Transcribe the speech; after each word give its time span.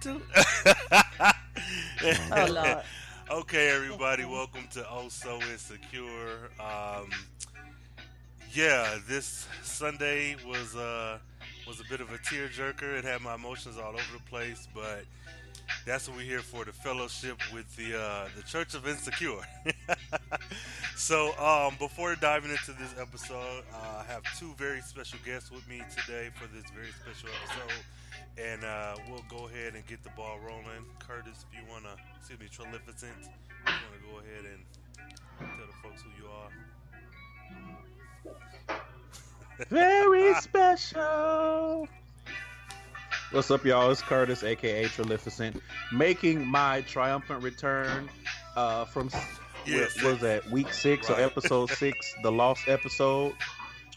going 0.00 0.20
to? 0.20 1.34
Oh 2.32 2.46
Lord. 2.50 2.82
okay, 3.30 3.70
everybody, 3.70 4.24
welcome 4.24 4.66
to 4.72 4.84
Oh 4.90 5.08
So 5.08 5.40
Insecure. 5.52 6.50
Um, 6.60 7.08
yeah, 8.52 8.98
this 9.08 9.46
Sunday 9.62 10.36
was 10.46 10.76
uh 10.76 11.18
was 11.66 11.80
a 11.80 11.84
bit 11.88 12.00
of 12.00 12.12
a 12.12 12.18
tearjerker. 12.18 12.98
It 12.98 13.04
had 13.04 13.22
my 13.22 13.36
emotions 13.36 13.78
all 13.78 13.90
over 13.90 14.12
the 14.12 14.22
place, 14.28 14.68
but 14.74 15.04
that's 15.86 16.08
what 16.08 16.18
we're 16.18 16.24
here 16.24 16.40
for—the 16.40 16.72
fellowship 16.72 17.38
with 17.54 17.74
the 17.76 17.98
uh, 17.98 18.28
the 18.36 18.42
Church 18.42 18.74
of 18.74 18.86
Insecure. 18.86 19.40
so, 20.96 21.36
um, 21.38 21.76
before 21.78 22.14
diving 22.16 22.50
into 22.50 22.72
this 22.72 22.94
episode, 23.00 23.64
uh, 23.72 24.02
I 24.02 24.12
have 24.12 24.22
two 24.38 24.54
very 24.56 24.80
special 24.80 25.18
guests 25.24 25.50
with 25.50 25.68
me 25.68 25.82
today 25.90 26.30
for 26.34 26.46
this 26.54 26.64
very 26.74 26.90
special 26.92 27.28
episode, 27.42 27.84
and 28.38 28.64
uh, 28.64 28.96
we'll 29.10 29.24
go 29.28 29.48
ahead 29.48 29.74
and 29.74 29.86
get 29.86 30.02
the 30.02 30.10
ball 30.10 30.38
rolling. 30.46 30.84
Curtis, 30.98 31.44
if 31.50 31.58
you 31.58 31.64
wanna, 31.70 31.96
excuse 32.18 32.40
me, 32.40 32.46
Trilificent, 32.50 33.12
if 33.20 33.28
you 33.66 33.72
wanna 33.90 34.02
go 34.12 34.18
ahead 34.20 34.44
and 34.52 34.62
tell 35.38 35.66
the 35.66 35.72
folks 35.82 36.02
who 36.02 36.10
you 36.22 36.28
are. 36.30 36.50
Very 39.70 40.34
special. 40.40 41.88
What's 43.30 43.50
up, 43.50 43.64
y'all? 43.64 43.90
It's 43.90 44.00
Curtis, 44.00 44.44
aka 44.44 44.84
Trilificent, 44.86 45.60
making 45.92 46.46
my 46.46 46.82
triumphant 46.82 47.42
return 47.42 48.08
uh, 48.54 48.84
from 48.84 49.10
Yes. 49.66 49.96
what 49.96 50.12
was 50.12 50.20
that 50.20 50.50
week 50.50 50.72
six 50.72 51.10
or 51.10 51.18
episode 51.20 51.70
six, 51.70 52.14
the 52.22 52.30
lost 52.32 52.68
episode. 52.68 53.34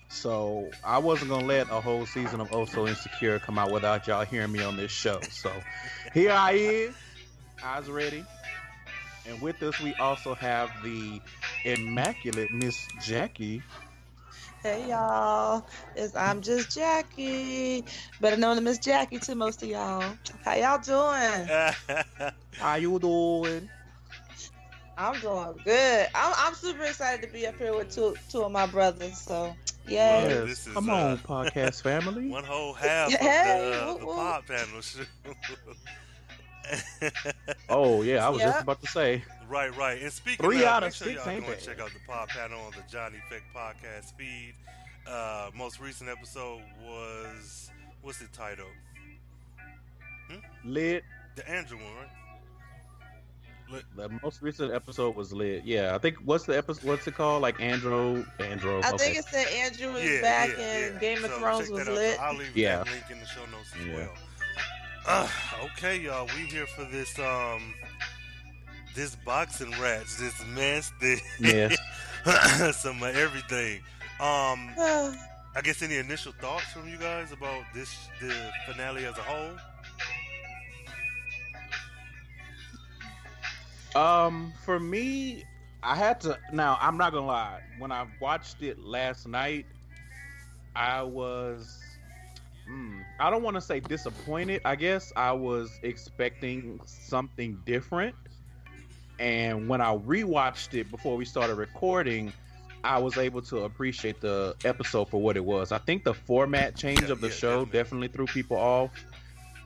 So 0.09 0.69
I 0.83 0.99
wasn't 0.99 1.29
gonna 1.31 1.45
let 1.45 1.69
a 1.69 1.81
whole 1.81 2.05
season 2.05 2.39
of 2.39 2.53
Oh 2.53 2.65
So 2.65 2.87
Insecure 2.87 3.39
come 3.39 3.59
out 3.59 3.71
without 3.71 4.07
y'all 4.07 4.25
hearing 4.25 4.51
me 4.51 4.63
on 4.63 4.77
this 4.77 4.91
show. 4.91 5.19
So 5.29 5.51
here 6.13 6.31
I 6.31 6.51
is, 6.53 6.95
eyes 7.63 7.89
ready, 7.89 8.23
and 9.27 9.41
with 9.41 9.61
us 9.63 9.79
we 9.81 9.93
also 9.95 10.33
have 10.35 10.71
the 10.83 11.21
immaculate 11.65 12.51
Miss 12.51 12.87
Jackie. 13.01 13.61
Hey 14.63 14.89
y'all, 14.89 15.65
it's 15.95 16.15
I'm 16.15 16.41
just 16.41 16.73
Jackie, 16.73 17.83
better 18.21 18.37
known 18.37 18.57
as 18.57 18.63
Miss 18.63 18.79
Jackie 18.79 19.19
to 19.19 19.35
most 19.35 19.61
of 19.61 19.69
y'all. 19.69 20.03
How 20.43 20.55
y'all 20.55 20.79
doing? 20.79 22.31
How 22.57 22.75
you 22.75 22.97
doing? 22.97 23.69
I'm 24.97 25.19
doing 25.19 25.53
good. 25.63 26.07
I'm, 26.15 26.33
I'm 26.37 26.53
super 26.55 26.83
excited 26.83 27.25
to 27.25 27.31
be 27.31 27.45
up 27.47 27.57
here 27.57 27.75
with 27.75 27.93
two 27.93 28.15
two 28.29 28.41
of 28.43 28.51
my 28.51 28.65
brothers. 28.65 29.17
So 29.19 29.55
Yeah. 29.85 30.23
yay! 30.23 30.27
this 30.45 30.47
Yes, 30.49 30.67
is, 30.67 30.73
come 30.73 30.89
uh, 30.89 30.93
on, 30.93 31.17
podcast 31.19 31.81
family. 31.81 32.27
One 32.31 32.43
whole 32.43 32.73
half 32.73 33.11
Hey, 33.11 33.79
of 33.79 33.79
the, 33.79 33.85
whoop, 33.85 33.99
the 33.99 34.05
whoop. 34.07 34.15
pod 34.15 34.45
panel. 34.47 34.81
shoot. 34.81 35.07
Oh 37.69 38.01
yeah, 38.01 38.25
I 38.25 38.29
was 38.29 38.41
Yeah. 38.41 38.47
just 38.47 38.61
about 38.63 38.81
to 38.81 38.87
say. 38.87 39.23
right, 39.47 39.75
right. 39.77 40.01
And 40.01 40.11
speaking 40.11 40.43
Three 40.45 40.63
of, 40.63 40.67
out 40.67 40.81
make 40.83 40.89
of 40.89 40.95
sure 40.95 41.07
six, 41.07 41.19
y'all 41.25 41.29
ain't 41.33 41.45
go 41.45 41.51
and 41.53 41.61
check 41.61 41.79
out 41.79 41.91
the 41.93 41.99
pod 42.07 42.27
panel 42.29 42.59
on 42.61 42.71
the 42.71 42.83
Johnny 42.91 43.17
Fick 43.29 43.43
podcast 43.55 44.13
feed. 44.17 44.53
Uh, 45.07 45.49
most 45.55 45.79
recent 45.79 46.09
episode 46.09 46.61
was 46.85 47.69
what's 48.01 48.19
the 48.19 48.27
title? 48.27 48.65
Lit. 50.65 51.03
The 51.37 51.49
Andrew 51.49 51.77
one, 51.77 51.95
right? 51.95 52.09
The 53.95 54.09
most 54.23 54.41
recent 54.41 54.73
episode 54.73 55.15
was 55.15 55.33
lit. 55.33 55.65
Yeah, 55.65 55.93
I 55.93 55.97
think 55.97 56.17
what's 56.23 56.45
the 56.45 56.57
episode? 56.57 56.85
What's 56.87 57.07
it 57.07 57.15
called? 57.15 57.41
Like 57.41 57.59
Andrew. 57.59 58.25
Andrew. 58.39 58.79
I 58.83 58.89
okay. 58.91 58.97
think 58.97 59.17
it 59.17 59.25
said 59.25 59.47
Andrew 59.47 59.93
is 59.95 60.09
yeah, 60.09 60.21
back 60.21 60.49
yeah, 60.57 60.63
and 60.63 60.93
yeah. 60.95 60.99
Game 60.99 61.23
of 61.25 61.31
So 61.31 61.39
Thrones 61.39 61.65
check 61.67 61.73
was 61.73 61.87
lit. 61.89 62.15
So 62.15 62.21
I'll 62.21 62.35
leave 62.35 62.55
Yeah. 62.55 62.77
that 62.77 62.87
link 62.87 63.03
in 63.11 63.19
the 63.19 63.25
show 63.25 63.45
notes 63.51 63.73
as 63.79 63.85
Yeah. 63.87 63.95
well. 63.95 64.13
Uh, 65.05 65.29
okay, 65.65 65.99
y'all, 65.99 66.25
we 66.27 66.45
here 66.47 66.65
for 66.67 66.85
this 66.85 67.17
um 67.19 67.73
this 68.95 69.15
boxing 69.25 69.71
rats, 69.81 70.17
this 70.17 70.33
mess, 70.47 70.91
this 70.99 71.21
Yes. 71.39 71.77
some 72.81 73.01
of 73.03 73.15
everything. 73.15 73.81
Um, 74.19 74.71
I 75.55 75.61
guess 75.63 75.81
any 75.81 75.97
initial 75.97 76.33
thoughts 76.33 76.65
from 76.65 76.87
you 76.87 76.97
guys 76.97 77.31
about 77.31 77.63
this 77.73 77.95
the 78.21 78.33
finale 78.67 79.05
as 79.05 79.17
a 79.17 79.21
whole? 79.21 79.57
Um, 83.97 84.53
for 84.65 84.79
me, 84.79 85.45
I 85.83 85.95
had 85.95 86.21
to. 86.21 86.39
Now, 86.53 86.77
I'm 86.81 86.97
not 86.97 87.13
gonna 87.13 87.27
lie. 87.27 87.61
When 87.79 87.91
I 87.91 88.07
watched 88.21 88.63
it 88.63 88.79
last 88.79 89.27
night, 89.27 89.67
I 90.75 91.03
was. 91.03 91.81
Hmm, 92.67 93.01
I 93.19 93.29
don't 93.29 93.43
want 93.43 93.55
to 93.55 93.61
say 93.61 93.79
disappointed. 93.79 94.61
I 94.65 94.75
guess 94.75 95.13
I 95.15 95.31
was 95.33 95.79
expecting 95.83 96.81
something 96.85 97.61
different. 97.65 98.15
And 99.19 99.69
when 99.69 99.81
I 99.81 99.95
rewatched 99.95 100.73
it 100.75 100.91
before 100.91 101.17
we 101.17 101.25
started 101.25 101.55
recording, 101.55 102.33
I 102.83 102.99
was 102.99 103.17
able 103.17 103.41
to 103.43 103.63
appreciate 103.63 104.21
the 104.21 104.55
episode 104.65 105.09
for 105.09 105.21
what 105.21 105.37
it 105.37 105.45
was. 105.45 105.71
I 105.71 105.79
think 105.79 106.03
the 106.03 106.13
format 106.13 106.75
change 106.75 107.09
Yeah, 107.09 107.11
of 107.11 107.21
the 107.21 107.29
yeah, 107.29 107.31
show 107.31 107.65
definitely. 107.65 107.65
definitely 107.65 108.07
threw 108.09 108.27
people 108.27 108.57
off, 108.57 108.91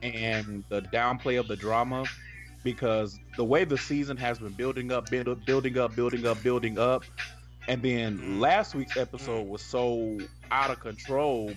and 0.02 0.64
the 0.68 0.82
downplay 0.82 1.38
of 1.38 1.48
the 1.48 1.56
drama 1.56 2.10
because 2.62 3.18
the 3.36 3.44
way 3.44 3.64
the 3.64 3.78
season 3.78 4.16
has 4.16 4.38
been 4.38 4.52
building 4.52 4.92
up, 4.92 5.10
build, 5.10 5.44
building 5.44 5.78
up, 5.78 5.94
building 5.96 6.26
up, 6.26 6.42
building 6.42 6.78
up, 6.78 7.04
and 7.68 7.82
then 7.82 8.40
last 8.40 8.74
week's 8.74 8.96
episode 8.96 9.46
was 9.46 9.62
so 9.62 10.18
out 10.50 10.70
of 10.70 10.80
control 10.80 11.52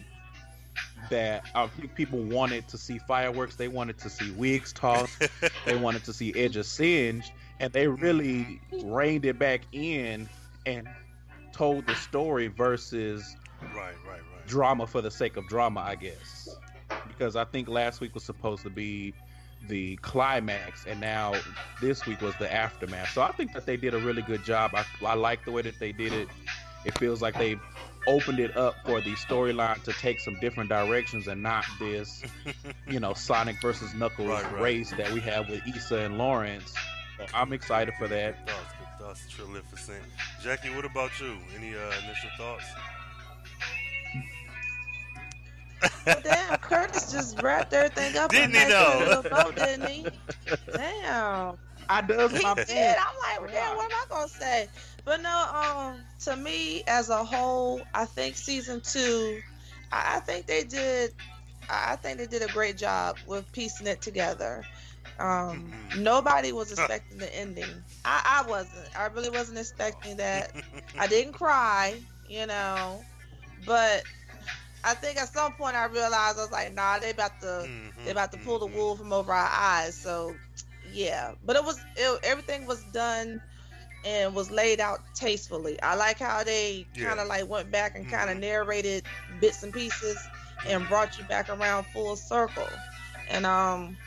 that 1.09 1.43
I 1.53 1.67
think 1.67 1.95
people 1.95 2.19
wanted 2.19 2.67
to 2.69 2.77
see 2.77 2.97
fireworks. 2.99 3.55
They 3.55 3.67
wanted 3.67 3.97
to 3.99 4.09
see 4.09 4.31
wigs 4.31 4.73
tossed. 4.73 5.23
they 5.65 5.75
wanted 5.75 6.03
to 6.05 6.13
see 6.13 6.33
edges 6.35 6.67
singed, 6.67 7.31
and 7.59 7.71
they 7.73 7.87
really 7.87 8.59
reined 8.83 9.25
it 9.25 9.39
back 9.39 9.61
in 9.71 10.29
and 10.65 10.87
told 11.51 11.85
the 11.87 11.95
story 11.95 12.47
versus 12.47 13.35
right, 13.61 13.75
right, 13.75 13.93
right. 14.07 14.47
drama 14.47 14.85
for 14.85 15.01
the 15.01 15.11
sake 15.11 15.37
of 15.37 15.47
drama, 15.47 15.81
I 15.81 15.95
guess. 15.95 16.57
Because 17.07 17.35
I 17.35 17.45
think 17.45 17.67
last 17.67 18.01
week 18.01 18.13
was 18.13 18.23
supposed 18.23 18.63
to 18.63 18.69
be 18.69 19.13
the 19.67 19.95
climax, 19.97 20.85
and 20.85 20.99
now 20.99 21.33
this 21.81 22.05
week 22.05 22.21
was 22.21 22.35
the 22.39 22.51
aftermath. 22.51 23.11
So 23.11 23.21
I 23.21 23.31
think 23.31 23.53
that 23.53 23.65
they 23.65 23.77
did 23.77 23.93
a 23.93 23.99
really 23.99 24.21
good 24.21 24.43
job. 24.43 24.71
I, 24.73 24.85
I 25.05 25.15
like 25.15 25.45
the 25.45 25.51
way 25.51 25.61
that 25.63 25.79
they 25.79 25.91
did 25.91 26.13
it. 26.13 26.27
It 26.85 26.97
feels 26.97 27.21
like 27.21 27.37
they 27.37 27.57
opened 28.07 28.39
it 28.39 28.55
up 28.55 28.75
for 28.85 29.01
the 29.01 29.13
storyline 29.13 29.81
to 29.83 29.93
take 29.93 30.19
some 30.19 30.39
different 30.39 30.69
directions 30.69 31.27
and 31.27 31.41
not 31.41 31.65
this, 31.79 32.21
you 32.87 32.99
know, 32.99 33.13
Sonic 33.13 33.59
versus 33.61 33.93
Knuckles 33.95 34.29
Right, 34.29 34.43
right. 34.51 34.61
race 34.61 34.91
that 34.91 35.11
we 35.11 35.19
have 35.21 35.49
with 35.49 35.65
Issa 35.67 35.97
and 35.97 36.17
Lawrence. 36.17 36.73
So 37.17 37.25
I'm 37.33 37.53
excited 37.53 37.93
for 37.97 38.07
that. 38.07 38.45
Good 38.45 38.53
thoughts, 38.53 38.73
good 38.77 38.99
thoughts, 38.99 39.21
Jackie, 40.43 40.69
what 40.75 40.85
about 40.85 41.19
you? 41.19 41.37
Any 41.57 41.75
uh, 41.75 41.91
initial 42.03 42.29
thoughts? 42.37 42.65
Well, 46.05 46.21
damn, 46.23 46.57
Curtis 46.57 47.09
just 47.11 47.37
wrapped 47.39 47.73
everything 47.73 48.15
up. 48.17 48.33
Didn't 48.33 48.53
in 48.55 48.55
he 48.55 48.63
a 48.63 48.65
nice 48.65 48.69
though? 48.69 48.99
little 48.99 49.23
bow, 49.23 49.51
didn't 49.51 49.85
he? 49.87 50.09
Damn. 50.75 51.57
I 51.89 52.01
does 52.01 52.35
he 52.35 52.41
my 52.41 52.55
did. 52.65 52.97
I'm 52.97 53.41
like, 53.41 53.51
damn, 53.51 53.75
what 53.75 53.85
am 53.85 53.91
I 53.93 54.05
gonna 54.09 54.27
say? 54.29 54.69
But 55.05 55.21
no, 55.21 55.45
um, 55.53 56.05
to 56.21 56.35
me 56.35 56.83
as 56.87 57.09
a 57.09 57.23
whole, 57.23 57.87
I 57.93 58.05
think 58.05 58.37
season 58.37 58.81
two, 58.81 59.43
I, 59.91 60.17
I 60.17 60.19
think 60.19 60.47
they 60.47 60.63
did, 60.63 61.11
I 61.69 61.93
I 61.93 61.95
think 61.97 62.17
they 62.17 62.27
did 62.27 62.41
a 62.43 62.49
great 62.49 62.77
job 62.77 63.17
with 63.25 63.51
piecing 63.51 63.87
it 63.87 64.01
together. 64.01 64.67
Um, 65.19 65.63
Mhm. 65.63 65.93
nobody 65.93 66.51
was 66.51 66.71
expecting 66.71 67.19
the 67.19 67.33
ending. 67.35 67.85
I, 68.03 68.41
I 68.43 68.47
wasn't. 68.49 68.89
I 68.95 69.05
really 69.07 69.29
wasn't 69.29 69.59
expecting 69.59 70.17
that. 70.17 70.51
I 70.97 71.07
didn't 71.07 71.33
cry, 71.33 72.01
you 72.25 72.45
know, 72.47 73.05
but 73.57 74.05
I 74.85 74.93
think 74.93 75.17
at 75.17 75.33
some 75.33 75.51
point 75.53 75.75
I 75.75 75.85
realized 75.85 76.37
I 76.37 76.41
was 76.43 76.51
like, 76.51 76.73
nah, 76.75 76.99
they 76.99 77.09
about 77.09 77.39
to 77.41 77.67
Mhm, 77.67 78.05
they 78.05 78.11
about 78.11 78.31
to 78.33 78.37
pull 78.37 78.59
the 78.59 78.67
mhm. 78.67 78.73
wool 78.75 78.95
from 78.95 79.11
over 79.11 79.33
our 79.33 79.49
eyes. 79.51 79.95
So, 79.95 80.35
yeah. 80.93 81.33
But 81.43 81.55
it 81.55 81.63
was 81.65 81.83
it, 81.95 82.19
everything 82.23 82.67
was 82.67 82.83
done 82.93 83.41
and 84.05 84.35
was 84.35 84.51
laid 84.51 84.79
out 84.79 84.99
tastefully. 85.15 85.81
I 85.81 85.95
like 85.95 86.19
how 86.19 86.43
they 86.43 86.85
Yeah. 86.93 87.07
kind 87.07 87.19
of 87.19 87.27
like 87.27 87.49
went 87.49 87.71
back 87.71 87.95
and 87.95 88.07
kind 88.07 88.29
of 88.29 88.37
Mhm. 88.37 88.41
narrated 88.41 89.03
bits 89.41 89.63
and 89.63 89.73
pieces 89.73 90.17
and 90.67 90.87
brought 90.87 91.17
you 91.17 91.23
back 91.25 91.49
around 91.49 91.85
full 91.85 92.15
circle. 92.15 92.69
And 93.27 93.47
um, 93.47 93.97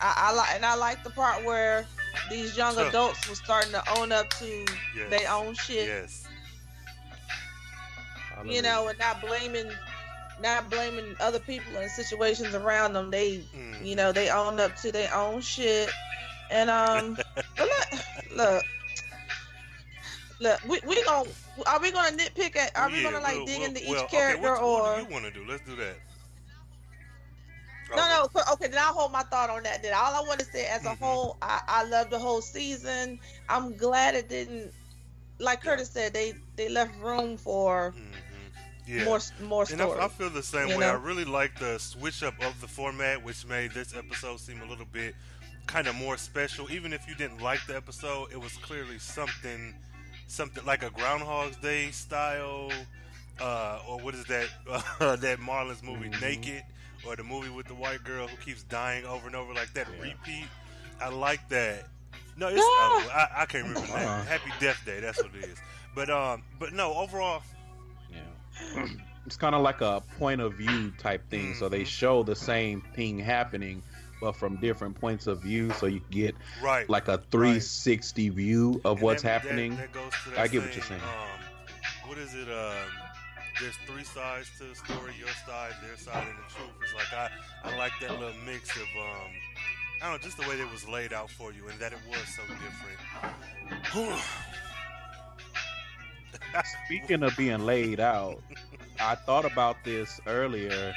I, 0.00 0.14
I 0.16 0.32
like 0.32 0.54
and 0.54 0.64
I 0.64 0.74
like 0.74 1.04
the 1.04 1.10
part 1.10 1.44
where 1.44 1.86
these 2.30 2.56
young 2.56 2.78
adults 2.78 3.28
were 3.28 3.34
starting 3.34 3.72
to 3.72 3.82
own 3.98 4.10
up 4.10 4.30
to 4.38 4.64
Yes. 4.96 5.10
their 5.10 5.30
own 5.30 5.54
shit 5.54 5.86
Yes. 5.86 6.26
you 8.44 8.60
know, 8.62 8.88
and 8.88 8.98
not 8.98 9.20
blaming, 9.20 9.70
not 10.40 10.68
blaming 10.70 11.16
other 11.20 11.38
people 11.38 11.76
and 11.76 11.90
situations 11.90 12.54
around 12.54 12.92
them. 12.94 13.10
They, 13.10 13.38
Mhm. 13.54 13.84
you 13.84 13.96
know, 13.96 14.12
they 14.12 14.30
own 14.30 14.58
up 14.60 14.76
to 14.82 14.92
their 14.92 15.12
own 15.14 15.40
shit. 15.40 15.90
And 16.50 16.68
um, 16.70 17.16
but 17.56 17.58
look, 17.58 18.00
look, 18.36 18.64
look, 20.40 20.60
we 20.64 20.80
we 20.86 21.04
gonna 21.04 21.28
are 21.66 21.80
we 21.80 21.90
gonna 21.92 22.16
nitpick 22.16 22.56
at? 22.56 22.76
Are 22.76 22.90
we 22.90 23.02
gonna 23.02 23.20
like 23.20 23.34
we'll- 23.36 23.46
dig 23.46 23.58
we'll- 23.58 23.68
into 23.68 23.82
each 23.82 23.88
well, 23.90 24.04
okay, 24.04 24.16
character 24.16 24.52
what, 24.52 24.62
or? 24.62 24.82
what 24.82 25.08
you 25.08 25.12
want 25.12 25.24
to 25.24 25.30
do? 25.30 25.44
Let's 25.48 25.64
do 25.64 25.76
that. 25.76 25.96
No, 27.90 28.28
no. 28.34 28.42
Okay, 28.54 28.66
then 28.68 28.80
I'll 28.82 28.94
hold 28.94 29.12
my 29.12 29.22
thought 29.24 29.50
on 29.50 29.62
that. 29.64 29.82
Then 29.82 29.92
all 29.94 30.14
I 30.14 30.26
want 30.26 30.40
to 30.40 30.46
say, 30.46 30.66
as 30.66 30.84
a 30.84 30.90
Mhm. 30.90 30.98
whole, 30.98 31.36
I, 31.42 31.60
I 31.68 31.84
love 31.84 32.10
the 32.10 32.18
whole 32.18 32.40
season. 32.40 33.20
I'm 33.48 33.76
glad 33.76 34.14
it 34.16 34.28
didn't, 34.28 34.72
like 35.38 35.62
Yeah. 35.62 35.70
Curtis 35.72 35.90
said, 35.90 36.12
they 36.12 36.34
they 36.56 36.68
left 36.68 36.96
room 36.98 37.36
for 37.36 37.92
Mhm. 37.96 38.23
Yeah. 38.86 39.04
more 39.04 39.20
more 39.42 39.64
And 39.70 39.80
I. 39.80 39.88
I 40.04 40.08
feel 40.08 40.30
the 40.30 40.42
same 40.42 40.68
you 40.68 40.78
way. 40.78 40.86
I 40.86 40.92
really 40.94 41.24
like 41.24 41.58
the 41.58 41.78
switch 41.78 42.22
up 42.22 42.34
of 42.44 42.60
the 42.60 42.68
format, 42.68 43.22
which 43.24 43.46
made 43.46 43.72
this 43.72 43.94
episode 43.96 44.40
seem 44.40 44.60
a 44.62 44.66
little 44.66 44.86
bit 44.92 45.14
kind 45.66 45.86
of 45.86 45.94
more 45.94 46.16
special. 46.18 46.70
Even 46.70 46.92
if 46.92 47.08
you 47.08 47.14
didn't 47.14 47.40
like 47.40 47.64
the 47.66 47.74
episode, 47.76 48.30
it 48.32 48.40
was 48.40 48.52
clearly 48.58 48.98
something, 48.98 49.74
something 50.26 50.64
like 50.66 50.82
a 50.82 50.90
Groundhog's 50.90 51.56
Day 51.56 51.90
style, 51.92 52.70
uh, 53.40 53.80
or 53.88 53.98
what 54.00 54.14
is 54.14 54.24
that? 54.26 54.48
Uh, 55.00 55.16
that 55.16 55.40
Marlon's 55.40 55.82
movie, 55.82 56.10
Mhm. 56.10 56.20
Naked, 56.20 56.62
or 57.06 57.16
the 57.16 57.24
movie 57.24 57.48
with 57.50 57.66
the 57.66 57.74
white 57.74 58.04
girl 58.04 58.26
who 58.28 58.36
keeps 58.44 58.62
dying 58.64 59.06
over 59.06 59.26
and 59.26 59.34
over 59.36 59.54
like 59.54 59.72
that. 59.74 59.86
Yeah. 59.96 60.02
Repeat. 60.10 60.46
I 61.00 61.08
like 61.08 61.48
that. 61.48 61.88
No, 62.36 62.48
it's 62.48 62.56
No. 62.56 62.62
oh, 62.62 63.10
I, 63.14 63.42
I 63.42 63.46
can't 63.46 63.66
remember 63.66 63.86
the 63.88 63.96
name. 63.96 64.06
Uh-uh. 64.08 64.24
Happy 64.24 64.50
Death 64.60 64.82
Day. 64.84 65.00
That's 65.00 65.22
what 65.22 65.34
it 65.34 65.44
is. 65.44 65.58
But 65.94 66.10
um, 66.10 66.42
but 66.58 66.72
no, 66.72 66.92
overall, 66.94 67.42
Yeah. 67.46 67.53
It's 69.26 69.38
kind 69.38 69.54
of 69.54 69.62
like 69.62 69.80
a 69.80 70.02
point 70.18 70.42
of 70.42 70.52
view 70.52 70.92
type 70.98 71.30
thing. 71.30 71.54
So 71.54 71.70
they 71.70 71.80
Mhm. 71.84 71.86
show 71.86 72.22
the 72.22 72.36
same 72.36 72.82
thing 72.94 73.18
happening, 73.18 73.82
but 74.20 74.32
from 74.36 74.56
different 74.56 75.00
points 75.00 75.26
of 75.26 75.40
view. 75.40 75.72
So 75.78 75.86
you 75.86 76.02
get 76.10 76.34
right. 76.62 76.86
like 76.90 77.08
a 77.08 77.16
360 77.30 78.28
view 78.28 78.82
of 78.84 78.98
And 78.98 79.00
what's 79.02 79.22
that- 79.22 79.40
happening. 79.40 79.76
That, 79.76 79.94
that 79.94 80.12
that 80.32 80.38
I 80.40 80.46
get 80.48 80.60
what 80.62 80.74
you're 80.76 80.84
saying. 80.84 81.00
Um, 81.00 81.40
what 82.06 82.18
is 82.18 82.34
it? 82.34 82.48
Um, 82.50 82.74
there's 83.62 83.76
three 83.86 84.04
sides 84.04 84.50
to 84.58 84.64
the 84.64 84.74
story: 84.74 85.14
your 85.18 85.28
side, 85.46 85.72
their 85.82 85.96
side, 85.96 86.26
and 86.28 86.36
the 86.36 86.54
truth. 86.54 86.74
It's 86.82 86.92
like 86.92 87.10
I, 87.14 87.30
I 87.64 87.76
like 87.78 87.92
that 88.02 88.10
little 88.20 88.34
mix 88.44 88.76
of, 88.76 88.82
um, 88.82 89.30
I 90.02 90.10
don't 90.10 90.12
know, 90.12 90.18
just 90.18 90.36
the 90.36 90.46
way 90.46 90.60
it 90.60 90.70
was 90.70 90.86
laid 90.86 91.14
out 91.14 91.30
for 91.30 91.50
you, 91.50 91.66
and 91.68 91.80
that 91.80 91.92
it 91.94 91.98
was 92.10 92.18
so 92.36 92.42
different. 92.42 94.14
Speaking 96.62 97.22
of 97.22 97.36
being 97.36 97.60
laid 97.60 98.00
out, 98.00 98.44
I 99.00 99.14
thought 99.16 99.44
about 99.44 99.84
this 99.84 100.20
earlier, 100.26 100.94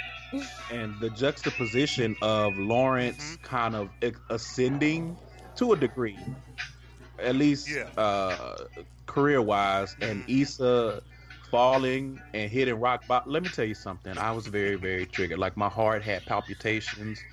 and 0.69 0.99
the 0.99 1.09
juxtaposition 1.09 2.15
of 2.21 2.57
Lawrence 2.57 3.37
Mhm. 3.37 3.41
kind 3.41 3.75
of 3.75 3.91
ascending 4.29 5.17
to 5.55 5.73
a 5.73 5.77
degree, 5.77 6.25
at 7.19 7.35
least 7.35 7.67
Yeah. 7.75 7.89
uh, 7.97 8.65
career 9.07 9.41
wise, 9.41 9.95
and 10.01 10.23
Mhm. 10.23 10.29
Issa 10.29 11.01
falling 11.51 12.21
and 12.33 12.51
hitting 12.51 12.75
rock 12.75 13.07
bottom. 13.07 13.31
Let 13.31 13.43
me 13.43 13.49
tell 13.49 13.65
you 13.65 13.73
something. 13.75 14.17
I 14.17 14.31
was 14.31 14.47
very, 14.47 14.75
very 14.75 15.05
triggered. 15.05 15.39
Like 15.39 15.57
my 15.57 15.69
heart 15.69 16.03
had 16.03 16.25
palpitations. 16.25 17.25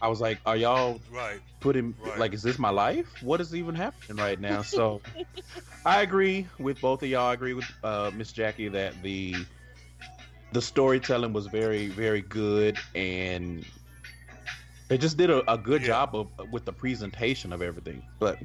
I 0.00 0.08
was 0.08 0.20
like, 0.20 0.40
"Are 0.46 0.56
y'all 0.56 1.02
right. 1.10 1.40
putting 1.60 1.94
Right. 1.98 2.18
like 2.18 2.34
is 2.34 2.42
this 2.42 2.58
my 2.58 2.70
life 2.70 3.16
what 3.20 3.40
is 3.40 3.54
even 3.54 3.74
happening 3.74 4.18
right 4.18 4.38
now 4.38 4.62
so 4.62 5.02
i 5.84 6.02
agree 6.02 6.46
with 6.58 6.80
both 6.80 7.02
of 7.02 7.08
y'all. 7.08 7.26
I 7.28 7.34
agree 7.34 7.54
with 7.54 7.64
uh 7.82 8.10
miss 8.14 8.32
jackie 8.32 8.68
that 8.68 9.00
the 9.02 9.44
the 10.52 10.62
storytelling 10.62 11.32
was 11.32 11.46
very 11.46 11.88
very 11.88 12.22
good 12.22 12.78
and 12.94 13.64
they 14.88 14.98
just 14.98 15.16
did 15.16 15.30
a, 15.30 15.50
a 15.52 15.58
good 15.58 15.82
Yeah. 15.82 15.86
job 15.88 16.14
of 16.14 16.52
with 16.52 16.64
the 16.64 16.72
presentation 16.72 17.52
of 17.52 17.62
everything. 17.62 18.02
But 18.20 18.38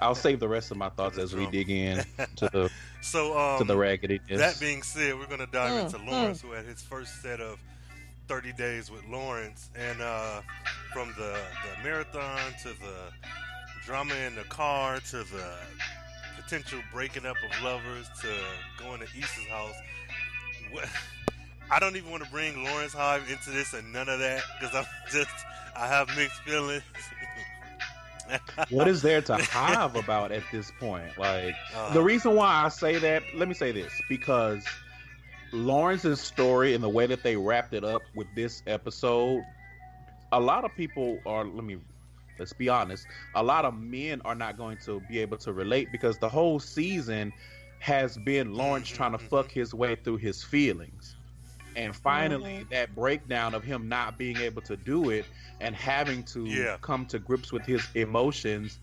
i'll 0.00 0.14
save 0.14 0.40
the 0.40 0.48
rest 0.48 0.70
of 0.70 0.76
my 0.76 0.88
thoughts 0.90 1.18
as 1.18 1.34
we 1.34 1.46
dig 1.46 1.70
in 1.70 2.04
to 2.36 2.48
the 2.52 2.70
So 3.00 3.38
um, 3.38 3.58
to 3.58 3.64
the 3.64 3.76
raggediness. 3.76 4.38
That 4.38 4.60
being 4.60 4.82
said, 4.82 5.18
we're 5.18 5.26
gonna 5.26 5.46
dive 5.46 5.74
Mm, 5.74 5.84
into 5.84 5.98
mm. 5.98 6.06
Lawrence, 6.10 6.40
who 6.40 6.52
had 6.52 6.64
his 6.64 6.82
first 6.82 7.22
set 7.22 7.40
of 7.40 7.58
30 8.28 8.52
days 8.52 8.90
with 8.90 9.04
Lawrence, 9.06 9.70
and 9.76 10.00
uh, 10.00 10.40
from 10.92 11.08
the 11.18 11.38
the 11.64 11.82
marathon 11.82 12.52
to 12.62 12.68
the 12.68 13.12
drama 13.84 14.14
in 14.26 14.34
the 14.34 14.44
car 14.44 14.98
to 15.10 15.18
the 15.24 15.54
potential 16.50 16.80
breaking 16.92 17.24
up 17.24 17.36
of 17.48 17.62
lovers 17.62 18.08
to 18.20 18.26
going 18.76 18.98
to 18.98 19.06
Issa's 19.16 19.46
house. 19.48 19.74
What, 20.72 20.88
I 21.70 21.78
don't 21.78 21.94
even 21.94 22.10
want 22.10 22.24
to 22.24 22.30
bring 22.30 22.64
Lawrence 22.64 22.92
Hive 22.92 23.22
into 23.30 23.50
this 23.50 23.72
and 23.72 23.92
none 23.92 24.08
of 24.08 24.18
that 24.18 24.42
because 24.58 24.74
I'm 24.74 24.84
just 25.12 25.30
I 25.76 25.86
have 25.86 26.08
mixed 26.16 26.40
feelings. 26.42 26.82
what 28.70 28.88
is 28.88 29.00
there 29.00 29.22
to 29.22 29.36
hive 29.36 29.94
about 29.94 30.32
at 30.32 30.42
this 30.50 30.72
point 30.80 31.16
like 31.18 31.54
Uh, 31.72 31.92
the 31.92 32.02
reason 32.02 32.34
why 32.34 32.64
I 32.64 32.68
say 32.68 32.98
that, 32.98 33.22
let 33.36 33.46
me 33.46 33.54
say 33.54 33.70
this, 33.70 33.92
because 34.08 34.64
Lawrence's 35.52 36.20
story 36.20 36.74
and 36.74 36.82
the 36.82 36.88
way 36.88 37.06
that 37.06 37.22
they 37.22 37.36
wrapped 37.36 37.74
it 37.74 37.84
up 37.84 38.02
with 38.16 38.26
this 38.34 38.64
episode, 38.66 39.44
a 40.32 40.40
lot 40.40 40.64
of 40.64 40.74
people 40.74 41.20
are, 41.26 41.44
let 41.44 41.62
me, 41.62 41.78
let's 42.40 42.54
be 42.54 42.70
honest, 42.70 43.08
a 43.36 43.44
lot 43.44 43.66
of 43.66 43.74
men 43.78 44.22
are 44.24 44.36
not 44.36 44.58
going 44.58 44.78
to 44.86 45.00
be 45.02 45.20
able 45.20 45.38
to 45.38 45.54
relate 45.54 45.92
because 45.92 46.18
the 46.18 46.30
whole 46.30 46.60
season 46.60 47.34
has 47.80 48.18
been 48.18 48.52
Lawrence 48.54 48.88
Mhm, 48.90 49.00
trying 49.00 49.12
to 49.12 49.18
fuck 49.18 49.52
his 49.52 49.74
way 49.74 49.96
through 49.96 50.18
his 50.18 50.44
feelings. 50.44 51.16
And 51.76 51.96
finally, 51.96 52.66
that 52.72 52.94
breakdown 52.96 53.54
of 53.54 53.64
him 53.64 53.88
not 53.88 54.18
being 54.18 54.40
able 54.40 54.62
to 54.62 54.76
do 54.76 55.10
it 55.10 55.26
and 55.60 55.76
having 55.76 56.24
to 56.34 56.68
Yeah. 56.68 56.78
come 56.82 57.06
to 57.06 57.20
grips 57.20 57.52
with 57.52 57.66
his 57.66 57.88
emotions 57.94 58.80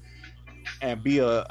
and 0.82 1.04
be 1.04 1.20
a 1.20 1.46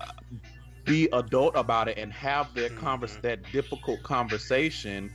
be 0.86 1.08
adult 1.12 1.56
about 1.56 1.88
it 1.88 1.98
and 1.98 2.12
have 2.12 2.54
that 2.54 2.76
convers 2.76 3.16
Mhm. 3.16 3.22
that 3.22 3.50
difficult 3.52 4.02
conversation 4.04 5.10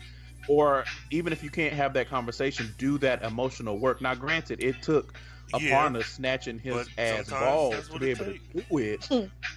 or 0.47 0.85
even 1.11 1.33
if 1.33 1.43
you 1.43 1.49
can't 1.49 1.73
have 1.73 1.93
that 1.93 2.07
conversation 2.09 2.73
do 2.77 2.97
that 2.97 3.23
emotional 3.23 3.79
work 3.79 4.01
now 4.01 4.15
granted 4.15 4.59
it 4.61 4.81
took 4.81 5.17
a 5.53 5.59
Yeah. 5.59 5.75
partner 5.79 6.03
snatching 6.03 6.59
his 6.59 6.89
ass 6.97 7.29
balls 7.29 7.87
to 7.89 7.99
be 7.99 8.09
able 8.11 8.25
take. 8.25 8.53
to 8.53 8.61
do 8.69 8.77
it 8.77 9.09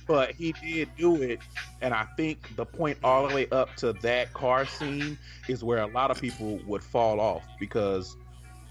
but 0.06 0.32
he 0.32 0.52
did 0.52 0.88
do 0.96 1.22
it 1.22 1.40
and 1.80 1.94
i 1.94 2.04
think 2.16 2.54
the 2.56 2.64
point 2.64 2.98
all 3.04 3.26
the 3.28 3.34
way 3.34 3.46
up 3.50 3.74
to 3.76 3.92
that 3.94 4.32
car 4.34 4.66
scene 4.66 5.16
is 5.48 5.62
where 5.64 5.78
a 5.78 5.86
lot 5.86 6.10
of 6.10 6.20
people 6.20 6.58
would 6.66 6.82
fall 6.82 7.20
off 7.20 7.42
because 7.58 8.16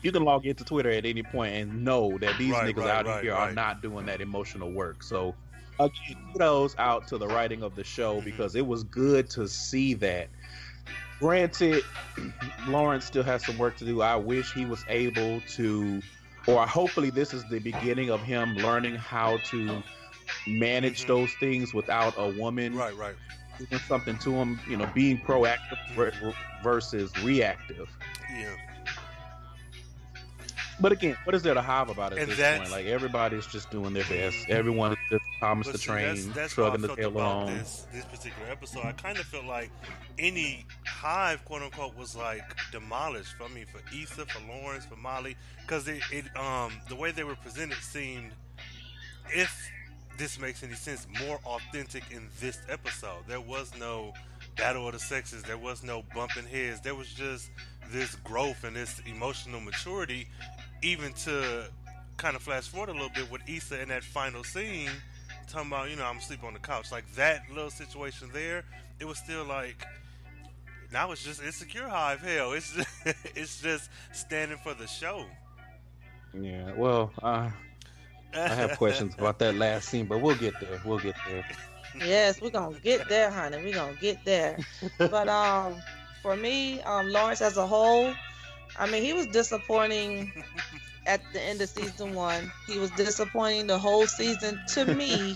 you 0.02 0.12
can 0.12 0.24
log 0.26 0.46
into 0.46 0.66
Twitter 0.66 0.90
at 0.90 1.06
any 1.06 1.24
point 1.24 1.56
and 1.56 1.82
know 1.86 2.18
that 2.18 2.38
these 2.38 2.52
Right, 2.52 2.76
niggas 2.76 2.80
right, 2.82 2.90
out 2.90 3.06
right, 3.06 3.24
here 3.24 3.34
are 3.34 3.54
not 3.54 3.82
doing 3.82 4.06
that 4.08 4.20
emotional 4.20 4.70
work. 4.74 5.02
So 5.02 5.34
again, 5.80 6.18
kudos 6.34 6.76
out 6.78 7.08
to 7.08 7.18
the 7.18 7.26
writing 7.26 7.64
of 7.64 7.74
the 7.78 7.86
show 7.86 8.20
Mhm. 8.20 8.26
because 8.26 8.56
it 8.56 8.68
was 8.68 8.84
good 8.84 9.30
to 9.30 9.48
see 9.48 9.94
that. 9.94 10.28
Granted, 11.20 11.84
Lawrence 12.68 13.06
still 13.06 13.24
has 13.24 13.46
some 13.46 13.58
work 13.58 13.78
to 13.78 13.86
do. 13.86 14.02
I 14.02 14.18
wish 14.18 14.52
he 14.54 14.66
was 14.66 14.84
able 14.90 15.40
to, 15.56 16.02
or 16.48 16.66
hopefully, 16.68 17.10
this 17.10 17.34
is 17.34 17.44
the 17.50 17.60
beginning 17.60 18.10
of 18.10 18.22
him 18.22 18.56
learning 18.56 18.96
how 18.96 19.38
to 19.50 19.82
manage 20.48 21.04
Mhm. 21.04 21.08
those 21.08 21.34
things 21.36 21.74
without 21.74 22.14
a 22.18 22.30
woman 22.30 22.76
right, 22.76 22.96
right. 22.96 23.16
doing 23.58 23.82
something 23.88 24.18
to 24.20 24.32
him. 24.34 24.60
You 24.68 24.78
know, 24.78 24.90
being 24.94 25.20
proactive 25.20 25.78
versus 26.64 27.12
reactive. 27.24 27.90
Yeah. 28.32 28.56
But 30.80 30.92
again, 30.92 31.18
what 31.24 31.36
is 31.36 31.44
there 31.44 31.54
to 31.54 31.62
hive 31.62 31.90
about 31.90 32.14
at 32.14 32.20
And 32.20 32.32
this 32.32 32.58
point? 32.58 32.72
Like 32.72 32.86
everybody's 32.86 33.46
just 33.48 33.70
doing 33.70 33.94
their 33.94 34.04
best. 34.06 34.50
Everyone 34.50 34.94
is 34.94 34.98
just 35.12 35.24
Thomas 35.40 35.68
But 35.68 35.74
the 35.74 35.80
Train, 35.80 36.06
that's, 36.16 36.26
that's 36.26 36.54
shrugging 36.54 36.82
the 36.82 36.96
tail 36.96 37.10
along. 37.10 37.48
this 37.48 37.86
this 37.94 38.06
particular 38.06 38.50
episode. 38.50 38.84
I 38.86 38.92
kind 38.94 39.18
of 39.18 39.26
felt 39.26 39.46
like 39.46 39.72
any 40.18 40.66
hive, 40.86 41.44
quote 41.46 41.62
unquote, 41.62 41.96
was 41.96 42.16
like 42.16 42.44
demolished. 42.72 43.34
For 43.38 43.44
I 43.44 43.48
mean, 43.50 43.66
for 43.66 43.82
Issa, 43.96 44.26
for 44.26 44.42
Lawrence, 44.52 44.86
for 44.86 44.96
Molly, 44.96 45.36
because 45.62 45.88
it, 45.88 46.02
it 46.12 46.26
um 46.38 46.72
the 46.90 46.96
way 46.96 47.12
they 47.12 47.24
were 47.24 47.36
presented 47.36 47.78
seemed, 47.78 48.32
if 49.30 49.70
this 50.18 50.40
makes 50.40 50.64
any 50.64 50.76
sense, 50.76 51.08
more 51.26 51.40
authentic 51.46 52.04
in 52.12 52.28
this 52.40 52.60
episode. 52.70 53.24
There 53.28 53.42
was 53.42 53.72
no 53.80 54.14
battle 54.58 54.88
of 54.88 54.94
the 54.94 55.00
sexes. 55.00 55.44
There 55.44 55.58
was 55.58 55.84
no 55.84 56.04
bumping 56.14 56.46
heads. 56.46 56.82
There 56.82 56.96
was 56.96 57.12
just 57.12 57.50
this 57.92 58.16
growth 58.16 58.64
and 58.64 58.76
this 58.76 59.02
emotional 59.06 59.60
maturity, 59.60 60.28
even 60.84 61.14
to 61.14 61.66
kind 62.18 62.36
of 62.36 62.42
flash 62.42 62.68
forward 62.68 62.90
a 62.90 62.94
little 62.94 63.10
bit 63.10 63.32
with 63.32 63.42
Issa 63.48 63.82
in 63.82 63.90
that 63.90 64.04
final 64.04 64.44
scene, 64.44 64.90
talking 65.48 65.68
about, 65.68 65.90
you 65.90 65.96
know, 65.96 66.06
I'm 66.06 66.18
asleep 66.18 66.44
on 66.44 66.54
the 66.54 66.60
couch. 66.60 66.92
Like 66.92 67.12
that 67.16 67.44
little 67.50 67.72
situation 67.72 68.30
there, 68.34 68.64
it 69.00 69.06
was 69.06 69.18
still 69.18 69.46
like 69.46 69.86
now 70.92 71.12
it's 71.12 71.24
just 71.24 71.42
insecure 71.42 71.88
hive 71.88 72.22
hell. 72.22 72.54
It's 72.54 72.74
just, 72.74 72.90
it's 73.36 73.62
just 73.62 73.90
standing 74.12 74.58
for 74.60 74.74
the 74.74 74.88
show. 74.88 75.26
Yeah, 76.40 76.74
well, 76.76 77.12
uh, 77.22 77.50
I 78.34 78.48
have 78.48 78.78
questions 78.78 79.14
about 79.18 79.40
that 79.40 79.56
last 79.56 79.90
scene, 79.90 80.06
but 80.06 80.22
we'll 80.22 80.36
get 80.36 80.60
there. 80.60 80.82
We'll 80.86 81.00
get 81.00 81.16
there. 81.28 81.46
Yes, 81.96 82.42
we're 82.42 82.50
gonna 82.50 82.80
get 82.80 83.08
there, 83.08 83.30
honey. 83.30 83.58
We're 83.58 83.74
gonna 83.74 83.98
get 84.00 84.24
there. 84.26 84.58
but 84.98 85.28
um, 85.28 85.76
for 86.24 86.36
me, 86.36 86.82
um, 86.82 87.10
Lawrence 87.10 87.42
as 87.42 87.58
a 87.58 87.68
whole, 87.68 88.14
I 88.78 88.90
mean, 88.90 89.04
he 89.04 89.14
was 89.14 89.28
disappointing 89.28 90.32
at 91.06 91.22
the 91.34 91.42
end 91.42 91.62
of 91.62 91.70
season 91.70 92.14
one. 92.14 92.52
He 92.68 92.80
was 92.80 92.92
disappointing 92.92 93.68
the 93.68 93.78
whole 93.78 94.08
season 94.08 94.60
to 94.70 94.94
me. 94.94 95.36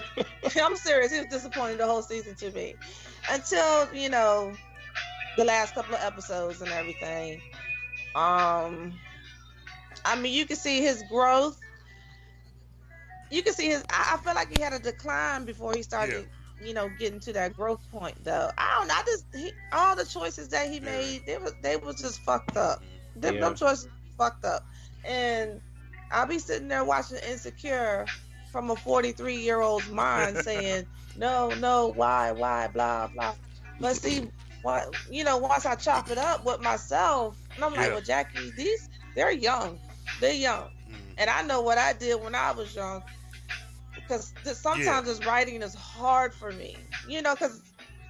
I'm 0.62 0.76
serious. 0.76 1.12
He 1.12 1.18
was 1.18 1.28
disappointing 1.28 1.78
the 1.78 1.86
whole 1.86 2.02
season 2.02 2.34
to 2.36 2.50
me 2.50 2.74
until 3.30 3.92
you 3.94 4.08
know 4.08 4.52
the 5.36 5.44
last 5.44 5.74
couple 5.74 5.94
of 5.94 6.00
episodes 6.02 6.60
and 6.60 6.70
everything. 6.70 7.40
Um, 8.14 8.98
I 10.04 10.18
mean, 10.20 10.32
you 10.32 10.46
can 10.46 10.56
see 10.56 10.80
his 10.80 11.02
growth. 11.08 11.58
You 13.30 13.42
can 13.42 13.54
see 13.54 13.68
his. 13.68 13.84
I, 13.90 14.14
I 14.14 14.16
feel 14.18 14.34
like 14.34 14.54
he 14.54 14.60
had 14.60 14.72
a 14.72 14.78
decline 14.78 15.44
before 15.44 15.74
he 15.74 15.82
started, 15.82 16.28
you 16.62 16.74
know, 16.74 16.88
getting 16.88 17.20
to 17.20 17.32
that 17.34 17.54
growth 17.54 17.80
point. 17.90 18.22
Though 18.24 18.50
I 18.58 18.74
don't 18.78 18.88
know. 18.88 18.94
I 18.94 19.02
just 19.06 19.26
he, 19.34 19.52
all 19.72 19.96
the 19.96 20.04
choices 20.04 20.48
that 20.50 20.68
he 20.70 20.80
made, 20.80 21.26
they 21.26 21.38
was 21.38 21.54
they 21.62 21.76
was 21.76 22.00
just 22.00 22.22
fucked 22.24 22.56
up. 22.56 22.80
Them, 23.16 23.36
Yeah. 23.36 23.40
them 23.40 23.54
choices 23.54 23.88
fucked 24.18 24.44
up. 24.44 24.62
And 25.04 25.60
I'll 26.10 26.26
be 26.26 26.38
sitting 26.38 26.68
there 26.68 26.84
watching 26.84 27.18
Insecure 27.18 28.10
from 28.50 28.70
a 28.70 28.76
43 28.76 29.36
year 29.36 29.60
old's 29.60 29.90
mind 29.90 30.38
saying, 30.38 30.86
no, 31.16 31.54
no, 31.54 31.88
why, 31.88 32.32
why, 32.32 32.68
blah, 32.68 33.08
blah. 33.08 33.34
But 33.80 33.96
see, 33.96 34.30
what 34.62 34.86
you 35.10 35.24
know, 35.24 35.38
once 35.38 35.66
I 35.66 35.74
chop 35.76 36.10
it 36.10 36.18
up 36.18 36.44
with 36.44 36.60
myself, 36.60 37.36
and 37.54 37.64
I'm 37.64 37.74
like, 37.74 37.88
Yeah. 37.88 37.92
well, 37.92 38.02
Jackie, 38.02 38.52
these 38.52 38.88
they're 39.14 39.32
young, 39.32 39.80
they're 40.18 40.32
young, 40.32 40.68
Mhm. 40.88 41.14
and 41.18 41.30
I 41.30 41.42
know 41.42 41.62
what 41.62 41.78
I 41.78 41.92
did 41.92 42.20
when 42.22 42.34
I 42.34 42.52
was 42.52 42.74
young. 42.74 43.02
Because 44.12 44.60
sometimes 44.60 45.06
this 45.06 45.20
writing 45.20 45.62
is 45.62 45.74
hard 45.74 46.34
for 46.34 46.52
me, 46.52 46.90
you 47.06 47.22
know, 47.22 47.34
because 47.34 47.62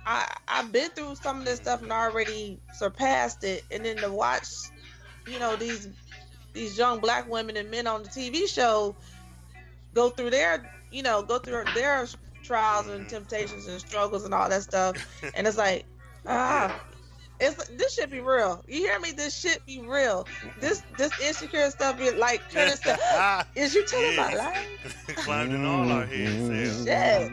I 0.07 0.27
I've 0.49 0.73
been 0.73 0.91
through 0.91 1.17
some 1.17 1.41
of 1.41 1.45
this 1.47 1.59
stuff 1.59 1.83
and 1.83 1.93
already 1.93 2.61
surpassed 2.73 3.45
it, 3.45 3.65
and 3.71 3.85
then 3.85 4.01
to 4.03 4.11
watch, 4.13 4.47
you 5.27 5.39
know, 5.39 5.57
these 5.57 5.89
these 6.55 6.77
young 6.79 7.01
black 7.01 7.29
women 7.31 7.57
and 7.57 7.71
men 7.71 7.87
on 7.87 8.03
the 8.03 8.09
TV 8.11 8.47
show 8.47 8.97
go 9.95 10.11
through 10.11 10.31
their, 10.31 10.71
you 10.91 11.03
know, 11.03 11.23
go 11.23 11.39
through 11.39 11.67
their 11.73 12.07
trials 12.45 12.89
and 12.89 13.09
Mhm. 13.09 13.09
temptations 13.09 13.67
and 13.67 13.81
struggles 13.81 14.25
and 14.25 14.35
all 14.35 14.49
that 14.49 14.63
stuff, 14.63 14.97
and 15.35 15.47
it's 15.47 15.57
like, 15.59 15.87
ah, 16.27 16.75
it's 17.43 17.69
this 17.77 17.95
should 17.95 18.11
be 18.11 18.21
real. 18.21 18.63
You 18.69 18.79
hear 18.79 18.99
me? 19.01 19.13
This 19.13 19.39
shit 19.39 19.65
be 19.67 19.81
real. 19.83 20.27
This 20.61 20.83
this 20.97 21.19
insecure 21.21 21.71
stuff 21.71 21.99
be 21.99 22.11
like 22.13 22.43
Curtis 22.53 22.81
said. 22.81 22.99
Is 23.57 23.75
you 23.75 23.85
telling 23.87 24.17
my 24.17 24.31
Yes. 24.33 24.39
life? 24.39 25.17
Climbed 25.25 25.53
in 25.53 25.65
all 25.65 25.91
our 25.91 26.07
heads. 26.07 26.87
Shit. 26.87 27.33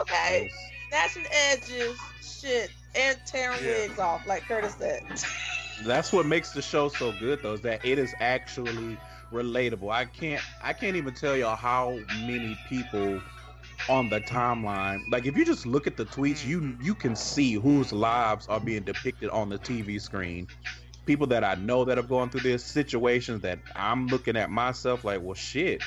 Okay, 0.00 0.48
snatching 0.88 1.26
edges, 1.50 1.98
shit, 2.40 2.70
and 2.94 3.18
tearing 3.26 3.62
Yeah. 3.64 3.70
wigs 3.70 3.98
off, 3.98 4.26
like 4.26 4.46
Curtis 4.46 4.74
said. 4.78 5.02
That's 5.84 6.12
what 6.12 6.26
makes 6.26 6.52
the 6.52 6.62
show 6.62 6.88
so 6.88 7.12
good, 7.18 7.40
though, 7.42 7.54
is 7.54 7.60
that 7.62 7.84
it 7.84 7.98
is 7.98 8.14
actually 8.20 8.96
relatable. 9.32 9.90
I 9.90 10.04
can't, 10.04 10.42
I 10.62 10.72
can't 10.72 10.94
even 10.96 11.14
tell 11.14 11.36
y'all 11.36 11.56
how 11.56 11.98
many 12.26 12.56
people 12.68 13.20
on 13.88 14.08
the 14.08 14.20
timeline, 14.20 15.10
like 15.10 15.26
if 15.26 15.36
you 15.36 15.44
just 15.44 15.66
look 15.66 15.86
at 15.86 15.96
the 15.96 16.04
tweets, 16.04 16.46
you 16.46 16.76
you 16.80 16.94
can 16.94 17.16
see 17.16 17.54
whose 17.54 17.92
lives 17.92 18.46
are 18.48 18.60
being 18.60 18.82
depicted 18.82 19.30
on 19.30 19.48
the 19.48 19.58
TV 19.58 20.00
screen. 20.00 20.46
People 21.04 21.26
that 21.28 21.42
I 21.42 21.56
know 21.56 21.84
that 21.84 21.96
have 21.96 22.08
gone 22.08 22.30
through 22.30 22.42
this 22.42 22.64
situations 22.64 23.40
that 23.42 23.58
I'm 23.74 24.08
looking 24.08 24.36
at 24.36 24.50
myself 24.50 25.04
like, 25.04 25.20
well, 25.20 25.34
shit. 25.34 25.80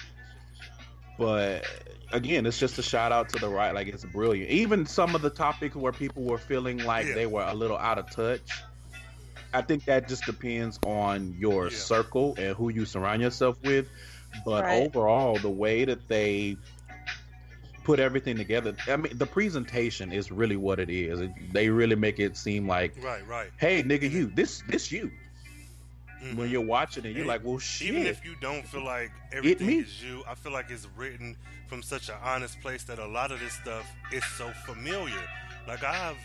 But 1.17 1.65
again, 2.11 2.45
it's 2.45 2.59
just 2.59 2.77
a 2.77 2.83
shout 2.83 3.13
out 3.13 3.29
to 3.29 3.39
the 3.39 3.47
right. 3.47 3.73
Like 3.73 3.87
it's 3.87 4.03
brilliant. 4.03 4.49
Even 4.49 4.85
some 4.85 5.15
of 5.15 5.21
the 5.21 5.29
topics 5.29 5.75
where 5.75 5.93
people 5.93 6.23
were 6.23 6.37
feeling 6.37 6.83
like 6.83 7.07
Yeah. 7.07 7.13
they 7.13 7.25
were 7.25 7.43
a 7.43 7.53
little 7.53 7.77
out 7.77 7.97
of 7.97 8.09
touch. 8.09 8.51
I 9.53 9.61
think 9.61 9.85
that 9.85 10.09
just 10.09 10.25
depends 10.25 10.77
on 10.85 11.33
your 11.39 11.65
Yeah. 11.65 11.77
circle 11.77 12.35
and 12.37 12.53
who 12.57 12.69
you 12.69 12.83
surround 12.83 13.21
yourself 13.21 13.57
with. 13.63 13.87
But 14.45 14.65
Right. 14.65 14.85
overall, 14.85 15.39
the 15.39 15.49
way 15.49 15.85
that 15.85 16.09
they 16.09 16.57
put 17.85 17.99
everything 17.99 18.35
together, 18.35 18.75
I 18.87 18.97
mean, 18.97 19.17
the 19.17 19.25
presentation 19.25 20.11
is 20.11 20.31
really 20.31 20.57
what 20.57 20.79
it 20.79 20.89
is. 20.89 21.21
It- 21.21 21.31
They 21.53 21.69
really 21.69 21.95
make 21.95 22.19
it 22.19 22.35
seem 22.35 22.67
like, 22.67 22.93
Right, 23.01 23.25
right. 23.27 23.51
hey, 23.57 23.83
nigga, 23.83 24.09
you 24.11 24.25
this 24.27 24.61
this 24.67 24.91
you. 24.91 25.11
Mhm. 26.21 26.35
When 26.35 26.49
you're 26.49 26.61
watching 26.61 27.05
it, 27.05 27.15
you're 27.15 27.25
like, 27.25 27.43
well, 27.43 27.59
shit. 27.59 27.89
Even 27.89 28.07
if 28.07 28.25
you 28.25 28.35
don't 28.41 28.67
feel 28.67 28.83
like 28.83 29.11
everything 29.31 29.69
is 29.83 30.01
you, 30.03 30.23
I 30.27 30.33
feel 30.35 30.51
like 30.51 30.69
it's 30.71 30.87
written 30.97 31.37
from 31.67 31.83
such 31.83 32.09
an 32.09 32.15
honest 32.23 32.59
place 32.61 32.83
that 32.85 32.99
a 32.99 33.05
lot 33.07 33.31
of 33.31 33.39
this 33.39 33.53
stuff 33.53 33.85
is 34.11 34.23
so 34.37 34.49
familiar. 34.65 35.21
Like 35.67 35.83
I 35.83 35.93
have, 35.93 36.17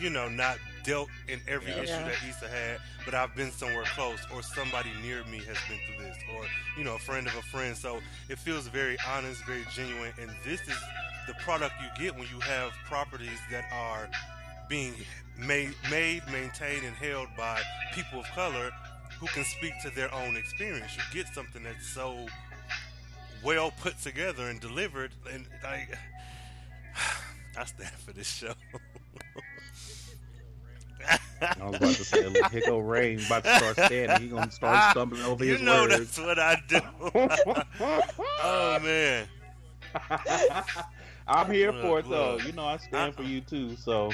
you 0.00 0.10
know, 0.10 0.28
not 0.28 0.58
dealt 0.84 1.08
in 1.28 1.40
every 1.48 1.72
Yeah. 1.72 1.82
issue 1.82 2.04
that 2.04 2.16
Issa 2.28 2.48
had, 2.48 2.80
but 3.04 3.14
I've 3.14 3.34
been 3.34 3.50
somewhere 3.52 3.84
close, 3.84 4.20
or 4.32 4.42
somebody 4.42 4.90
near 5.02 5.24
me 5.24 5.38
has 5.38 5.56
been 5.68 5.78
through 5.86 6.04
this, 6.04 6.16
or 6.34 6.44
you 6.76 6.84
know, 6.84 6.94
a 6.96 6.98
friend 6.98 7.26
of 7.26 7.34
a 7.36 7.42
friend. 7.42 7.76
So 7.76 8.00
it 8.28 8.38
feels 8.38 8.66
very 8.68 8.96
honest, 9.08 9.44
very 9.44 9.64
genuine, 9.74 10.12
and 10.20 10.30
this 10.44 10.60
is 10.62 10.78
the 11.26 11.34
product 11.40 11.74
you 11.80 12.04
get 12.04 12.14
when 12.18 12.28
you 12.28 12.40
have 12.40 12.72
properties 12.86 13.38
that 13.50 13.66
are 13.72 14.08
being 14.68 14.94
made, 15.36 15.74
made, 15.90 16.22
maintained, 16.30 16.84
and 16.84 16.96
held 16.96 17.28
by 17.36 17.60
people 17.94 18.20
of 18.20 18.26
color 18.34 18.70
who 19.20 19.26
can 19.28 19.44
speak 19.44 19.72
to 19.82 19.90
their 19.90 20.12
own 20.12 20.36
experience. 20.36 20.96
You 20.96 21.02
get 21.22 21.32
something 21.34 21.62
that's 21.62 21.86
so 21.88 22.26
well 23.44 23.70
put 23.80 23.98
together 24.00 24.48
and 24.48 24.60
delivered, 24.60 25.12
and 25.32 25.46
I, 25.64 25.86
I 27.56 27.64
stand 27.66 27.90
for 28.04 28.12
this 28.12 28.28
show. 28.28 28.54
I 31.42 31.64
was 31.66 31.76
about 31.76 31.94
to 31.94 32.04
say, 32.04 32.26
look, 32.26 32.50
here 32.52 32.62
go 32.66 32.78
Ray 32.78 33.16
about 33.26 33.44
to 33.44 33.56
start 33.56 33.76
standing. 33.76 34.20
He 34.22 34.28
gonna 34.28 34.50
start 34.50 34.90
stumbling 34.92 35.22
over 35.22 35.44
you 35.44 35.52
his 35.54 35.62
know 35.62 35.82
words. 35.82 35.98
that's 35.98 36.18
what 36.18 36.38
I 36.38 36.62
do. 36.68 36.80
oh 38.42 38.78
man, 38.82 39.26
I'm 41.26 41.50
here 41.50 41.72
for 41.72 41.98
it 42.00 42.06
Look, 42.06 42.10
though. 42.10 42.32
look. 42.36 42.46
You 42.46 42.52
know 42.52 42.66
I 42.66 42.76
stand 42.78 43.14
for 43.14 43.22
Uh-uh. 43.22 43.28
you 43.28 43.40
too, 43.40 43.76
so 43.76 44.10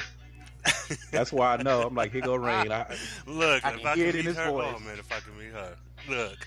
that's 1.11 1.31
why 1.31 1.53
I 1.55 1.61
know. 1.63 1.83
I'm 1.83 1.95
like, 1.95 2.11
here 2.11 2.21
go 2.21 2.35
Rain. 2.35 2.71
I, 2.71 2.85
look, 3.25 3.65
I 3.65 3.73
if 3.73 3.85
I 3.85 3.95
can 3.95 4.03
meet 4.05 4.15
his 4.15 4.37
her, 4.37 4.49
voice. 4.51 4.73
oh 4.75 4.79
man, 4.79 4.99
if 4.99 5.11
I 5.11 5.19
can 5.19 5.37
meet 5.37 5.51
her, 5.51 5.75
look. 6.09 6.37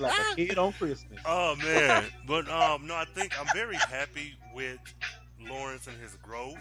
like 0.00 0.12
a 0.32 0.34
kid 0.36 0.58
on 0.58 0.72
Christmas. 0.72 1.18
Oh 1.24 1.56
man, 1.56 2.04
but 2.26 2.48
um, 2.48 2.86
no, 2.86 2.94
I 2.94 3.04
think 3.14 3.38
I'm 3.40 3.46
very 3.54 3.76
happy 3.76 4.34
with 4.54 4.78
Lawrence 5.40 5.86
and 5.86 5.96
his 6.00 6.14
growth. 6.16 6.56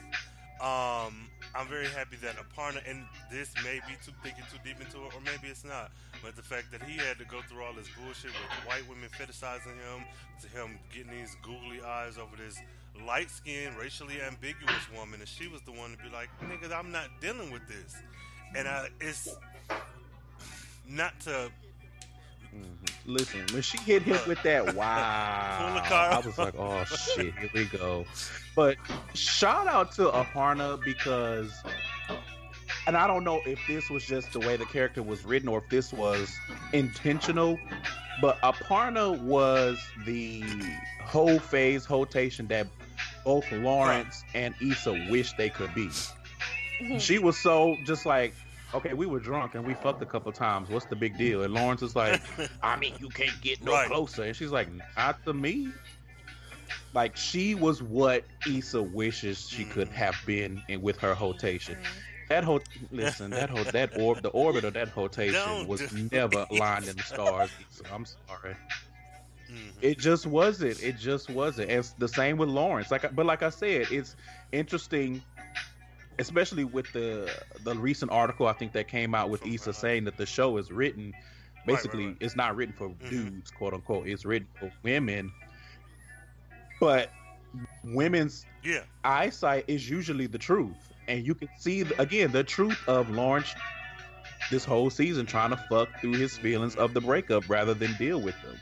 Um, 0.61 1.27
I'm 1.55 1.67
very 1.67 1.87
happy 1.87 2.15
that 2.23 2.35
Aparna, 2.37 2.81
and 2.89 3.05
this 3.31 3.53
may 3.63 3.79
be 3.87 3.93
too 4.03 4.11
thinking 4.23 4.43
too 4.51 4.57
deep 4.63 4.81
into 4.81 4.97
it, 5.05 5.13
or 5.13 5.21
maybe 5.23 5.49
it's 5.49 5.63
not. 5.63 5.91
But 6.23 6.35
the 6.35 6.41
fact 6.41 6.71
that 6.71 6.81
he 6.81 6.97
had 6.97 7.19
to 7.19 7.25
go 7.25 7.41
through 7.47 7.63
all 7.63 7.73
this 7.73 7.87
bullshit 7.97 8.31
with 8.31 8.67
white 8.67 8.87
women 8.89 9.09
fetishizing 9.09 9.77
him, 9.77 10.03
to 10.41 10.47
him 10.49 10.79
getting 10.93 11.11
these 11.11 11.37
googly 11.43 11.81
eyes 11.85 12.17
over 12.17 12.35
this 12.35 12.59
light 13.05 13.29
skinned, 13.29 13.77
racially 13.77 14.21
ambiguous 14.21 14.89
woman, 14.97 15.19
and 15.19 15.29
she 15.29 15.47
was 15.47 15.61
the 15.61 15.71
one 15.71 15.91
to 15.91 15.97
be 15.97 16.09
like, 16.09 16.29
"Nigga, 16.41 16.73
I'm 16.73 16.91
not 16.91 17.09
dealing 17.21 17.51
with 17.51 17.67
this," 17.67 17.95
and 18.55 18.67
I, 18.67 18.89
it's 18.99 19.29
not 20.87 21.19
to 21.21 21.51
Mhm. 22.53 22.89
Listen, 23.05 23.45
when 23.51 23.61
she 23.61 23.77
hit 23.79 24.03
him 24.03 24.19
with 24.27 24.41
that, 24.43 24.75
wow, 24.75 25.73
the 25.75 25.89
car 25.89 26.11
I 26.13 26.19
was 26.19 26.37
like, 26.37 26.55
oh 26.57 26.83
shit, 26.85 27.33
here 27.37 27.49
we 27.53 27.65
go. 27.65 28.05
But 28.55 28.77
shout 29.13 29.67
out 29.67 29.91
to 29.93 30.09
Aparna 30.09 30.81
because, 30.83 31.51
and 32.87 32.95
I 32.95 33.07
don't 33.07 33.23
know 33.23 33.41
if 33.45 33.59
this 33.67 33.89
was 33.89 34.05
just 34.05 34.31
the 34.33 34.39
way 34.39 34.55
the 34.55 34.65
character 34.65 35.01
was 35.03 35.25
written 35.25 35.49
or 35.49 35.57
if 35.59 35.69
this 35.69 35.91
was 35.91 36.33
intentional, 36.71 37.59
but 38.21 38.39
Aparna 38.41 39.19
was 39.19 39.79
the 40.05 40.43
whole 41.03 41.39
phase 41.39 41.89
rotation 41.89 42.47
that 42.47 42.67
both 43.25 43.51
Lawrence 43.51 44.23
and 44.33 44.53
Issa 44.61 45.07
wish 45.09 45.33
they 45.33 45.49
could 45.49 45.73
be. 45.73 45.89
She 46.99 47.17
was 47.19 47.37
so 47.37 47.77
just 47.85 48.05
like, 48.05 48.33
okay, 48.73 48.93
we 48.93 49.05
were 49.05 49.19
drunk 49.19 49.55
and 49.55 49.65
we 49.65 49.73
fucked 49.73 50.01
a 50.01 50.05
couple 50.05 50.31
times. 50.31 50.69
What's 50.69 50.85
the 50.85 50.95
big 50.95 51.17
deal? 51.17 51.43
And 51.43 51.53
Lawrence 51.53 51.81
is 51.81 51.95
like, 51.95 52.21
I 52.63 52.75
mean, 52.77 52.93
you 52.99 53.09
can't 53.09 53.39
get 53.41 53.63
no 53.63 53.71
Right. 53.73 53.87
closer. 53.87 54.23
And 54.23 54.35
she's 54.35 54.51
like, 54.51 54.67
not 54.97 55.23
to 55.25 55.33
me. 55.33 55.69
Like 56.93 57.15
she 57.17 57.55
was 57.55 57.81
what 57.81 58.23
Issa 58.47 58.81
wishes 58.81 59.47
she 59.49 59.65
could 59.65 59.89
Mhm. 59.89 59.93
have 59.93 60.15
been 60.25 60.61
in 60.67 60.81
with 60.81 60.97
her 60.99 61.15
rotation. 61.19 61.77
That 62.29 62.43
whole 62.43 62.61
listen, 62.91 63.31
that 63.31 63.49
whole 63.49 63.63
that 63.65 63.97
orb, 63.97 64.21
the 64.21 64.29
orbit 64.29 64.63
of 64.63 64.73
that 64.73 64.95
rotation 64.95 65.33
Don't 65.33 65.67
was 65.67 65.91
never 66.11 66.41
it. 66.41 66.47
aligned 66.51 66.87
in 66.87 66.95
the 66.95 67.03
stars. 67.03 67.49
Issa. 67.71 67.83
I'm 67.93 68.05
sorry. 68.05 68.55
Mhm. 69.51 69.71
It 69.81 69.97
just 69.99 70.25
wasn't. 70.27 70.81
It 70.81 70.97
just 70.97 71.29
wasn't. 71.29 71.69
And 71.69 71.79
it's 71.79 71.91
the 71.91 72.07
same 72.07 72.37
with 72.37 72.49
Lawrence. 72.49 72.91
Like, 72.91 73.13
but 73.15 73.25
like 73.25 73.43
I 73.43 73.49
said, 73.49 73.87
it's 73.91 74.15
interesting, 74.51 75.21
especially 76.19 76.63
with 76.63 76.91
the 76.93 77.29
the 77.63 77.75
recent 77.75 78.11
article 78.11 78.47
I 78.47 78.53
think 78.53 78.71
that 78.73 78.87
came 78.87 79.15
out 79.15 79.29
with 79.29 79.45
Issa 79.45 79.73
saying 79.73 80.05
that 80.05 80.17
the 80.17 80.25
show 80.25 80.57
is 80.57 80.71
written. 80.71 81.13
right, 81.13 81.65
Basically, 81.65 82.07
right. 82.07 82.17
it's 82.19 82.35
not 82.35 82.55
written 82.55 82.75
for 82.77 82.89
Mhm. 82.89 83.09
dudes, 83.09 83.51
quote 83.51 83.73
unquote. 83.73 84.07
It's 84.07 84.25
written 84.25 84.47
for 84.59 84.71
women. 84.83 85.31
But 86.79 87.09
women's 87.83 88.45
yeah, 88.63 88.81
eyesight 89.03 89.65
is 89.67 89.89
usually 89.89 90.27
the 90.27 90.37
truth, 90.37 90.91
and 91.07 91.25
you 91.25 91.35
can 91.35 91.47
see 91.57 91.81
again 91.97 92.31
the 92.31 92.43
truth 92.43 92.77
of 92.87 93.09
Lawrence 93.09 93.53
this 94.51 94.65
whole 94.65 94.89
season 94.89 95.25
trying 95.25 95.51
to 95.51 95.57
fuck 95.69 95.87
through 96.01 96.13
his 96.13 96.37
feelings 96.37 96.75
of 96.75 96.93
the 96.93 96.99
breakup 97.01 97.47
rather 97.49 97.73
than 97.73 97.93
deal 97.97 98.19
with 98.19 98.35
them, 98.41 98.59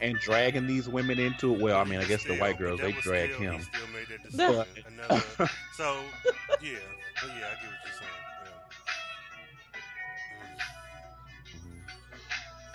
and 0.00 0.16
dragging 0.18 0.66
these 0.66 0.88
women 0.88 1.18
into 1.18 1.54
it. 1.54 1.60
Well, 1.60 1.78
I 1.78 1.84
mean, 1.84 1.98
I 2.00 2.04
guess 2.04 2.24
the 2.24 2.36
white 2.36 2.58
girls 2.58 2.80
they 2.80 2.92
drag 2.92 3.34
still, 3.34 3.52
him. 3.52 3.60
Still 3.62 3.86
made 3.92 4.06
that 4.08 4.22
decision. 4.24 4.64
Another, 5.08 5.50
so 5.76 5.98
yeah, 6.62 6.78
but 7.20 7.30
yeah, 7.30 7.46
I 7.46 7.54
get 7.54 7.70
what 7.70 7.78
you're 7.84 7.94
saying. 7.98 8.08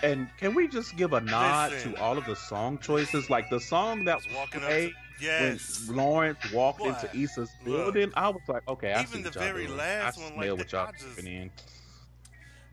And 0.03 0.27
can 0.37 0.53
we 0.53 0.67
just 0.67 0.95
give 0.97 1.13
a 1.13 1.21
nod 1.21 1.71
Listen. 1.71 1.93
to 1.93 2.01
all 2.01 2.17
of 2.17 2.25
the 2.25 2.35
song 2.35 2.77
choices? 2.79 3.29
Like 3.29 3.49
the 3.49 3.59
song 3.59 4.03
that 4.05 4.17
was 4.17 4.25
walking 4.35 4.61
up. 4.61 4.67
played 4.67 4.91
To, 5.19 5.25
yes. 5.25 5.85
when 5.87 5.97
Lawrence 5.97 6.51
walked 6.51 6.79
Boy, 6.79 6.89
into 6.89 7.09
Issa's 7.17 7.49
look. 7.65 7.93
building, 7.93 8.11
I 8.15 8.27
was 8.29 8.41
like, 8.49 8.67
okay, 8.67 8.91
I 8.91 9.01
Even 9.03 9.07
see 9.13 9.21
the 9.21 9.29
what 9.29 9.35
y'all 9.35 9.43
very 9.45 9.65
doing. 9.67 9.77
last 9.77 10.17
I 10.19 10.21
one, 10.23 10.33
smell 10.33 10.49
like 10.55 10.57
what 10.57 10.71
y'all 10.73 10.87
I 10.87 10.91
just- 10.91 11.15
putting 11.15 11.33
in. 11.33 11.51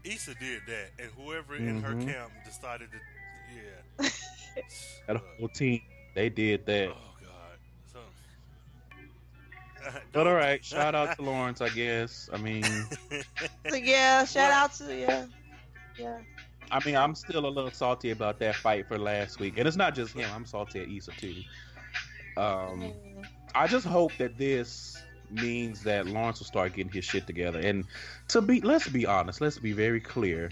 Issa 0.02 0.34
did 0.40 0.62
that, 0.66 0.90
and 0.98 1.10
whoever 1.12 1.54
in 1.56 1.82
her 1.82 1.92
Mhm. 1.92 2.06
camp 2.10 2.32
decided 2.44 2.88
to, 2.90 2.96
yeah. 3.54 4.08
That 5.06 5.16
whole 5.16 5.48
team, 5.48 5.80
they 6.14 6.28
did 6.28 6.66
that. 6.66 6.88
Oh 6.88 6.96
God. 7.22 7.58
So. 7.92 7.98
But 10.12 10.26
all 10.26 10.34
right, 10.34 10.64
shout 10.64 10.94
out 10.94 11.16
to 11.16 11.22
Lawrence, 11.22 11.60
I 11.60 11.68
guess. 11.70 12.28
I 12.32 12.36
mean, 12.36 12.64
So, 13.68 13.76
yeah, 13.76 14.24
shout 14.24 14.50
out 14.52 14.72
to 14.74 14.94
yeah, 14.94 15.26
yeah. 15.98 16.18
I 16.70 16.84
mean, 16.84 16.96
I'm 16.96 17.14
still 17.14 17.46
a 17.46 17.48
little 17.48 17.70
salty 17.70 18.10
about 18.10 18.38
that 18.38 18.54
fight 18.54 18.86
for 18.86 18.98
last 18.98 19.40
week, 19.40 19.58
and 19.58 19.66
it's 19.66 19.76
not 19.76 19.94
just 19.94 20.14
him. 20.14 20.30
I'm 20.32 20.46
salty 20.46 20.80
at 20.80 20.88
Issa 20.88 21.12
too. 21.12 21.34
Um. 22.36 22.92
I 23.54 23.66
just 23.66 23.86
hope 23.86 24.12
that 24.18 24.38
this 24.38 25.02
means 25.30 25.82
that 25.82 26.06
Lawrence 26.06 26.38
will 26.38 26.46
start 26.46 26.74
getting 26.74 26.92
his 26.92 27.04
shit 27.04 27.26
together. 27.26 27.60
And 27.60 27.84
to 28.28 28.40
be, 28.40 28.60
let's 28.60 28.88
be 28.88 29.06
honest, 29.06 29.40
let's 29.40 29.58
be 29.58 29.72
very 29.72 30.00
clear. 30.00 30.50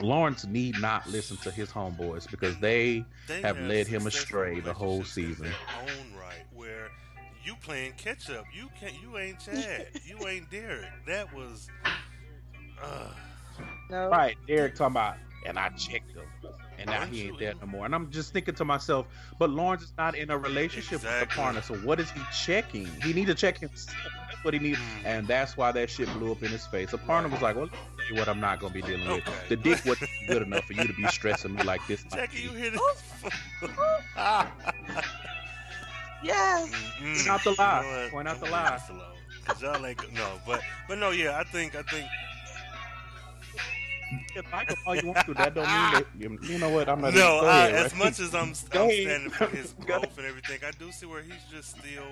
Lawrence 0.00 0.46
need 0.46 0.78
not 0.80 1.08
listen 1.08 1.36
to 1.38 1.50
his 1.50 1.70
homeboys 1.70 2.30
because 2.30 2.56
they 2.58 3.04
They 3.28 3.42
have 3.42 3.58
led 3.60 3.86
him 3.86 4.06
astray 4.06 4.60
the 4.60 4.72
whole 4.72 5.04
season. 5.04 5.46
Own 5.82 6.18
right, 6.18 6.44
where 6.52 6.88
you 7.44 7.54
playing 7.62 7.92
catch 7.96 8.30
up. 8.30 8.44
You 8.54 8.68
can't. 8.78 8.94
You 9.02 9.18
ain't 9.18 9.38
Chad. 9.40 9.88
you 10.04 10.26
ain't 10.26 10.50
Derek. 10.50 10.86
That 11.06 11.34
was. 11.34 11.68
Uh, 12.82 13.10
No. 13.90 14.08
right 14.08 14.36
Derek 14.46 14.74
talking 14.74 14.92
about, 14.92 15.16
and 15.46 15.58
I 15.58 15.68
checked 15.70 16.12
him, 16.12 16.24
and 16.78 16.88
now 16.88 17.00
Aren't 17.00 17.12
he 17.12 17.22
ain't 17.28 17.38
there 17.38 17.50
in- 17.52 17.58
no 17.58 17.66
more. 17.66 17.84
And 17.84 17.94
I'm 17.94 18.10
just 18.10 18.32
thinking 18.32 18.54
to 18.54 18.64
myself, 18.64 19.06
but 19.38 19.50
Lawrence 19.50 19.82
is 19.82 19.92
not 19.98 20.14
in 20.16 20.30
a 20.30 20.38
relationship 20.38 21.02
with 21.02 21.20
the 21.20 21.26
partner, 21.26 21.60
so 21.60 21.74
what 21.76 22.00
is 22.00 22.10
he 22.10 22.20
checking? 22.32 22.86
He 23.02 23.12
need 23.12 23.26
to 23.26 23.34
check 23.34 23.58
himself. 23.58 23.96
That's 24.40 24.44
what 24.46 24.54
he 24.54 24.60
needs, 24.60 24.78
Mm. 24.78 25.04
and 25.04 25.28
that's 25.28 25.54
why 25.56 25.70
that 25.72 25.90
shit 25.90 26.08
blew 26.14 26.32
up 26.32 26.42
in 26.42 26.48
his 26.48 26.66
face. 26.66 26.92
The 26.92 26.98
partner 26.98 27.28
was 27.28 27.42
like, 27.42 27.56
"Well, 27.56 27.66
let 27.66 27.72
me 27.72 27.78
tell 27.98 28.06
you 28.08 28.14
what, 28.20 28.28
I'm 28.28 28.40
not 28.40 28.58
gonna 28.58 28.72
be 28.72 28.80
dealing 28.80 29.06
with. 29.06 29.28
Okay. 29.28 29.32
The 29.50 29.56
dick 29.56 29.84
wasn't 29.84 30.08
good 30.28 30.42
enough 30.42 30.64
for 30.64 30.72
you 30.72 30.84
to 30.86 30.92
be 30.94 31.06
stressing 31.08 31.54
me 31.54 31.62
like 31.62 31.86
this." 31.86 32.02
like 32.10 32.30
Jackie, 32.30 32.42
you 32.44 32.50
this." 32.70 32.80
Yes. 36.22 36.70
Mm-mm. 37.00 37.26
out 37.28 37.42
the 37.44 37.50
You 37.50 37.56
lie. 37.58 37.82
know 37.82 38.02
what? 38.02 38.10
Point 38.10 38.28
out 38.28 38.40
the 38.40 38.46
I'm 38.46 38.52
lie. 38.52 38.62
gonna 38.62 38.70
leave 38.72 38.80
this 38.80 38.90
alone. 38.90 39.16
Cause 39.46 39.62
y'all 39.62 39.86
ain't 39.86 40.12
no, 40.12 40.28
but 40.46 40.60
but 40.88 40.98
no, 40.98 41.10
yeah, 41.10 41.38
I 41.38 41.44
think 41.44 41.74
I 41.74 41.82
think 41.82 42.06
You 44.12 44.18
can 44.42 44.50
like 44.52 44.68
him 44.68 44.76
all 44.86 44.94
you 44.96 45.06
want 45.06 45.26
to. 45.26 45.34
That 45.34 45.54
don't 45.54 45.64
mean 45.66 45.92
that. 45.92 46.06
You 46.18 46.38
you 46.42 46.58
know 46.58 46.68
what? 46.68 46.88
I'm 46.90 47.00
not. 47.00 47.14
no. 47.14 47.40
go 47.40 47.46
I, 47.46 47.68
ahead, 47.68 47.74
as 47.86 47.92
right? 47.92 47.98
much 48.04 48.20
as 48.20 48.34
I'm, 48.34 48.48
I'm 48.48 48.54
standing 48.54 49.30
for 49.30 49.46
his 49.46 49.72
Go 49.86 49.86
growth 50.00 50.18
and 50.18 50.26
everything, 50.26 50.58
I 50.66 50.72
do 50.72 50.92
see 50.92 51.06
where 51.06 51.22
he's 51.22 51.42
just 51.50 51.70
still 51.78 52.04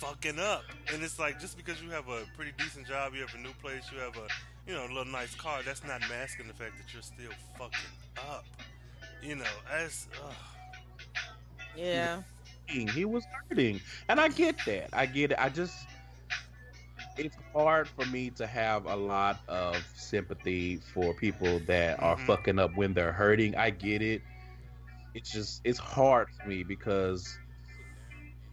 fucking 0.00 0.38
up. 0.38 0.62
And 0.92 1.02
it's 1.02 1.18
like 1.18 1.40
just 1.40 1.56
because 1.56 1.80
you 1.82 1.90
have 1.90 2.08
a 2.08 2.22
pretty 2.36 2.52
decent 2.58 2.86
job, 2.86 3.14
you 3.14 3.20
have 3.20 3.34
a 3.34 3.38
new 3.38 3.52
place, 3.62 3.84
you 3.92 3.98
have 4.00 4.16
a 4.16 4.26
you 4.66 4.74
know 4.74 4.84
a 4.86 4.88
little 4.88 5.04
nice 5.12 5.34
car, 5.34 5.60
that's 5.64 5.84
not 5.84 6.00
masking 6.08 6.46
the 6.48 6.54
fact 6.54 6.72
that 6.78 6.92
you're 6.92 7.02
still 7.02 7.30
fucking 7.58 7.78
up. 8.30 8.44
You 9.22 9.36
know, 9.36 9.44
as 9.70 10.08
ugh. 10.24 10.32
Yeah. 11.76 12.22
He 12.66 13.04
was 13.04 13.24
hurting, 13.48 13.80
and 14.08 14.20
I 14.20 14.28
get 14.28 14.54
that. 14.66 14.90
I 14.92 15.04
get 15.06 15.32
it. 15.32 15.38
I 15.40 15.48
just. 15.48 15.74
It's 17.16 17.36
hard 17.52 17.88
for 17.88 18.06
me 18.06 18.30
to 18.30 18.46
have 18.46 18.86
a 18.86 18.94
lot 18.94 19.40
of 19.48 19.76
sympathy 19.96 20.76
for 20.94 21.12
people 21.14 21.58
that 21.66 22.00
are 22.00 22.16
Mhm. 22.16 22.26
fucking 22.26 22.58
up 22.60 22.76
when 22.76 22.94
they're 22.94 23.12
hurting. 23.12 23.56
I 23.56 23.70
get 23.70 24.02
it. 24.02 24.22
It's 25.14 25.32
just 25.32 25.60
it's 25.64 25.80
hard 25.80 26.28
for 26.30 26.48
me 26.48 26.62
because 26.62 27.36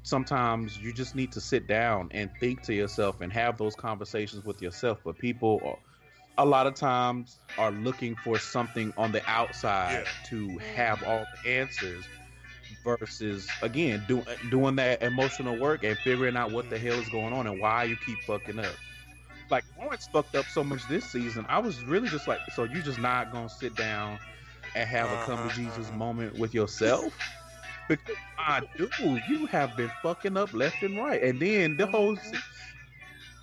sometimes 0.07 0.77
you 0.79 0.93
just 0.93 1.15
need 1.15 1.31
to 1.33 1.41
sit 1.41 1.67
down 1.67 2.09
and 2.11 2.29
think 2.39 2.61
to 2.63 2.73
yourself 2.73 3.21
and 3.21 3.31
have 3.33 3.57
those 3.57 3.75
conversations 3.75 4.45
with 4.45 4.61
yourself. 4.61 4.99
But 5.03 5.17
people, 5.19 5.61
are, 5.65 6.45
a 6.45 6.45
lot 6.45 6.67
of 6.67 6.75
times, 6.75 7.39
are 7.57 7.71
looking 7.71 8.15
for 8.15 8.39
something 8.39 8.93
on 8.97 9.11
the 9.11 9.21
outside 9.29 10.05
Yeah. 10.05 10.11
to 10.29 10.57
have 10.59 11.03
all 11.03 11.25
the 11.43 11.49
answers. 11.49 12.05
Versus 12.83 13.47
again 13.61 14.03
doing 14.07 14.25
doing 14.49 14.75
that 14.75 15.01
emotional 15.01 15.57
work 15.57 15.83
and 15.83 15.97
figuring 15.99 16.37
out 16.37 16.51
what 16.51 16.69
the 16.69 16.77
hell 16.77 16.99
is 16.99 17.09
going 17.09 17.33
on 17.33 17.47
and 17.47 17.59
why 17.59 17.85
you 17.85 17.95
keep 18.05 18.17
fucking 18.23 18.59
up. 18.59 18.75
Like 19.49 19.63
Lawrence 19.77 20.07
fucked 20.11 20.35
up 20.35 20.45
so 20.49 20.63
much 20.63 20.87
this 20.89 21.05
season. 21.05 21.45
I 21.49 21.59
was 21.59 21.81
really 21.83 22.09
just 22.09 22.27
like, 22.27 22.39
so 22.55 22.63
you 22.63 22.81
just 22.81 22.99
not 22.99 23.31
gonna 23.31 23.49
sit 23.49 23.75
down 23.75 24.19
and 24.75 24.87
have 24.87 25.11
a 25.11 25.17
come 25.25 25.37
to 25.37 25.45
Uh-huh, 25.45 25.55
Jesus 25.55 25.91
moment 25.93 26.37
with 26.37 26.53
yourself? 26.53 27.13
Because 27.87 28.15
my 28.37 28.61
dude, 28.77 29.21
you 29.29 29.45
have 29.47 29.75
been 29.77 29.91
fucking 30.03 30.37
up 30.37 30.53
left 30.53 30.83
and 30.83 30.97
right. 30.97 31.21
And 31.21 31.39
then 31.39 31.77
the 31.77 31.87
whole 31.87 32.17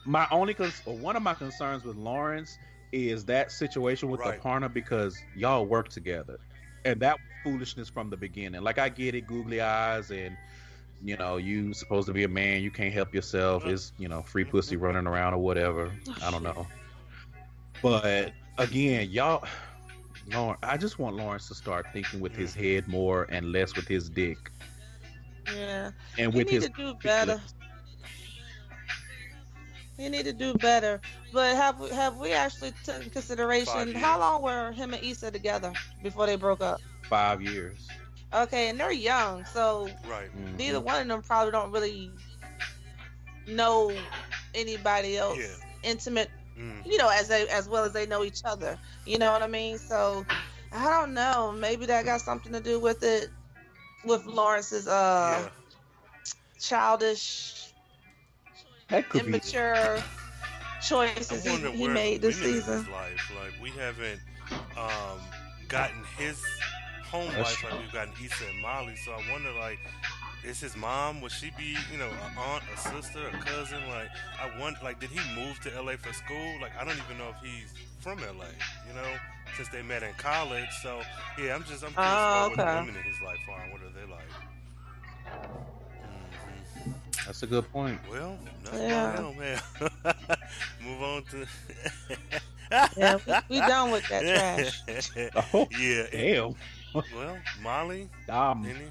my 0.04 0.26
only 0.30 0.54
cons- 0.54 0.82
or 0.86 0.96
one 0.96 1.16
of 1.16 1.22
my 1.22 1.34
concerns 1.34 1.84
with 1.84 1.96
Lawrence 1.96 2.58
is 2.92 3.24
that 3.24 3.50
situation 3.50 4.10
with 4.10 4.20
Right. 4.20 4.36
the 4.36 4.40
partner 4.40 4.68
because 4.68 5.18
y'all 5.34 5.66
work 5.66 5.88
together, 5.88 6.38
and 6.84 7.00
that 7.00 7.14
was 7.14 7.22
foolishness 7.42 7.88
from 7.88 8.10
the 8.10 8.16
beginning. 8.16 8.62
Like 8.62 8.78
I 8.78 8.88
get 8.88 9.14
it, 9.14 9.26
googly 9.26 9.60
eyes, 9.60 10.10
and 10.10 10.36
you 11.02 11.16
know 11.16 11.36
you 11.38 11.72
supposed 11.72 12.06
to 12.06 12.12
be 12.12 12.24
a 12.24 12.28
man, 12.28 12.62
you 12.62 12.70
can't 12.70 12.92
help 12.92 13.14
yourself. 13.14 13.66
It's 13.66 13.92
you 13.98 14.08
know 14.08 14.22
free 14.22 14.42
mm-hmm. 14.44 14.52
pussy 14.52 14.76
running 14.76 15.06
around 15.06 15.34
or 15.34 15.38
whatever. 15.38 15.90
Oh, 16.08 16.16
I 16.22 16.30
don't 16.30 16.42
know, 16.42 16.66
but 17.82 18.32
again, 18.58 19.10
y'all. 19.10 19.44
Lawrence, 20.28 20.58
I 20.62 20.76
just 20.76 20.98
want 20.98 21.16
Lawrence 21.16 21.48
to 21.48 21.54
start 21.54 21.86
thinking 21.92 22.20
with 22.20 22.34
his 22.34 22.54
head 22.54 22.88
more 22.88 23.26
and 23.30 23.52
less 23.52 23.74
with 23.76 23.86
his 23.88 24.08
dick, 24.08 24.50
Yeah. 25.52 25.90
and 26.18 26.32
You 26.32 26.38
with 26.38 26.46
need 26.48 26.54
his 26.54 26.64
to 26.64 26.70
do 26.70 26.94
better. 27.02 27.40
You 29.98 30.10
need 30.10 30.24
to 30.24 30.32
do 30.32 30.54
better. 30.54 31.00
But 31.32 31.54
have 31.56 31.78
we 31.78 31.90
have 31.90 32.16
we 32.16 32.32
actually 32.32 32.72
taken 32.84 33.10
consideration 33.10 33.94
how 33.94 34.18
long 34.18 34.42
were 34.42 34.72
him 34.72 34.92
and 34.92 35.02
Issa 35.04 35.30
together 35.30 35.72
before 36.02 36.26
they 36.26 36.36
broke 36.36 36.60
up? 36.60 36.80
five 37.08 37.42
years. 37.42 37.86
Okay, 38.32 38.68
and 38.70 38.80
they're 38.80 38.90
young, 38.90 39.44
so 39.44 39.88
right. 40.08 40.28
Mhm. 40.36 40.56
neither 40.56 40.80
one 40.80 41.02
of 41.02 41.06
them 41.06 41.22
probably 41.22 41.52
don't 41.52 41.70
really 41.70 42.10
know 43.46 43.92
anybody 44.54 45.16
else 45.16 45.38
Yeah. 45.38 45.54
intimate, 45.90 46.30
Mm. 46.58 46.86
you 46.86 46.98
know, 46.98 47.08
as 47.08 47.28
they 47.28 47.48
as 47.48 47.68
well 47.68 47.84
as 47.84 47.92
they 47.92 48.06
know 48.06 48.24
each 48.24 48.42
other. 48.44 48.78
You 49.06 49.18
know 49.18 49.32
what 49.32 49.42
I 49.42 49.46
mean? 49.48 49.78
So 49.78 50.24
I 50.72 50.84
don't 50.90 51.14
know. 51.14 51.52
Maybe 51.52 51.86
that 51.86 52.04
got 52.04 52.20
something 52.20 52.52
to 52.52 52.60
do 52.60 52.78
with 52.80 53.02
it, 53.02 53.28
with 54.04 54.24
Lawrence's 54.26 54.86
uh 54.86 55.42
yeah. 55.42 55.48
childish, 56.60 57.72
That 58.88 59.10
be. 59.12 59.20
immature 59.20 60.02
choices 60.86 61.44
he, 61.44 61.70
he 61.72 61.88
made 61.88 62.20
this 62.20 62.38
we 62.40 62.52
season. 62.52 62.78
his 62.78 62.88
life. 62.88 63.32
Like 63.42 63.60
we 63.62 63.70
haven't 63.70 64.20
um, 64.76 65.18
gotten 65.68 66.02
his 66.18 66.42
home 67.04 67.28
That's 67.32 67.62
life 67.62 67.72
like 67.72 67.80
we've 67.80 67.92
gotten 67.92 68.12
Issa 68.22 68.44
and 68.52 68.60
Molly. 68.60 68.96
So 68.96 69.12
I 69.12 69.22
wonder, 69.32 69.50
like, 69.52 69.78
is 70.44 70.60
his 70.60 70.76
mom? 70.76 71.20
Would 71.20 71.32
she 71.32 71.50
be, 71.50 71.84
you 71.90 71.98
know, 71.98 72.10
an 72.10 72.30
aunt, 72.38 72.64
a 72.72 72.76
sister, 72.76 73.28
a 73.28 73.34
cousin? 73.34 73.88
Like, 73.88 74.10
I 74.38 74.48
want, 74.60 74.82
like, 74.82 75.00
did 75.00 75.10
he 75.10 75.20
move 75.34 75.60
to 75.60 75.70
LA 75.80 75.96
for 75.96 76.12
school? 76.12 76.60
Like, 76.60 76.72
I 76.80 76.84
don't 76.84 76.98
even 76.98 77.18
know 77.18 77.30
if 77.30 77.36
he's 77.42 77.72
from 78.00 78.22
LA. 78.22 78.52
You 78.86 78.94
know, 78.94 79.18
since 79.54 79.68
they 79.68 79.82
met 79.82 80.02
in 80.02 80.14
college. 80.14 80.70
So 80.82 81.02
yeah, 81.38 81.54
I'm 81.54 81.64
just, 81.64 81.84
I'm 81.84 81.94
curious 81.94 82.26
Oh, 82.26 82.28
about 82.28 82.48
what 82.48 82.60
the 82.60 82.66
women 82.68 82.96
in 82.96 83.02
his 83.04 83.20
life 83.20 83.40
are 83.48 83.62
and 83.62 83.72
what 83.72 83.82
are 83.82 83.90
they 83.90 84.10
like. 84.10 84.32
hmm 86.02 86.92
That's 87.26 87.42
a 87.42 87.46
good 87.46 87.70
point. 87.72 88.00
Well, 88.10 88.38
nothing 88.62 88.90
Yeah. 88.90 89.02
yeah. 89.02 89.32
man. 89.36 89.60
Move 90.80 91.02
on 91.02 91.24
to. 91.30 91.46
Yeah, 92.96 93.18
we, 93.26 93.38
we 93.48 93.60
done 93.62 93.90
with 93.90 94.06
that 94.08 94.26
trash. 94.26 94.82
Oh, 95.54 95.68
yeah. 95.70 96.06
damn. 96.12 96.54
Well, 97.12 97.44
Molly, 97.62 98.08
Um, 98.28 98.64
any? 98.64 98.90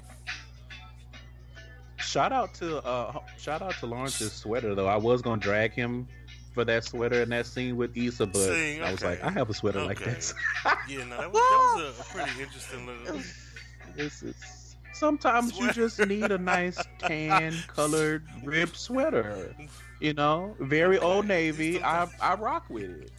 Shout 1.98 2.32
out 2.32 2.54
to 2.54 2.84
uh, 2.84 3.18
shout 3.38 3.62
out 3.62 3.74
to 3.80 3.86
Lawrence's 3.86 4.32
sweater 4.32 4.74
though. 4.74 4.86
I 4.86 4.96
was 4.96 5.22
gonna 5.22 5.40
drag 5.40 5.72
him 5.72 6.06
for 6.52 6.64
that 6.64 6.84
sweater 6.84 7.22
in 7.22 7.30
that 7.30 7.46
scene 7.46 7.76
with 7.76 7.96
Issa, 7.96 8.26
but 8.26 8.38
See, 8.54 8.80
I 8.80 8.90
was 8.92 9.02
like, 9.02 9.22
I 9.24 9.30
have 9.30 9.50
a 9.50 9.54
sweater 9.54 9.84
like 9.84 10.00
Okay. 10.00 10.10
this. 10.12 10.32
Yeah, 10.88 11.04
no, 11.04 11.16
that 11.18 11.32
was, 11.32 11.40
that 11.40 11.84
was 11.86 11.98
a, 11.98 12.02
a 12.02 12.04
pretty 12.04 12.42
interesting 12.42 12.86
little. 12.86 13.20
This 13.96 14.22
is 14.22 14.76
sometimes 14.92 15.56
you 15.58 15.70
just 15.72 15.98
need 16.04 16.30
a 16.32 16.38
nice 16.38 16.82
tan 16.98 17.54
colored 17.68 18.24
rib 18.42 18.74
sweater. 18.76 19.54
You 20.00 20.14
know, 20.14 20.56
very 20.60 20.98
old 20.98 21.26
navy. 21.26 21.80
I 21.82 22.08
I 22.20 22.34
rock 22.34 22.64
with 22.68 22.90
it. 22.90 23.10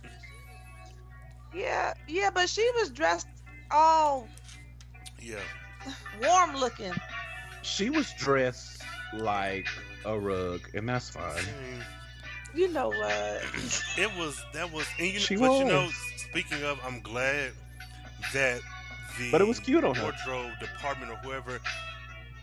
Yeah, 1.54 1.94
yeah, 2.08 2.30
but 2.34 2.50
she 2.50 2.70
was 2.80 2.90
dressed 2.90 3.28
all 3.72 4.28
Yeah. 5.22 5.40
warm 6.22 6.56
looking. 6.58 6.92
She 7.66 7.90
was 7.90 8.14
dressed 8.14 8.82
like 9.14 9.68
a 10.06 10.18
rug, 10.18 10.62
and 10.74 10.88
that's 10.88 11.10
fine. 11.10 11.24
Mm, 11.44 11.84
You 12.54 12.68
know 12.70 12.90
what? 12.90 13.44
It 13.98 14.10
was 14.18 14.42
that 14.54 14.72
was, 14.72 14.86
and 15.00 15.08
you, 15.08 15.20
She 15.20 15.36
but 15.36 15.58
you 15.60 15.66
know, 15.66 15.84
was. 15.86 15.96
speaking 16.18 16.64
of, 16.64 16.80
I'm 16.86 17.02
glad 17.02 17.52
that 18.34 18.62
the 19.18 19.32
But 19.32 19.42
it 19.42 19.48
was 19.48 19.60
cute 19.60 19.84
on 19.84 19.96
her. 19.96 20.04
wardrobe 20.04 20.52
department 20.60 21.12
or 21.12 21.16
whoever. 21.18 21.60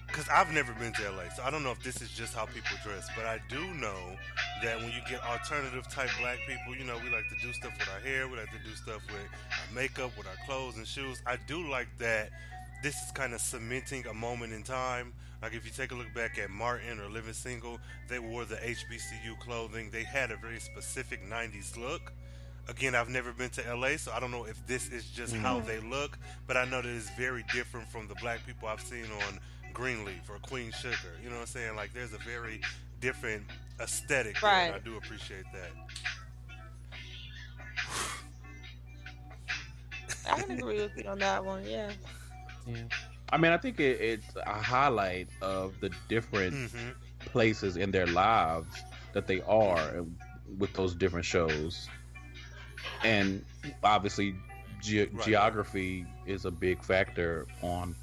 Because 0.06 0.28
I've 0.28 0.52
never 0.52 0.74
been 0.74 0.92
to 0.92 1.10
LA, 1.10 1.30
so 1.34 1.42
I 1.42 1.50
don't 1.50 1.62
know 1.62 1.70
if 1.70 1.82
this 1.82 2.02
is 2.02 2.10
just 2.10 2.34
how 2.34 2.44
people 2.44 2.76
dress. 2.84 3.08
But 3.16 3.24
I 3.24 3.40
do 3.48 3.72
know 3.72 3.96
that 4.62 4.76
when 4.76 4.88
you 4.88 5.00
get 5.08 5.22
alternative 5.24 5.88
type 5.88 6.10
black 6.20 6.36
people, 6.46 6.76
you 6.76 6.84
know, 6.84 6.98
we 7.02 7.08
like 7.10 7.24
to 7.30 7.36
do 7.46 7.50
stuff 7.54 7.72
with 7.78 7.88
our 7.88 8.00
hair, 8.00 8.28
we 8.28 8.36
like 8.36 8.50
to 8.50 8.58
do 8.68 8.74
stuff 8.76 9.00
with 9.06 9.16
our 9.16 9.74
makeup, 9.74 10.10
with 10.18 10.26
our 10.26 10.36
clothes 10.44 10.76
and 10.76 10.86
shoes. 10.86 11.22
I 11.26 11.36
do 11.46 11.66
like 11.70 11.88
that. 11.98 12.28
This 12.82 12.96
is 13.02 13.12
kind 13.12 13.32
of 13.32 13.40
cementing 13.40 14.06
a 14.08 14.14
moment 14.14 14.52
in 14.52 14.62
time. 14.62 15.12
Like 15.40 15.54
if 15.54 15.64
you 15.64 15.70
take 15.70 15.92
a 15.92 15.94
look 15.94 16.12
back 16.14 16.38
at 16.38 16.50
Martin 16.50 16.98
or 17.00 17.08
Living 17.08 17.32
Single, 17.32 17.78
they 18.08 18.18
wore 18.18 18.44
the 18.44 18.56
HBCU 18.56 19.38
clothing. 19.40 19.90
They 19.90 20.02
had 20.04 20.30
a 20.30 20.36
very 20.36 20.58
specific 20.60 21.20
'90s 21.28 21.76
look. 21.76 22.12
Again, 22.68 22.94
I've 22.94 23.08
never 23.08 23.32
been 23.32 23.50
to 23.50 23.74
LA, 23.74 23.96
so 23.96 24.12
I 24.12 24.20
don't 24.20 24.30
know 24.30 24.44
if 24.44 24.64
this 24.66 24.88
is 24.88 25.04
just 25.06 25.34
how 25.34 25.60
Mhm. 25.60 25.66
they 25.66 25.80
look, 25.80 26.16
but 26.46 26.56
I 26.56 26.64
know 26.64 26.80
that 26.80 26.88
it's 26.88 27.10
very 27.10 27.42
different 27.52 27.88
from 27.90 28.06
the 28.06 28.14
black 28.16 28.44
people 28.46 28.68
I've 28.68 28.80
seen 28.80 29.06
on 29.10 29.40
Greenleaf 29.72 30.28
or 30.30 30.38
Queen 30.38 30.70
Sugar. 30.72 30.96
You 31.22 31.28
know 31.28 31.36
what 31.36 31.40
I'm 31.42 31.46
saying? 31.48 31.74
Like 31.76 31.92
there's 31.92 32.12
a 32.12 32.18
very 32.18 32.60
different 33.00 33.48
aesthetic. 33.80 34.40
there, 34.40 34.50
and 34.50 34.72
Right. 34.74 34.80
I 34.80 34.84
do 34.84 34.96
appreciate 34.96 35.44
that. 35.52 35.70
I 40.30 40.40
can 40.42 40.52
agree 40.58 40.80
with 40.82 40.96
you 40.96 41.04
on 41.08 41.18
that 41.18 41.44
one. 41.44 41.64
Yeah. 41.66 41.92
Yeah. 42.66 42.84
I 43.30 43.38
mean, 43.38 43.52
I 43.52 43.56
think 43.56 43.80
it, 43.80 44.00
it's 44.00 44.36
a 44.36 44.62
highlight 44.62 45.28
of 45.40 45.80
the 45.80 45.90
different 46.08 46.56
hmm 46.56 46.90
places 47.24 47.76
in 47.76 47.90
their 47.92 48.06
lives 48.06 48.84
that 49.12 49.26
they 49.26 49.40
are 49.42 50.04
with 50.58 50.72
those 50.74 50.94
different 50.94 51.24
shows. 51.24 51.88
And 53.04 53.44
obviously, 53.82 54.34
ge- 54.80 55.08
Right. 55.12 55.24
geography 55.24 56.06
is 56.26 56.44
a 56.44 56.50
big 56.50 56.82
factor 56.82 57.46
on 57.62 57.94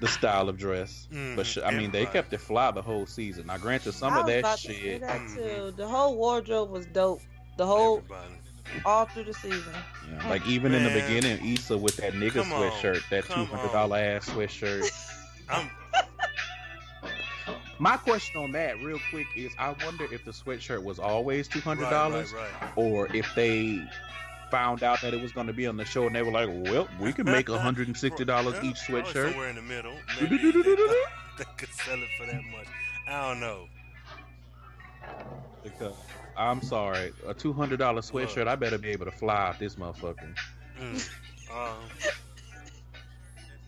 the 0.00 0.08
style 0.08 0.48
of 0.48 0.56
dress. 0.58 1.08
But 1.34 1.46
sh- 1.46 1.58
I 1.64 1.70
mean, 1.70 1.90
they 1.90 2.06
kept 2.06 2.32
it 2.32 2.38
fly 2.40 2.70
the 2.70 2.82
whole 2.82 3.06
season. 3.06 3.46
Now, 3.46 3.58
granted, 3.58 3.92
some 3.92 4.12
I 4.14 4.20
of 4.20 4.26
that 4.26 4.40
about 4.40 4.58
to 4.64 4.74
say 4.74 4.98
shit, 4.98 5.00
that 5.00 5.26
too. 5.28 5.72
The 5.76 5.86
whole 5.88 6.16
wardrobe 6.16 6.70
was 6.70 6.86
dope. 6.86 7.22
The 7.56 7.66
whole 7.66 7.98
Everybody. 7.98 8.34
All 8.84 9.06
through 9.06 9.24
the 9.24 9.34
season. 9.34 9.74
you 10.08 10.16
know, 10.16 10.28
like 10.28 10.46
even 10.46 10.72
in 10.74 10.84
the 10.84 10.90
beginning, 10.90 11.44
Issa 11.54 11.76
with 11.76 11.96
that 11.96 12.12
nigga 12.14 12.42
Come 12.42 12.52
on, 12.52 12.70
sweatshirt, 12.70 13.02
that 13.10 13.24
two 13.24 13.44
hundred 13.44 13.72
dollar 13.72 13.98
ass 13.98 14.28
sweatshirt. 14.28 14.90
I'm, 15.48 15.70
My 17.78 17.96
question 17.96 18.42
on 18.42 18.52
that, 18.52 18.76
real 18.82 19.00
quick, 19.10 19.26
is 19.34 19.52
I 19.58 19.74
wonder 19.84 20.04
if 20.12 20.24
the 20.24 20.32
sweatshirt 20.32 20.82
was 20.82 20.98
always 20.98 21.48
two 21.48 21.60
hundred 21.60 21.90
dollars, 21.90 22.32
right, 22.32 22.48
right. 22.60 22.72
or 22.76 23.08
if 23.14 23.26
they 23.34 23.82
found 24.50 24.82
out 24.82 25.00
that 25.00 25.14
it 25.14 25.22
was 25.22 25.32
going 25.32 25.46
to 25.46 25.52
be 25.52 25.66
on 25.66 25.76
the 25.76 25.84
show 25.84 26.06
and 26.06 26.14
they 26.14 26.22
were 26.22 26.32
like, 26.32 26.48
"Well, 26.50 26.88
we 27.00 27.12
can 27.12 27.24
make 27.24 27.48
hundred 27.50 27.88
and 27.88 27.96
sixty 27.96 28.24
dollars 28.24 28.56
each 28.62 28.76
sweatshirt." 28.76 29.30
Somewhere 29.30 29.48
in 29.48 29.56
the 29.56 29.62
middle. 29.62 29.94
Maybe 30.20 30.36
they, 30.36 30.50
they 30.52 31.44
could 31.56 31.68
sell 31.70 31.98
it 31.98 32.08
for 32.18 32.26
that 32.26 32.42
much. 32.52 32.66
I 33.08 33.28
don't 33.28 33.40
know. 33.40 33.66
Because 35.62 35.94
I'm 36.40 36.62
sorry, 36.62 37.12
a 37.26 37.34
two 37.34 37.52
hundred 37.52 37.78
dollar 37.78 38.00
sweatshirt, 38.00 38.48
I 38.48 38.56
better 38.56 38.78
be 38.78 38.88
able 38.90 39.04
to 39.04 39.12
fly 39.12 39.48
out 39.48 39.58
this 39.58 39.76
motherfucker. 39.76 40.34
Mm. 40.80 41.10
Um, 41.54 41.76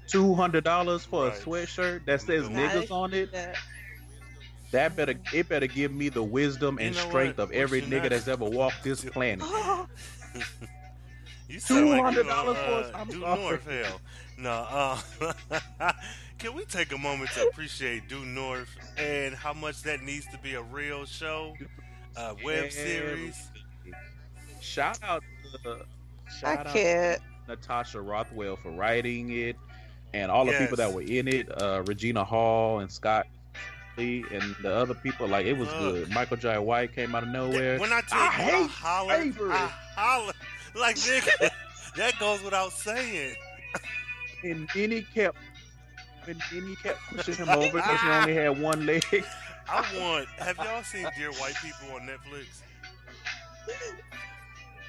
Two 0.09 0.35
hundred 0.35 0.65
dollars 0.65 1.05
for 1.05 1.29
Right. 1.29 1.39
a 1.39 1.43
sweatshirt 1.43 2.05
that 2.07 2.21
says 2.21 2.49
niggas 2.49 2.91
on 2.91 3.15
it. 3.15 3.33
That 3.33 3.57
That 4.71 4.97
better 4.97 5.15
it 5.33 5.49
better 5.49 5.67
give 5.67 5.93
me 5.93 6.09
the 6.09 6.23
wisdom 6.23 6.79
and 6.79 6.95
You 6.95 7.03
know 7.03 7.09
strength 7.09 7.39
what? 7.39 7.45
of 7.45 7.53
every 7.53 7.81
What 7.83 7.91
nigga 7.91 8.03
not- 8.03 8.11
that's 8.11 8.29
ever 8.29 8.45
walked 8.45 8.83
this 8.85 9.05
planet. 9.05 9.45
you 11.49 11.61
sound 11.61 11.91
like 11.91 12.15
you 12.15 12.23
$200 12.25 12.25
for 12.25 12.31
uh, 12.31 12.81
us? 12.81 12.91
I'm 12.95 13.11
sorry. 13.11 13.41
north 13.43 13.67
hell. 13.67 14.01
No, 14.39 14.51
uh, 14.51 15.93
can 16.39 16.55
we 16.55 16.65
take 16.65 16.93
a 16.93 16.99
moment 16.99 17.31
to 17.33 17.47
appreciate 17.49 18.09
Due 18.09 18.25
North 18.25 18.69
and 18.99 19.35
how 19.35 19.53
much 19.53 19.83
that 19.83 20.03
needs 20.03 20.27
to 20.33 20.39
be 20.39 20.55
a 20.55 20.63
real 20.63 21.05
show, 21.05 21.55
a 22.17 22.35
web 22.45 22.63
Man. 22.65 22.71
series? 22.71 23.49
Shout 24.61 24.99
out 25.03 25.23
to 25.65 25.71
I 26.29 26.31
shout 26.33 26.67
out 26.67 26.73
can't. 26.73 27.21
to 27.21 27.23
Natasha 27.49 28.01
Rothwell 28.01 28.57
for 28.57 28.71
writing 28.71 29.31
it, 29.33 29.57
and 30.15 30.31
all 30.31 30.45
the 30.45 30.53
people 30.53 30.77
that 30.77 30.93
were 30.93 31.03
in 31.03 31.27
it, 31.29 31.49
uh, 31.61 31.83
Regina 31.87 32.25
Hall 32.25 32.79
and 32.81 32.91
Scott 32.91 33.27
Lee 33.97 34.25
and 34.33 34.55
the 34.63 34.73
other 34.75 34.95
people. 34.95 35.27
Like 35.27 35.47
it 35.47 35.55
was 35.55 35.69
Look. 35.69 35.79
good. 36.07 36.11
Michael 36.11 36.37
Jai 36.37 36.59
White 36.59 36.95
came 36.95 37.15
out 37.15 37.25
of 37.25 37.29
nowhere. 37.31 37.79
When 37.79 37.93
I 37.93 38.01
tell 38.03 38.19
I 38.21 38.25
you 38.25 38.29
I 38.29 38.33
hate 38.63 38.71
holler, 38.71 39.15
slavery. 39.23 39.51
I 39.53 39.67
holler. 39.97 40.33
Like 40.75 40.97
nigga, 40.97 41.51
that 41.97 42.19
goes 42.19 42.43
without 42.43 42.73
saying. 42.73 43.35
And 44.43 44.67
then 44.75 44.91
he 44.91 45.03
kept, 45.03 45.37
and 46.27 46.41
then 46.51 46.67
he 46.67 46.77
kept 46.77 46.99
pushing 47.11 47.35
him 47.35 47.49
over 47.51 47.73
because 47.73 48.01
he 48.01 48.09
only 48.09 48.35
had 48.35 48.59
one 48.59 48.87
leg. 48.87 49.05
I 49.69 49.81
want. 49.99 50.29
Have 50.39 50.57
y'all 50.59 50.83
seen 50.83 51.07
Dear 51.17 51.33
White 51.33 51.55
People 51.63 51.95
on 51.95 52.03
Netflix? 52.03 52.47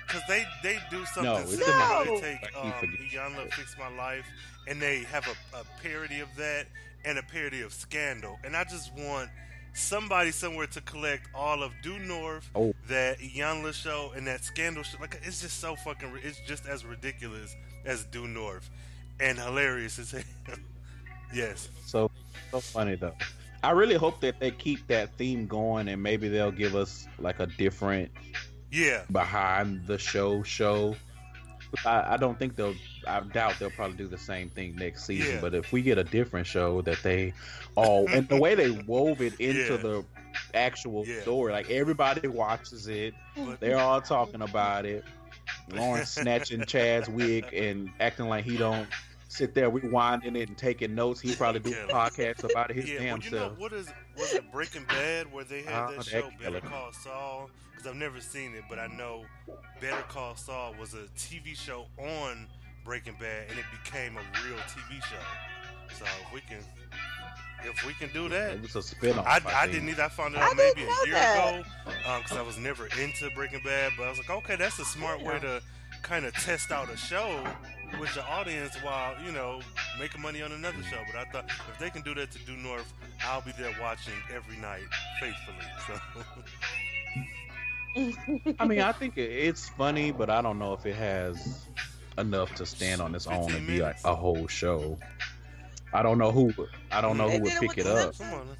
Because 0.08 0.22
they 0.28 0.46
they 0.62 0.78
do 0.92 1.06
something 1.06 1.24
No, 1.34 1.38
it's 1.38 1.52
similar. 1.58 1.78
not. 1.78 2.06
They 2.06 2.20
take 2.22 2.58
um. 2.58 2.72
Iyanla 3.12 3.54
Fix 3.54 3.76
My 3.80 3.90
Life, 3.96 4.26
and 4.68 4.82
they 4.82 5.00
have 5.04 5.28
a, 5.28 5.58
a 5.58 5.64
parody 5.82 6.20
of 6.20 6.30
that 6.38 6.68
and 7.06 7.18
a 7.18 7.24
parody 7.24 7.62
of 7.62 7.74
Scandal. 7.74 8.38
And 8.44 8.56
I 8.56 8.64
just 8.64 8.94
want 8.94 9.30
somebody 9.74 10.32
somewhere 10.32 10.68
to 10.68 10.82
collect 10.82 11.28
all 11.34 11.64
of 11.64 11.72
Due 11.82 12.00
North, 12.00 12.50
Oh. 12.56 12.74
that 12.88 13.20
Iyanla 13.20 13.74
show, 13.74 14.12
and 14.16 14.28
that 14.28 14.44
Scandal 14.44 14.84
show. 14.84 14.98
Like 15.00 15.20
it's 15.24 15.42
just 15.42 15.60
so 15.60 15.76
fucking. 15.76 16.12
It's 16.24 16.40
just 16.48 16.66
as 16.68 16.86
ridiculous 16.86 17.56
as 17.86 18.04
Due 18.06 18.28
North, 18.28 18.70
and 19.20 19.40
hilarious 19.40 19.98
as 20.00 20.12
hell. 20.46 20.56
yes. 21.34 21.70
So 21.86 22.12
so 22.52 22.60
funny 22.60 22.96
though. 22.96 23.16
I 23.64 23.72
really 23.72 23.96
hope 23.96 24.20
that 24.22 24.40
they 24.40 24.52
keep 24.52 24.86
that 24.88 25.16
theme 25.18 25.48
going 25.48 25.88
and 25.88 26.02
maybe 26.04 26.28
they'll 26.28 26.52
give 26.52 26.76
us 26.76 27.08
like 27.20 27.40
a 27.40 27.46
different 27.48 28.12
Yeah. 28.72 29.04
behind 29.12 29.88
the 29.88 29.98
show 29.98 30.44
show. 30.44 30.96
I, 31.86 32.14
I 32.14 32.18
don't 32.18 32.38
think 32.38 32.56
they'll. 32.56 32.76
I 33.08 33.22
doubt 33.22 33.56
they'll 33.60 33.72
probably 33.72 33.98
do 33.98 34.08
the 34.08 34.18
same 34.18 34.50
thing 34.50 34.76
next 34.76 35.06
season. 35.06 35.36
Yeah. 35.36 35.42
But 35.42 35.56
if 35.56 35.72
we 35.72 35.82
get 35.82 35.98
a 35.98 36.04
different 36.04 36.46
show 36.46 36.82
that 36.84 37.02
they 37.02 37.34
all 37.76 38.08
and 38.10 38.28
the 38.30 38.38
way 38.40 38.54
they 38.54 38.70
wove 38.70 39.22
it 39.22 39.34
into 39.40 39.72
Yeah. 39.74 39.78
the 39.78 40.06
actual 40.54 41.04
Yeah. 41.08 41.22
story, 41.22 41.52
like 41.52 41.72
everybody 41.72 42.28
watches 42.28 42.88
it, 42.88 43.16
But 43.36 43.60
they're 43.60 43.80
all 43.80 44.02
talking 44.02 44.42
about 44.42 44.86
it. 44.86 45.04
Lawrence 45.72 46.10
snatching 46.12 46.64
Chad's 46.66 47.10
wig 47.10 47.46
and 47.54 47.90
acting 48.00 48.28
like 48.30 48.44
he 48.46 48.56
don't 48.58 48.88
sit 49.34 49.54
there 49.54 49.70
rewinding 49.72 50.36
it 50.38 50.48
and 50.50 50.58
taking 50.58 50.94
notes. 50.96 51.20
He 51.20 51.36
probably 51.36 51.60
do 51.62 51.72
Yeah. 51.72 51.88
podcasts 51.88 52.44
about 52.50 52.70
it 52.70 52.76
his 52.78 52.90
yeah, 52.90 53.00
damn 53.00 53.20
well, 53.20 53.24
You 53.24 53.32
know 53.32 53.56
what 53.58 53.74
is? 53.74 53.88
was 54.18 54.34
it 54.34 54.52
Breaking 54.52 54.86
Bad 54.86 55.32
where 55.32 55.44
they 55.44 55.64
had 55.64 55.74
Ah, 55.74 55.88
that 55.90 55.98
that 55.98 56.06
show 56.06 56.30
Better. 56.40 56.62
Call 56.62 56.92
Saul? 56.94 57.50
Because 57.72 57.88
I've 57.88 57.96
never 57.96 58.22
seen 58.22 58.54
it, 58.54 58.64
but 58.70 58.80
I 58.80 58.88
know 58.88 59.26
Better 59.82 60.04
Call 60.10 60.36
Saul 60.36 60.76
was 60.80 60.94
a 60.94 61.08
TV 61.18 61.56
show 61.56 61.88
on 61.98 62.48
Breaking 62.86 63.16
Bad, 63.20 63.50
and 63.50 63.58
it 63.60 63.66
became 63.84 64.18
a 64.18 64.22
real 64.46 64.58
TV 64.68 65.02
show. 65.04 65.96
So 65.98 66.06
if 66.06 66.34
we 66.34 66.42
can, 66.42 66.60
if 67.64 67.86
we 67.86 67.94
can 67.94 68.10
do 68.14 68.30
that, 68.30 68.56
It 68.56 68.62
was 68.62 68.76
a 68.76 68.80
spinoff. 68.80 69.26
I, 69.26 69.40
I, 69.46 69.62
I 69.64 69.68
didn't 69.68 69.90
either. 69.90 70.04
I 70.04 70.10
found 70.10 70.36
it 70.36 70.40
I 70.40 70.48
out 70.50 70.56
maybe 70.58 70.82
a 70.84 71.06
year 71.06 71.14
that. 71.16 71.60
ago 71.60 71.64
because 72.22 72.38
I 72.38 72.42
was 72.42 72.58
never 72.58 72.88
into 73.02 73.30
Breaking 73.36 73.62
Bad. 73.64 73.94
But 73.98 74.06
I 74.06 74.10
was 74.10 74.18
like, 74.20 74.30
okay, 74.30 74.56
that's 74.56 74.80
a 74.80 74.86
smart 74.86 75.22
way 75.22 75.40
to 75.40 75.62
kind 76.02 76.26
of 76.26 76.34
test 76.34 76.72
out 76.72 76.90
a 76.92 76.98
show 76.98 77.44
with 78.00 78.14
the 78.14 78.26
audience 78.26 78.76
while 78.84 79.14
you 79.26 79.32
know 79.32 79.60
making 80.00 80.22
money 80.22 80.42
on 80.42 80.52
another 80.52 80.82
show. 80.84 81.00
But 81.12 81.16
I 81.16 81.32
thought 81.32 81.46
if 81.72 81.80
they 81.80 81.90
can 81.90 82.02
do 82.02 82.14
that 82.16 82.32
to 82.32 82.40
Due 82.40 82.58
North, 82.58 82.92
I'll 83.26 83.42
be 83.42 83.52
there 83.58 83.74
watching 83.82 84.14
every 84.34 84.58
night 84.58 84.84
faithfully. 85.20 85.66
So 85.88 86.00
I 88.60 88.66
mean, 88.66 88.82
I 88.82 88.92
think 88.92 89.18
it's 89.18 89.70
funny, 89.70 90.12
but 90.12 90.30
I 90.30 90.42
don't 90.42 90.58
know 90.58 90.74
if 90.74 90.86
it 90.86 90.96
has 90.96 91.66
enough 92.18 92.54
to 92.56 92.66
stand 92.66 93.02
on 93.02 93.14
its 93.16 93.28
own 93.28 93.52
and 93.52 93.68
be 93.68 93.82
like 93.82 93.98
a 94.04 94.16
whole 94.16 94.48
show. 94.48 94.98
I 95.94 96.02
don't 96.02 96.18
know 96.18 96.32
who. 96.32 96.52
I 96.92 97.02
don't 97.02 97.18
know 97.18 97.30
who 97.30 97.42
would 97.42 97.54
pick 97.60 97.78
it 97.78 97.86
up. 97.86 98.18
come 98.18 98.34
on. 98.34 98.58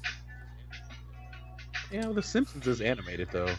Yeah, 1.90 2.12
The 2.12 2.22
Simpsons 2.22 2.66
is 2.66 2.80
animated 2.80 3.28
though, 3.32 3.52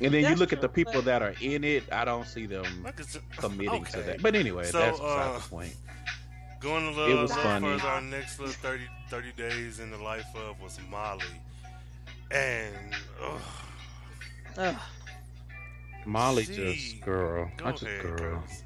and 0.00 0.12
then 0.14 0.20
you 0.22 0.28
That's 0.28 0.40
look 0.40 0.52
at 0.52 0.60
the 0.60 0.68
people 0.68 0.92
but- 0.94 1.04
that 1.06 1.22
are 1.22 1.34
in 1.40 1.64
it. 1.64 1.84
I 1.92 2.04
don't 2.04 2.26
see 2.26 2.46
them 2.46 2.82
Like 2.84 3.00
it's- 3.00 3.18
committing 3.36 3.84
to 3.86 4.00
that. 4.02 4.22
But 4.22 4.34
anyway, 4.34 4.64
So, 4.66 4.78
that's 4.78 4.98
beside 4.98 5.30
uh, 5.34 5.38
the 5.38 5.48
point. 5.48 5.76
Going 6.60 6.86
a 6.88 6.90
little, 6.90 7.18
It 7.18 7.22
was 7.22 7.32
funny. 7.34 7.66
further, 7.78 7.86
our 7.88 8.00
next 8.00 8.38
little 8.40 8.52
30, 8.54 8.84
30 9.10 9.32
days 9.36 9.78
in 9.80 9.90
the 9.90 9.98
life 9.98 10.26
of 10.34 10.60
was 10.60 10.78
Molly. 10.90 11.24
And, 12.30 12.94
ugh, 13.22 13.40
Ugh. 14.56 14.76
Molly 16.04 16.44
she- 16.44 16.54
just 16.54 17.00
girl. 17.02 17.50
go 17.56 17.66
I 17.66 17.70
just 17.72 17.82
ahead, 17.84 18.02
girl. 18.02 18.16
girls. 18.18 18.62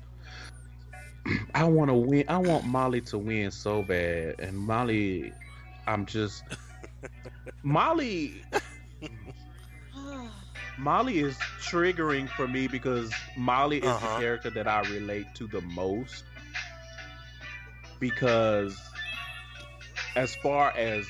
I 1.55 1.65
want 1.65 1.89
to 1.91 1.95
win. 1.95 2.25
I 2.29 2.39
want 2.39 2.65
Molly 2.67 3.01
to 3.03 3.19
win 3.19 3.51
so 3.51 3.83
bad, 3.83 4.41
and 4.41 4.57
Molly, 4.57 5.33
I'm 5.87 6.05
just 6.07 6.43
Molly. 7.63 8.43
Molly 10.83 11.21
is 11.21 11.37
triggering 11.61 12.29
for 12.29 12.49
me 12.49 12.67
because 12.67 13.13
Molly 13.37 13.79
is 13.79 13.85
Uh-huh. 13.85 14.15
the 14.15 14.21
character 14.21 14.51
that 14.51 14.67
I 14.67 14.81
relate 14.91 15.27
to 15.37 15.47
the 15.47 15.61
most. 15.63 16.25
because 18.01 18.77
as 20.17 20.35
far 20.35 20.73
as 20.77 21.07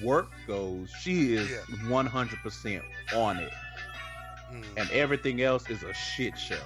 work 0.00 0.30
goes, 0.46 0.88
she 1.02 1.34
is 1.34 1.50
Yeah. 1.50 1.88
100% 1.88 2.84
on 3.16 3.38
it. 3.38 3.52
Mm. 4.52 4.64
And 4.76 4.90
everything 4.92 5.42
else 5.42 5.68
is 5.68 5.82
a 5.82 5.92
shit 5.92 6.38
show. 6.38 6.62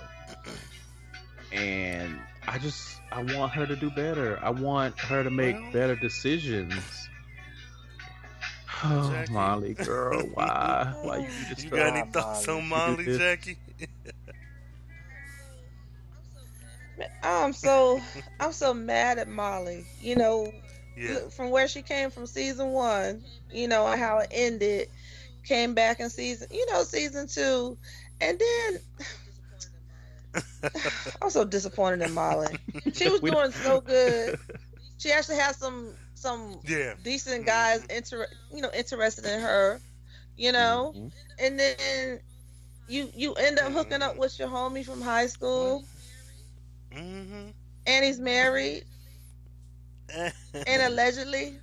And 1.51 2.19
I 2.47 2.59
just 2.59 3.01
I 3.11 3.23
want 3.23 3.53
her 3.55 3.67
to 3.67 3.75
do 3.75 3.89
better. 3.91 4.39
I 4.43 4.51
want 4.51 4.99
her 5.01 5.23
to 5.25 5.31
make 5.31 5.57
Well- 5.59 5.73
better 5.73 5.97
decisions. 5.97 7.09
Oh, 8.83 9.01
Jackie. 9.01 9.33
Molly, 9.33 9.75
girl, 9.75 10.29
why? 10.35 10.95
Why 11.01 11.19
you 11.19 11.45
just 11.47 11.65
You 11.65 11.71
got 11.71 11.87
any 11.89 12.03
Stop, 12.03 12.13
thoughts 12.13 12.49
Molly. 12.49 12.49
on 12.49 12.69
Molly. 12.69 13.09
Jackie? 13.19 13.59
I'm 17.23 17.53
so 17.53 18.01
I'm 18.41 18.53
so 18.53 18.75
mad 18.75 19.19
at 19.19 19.29
Molly. 19.29 19.87
You 20.01 20.17
know, 20.17 20.53
Yeah. 20.97 21.29
from 21.31 21.51
where 21.51 21.69
she 21.69 21.83
came 21.83 22.11
from 22.11 22.27
season 22.27 22.69
one, 22.71 23.25
you 23.51 23.69
know, 23.69 23.87
and 23.87 24.01
how 24.01 24.19
it 24.19 24.29
ended, 24.31 24.89
came 25.45 25.75
back 25.75 26.01
in 26.01 26.11
season, 26.11 26.49
you 26.51 26.67
know, 26.73 26.83
season 26.85 27.27
two, 27.27 27.79
and 28.21 28.39
then 28.41 28.81
I'm 31.23 31.31
so 31.31 31.45
disappointed 31.45 32.03
in 32.03 32.13
Molly. 32.13 32.59
She 32.93 33.09
was 33.09 33.21
doing 33.23 33.53
so 33.53 33.81
good. 33.81 34.35
She 34.99 35.11
actually 35.13 35.37
had 35.37 35.55
some 35.57 35.97
some 36.23 36.63
yeah. 36.69 36.95
decent 37.03 37.47
guys 37.47 37.85
inter 37.87 38.29
you 38.53 38.63
know 38.63 38.71
interested 38.75 39.27
in 39.27 39.41
her, 39.41 39.83
you 40.37 40.53
know, 40.53 40.97
Mhm. 40.97 41.13
and 41.39 41.59
then 41.61 42.21
you 42.89 43.11
you 43.15 43.35
end 43.35 43.59
up 43.59 43.73
hooking 43.73 44.03
up 44.03 44.17
with 44.17 44.39
your 44.39 44.49
homie 44.49 44.85
from 44.85 45.01
high 45.03 45.27
school, 45.27 45.85
Mm-hmm. 46.93 47.51
and 47.87 48.05
he's 48.05 48.21
married, 48.21 48.85
and 50.67 50.83
allegedly, 50.83 51.61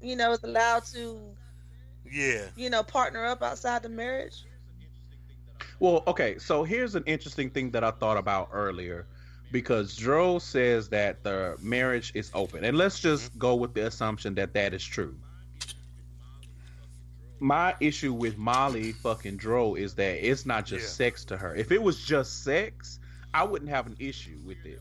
you 0.00 0.16
know, 0.16 0.32
is 0.32 0.42
allowed 0.44 0.84
to 0.84 1.36
yeah. 2.10 2.48
you 2.56 2.70
know 2.70 2.82
partner 2.82 3.24
up 3.24 3.42
outside 3.42 3.82
the 3.82 3.88
marriage. 3.88 4.46
Well, 5.80 6.02
okay, 6.06 6.38
so 6.38 6.64
here's 6.64 6.94
an 6.94 7.04
interesting 7.06 7.50
thing 7.50 7.70
that 7.72 7.84
I 7.84 7.90
thought 7.90 8.16
about 8.16 8.50
earlier 8.52 9.06
because 9.50 9.96
Dro 9.96 10.38
says 10.38 10.88
that 10.90 11.22
the 11.22 11.56
marriage 11.60 12.12
is 12.14 12.30
open. 12.34 12.64
And 12.64 12.76
let's 12.76 13.00
just 13.00 13.30
mm-hmm. 13.30 13.38
go 13.38 13.54
with 13.54 13.74
the 13.74 13.86
assumption 13.86 14.34
that 14.34 14.52
that 14.54 14.74
is 14.74 14.84
true. 14.84 15.14
My 17.40 17.74
issue 17.80 18.12
with 18.12 18.36
Molly 18.36 18.92
fucking 18.92 19.36
Dro 19.36 19.74
is 19.74 19.94
that 19.94 20.26
it's 20.28 20.44
not 20.44 20.66
just 20.66 20.84
Yeah. 20.84 21.06
sex 21.06 21.24
to 21.26 21.36
her. 21.36 21.54
If 21.54 21.70
it 21.70 21.82
was 21.82 22.04
just 22.04 22.42
sex, 22.42 22.98
I 23.32 23.44
wouldn't 23.44 23.70
have 23.70 23.86
an 23.86 23.96
issue 23.98 24.38
with 24.44 24.64
it. 24.64 24.80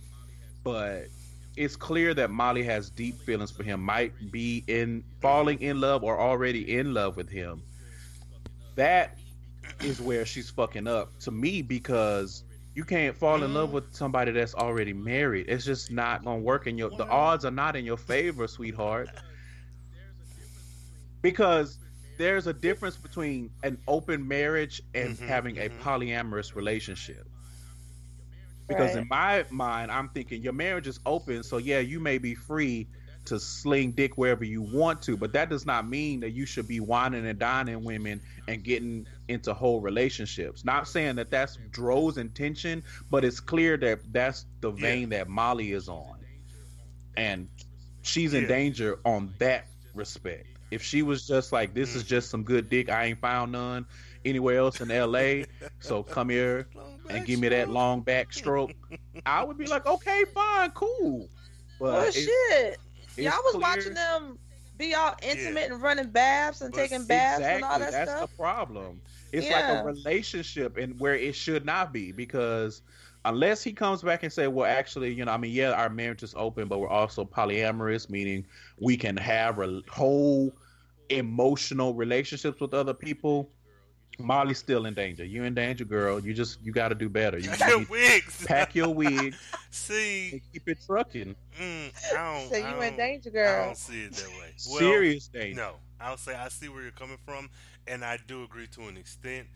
But 0.64 1.08
it's 1.56 1.76
clear 1.76 2.14
that 2.16 2.30
Molly 2.30 2.64
has 2.64 2.90
deep 2.90 3.20
feelings 3.22 3.52
for 3.52 3.64
him, 3.64 3.82
might 3.82 4.32
be 4.32 4.64
in 4.68 5.04
falling 5.22 5.62
in 5.62 5.80
love 5.80 6.04
or 6.04 6.20
already 6.20 6.78
in 6.78 6.94
love 6.94 7.16
with 7.16 7.30
him. 7.30 7.62
That 8.76 9.18
is 9.82 10.02
where 10.02 10.26
she's 10.26 10.50
fucking 10.50 10.88
up 10.88 11.18
to 11.20 11.32
me 11.32 11.62
because 11.62 12.44
you 12.78 12.86
can't 12.86 13.18
fall 13.18 13.44
in 13.44 13.54
love 13.54 13.72
with 13.72 13.96
somebody 13.96 14.32
that's 14.32 14.56
already 14.56 14.94
married. 14.94 15.48
It's 15.50 15.66
just 15.66 15.92
not 15.92 16.24
gonna 16.24 16.42
work 16.42 16.68
in 16.68 16.78
your 16.78 16.92
the 16.92 17.10
odds 17.10 17.46
are 17.46 17.52
not 17.52 17.76
in 17.76 17.86
your 17.86 17.98
favor, 17.98 18.48
sweetheart. 18.48 19.10
Because 21.22 21.80
there's 22.18 22.48
a 22.48 22.54
difference 22.54 22.98
between 22.98 23.52
an 23.64 23.80
open 23.88 24.28
marriage 24.28 24.82
and 24.94 25.20
Mhm, 25.20 25.26
having 25.26 25.58
a 25.58 25.70
mhm. 25.70 25.70
polyamorous 25.70 26.56
relationship. 26.56 27.28
Because 28.68 28.96
Right. 28.96 28.96
in 28.96 29.08
my 29.08 29.46
mind, 29.50 29.92
I'm 29.92 30.10
thinking 30.10 30.42
your 30.44 30.54
marriage 30.54 30.88
is 30.88 31.00
open, 31.06 31.44
so 31.44 31.58
yeah, 31.58 31.80
you 31.80 32.00
may 32.00 32.18
be 32.20 32.36
free 32.36 32.90
to 33.26 33.40
sling 33.40 33.94
dick 33.94 34.18
wherever 34.18 34.44
you 34.44 34.62
want 34.62 35.02
to, 35.04 35.18
but 35.18 35.34
that 35.34 35.50
does 35.50 35.66
not 35.66 35.88
mean 35.88 36.22
that 36.22 36.32
you 36.32 36.46
should 36.46 36.68
be 36.68 36.80
wining 36.80 37.26
and 37.28 37.40
dining 37.40 37.84
women 37.84 38.22
and 38.48 38.64
getting 38.64 39.08
into 39.28 39.54
whole 39.54 39.82
relationships. 39.82 40.64
Not 40.64 40.88
saying 40.88 41.16
that 41.18 41.30
that's 41.30 41.58
Dro's 41.72 42.18
intention, 42.18 42.84
but 43.10 43.26
it's 43.26 43.40
clear 43.40 43.78
that 43.78 44.00
that's 44.12 44.46
the 44.62 44.72
Yeah. 44.72 44.82
vein 44.82 45.10
that 45.10 45.28
Molly 45.28 45.74
is 45.74 45.90
on, 45.90 46.18
and 47.16 47.48
she's 48.04 48.34
in 48.34 48.44
Yeah. 48.44 48.48
danger 48.50 49.00
on 49.06 49.34
that 49.40 49.66
respect. 49.94 50.48
If 50.72 50.84
she 50.84 51.02
was 51.02 51.26
just 51.28 51.52
like, 51.52 51.74
"This 51.74 51.96
is 51.96 52.04
Mm. 52.04 52.08
just 52.08 52.30
some 52.30 52.44
good 52.44 52.70
dick, 52.70 52.90
I 52.90 53.06
ain't 53.06 53.20
found 53.22 53.52
none 53.54 53.86
anywhere 54.26 54.58
else 54.58 54.82
in 54.82 54.92
L.A., 54.92 55.46
so 55.80 56.04
come 56.04 56.30
here 56.30 56.68
and 57.10 57.26
give 57.26 57.40
me 57.40 57.48
that 57.50 57.70
long 57.70 58.02
back 58.02 58.34
stroke," 58.34 58.72
I 59.26 59.44
would 59.44 59.58
be 59.58 59.66
like, 59.68 59.86
"Okay, 59.86 60.26
fine, 60.34 60.72
cool." 60.72 61.30
But 61.80 61.94
Well, 61.94 62.04
it- 62.08 62.14
shit, 62.14 62.78
it's 63.16 63.18
y'all 63.18 63.42
was 63.44 63.54
clear- 63.54 63.62
watching 63.62 63.94
them 63.94 64.38
be 64.78 64.94
all 64.94 65.16
intimate 65.24 65.72
and 65.72 65.82
running 65.82 66.10
baths 66.12 66.62
and 66.62 66.72
But 66.72 66.78
taking 66.82 67.06
baths 67.06 67.42
and 67.44 67.64
all 67.64 67.80
that 67.80 67.92
that's 67.92 68.12
stuff. 68.12 68.20
That's 68.20 68.32
the 68.32 68.38
problem. 68.38 69.02
It's 69.32 69.48
Yeah. 69.48 69.74
like 69.74 69.82
a 69.82 69.86
relationship 69.86 70.78
and 70.78 71.00
where 71.00 71.16
it 71.16 71.36
should 71.36 71.66
not 71.66 71.92
be 71.94 72.12
because 72.12 72.82
unless 73.26 73.62
he 73.64 73.74
comes 73.74 74.02
back 74.02 74.24
and 74.24 74.32
say, 74.32 74.48
"Well, 74.48 74.66
actually, 74.66 75.14
you 75.14 75.26
know, 75.26 75.32
I 75.34 75.38
mean, 75.38 75.52
yeah, 75.52 75.72
our 75.72 75.90
marriage 75.90 76.24
is 76.24 76.34
open, 76.38 76.68
but 76.68 76.80
we're 76.80 76.88
also 76.88 77.26
polyamorous, 77.26 78.10
meaning 78.10 78.46
we 78.80 78.96
can 78.98 79.18
have 79.18 79.60
a 79.60 79.82
whole 79.90 80.54
emotional 81.10 81.94
relationships 81.94 82.60
with 82.60 82.74
other 82.74 82.94
people." 82.94 83.50
Molly's 84.20 84.58
still 84.58 84.88
in 84.88 84.96
danger. 84.96 85.24
You 85.24 85.44
in 85.44 85.54
danger, 85.54 85.86
girl. 85.86 86.20
You 86.20 86.34
just 86.34 86.58
you 86.64 86.72
got 86.72 86.88
to 86.88 86.96
do 86.96 87.08
better. 87.08 87.38
You, 87.38 87.52
you 87.52 87.68
Your 87.68 87.86
wigs. 87.86 88.46
pack 88.48 88.74
your 88.74 88.90
wig 88.92 89.36
See, 89.70 90.30
and 90.32 90.42
keep 90.52 90.68
it 90.68 90.80
trucking. 90.88 91.36
mm, 91.60 91.92
I 92.12 92.16
don't. 92.40 92.50
So 92.50 92.56
you 92.58 92.66
in 92.66 92.74
don't- 92.74 92.98
danger, 92.98 93.46
I 93.48 93.66
don't 93.66 93.78
see 93.78 94.06
it 94.06 94.14
that 94.14 94.28
way. 94.30 94.54
Well, 94.70 94.80
Serious 94.80 95.28
danger. 95.28 95.62
No, 95.62 95.76
I'll 96.00 96.18
say 96.18 96.36
I 96.36 96.50
see 96.50 96.70
where 96.70 96.82
you're 96.82 96.92
coming 96.92 97.18
from, 97.26 97.50
and 97.88 98.04
I 98.04 98.18
do 98.28 98.44
agree 98.44 98.68
to 98.68 98.88
an 98.88 98.98
extent. 98.98 99.48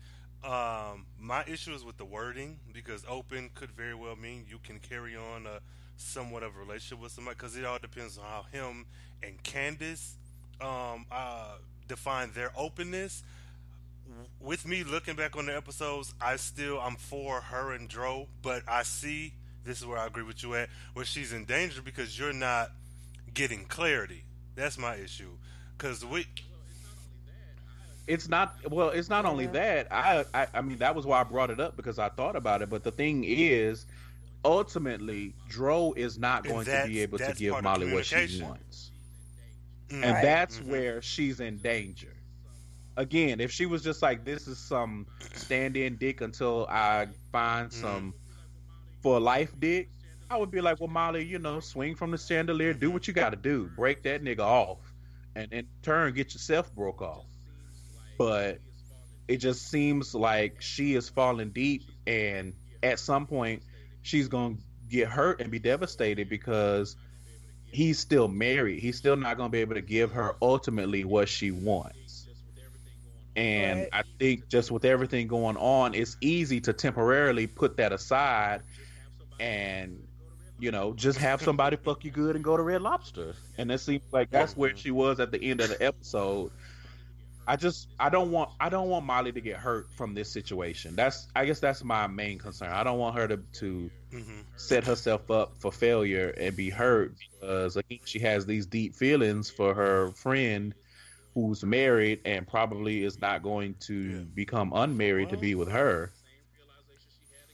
Um, 0.44 1.06
my 1.20 1.44
issue 1.46 1.72
is 1.72 1.84
with 1.84 1.98
the 1.98 2.04
wording 2.04 2.58
because 2.72 3.04
open 3.08 3.50
could 3.54 3.70
very 3.70 3.94
well 3.94 4.16
mean 4.16 4.44
you 4.50 4.58
can 4.62 4.80
carry 4.80 5.14
on 5.14 5.46
a 5.46 5.60
somewhat 5.96 6.42
of 6.42 6.56
a 6.56 6.58
relationship 6.58 7.00
with 7.00 7.12
somebody 7.12 7.36
because 7.36 7.56
it 7.56 7.64
all 7.64 7.78
depends 7.78 8.18
on 8.18 8.24
how 8.24 8.44
him 8.50 8.86
and 9.22 9.40
Candace 9.44 10.16
um, 10.60 11.06
uh, 11.12 11.54
define 11.86 12.32
their 12.34 12.50
openness. 12.56 13.22
With 14.40 14.66
me 14.66 14.82
looking 14.82 15.14
back 15.14 15.36
on 15.36 15.46
the 15.46 15.56
episodes, 15.56 16.12
I 16.20 16.36
still 16.36 16.80
I'm 16.80 16.96
for 16.96 17.40
her 17.40 17.72
and 17.72 17.88
Dro, 17.88 18.26
but 18.42 18.62
I 18.68 18.82
see 18.82 19.32
this 19.64 19.80
is 19.80 19.86
where 19.86 19.98
I 19.98 20.06
agree 20.06 20.24
with 20.24 20.42
you 20.42 20.54
at 20.56 20.68
where 20.92 21.04
she's 21.04 21.32
in 21.32 21.44
danger 21.44 21.82
because 21.82 22.18
you're 22.18 22.32
not 22.32 22.72
getting 23.32 23.64
clarity. 23.64 24.24
That's 24.56 24.76
my 24.76 24.96
issue. 24.96 25.30
Because 25.82 26.04
we, 26.04 26.24
it's 28.06 28.28
not 28.28 28.54
well 28.70 28.90
it's 28.90 29.08
not 29.08 29.24
only 29.24 29.46
that 29.46 29.88
I, 29.90 30.24
I 30.32 30.46
i 30.54 30.60
mean 30.60 30.78
that 30.78 30.94
was 30.94 31.06
why 31.06 31.20
i 31.20 31.24
brought 31.24 31.50
it 31.50 31.60
up 31.60 31.76
because 31.76 31.98
i 31.98 32.08
thought 32.08 32.36
about 32.36 32.62
it 32.62 32.70
but 32.70 32.84
the 32.84 32.92
thing 32.92 33.24
is 33.26 33.86
ultimately 34.44 35.34
dro 35.48 35.92
is 35.96 36.18
not 36.18 36.44
going 36.46 36.66
to 36.66 36.84
be 36.86 37.00
able 37.00 37.18
to 37.18 37.32
give 37.32 37.60
molly 37.62 37.92
what 37.92 38.04
she 38.06 38.42
wants 38.42 38.90
Mm. 39.88 40.04
and 40.04 40.12
Right. 40.14 40.22
that's 40.22 40.60
Mhm. 40.60 40.66
where 40.68 41.02
she's 41.02 41.40
in 41.40 41.58
danger 41.58 42.14
again 42.96 43.40
if 43.40 43.50
she 43.50 43.66
was 43.66 43.82
just 43.82 44.02
like 44.02 44.24
this 44.24 44.46
is 44.46 44.58
some 44.58 45.06
stand-in 45.34 45.96
dick 45.96 46.20
until 46.20 46.66
i 46.70 47.08
find 47.32 47.70
Mhm. 47.70 47.72
some 47.72 48.14
for 49.02 49.20
life 49.20 49.52
dick 49.58 49.90
i 50.30 50.36
would 50.36 50.50
be 50.50 50.60
like 50.60 50.80
well 50.80 50.88
molly 50.88 51.24
you 51.24 51.38
know 51.38 51.60
swing 51.60 51.94
from 51.94 52.10
the 52.10 52.18
chandelier 52.18 52.72
do 52.72 52.90
what 52.90 53.06
you 53.08 53.12
got 53.14 53.30
to 53.30 53.36
do 53.36 53.70
break 53.76 54.02
that 54.02 54.22
nigga 54.22 54.40
off 54.40 54.91
and 55.34 55.52
in 55.52 55.66
turn 55.82 56.14
get 56.14 56.34
yourself 56.34 56.74
broke 56.74 57.02
off. 57.02 57.24
But 58.18 58.58
it 59.28 59.38
just 59.38 59.68
seems 59.68 60.14
like 60.14 60.60
she 60.60 60.94
is 60.94 61.08
falling 61.08 61.50
deep 61.50 61.90
and 62.06 62.52
at 62.82 62.98
some 62.98 63.26
point 63.26 63.62
she's 64.02 64.28
to 64.56 64.62
get 64.88 65.08
hurt 65.08 65.40
and 65.40 65.50
be 65.50 65.58
devastated 65.58 66.28
because 66.28 66.96
he's 67.70 67.98
still 67.98 68.28
married. 68.28 68.80
He's 68.80 68.96
still 68.98 69.16
not 69.16 69.38
to 69.50 69.52
be 69.52 69.60
able 69.60 69.74
to 69.74 69.80
give 69.82 70.12
her 70.12 70.34
ultimately 70.42 71.04
what 71.04 71.28
she 71.28 71.50
wants. 71.50 72.28
And 73.34 73.80
Right. 73.80 73.88
i 73.92 74.02
think 74.18 74.48
just 74.48 74.70
with 74.70 74.84
everything 74.84 75.26
going 75.26 75.56
on 75.56 75.94
it's 75.94 76.18
easy 76.20 76.60
to 76.60 76.74
temporarily 76.74 77.46
put 77.46 77.78
that 77.78 77.90
aside 77.92 78.60
and 79.40 80.06
you 80.62 80.70
know 80.70 80.92
just 80.94 81.18
have 81.18 81.42
somebody 81.42 81.76
fuck 81.76 82.04
you 82.04 82.10
good 82.10 82.36
and 82.36 82.44
go 82.44 82.56
to 82.56 82.62
red 82.62 82.80
lobster 82.80 83.34
and 83.58 83.70
it 83.70 83.78
seems 83.78 84.02
like 84.12 84.30
that's 84.30 84.56
where 84.56 84.74
she 84.76 84.92
was 84.92 85.18
at 85.18 85.32
the 85.32 85.42
end 85.42 85.60
of 85.60 85.68
the 85.68 85.82
episode 85.82 86.50
I 87.44 87.56
just 87.56 87.88
I 87.98 88.08
don't 88.08 88.30
want 88.30 88.50
I 88.60 88.68
don't 88.68 88.88
want 88.88 89.04
Molly 89.04 89.32
to 89.32 89.40
get 89.40 89.56
hurt 89.56 89.88
from 89.96 90.14
this 90.14 90.30
situation. 90.30 90.94
That's 90.94 91.26
I 91.34 91.44
guess 91.44 91.58
that's 91.58 91.82
my 91.82 92.06
main 92.06 92.38
concern. 92.38 92.70
I 92.70 92.84
don't 92.84 93.00
want 93.00 93.16
her 93.16 93.26
to 93.26 93.36
to 93.54 93.90
Mhm. 94.12 94.44
set 94.54 94.84
herself 94.84 95.28
up 95.28 95.56
for 95.58 95.72
failure 95.72 96.28
and 96.38 96.54
be 96.54 96.70
hurt 96.70 97.16
because 97.18 97.76
again, 97.76 97.98
she 98.04 98.20
has 98.20 98.46
these 98.46 98.66
deep 98.66 98.94
feelings 98.94 99.50
for 99.50 99.74
her 99.74 100.12
friend 100.12 100.72
who's 101.34 101.64
married 101.64 102.20
and 102.24 102.46
probably 102.46 103.02
is 103.02 103.20
not 103.20 103.42
going 103.42 103.74
to 103.88 103.94
Yeah. 103.94 104.20
become 104.34 104.72
unmarried 104.72 105.30
to 105.30 105.36
be 105.36 105.56
with 105.56 105.68
her. 105.68 106.12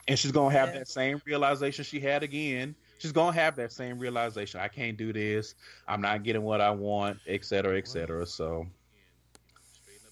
And 0.07 0.19
she's 0.19 0.33
gonna 0.33 0.55
have 0.55 0.69
Yeah. 0.75 0.81
that 0.81 0.89
same 0.89 1.23
realization 1.25 1.85
she 1.85 2.01
had 2.01 2.23
again 2.23 2.75
she's 2.99 3.13
gonna 3.13 3.33
have 3.33 3.57
that 3.57 3.73
same 3.73 3.99
realization. 3.99 4.61
I 4.61 4.69
can't 4.69 4.97
do 4.97 5.13
this. 5.13 5.55
I'm 5.87 6.01
not 6.01 6.23
getting 6.23 6.43
what 6.43 6.61
I 6.61 6.71
want, 6.71 7.19
et 7.27 7.45
cetera, 7.45 7.79
et 7.79 7.89
cetera. 7.89 8.27
So, 8.27 8.67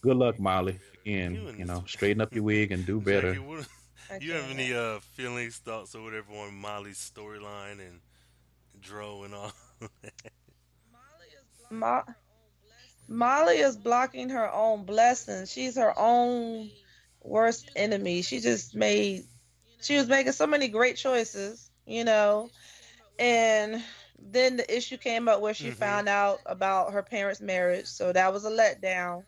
good 0.01 0.17
luck, 0.17 0.39
Molly. 0.41 0.79
Again, 1.03 1.35
You 1.35 1.49
and 1.49 1.59
you 1.59 1.65
know, 1.65 1.85
straighten 1.87 2.21
up 2.21 2.35
your 2.35 2.45
wig 2.45 2.73
and 2.73 2.85
do 2.87 3.01
better. 3.01 3.35
Jackie, 3.35 3.47
what- 3.47 3.69
you 4.21 4.33
have 4.33 4.51
any 4.51 4.73
uh 4.73 5.01
feelings, 5.01 5.59
thoughts, 5.59 5.95
or 5.95 6.03
whatever 6.03 6.33
on 6.33 6.55
Molly's 6.55 6.99
storyline 6.99 7.81
and 7.81 8.01
Dro 8.81 9.25
and 9.25 9.35
all? 9.35 9.53
Mo- 11.71 12.05
Molly 13.09 13.59
is 13.59 13.77
blocking 13.77 14.29
her 14.31 14.53
own 14.53 14.85
blessings. 14.85 15.51
She's 15.53 15.77
her 15.77 15.93
own 15.99 16.71
worst 17.23 17.71
enemy. 17.77 18.23
She 18.23 18.41
just 18.41 18.75
made 18.75 19.25
she 19.81 19.97
was 19.97 20.09
making 20.09 20.33
so 20.33 20.47
many 20.47 20.69
great 20.69 20.97
choices, 20.97 21.71
you 21.87 22.05
know. 22.05 22.51
And 23.19 23.83
then 24.19 24.57
the 24.57 24.77
issue 24.77 24.97
came 24.97 25.29
up 25.29 25.41
where 25.41 25.55
she 25.55 25.71
Mhm. 25.71 25.75
found 25.75 26.09
out 26.09 26.41
about 26.47 26.93
her 26.93 27.03
parents' 27.03 27.41
marriage, 27.41 27.87
so 27.87 28.13
that 28.13 28.33
was 28.33 28.45
a 28.45 28.51
letdown. 28.51 29.25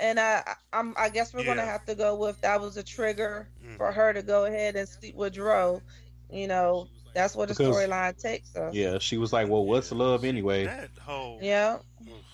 And 0.00 0.18
I, 0.20 0.42
I- 0.46 0.78
I'm, 0.78 0.94
I 0.96 1.08
guess 1.08 1.32
we're 1.34 1.44
gonna 1.44 1.64
have 1.64 1.84
to 1.86 1.94
go 1.94 2.14
with 2.14 2.40
that 2.42 2.60
was 2.60 2.76
a 2.76 2.82
trigger 2.82 3.48
Mm. 3.64 3.76
for 3.76 3.90
her 3.92 4.12
to 4.12 4.22
go 4.22 4.44
ahead 4.44 4.76
and 4.76 4.88
sleep 4.88 5.14
with 5.16 5.34
Dro. 5.34 5.82
You 6.30 6.46
know, 6.46 6.88
that's 7.14 7.34
where 7.34 7.46
the 7.46 7.54
storyline 7.54 8.16
takes 8.20 8.54
us. 8.54 8.74
Yeah, 8.74 8.98
she 8.98 9.18
was 9.18 9.32
like, 9.32 9.48
"Well, 9.48 9.64
what's 9.64 9.90
love 9.90 10.24
anyway?" 10.24 10.64
That 10.66 10.90
whole 11.00 11.40
Yeah. 11.42 11.78
Oof. 12.02 12.24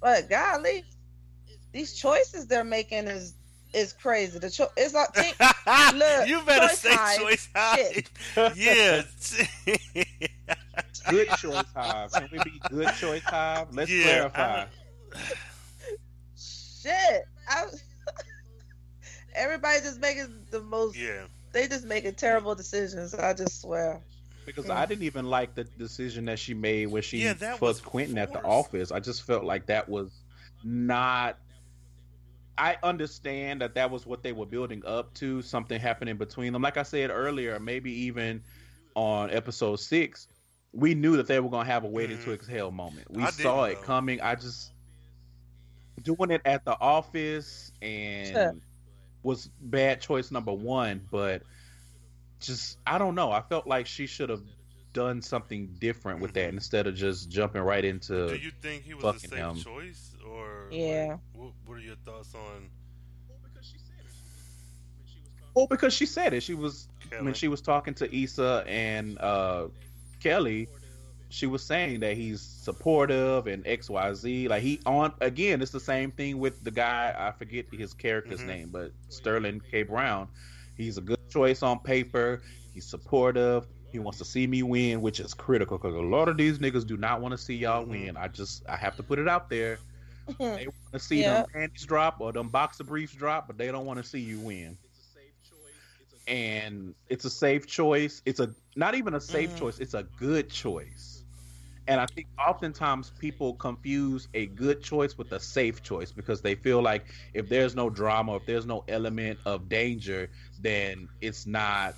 But 0.00 0.28
golly, 0.28 0.84
these 1.72 1.94
choices 1.94 2.46
they're 2.46 2.64
making 2.64 3.08
is 3.08 3.34
is 3.74 3.92
crazy. 3.92 4.38
The 4.38 4.50
cho- 4.50 4.70
it's 4.76 4.94
like 4.94 5.12
think, 5.14 5.36
Look, 5.94 6.28
you 6.28 6.40
better 6.42 6.68
choice 6.68 6.78
say 6.78 6.94
hive, 6.94 7.18
choice 7.18 7.48
high. 7.54 8.02
yeah. 8.56 9.02
good 11.10 11.28
choice 11.38 11.64
hive. 11.74 12.12
Can 12.12 12.28
we 12.32 12.38
be 12.44 12.60
good 12.70 12.88
choice 12.94 13.22
hive? 13.22 13.68
Let's 13.74 13.90
Yeah, 13.90 14.28
clarify. 14.30 14.66
shit. 16.36 17.24
I, 17.48 17.64
everybody 19.34 19.80
just 19.80 20.00
making 20.00 20.46
the 20.50 20.60
most. 20.60 20.96
yeah. 20.96 21.24
They 21.52 21.68
just 21.68 21.84
making 21.84 22.14
terrible 22.14 22.54
decisions. 22.54 23.14
I 23.14 23.32
just 23.32 23.60
swear. 23.60 24.00
Because 24.44 24.68
I 24.68 24.84
didn't 24.86 25.04
even 25.04 25.26
like 25.30 25.54
the 25.54 25.64
decision 25.64 26.24
that 26.26 26.38
she 26.38 26.52
made 26.52 26.86
when 26.86 27.00
she 27.02 27.18
Yeah, 27.18 27.32
that 27.34 27.52
fucked 27.52 27.60
was 27.62 27.80
Quentin 27.80 28.18
at 28.18 28.32
the 28.32 28.42
office. 28.42 28.90
I 28.92 29.00
just 29.00 29.22
felt 29.22 29.44
like 29.44 29.66
that 29.66 29.88
was 29.88 30.10
not. 30.64 31.38
I 32.56 32.76
understand 32.82 33.60
that 33.62 33.74
that 33.74 33.90
was 33.90 34.06
what 34.06 34.22
they 34.22 34.32
were 34.32 34.46
building 34.46 34.82
up 34.86 35.12
to, 35.14 35.42
something 35.42 35.80
happening 35.80 36.16
between 36.16 36.52
them. 36.52 36.62
Like 36.62 36.76
I 36.76 36.82
said 36.84 37.10
earlier, 37.10 37.58
maybe 37.58 37.92
even 38.06 38.42
on 38.94 39.30
episode 39.30 39.76
six, 39.80 40.28
we 40.72 40.94
knew 40.94 41.16
that 41.16 41.26
they 41.26 41.40
were 41.40 41.48
going 41.50 41.66
to 41.66 41.72
have 41.72 41.84
a 41.84 41.88
waiting 41.88 42.18
to 42.18 42.30
Mhm. 42.30 42.34
exhale 42.34 42.70
moment. 42.70 43.10
We 43.10 43.22
I 43.24 43.30
saw 43.30 43.64
it 43.64 43.76
though. 43.76 43.82
coming. 43.82 44.20
I 44.20 44.34
just 44.36 44.72
doing 46.02 46.30
it 46.30 46.42
at 46.44 46.64
the 46.64 46.78
office 46.80 47.72
and 47.82 48.26
Sure. 48.36 48.54
was 49.22 49.48
bad 49.60 50.00
choice 50.00 50.30
number 50.30 50.52
one, 50.52 51.06
but 51.10 51.42
just 52.40 52.78
I 52.86 52.98
don't 52.98 53.14
know. 53.14 53.30
I 53.32 53.40
felt 53.42 53.66
like 53.66 53.86
she 53.86 54.06
should 54.06 54.28
have 54.28 54.42
done 54.92 55.22
something 55.22 55.74
different 55.78 56.20
with 56.20 56.34
that 56.34 56.50
Mhm. 56.50 56.54
instead 56.54 56.86
of 56.86 56.94
just 56.94 57.30
jumping 57.30 57.62
right 57.62 57.84
into. 57.84 58.28
Do 58.28 58.36
you 58.36 58.50
think 58.62 58.84
he 58.84 58.94
was 58.94 59.04
a 59.04 59.12
fucking 59.14 59.30
safe 59.30 59.38
him. 59.38 59.56
choice, 59.56 60.13
or 60.24 60.68
Yeah. 60.70 61.06
like, 61.10 61.18
what, 61.32 61.52
what 61.66 61.74
are 61.78 61.80
your 61.80 61.96
thoughts 62.04 62.34
on 62.34 62.70
Well, 65.54 65.66
because 65.68 65.92
she 65.94 66.06
said 66.06 66.34
it. 66.34 66.42
She 66.42 66.54
was 66.54 66.88
Kelly? 67.10 67.24
when 67.24 67.34
she 67.34 67.46
was 67.48 67.60
talking 67.60 67.94
to 67.94 68.16
Issa 68.16 68.64
and 68.66 69.18
uh, 69.20 69.68
Kelly. 70.20 70.68
She 71.28 71.46
was 71.46 71.62
saying 71.64 72.00
that 72.00 72.16
he's 72.16 72.40
supportive 72.40 73.46
and 73.48 73.66
X 73.66 73.88
Y 73.90 74.14
Z. 74.14 74.48
Like 74.48 74.62
he 74.62 74.80
on 74.86 75.12
again. 75.20 75.62
It's 75.62 75.70
the 75.72 75.80
same 75.80 76.10
thing 76.12 76.38
with 76.38 76.62
the 76.62 76.70
guy. 76.70 77.14
I 77.16 77.32
forget 77.32 77.66
his 77.72 77.92
character's 77.94 78.40
Mhm. 78.40 78.46
name, 78.46 78.68
but 78.72 78.92
Sterling 79.08 79.60
K. 79.70 79.82
Brown. 79.84 80.28
He's 80.76 80.96
a 80.98 81.00
good 81.00 81.18
choice 81.30 81.62
on 81.62 81.78
paper. 81.80 82.42
He's 82.72 82.86
supportive. 82.86 83.66
He 83.90 83.98
wants 84.00 84.18
to 84.18 84.24
see 84.24 84.46
me 84.46 84.62
win, 84.64 85.00
which 85.02 85.18
is 85.20 85.34
critical 85.34 85.78
because 85.78 85.94
a 85.94 85.98
lot 86.00 86.28
of 86.28 86.36
these 86.36 86.58
niggas 86.58 86.86
do 86.86 86.96
not 86.96 87.20
want 87.20 87.32
to 87.32 87.38
see 87.38 87.54
y'all 87.54 87.84
Mhm. 87.84 87.88
win. 87.88 88.16
I 88.16 88.28
just 88.28 88.64
I 88.68 88.76
have 88.76 88.96
to 88.96 89.02
put 89.04 89.18
it 89.20 89.28
out 89.28 89.48
there. 89.48 89.78
They 90.54 90.66
want 90.66 90.76
to 90.92 90.98
see 91.00 91.22
Yeah. 91.22 91.24
them 91.24 91.44
panties 91.54 91.86
drop 91.86 92.16
or 92.20 92.32
them 92.32 92.48
boxer 92.50 92.84
briefs 92.84 93.14
drop, 93.14 93.46
but 93.46 93.58
they 93.58 93.70
don't 93.70 93.86
want 93.86 93.98
to 93.98 94.04
see 94.04 94.20
you 94.20 94.40
win. 94.40 94.78
And 96.26 96.94
it's 97.08 97.24
a 97.24 97.30
safe 97.30 97.66
choice. 97.66 98.22
It's 98.24 98.40
a 98.40 98.54
not 98.76 98.94
even 98.94 99.14
a 99.14 99.20
safe 99.20 99.50
Mhm. 99.50 99.56
choice. 99.56 99.78
It's 99.78 99.94
a 99.94 100.04
good 100.16 100.50
choice. 100.50 101.24
And 101.86 102.00
I 102.00 102.06
think 102.14 102.28
oftentimes 102.46 103.10
people 103.18 103.54
confuse 103.54 104.28
a 104.34 104.46
good 104.46 104.82
choice 104.82 105.18
with 105.18 105.32
a 105.32 105.40
safe 105.40 105.82
choice 105.82 106.12
because 106.12 106.40
they 106.42 106.54
feel 106.54 106.82
like 106.82 107.12
if 107.34 107.48
there's 107.48 107.74
no 107.74 107.90
drama, 107.90 108.36
if 108.36 108.46
there's 108.46 108.66
no 108.66 108.84
element 108.88 109.40
of 109.44 109.68
danger, 109.68 110.30
then 110.58 111.08
it's 111.20 111.46
not 111.46 111.96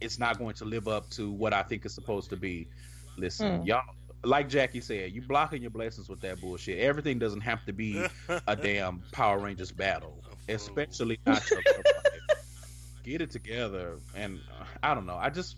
it's 0.00 0.18
not 0.18 0.38
going 0.38 0.54
to 0.54 0.64
live 0.64 0.88
up 0.88 1.10
to 1.10 1.30
what 1.32 1.52
I 1.54 1.62
think 1.62 1.84
it's 1.84 1.94
supposed 1.94 2.30
to 2.30 2.36
be. 2.36 2.70
Listen, 3.16 3.62
Mm. 3.62 3.64
y'all 3.64 3.82
like 4.24 4.48
Jackie 4.48 4.80
said, 4.80 5.12
you 5.12 5.22
blocking 5.22 5.60
your 5.62 5.70
blessings 5.70 6.08
with 6.08 6.20
that 6.22 6.40
bullshit. 6.40 6.78
Everything 6.78 7.18
doesn't 7.18 7.40
have 7.42 7.64
to 7.66 7.72
be 7.72 8.04
a 8.46 8.56
damn 8.56 9.02
Power 9.12 9.38
Rangers 9.38 9.72
battle, 9.72 10.22
especially 10.48 11.18
not 11.26 11.48
your. 11.50 11.62
Get 13.04 13.20
it 13.20 13.30
together, 13.30 13.98
and 14.16 14.40
uh, 14.58 14.64
I 14.82 14.94
don't 14.94 15.04
know. 15.04 15.16
I 15.16 15.28
just, 15.28 15.56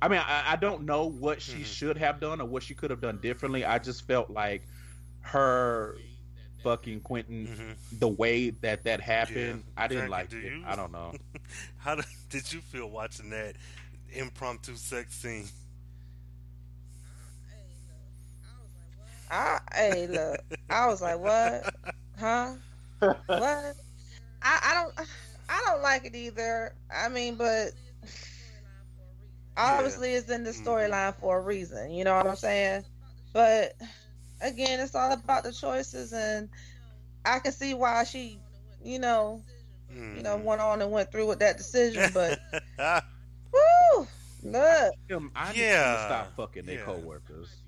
I 0.00 0.06
mean, 0.06 0.20
I, 0.24 0.52
I 0.52 0.56
don't 0.56 0.84
know 0.84 1.06
what 1.10 1.42
she 1.42 1.58
Mhm. 1.62 1.64
should 1.64 1.98
have 1.98 2.20
done 2.20 2.40
or 2.40 2.46
what 2.46 2.62
she 2.62 2.74
could 2.74 2.90
have 2.90 3.00
done 3.00 3.18
differently. 3.18 3.64
I 3.64 3.78
just 3.80 4.06
felt 4.06 4.30
like 4.30 4.62
her 5.22 5.96
fucking 6.62 7.00
Quentin, 7.00 7.48
Mhm. 7.48 7.98
the 7.98 8.06
way 8.06 8.50
that 8.50 8.84
that 8.84 9.00
happened, 9.00 9.64
Yeah. 9.66 9.82
I 9.82 9.88
didn't 9.88 10.02
Jackie, 10.02 10.10
like 10.10 10.28
do 10.28 10.38
it. 10.38 10.44
you? 10.44 10.62
I 10.64 10.76
don't 10.76 10.92
know. 10.92 11.12
How 11.78 11.96
did 12.28 12.52
you 12.52 12.60
feel 12.60 12.88
watching 12.88 13.30
that 13.30 13.56
impromptu 14.12 14.76
sex 14.76 15.16
scene? 15.16 15.48
I 19.30 19.58
hey 19.74 20.06
look. 20.06 20.40
I 20.70 20.86
was 20.86 21.00
like, 21.02 21.18
what? 21.18 21.68
Huh? 22.18 22.54
What? 23.00 23.76
I, 24.42 24.58
I 24.62 24.74
don't 24.74 25.08
I 25.48 25.62
don't 25.66 25.82
like 25.82 26.04
it 26.04 26.14
either. 26.14 26.74
I 26.90 27.08
mean, 27.08 27.36
but 27.36 27.72
obviously 29.56 30.12
it's 30.14 30.30
in 30.30 30.44
the 30.44 30.50
Mhm. 30.50 30.64
storyline 30.64 31.14
for 31.16 31.38
a 31.38 31.42
reason. 31.42 31.90
You 31.92 32.04
know 32.04 32.16
what 32.16 32.26
I'm 32.26 32.36
saying? 32.36 32.84
But 33.32 33.74
again, 34.40 34.80
it's 34.80 34.94
all 34.94 35.12
about 35.12 35.44
the 35.44 35.52
choices, 35.52 36.12
and 36.12 36.48
I 37.24 37.38
can 37.40 37.52
see 37.52 37.74
why 37.74 38.04
she, 38.04 38.38
you 38.82 38.98
know, 38.98 39.42
you 40.16 40.22
know, 40.22 40.36
Mhm. 40.36 40.44
went 40.44 40.60
on 40.60 40.82
and 40.82 40.90
went 40.90 41.12
through 41.12 41.26
with 41.26 41.38
that 41.40 41.56
decision. 41.58 42.10
But 42.12 42.38
woo, 43.52 44.06
look, 44.42 44.94
Them- 45.08 45.30
I 45.34 45.52
need 45.52 45.60
them 45.60 45.92
to 45.94 45.98
Yeah. 45.98 46.04
stop 46.06 46.36
fucking 46.36 46.66
their 46.66 46.78
Yeah. 46.78 46.84
coworkers. 46.84 47.62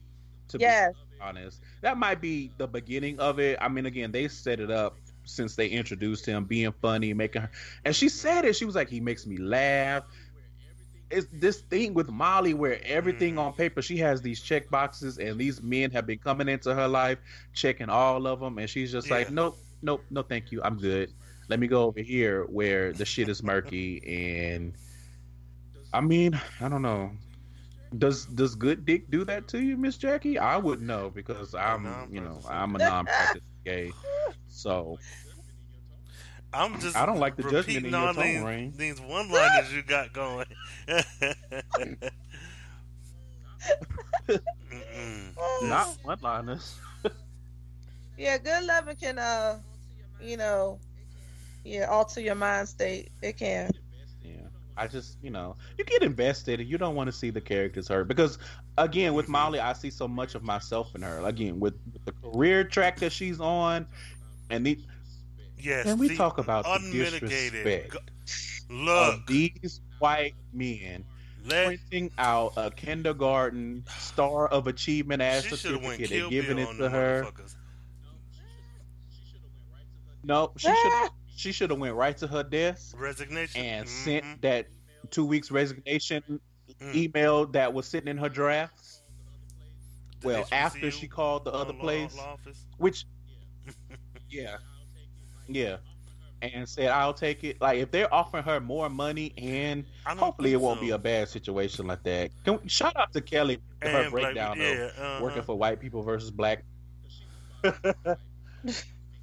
To 0.49 0.59
be 0.59 0.65
yes, 0.65 0.93
honest. 1.23 1.61
That 1.81 1.99
might 1.99 2.21
be 2.21 2.51
the 2.59 2.67
beginning 2.67 3.19
of 3.21 3.39
it. 3.39 3.59
I 3.61 3.69
mean, 3.69 3.87
again, 3.87 4.13
they 4.13 4.29
set 4.29 4.61
it 4.61 4.71
up 4.71 4.97
since 5.25 5.55
they 5.55 5.69
introduced 5.69 6.27
him, 6.27 6.45
being 6.45 6.73
funny, 6.81 7.15
making 7.15 7.43
her, 7.43 7.51
and 7.85 7.95
she 7.95 8.09
said 8.09 8.45
it. 8.45 8.57
She 8.57 8.65
was 8.65 8.75
like, 8.75 8.89
"He 8.89 9.01
makes 9.01 9.27
me 9.27 9.37
laugh." 9.37 10.05
It's 11.11 11.27
this 11.33 11.61
thing 11.61 11.93
with 11.93 12.09
Molly 12.09 12.55
where 12.55 12.81
everything 12.85 13.37
on 13.39 13.53
mm. 13.53 13.57
paper, 13.57 13.83
she 13.83 13.99
has 13.99 14.23
these 14.23 14.41
check 14.41 14.71
boxes, 14.71 15.19
and 15.19 15.39
these 15.39 15.63
men 15.63 15.91
have 15.91 16.07
been 16.07 16.19
coming 16.19 16.49
into 16.49 16.75
her 16.75 16.89
life, 16.89 17.19
checking 17.53 17.91
all 17.91 18.27
of 18.27 18.41
them, 18.41 18.59
and 18.59 18.69
she's 18.69 18.91
just 18.91 19.11
like, 19.11 19.29
Yeah. 19.29 19.35
"Nope, 19.35 19.59
nope, 19.83 20.05
no, 20.11 20.23
thank 20.23 20.51
you, 20.51 20.63
I'm 20.63 20.79
good. 20.79 21.13
Let 21.49 21.61
me 21.61 21.67
go 21.67 21.85
over 21.85 22.01
here 22.01 22.45
where 22.45 22.93
the 22.93 23.05
shit 23.05 23.29
is 23.29 23.43
murky." 23.43 24.03
And 24.55 24.73
I 25.93 26.01
mean, 26.01 26.41
I 26.61 26.69
don't 26.69 26.83
know. 26.83 27.13
Does 27.99 28.27
does 28.27 28.55
good 28.55 28.85
dick 28.85 29.11
do 29.11 29.25
that 29.25 29.49
to 29.49 29.61
you, 29.63 29.77
Miss 29.77 29.97
Jackie? 29.97 30.39
I 30.39 30.57
wouldn't 30.57 30.87
know 30.87 31.11
because 31.11 31.55
I'm, 31.55 32.09
you 32.11 32.21
know, 32.21 32.41
I'm 32.49 32.75
a 32.75 32.79
non-practicing 32.79 33.43
gay. 33.65 33.93
So 34.49 34.99
I'm 36.55 36.79
just 36.81 36.97
I 36.97 37.07
don't 37.07 37.19
like 37.19 37.37
the 37.37 37.43
judgment 37.45 37.67
repeating 37.67 37.87
in 37.87 37.91
your 37.93 38.13
tone, 38.13 38.25
these, 38.25 38.43
Rain. 38.43 38.73
these 38.77 39.01
one 39.01 39.31
liners 39.31 39.73
you 39.73 39.83
got 39.83 40.13
going. 40.13 40.47
Not 45.63 45.97
one-liners. 46.03 46.77
yeah, 48.19 48.37
good 48.39 48.65
loving 48.65 48.97
can, 48.97 49.19
uh, 49.19 49.59
you 50.21 50.37
know, 50.37 50.79
yeah, 51.65 51.85
alter 51.87 52.21
your 52.21 52.35
mind 52.35 52.69
state. 52.69 53.11
It 53.23 53.39
can. 53.39 53.71
Yeah, 54.83 54.89
I 54.89 54.89
just, 54.89 55.19
you 55.23 55.31
know, 55.31 55.57
you 55.79 55.85
get 55.85 56.03
invested 56.03 56.61
and 56.61 56.69
you 56.69 56.79
don't 56.79 56.95
want 56.95 57.09
to 57.09 57.13
see 57.13 57.31
the 57.31 57.41
characters 57.41 57.89
hurt 57.89 58.09
because, 58.09 58.39
again, 58.79 59.15
with. 59.15 59.29
Molly, 59.29 59.61
I 59.61 59.73
see 59.73 59.91
so 59.91 60.07
much 60.09 60.35
of 60.35 60.43
myself 60.43 60.95
in 60.95 61.03
her. 61.03 61.21
Again, 61.25 61.61
with 61.61 61.75
the 62.05 62.13
career 62.13 62.65
track 62.65 62.99
that 63.01 63.13
she's 63.13 63.41
on, 63.41 63.87
and 64.51 64.67
the 64.67 64.79
Yes. 65.59 65.87
and 65.87 65.99
we 66.01 66.09
the 66.09 66.17
talk 66.17 66.39
about 66.39 66.65
the 66.65 66.73
unmitigated. 66.75 67.65
disrespect 67.65 67.91
Go- 67.93 67.99
Look, 68.75 69.15
of 69.15 69.27
these 69.27 69.81
white 69.99 70.35
men 70.53 71.05
Let 71.45 71.67
printing 71.67 72.11
out 72.19 72.55
a 72.57 72.71
kindergarten 72.71 73.85
star 73.99 74.49
of 74.49 74.67
achievement 74.67 75.23
ass 75.23 75.45
she 75.45 75.57
should 75.57 75.73
have 75.73 75.83
went 75.85 76.01
certificate 76.01 76.09
Kill 76.11 76.25
and 76.25 76.31
giving 76.31 76.57
Bill 76.57 76.65
it 76.65 76.69
on 76.69 76.77
to 76.77 76.83
them 76.83 76.93
her. 76.93 77.33
No, 80.25 80.53
she 80.57 80.69
should 80.69 81.11
she 81.37 81.53
should 81.53 81.71
have 81.71 81.79
went 81.79 81.95
right 81.95 82.17
to 82.19 82.27
her 82.27 82.43
desk 82.43 82.95
Resignation 82.99 83.61
and 83.61 83.87
Mhm. 83.87 83.91
sent 84.05 84.43
that 84.43 84.67
two 85.11 85.25
weeks 85.25 85.51
resignation 85.51 86.41
Mm. 86.81 86.95
email 86.95 87.47
that 87.47 87.73
was 87.73 87.87
sitting 87.87 88.09
in 88.09 88.17
her 88.19 88.29
drafts. 88.29 89.03
The 90.21 90.27
Well, 90.29 90.49
after 90.53 90.91
she 90.91 91.07
called 91.09 91.45
the 91.45 91.53
other 91.53 91.73
law- 91.73 91.81
place, 91.81 92.17
law 92.17 92.37
which 92.79 93.05
yeah, 94.31 94.57
yeah, 95.49 95.77
and 96.41 96.69
said 96.69 96.89
I'll 96.89 97.13
take 97.15 97.43
it. 97.45 97.61
Like 97.61 97.79
if 97.81 97.91
they're 97.91 98.13
offering 98.15 98.45
her 98.45 98.61
more 98.61 98.89
money 98.89 99.33
and 99.37 99.85
hopefully 100.07 100.53
it 100.53 100.61
won't 100.61 100.79
so. 100.79 100.85
be 100.87 100.91
a 100.91 100.99
bad 100.99 101.29
situation 101.29 101.87
like 101.89 102.03
that. 102.05 102.31
Can 102.45 102.61
we, 102.63 102.69
shout 102.69 102.97
out 102.97 103.13
to 103.13 103.21
Kelly 103.21 103.59
for 103.81 103.89
her 103.89 104.03
And 104.03 104.11
black 104.13 104.23
breakdown 104.35 104.57
people- 104.59 104.73
of 104.85 104.91
uh-huh. 104.91 105.19
working 105.23 105.43
for 105.43 105.59
white 105.59 105.81
people 105.81 106.03
versus 106.03 106.31
black. 106.31 106.65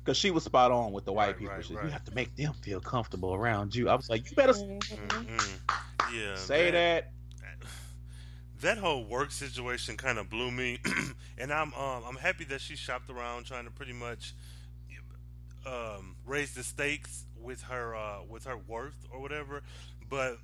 Because 0.03 0.17
she 0.17 0.31
was 0.31 0.43
spot 0.43 0.71
on 0.71 0.91
with 0.91 1.05
the 1.05 1.13
white 1.13 1.27
Right, 1.27 1.37
people. 1.37 1.55
right, 1.55 1.65
She, 1.65 1.75
right. 1.75 1.85
You 1.85 1.91
have 1.91 2.03
to 2.05 2.15
make 2.15 2.35
them 2.35 2.53
feel 2.53 2.79
comfortable 2.79 3.33
around 3.33 3.75
you. 3.75 3.89
I 3.89 3.95
was 3.95 4.09
like, 4.09 4.29
you 4.29 4.35
better 4.35 4.53
Mhm. 4.53 4.79
Mhm. 5.09 5.59
Yeah, 6.13 6.35
say 6.35 6.71
that. 6.71 7.11
that 8.61 8.77
whole 8.77 9.05
work 9.05 9.31
situation 9.31 9.97
kind 9.97 10.17
of 10.17 10.29
blew 10.29 10.51
me, 10.51 10.79
and 11.37 11.51
I'm 11.51 11.73
um, 11.73 12.03
I'm 12.07 12.15
happy 12.15 12.43
that 12.45 12.61
she 12.61 12.75
shopped 12.75 13.09
around 13.09 13.45
trying 13.45 13.65
to 13.65 13.71
pretty 13.71 13.93
much 13.93 14.33
um, 15.65 16.15
raise 16.25 16.53
the 16.53 16.63
stakes 16.63 17.25
with 17.39 17.61
her 17.63 17.95
uh, 17.95 18.23
with 18.27 18.45
her 18.45 18.57
worth 18.57 19.05
or 19.11 19.21
whatever. 19.21 19.61
But 20.09 20.37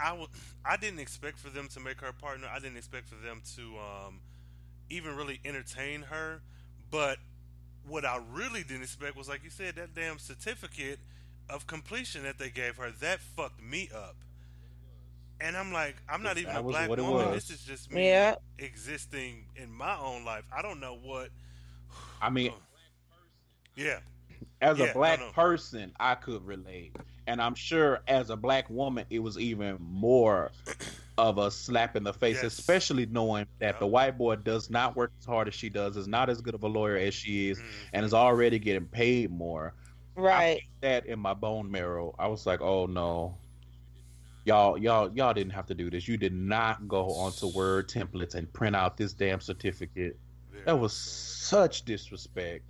I 0.00 0.10
w- 0.10 0.28
I 0.64 0.76
didn't 0.76 1.00
expect 1.00 1.38
for 1.38 1.50
them 1.50 1.68
to 1.68 1.80
make 1.80 2.00
her 2.00 2.08
a 2.08 2.12
partner. 2.12 2.48
I 2.50 2.58
didn't 2.58 2.76
expect 2.76 3.08
for 3.08 3.16
them 3.16 3.42
to 3.56 3.62
um, 3.78 4.20
even 4.90 5.16
really 5.16 5.40
entertain 5.44 6.02
her. 6.02 6.42
But 6.90 7.18
what 7.86 8.04
I 8.04 8.20
really 8.32 8.62
didn't 8.62 8.82
expect 8.82 9.16
was, 9.16 9.28
like 9.28 9.44
you 9.44 9.50
said, 9.50 9.76
that 9.76 9.94
damn 9.94 10.18
certificate 10.18 10.98
of 11.48 11.66
completion 11.66 12.24
that 12.24 12.38
they 12.38 12.50
gave 12.50 12.76
her 12.76 12.90
that 13.00 13.20
fucked 13.20 13.62
me 13.62 13.88
up. 13.94 14.16
And 15.40 15.56
I'm 15.56 15.72
like, 15.72 15.96
I'm 16.08 16.22
not 16.22 16.38
even 16.38 16.56
a 16.56 16.62
black 16.62 16.88
woman. 16.88 17.04
was. 17.12 17.34
This 17.34 17.50
is 17.50 17.64
just 17.64 17.92
me 17.92 18.08
Yeah. 18.08 18.36
existing 18.58 19.44
in 19.54 19.70
my 19.70 19.96
own 19.98 20.24
life. 20.24 20.44
I 20.56 20.62
don't 20.62 20.80
know 20.80 20.96
what. 21.00 21.28
I 22.22 22.30
mean, 22.30 22.52
yeah, 23.76 23.98
as 24.60 24.78
Yeah, 24.78 24.86
a 24.86 24.92
black 24.94 25.20
no, 25.20 25.26
no. 25.26 25.32
person, 25.32 25.92
I 25.98 26.14
could 26.14 26.44
relate. 26.46 26.94
And 27.26 27.40
I'm 27.42 27.54
sure 27.54 28.00
as 28.08 28.30
a 28.30 28.36
black 28.36 28.70
woman, 28.70 29.04
it 29.10 29.18
was 29.18 29.38
even 29.38 29.76
more 29.80 30.52
of 31.18 31.38
a 31.38 31.50
slap 31.50 31.96
in 31.96 32.04
the 32.04 32.12
face, 32.12 32.36
Yes. 32.42 32.58
especially 32.58 33.06
knowing 33.06 33.46
that 33.58 33.74
Yep. 33.74 33.78
the 33.80 33.86
white 33.86 34.18
boy 34.18 34.36
does 34.36 34.68
not 34.70 34.94
work 34.96 35.12
as 35.18 35.24
hard 35.24 35.48
as 35.48 35.54
she 35.54 35.68
does, 35.70 35.96
is 35.96 36.06
not 36.06 36.28
as 36.30 36.40
good 36.40 36.54
of 36.54 36.62
a 36.62 36.68
lawyer 36.68 36.96
as 36.96 37.14
she 37.14 37.50
is, 37.50 37.58
Mhm. 37.58 37.64
and 37.94 38.04
is 38.04 38.14
already 38.14 38.58
getting 38.58 38.86
paid 38.86 39.30
more. 39.30 39.74
Right. 40.14 40.62
That 40.82 41.06
in 41.06 41.18
my 41.18 41.34
bone 41.34 41.70
marrow, 41.70 42.14
I 42.18 42.28
was 42.28 42.46
like, 42.46 42.60
oh 42.60 42.86
no. 42.86 43.36
Y'all, 44.44 44.78
y'all, 44.78 45.10
y'all 45.16 45.34
didn't 45.34 45.52
have 45.52 45.66
to 45.66 45.74
do 45.74 45.90
this. 45.90 46.06
You 46.06 46.16
did 46.16 46.32
not 46.32 46.86
go 46.86 47.10
onto 47.10 47.48
Word 47.48 47.88
templates 47.88 48.36
and 48.36 48.50
print 48.52 48.76
out 48.76 48.96
this 48.96 49.12
damn 49.12 49.40
certificate. 49.40 50.16
Very 50.52 50.64
That 50.64 50.78
was 50.78 50.92
such 50.92 51.84
disrespect. 51.84 52.64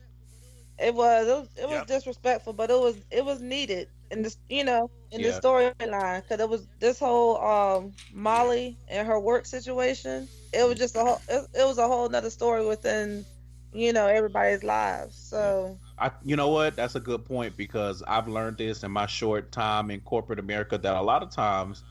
It 0.79 0.95
was. 0.95 1.27
It 1.29 1.33
was, 1.39 1.49
it 1.57 1.69
was 1.69 1.83
Yep. 1.83 1.85
disrespectful, 1.85 2.53
but 2.53 2.71
it 2.71 2.79
was 2.79 3.03
it 3.11 3.25
was 3.25 3.41
needed 3.43 3.89
in 4.11 4.23
this, 4.23 4.39
you 4.49 4.65
know, 4.65 4.91
in 5.11 5.23
the 5.23 5.29
storyline 5.31 6.21
because 6.23 6.41
it 6.41 6.49
was 6.49 6.69
this 6.79 6.99
whole 6.99 7.39
um 7.43 7.97
Molly 8.11 8.81
and 8.89 9.07
her 9.07 9.19
work 9.21 9.47
situation. 9.47 10.29
It 10.53 10.65
was 10.69 10.79
just 10.79 10.97
a 10.97 11.01
whole. 11.01 11.23
It, 11.29 11.49
it 11.55 11.65
was 11.65 11.79
a 11.79 11.87
whole 11.87 12.09
nother 12.09 12.31
story 12.31 12.65
within, 12.67 13.27
you 13.73 13.93
know, 13.93 14.07
everybody's 14.07 14.63
lives. 14.65 15.17
So 15.17 15.81
I, 15.99 16.11
you 16.23 16.37
know 16.37 16.49
what? 16.49 16.77
That's 16.77 16.95
a 16.95 17.01
good 17.01 17.25
point 17.25 17.57
because 17.57 18.03
I've 18.07 18.29
learned 18.29 18.59
this 18.59 18.83
in 18.83 18.91
my 18.91 19.07
short 19.07 19.53
time 19.53 19.91
in 19.91 20.01
corporate 20.01 20.39
America 20.39 20.79
that 20.79 20.95
a 20.97 21.03
lot 21.03 21.23
of 21.23 21.31
times 21.31 21.85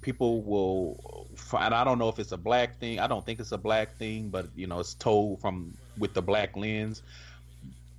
people 0.00 0.44
will 0.44 1.28
find. 1.36 1.74
I 1.74 1.84
don't 1.84 1.98
know 1.98 2.08
if 2.08 2.18
it's 2.18 2.32
a 2.32 2.36
black 2.38 2.80
thing. 2.80 2.98
I 3.00 3.06
don't 3.06 3.24
think 3.26 3.40
it's 3.40 3.52
a 3.52 3.58
black 3.58 3.98
thing, 3.98 4.30
but 4.30 4.50
you 4.54 4.66
know, 4.66 4.80
it's 4.80 4.94
told 4.94 5.40
from 5.40 5.76
with 5.96 6.14
the 6.14 6.22
black 6.22 6.56
lens. 6.56 7.02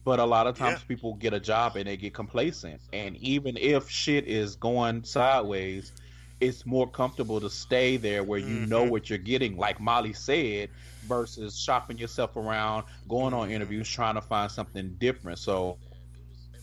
But 0.10 0.20
a 0.20 0.26
lot 0.26 0.48
of 0.48 0.56
times 0.58 0.84
Yeah. 0.84 0.84
people 0.84 1.14
get 1.14 1.36
a 1.36 1.40
job 1.40 1.78
and 1.78 1.88
they 1.88 1.96
get 1.96 2.16
complacent, 2.16 2.82
and 2.92 3.16
even 3.18 3.56
if 3.58 3.88
shit 3.92 4.26
is 4.26 4.56
going 4.56 5.04
sideways, 5.04 5.94
it's 6.42 6.66
more 6.66 6.90
comfortable 6.90 7.40
to 7.40 7.48
stay 7.48 7.96
there 7.96 8.24
where 8.24 8.40
you 8.40 8.60
know 8.60 8.86
Mhm. 8.86 8.86
what 8.86 9.12
you're 9.12 9.20
getting, 9.20 9.56
like 9.56 9.80
Molly 9.80 10.14
said, 10.14 10.72
versus 11.04 11.60
shopping 11.60 12.00
yourself 12.00 12.36
around, 12.38 12.86
going 13.08 13.36
on 13.36 13.52
Mhm. 13.52 13.52
interviews, 13.52 13.88
trying 13.88 14.16
to 14.16 14.22
find 14.22 14.52
something 14.52 14.96
different. 14.98 15.38
So 15.38 15.78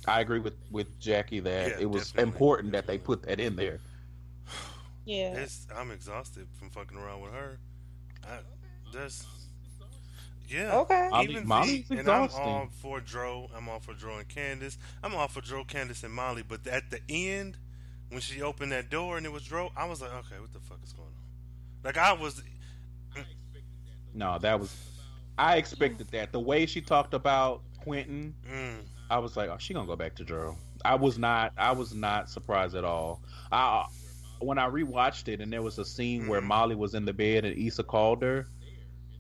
I 0.09 0.21
agree 0.23 0.41
with 0.41 0.55
with 0.71 0.99
Jackie 0.99 1.41
that 1.41 1.75
Yeah, 1.75 1.79
it 1.79 1.87
was 1.87 2.15
definitely, 2.15 2.17
important 2.17 2.73
that 2.73 2.89
they 2.89 2.99
put 2.99 3.23
that 3.29 3.39
in 3.41 3.55
there. 3.55 3.81
yeah, 5.05 5.43
It's, 5.43 5.67
I'm 5.75 5.91
exhausted 5.91 6.49
from 6.59 6.71
fucking 6.71 6.97
around 6.97 7.21
with 7.23 7.33
her. 7.33 7.59
I, 8.25 8.41
that's 8.93 9.27
yeah. 10.49 10.77
okay. 10.79 11.09
Molly- 11.11 11.25
Even 11.31 11.47
Molly's 11.49 11.89
the, 11.89 11.99
and 11.99 12.09
I'm 12.09 12.25
exhausting. 12.25 12.49
all 12.53 12.69
for 12.81 13.01
Dro. 13.01 13.49
I'm 13.57 13.69
all 13.69 13.81
for 13.81 13.95
Dro 13.95 14.19
and 14.19 14.29
Candace. 14.29 14.79
I'm 15.03 15.15
all 15.15 15.29
for 15.29 15.41
Dro, 15.41 15.65
Candace, 15.65 16.03
and 16.05 16.13
Molly. 16.13 16.43
But 16.47 16.67
at 16.67 16.91
the 16.91 17.01
end, 17.09 17.57
when 18.11 18.21
she 18.21 18.43
opened 18.43 18.73
that 18.73 18.89
door 18.91 19.17
and 19.17 19.27
it 19.27 19.33
was 19.33 19.43
Dro, 19.45 19.71
I 19.77 19.85
was 19.87 20.01
like, 20.01 20.13
okay, 20.13 20.41
what 20.41 20.53
the 20.53 20.61
fuck 20.61 20.79
is 20.85 20.93
going 20.93 21.09
on? 21.09 21.15
Like 21.85 21.97
I 21.99 22.13
was, 22.13 22.43
No, 24.15 24.39
that 24.39 24.59
was 24.59 24.75
I 25.39 25.57
expected 25.57 26.09
that. 26.09 26.33
The 26.33 26.41
way 26.41 26.65
she 26.67 26.81
talked 26.81 27.13
about 27.15 27.61
Quentin, 27.83 28.35
mm, 28.51 28.79
I 29.11 29.19
was 29.19 29.37
like, 29.37 29.51
oh, 29.51 29.57
she 29.59 29.75
gonna 29.75 29.87
go 29.87 29.97
back 29.97 30.15
to 30.17 30.25
Drew. 30.25 30.57
I 30.85 30.95
was 30.95 31.19
not. 31.19 31.53
I 31.59 31.73
was 31.73 31.95
not 31.95 32.31
surprised 32.31 32.75
at 32.75 32.85
all. 32.85 33.21
I 33.53 33.85
when 34.41 34.59
I 34.59 34.69
rewatched 34.69 35.29
it 35.29 35.41
and 35.41 35.53
there 35.53 35.63
was 35.63 35.79
a 35.79 35.85
scene 35.85 36.27
where 36.29 36.41
Mhm. 36.41 36.47
Molly 36.47 36.75
was 36.75 36.95
in 36.95 37.05
the 37.05 37.13
bed 37.13 37.45
and 37.45 37.57
Issa 37.59 37.83
called 37.85 38.23
her, 38.23 38.47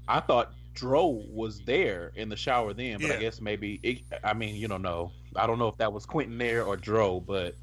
I 0.09 0.21
thought 0.21 0.53
Dro 0.77 1.25
was 1.29 1.61
there 1.63 2.13
in 2.15 2.29
the 2.29 2.37
shower 2.37 2.75
then, 2.75 3.01
but 3.01 3.11
I 3.11 3.17
guess 3.17 3.41
maybe 3.41 3.81
it, 3.83 4.03
I 4.23 4.35
mean 4.35 4.55
you 4.57 4.69
don't 4.69 4.83
know. 4.83 5.13
I 5.35 5.47
don't 5.47 5.59
know 5.59 5.69
if 5.69 5.79
that 5.79 5.93
was 5.93 6.07
Quentin 6.07 6.39
there 6.39 6.65
or 6.65 6.77
Dro, 6.77 7.21
but 7.21 7.57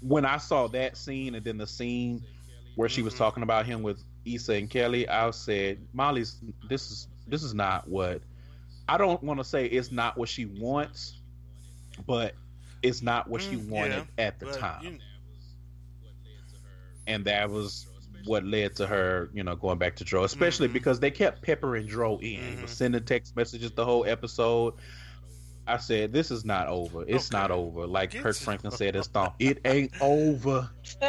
when 0.00 0.24
I 0.24 0.36
saw 0.38 0.68
that 0.68 0.96
scene 0.96 1.34
and 1.34 1.44
then 1.44 1.58
the 1.58 1.66
scene 1.66 2.22
where 2.76 2.88
she 2.88 3.02
was 3.02 3.14
Mhm. 3.14 3.18
talking 3.18 3.42
about 3.42 3.66
him 3.66 3.82
with 3.82 4.04
Issa 4.26 4.54
and 4.54 4.70
Kelly, 4.70 5.08
I 5.08 5.30
said, 5.30 5.78
Molly's 5.92 6.40
this 6.68 6.90
is 6.90 7.08
this 7.26 7.42
is 7.42 7.54
not 7.54 7.88
what 7.88 8.22
I 8.88 8.98
don't 8.98 9.22
want 9.22 9.40
to 9.40 9.44
say 9.44 9.66
it's 9.66 9.90
not 9.90 10.16
what 10.18 10.28
she 10.28 10.46
wants, 10.46 11.14
but 12.06 12.34
it's 12.82 13.02
not 13.02 13.28
what 13.28 13.40
she 13.42 13.56
Mm, 13.56 13.70
wanted 13.70 14.06
at 14.18 14.38
the 14.40 14.46
time. 14.46 14.82
you- 14.84 14.98
and 17.06 17.24
that 17.24 17.50
was 17.50 17.86
what 18.24 18.44
led 18.44 18.74
to 18.76 18.86
her, 18.86 19.28
you 19.34 19.42
know, 19.42 19.54
going 19.56 19.78
back 19.78 19.96
to 19.96 20.04
Dro, 20.04 20.24
especially 20.24 20.68
Mhm. 20.68 20.72
because 20.74 21.00
they 21.00 21.10
kept 21.10 21.42
peppering 21.42 21.86
Dro 21.86 22.18
in. 22.18 22.56
He 22.56 22.62
was 22.62 22.70
Mhm. 22.70 22.74
sending 22.74 23.04
text 23.04 23.36
messages 23.36 23.70
the 23.72 23.84
whole 23.84 24.04
episode. 24.06 24.74
I 25.66 25.78
said, 25.78 26.12
"This 26.12 26.30
is 26.30 26.44
not 26.44 26.68
over. 26.68 27.04
It's 27.08 27.30
not 27.32 27.50
over." 27.50 27.86
Like 27.86 28.10
Get 28.10 28.22
Kirk 28.22 28.36
to- 28.36 28.42
Franklin 28.42 28.72
said, 28.72 28.96
"It's 28.96 29.12
not. 29.14 29.34
It 29.38 29.60
ain't 29.64 29.92
over." 30.00 30.70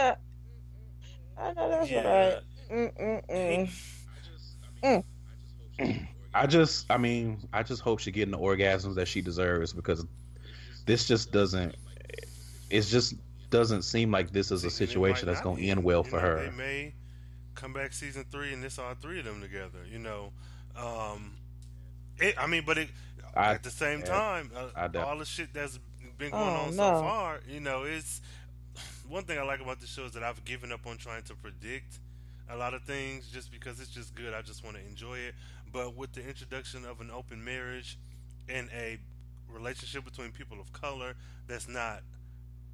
I 1.38 1.52
know 1.54 1.70
that's 1.70 1.92
Yeah. 1.92 2.40
right. 2.72 3.70
I 6.34 6.48
just, 6.48 6.86
I 6.90 6.98
mean, 6.98 7.48
I 7.54 7.64
just 7.64 7.82
hope 7.82 8.00
she 8.00 8.12
getting 8.12 8.32
the 8.32 8.38
orgasms 8.38 8.96
that 8.96 9.08
she 9.08 9.22
deserves 9.22 9.72
because 9.74 10.06
this 10.86 11.08
just 11.08 11.32
doesn't. 11.32 11.76
It 12.70 12.82
just 12.82 13.16
doesn't 13.50 13.84
seem 13.84 14.12
like 14.12 14.32
this 14.32 14.52
is 14.52 14.64
a 14.64 14.68
and 14.68 14.72
it 14.72 14.74
might 14.74 14.88
situation 14.88 15.28
that's 15.28 15.42
going 15.42 15.58
to 15.58 15.64
end 15.68 15.84
well 15.84 16.04
for 16.04 16.20
her. 16.20 16.50
They 16.50 16.58
may 16.58 16.94
come 17.56 17.74
back 17.74 17.94
season 17.94 18.26
three 18.32 18.54
and 18.54 18.64
this 18.64 18.78
all 18.80 18.94
three 18.96 19.20
of 19.20 19.26
them 19.26 19.42
together. 19.42 19.80
You 19.92 20.00
know, 20.00 20.32
um, 20.78 21.34
it, 22.20 22.36
I 22.38 22.48
mean, 22.48 22.64
but 22.66 22.78
it, 22.78 22.90
I- 23.36 23.54
at 23.54 23.64
the 23.64 23.72
same 23.72 24.00
yeah, 24.00 24.06
time, 24.06 24.52
uh, 24.56 24.68
I 24.76 25.00
all 25.00 25.18
the 25.18 25.26
shit 25.26 25.54
that's 25.54 25.80
been 26.18 26.32
going 26.32 26.56
Oh, 26.56 26.66
on 26.68 26.72
so 26.74 26.92
no. 26.92 27.00
far, 27.02 27.40
you 27.48 27.60
know, 27.60 27.84
it's 27.84 28.22
one 29.08 29.24
thing 29.24 29.38
I 29.38 29.44
like 29.44 29.62
about 29.62 29.80
the 29.82 29.88
show 29.88 30.06
is 30.06 30.14
that 30.14 30.24
I've 30.24 30.44
given 30.46 30.72
up 30.72 30.86
on 30.88 30.98
trying 30.98 31.24
to 31.24 31.36
predict 31.36 32.00
a 32.50 32.56
lot 32.56 32.74
of 32.74 32.84
things 32.84 33.30
just 33.32 33.52
because 33.52 33.80
it's 33.80 33.90
just 33.90 34.16
good. 34.16 34.34
I 34.34 34.42
just 34.42 34.64
want 34.64 34.78
to 34.78 34.84
enjoy 34.88 35.18
it. 35.18 35.36
But 35.72 35.96
with 35.96 36.14
the 36.14 36.26
introduction 36.28 36.86
of 36.86 37.02
an 37.02 37.10
open 37.12 37.44
marriage 37.44 37.98
and 38.48 38.70
a 38.74 38.98
relationship 39.50 40.06
between 40.06 40.32
people 40.32 40.60
of 40.60 40.72
color 40.74 41.16
that's 41.48 41.68
not 41.68 42.02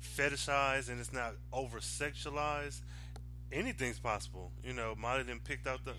fetishized 0.02 0.90
and 0.90 1.00
it's 1.00 1.14
not 1.14 1.34
over 1.54 1.80
sexualized, 1.80 2.82
anything's 3.52 4.00
possible. 4.00 4.52
You 4.64 4.74
know, 4.74 4.96
Molly 4.98 5.24
then 5.24 5.40
picked 5.44 5.68
out 5.68 5.84
the 5.86 5.94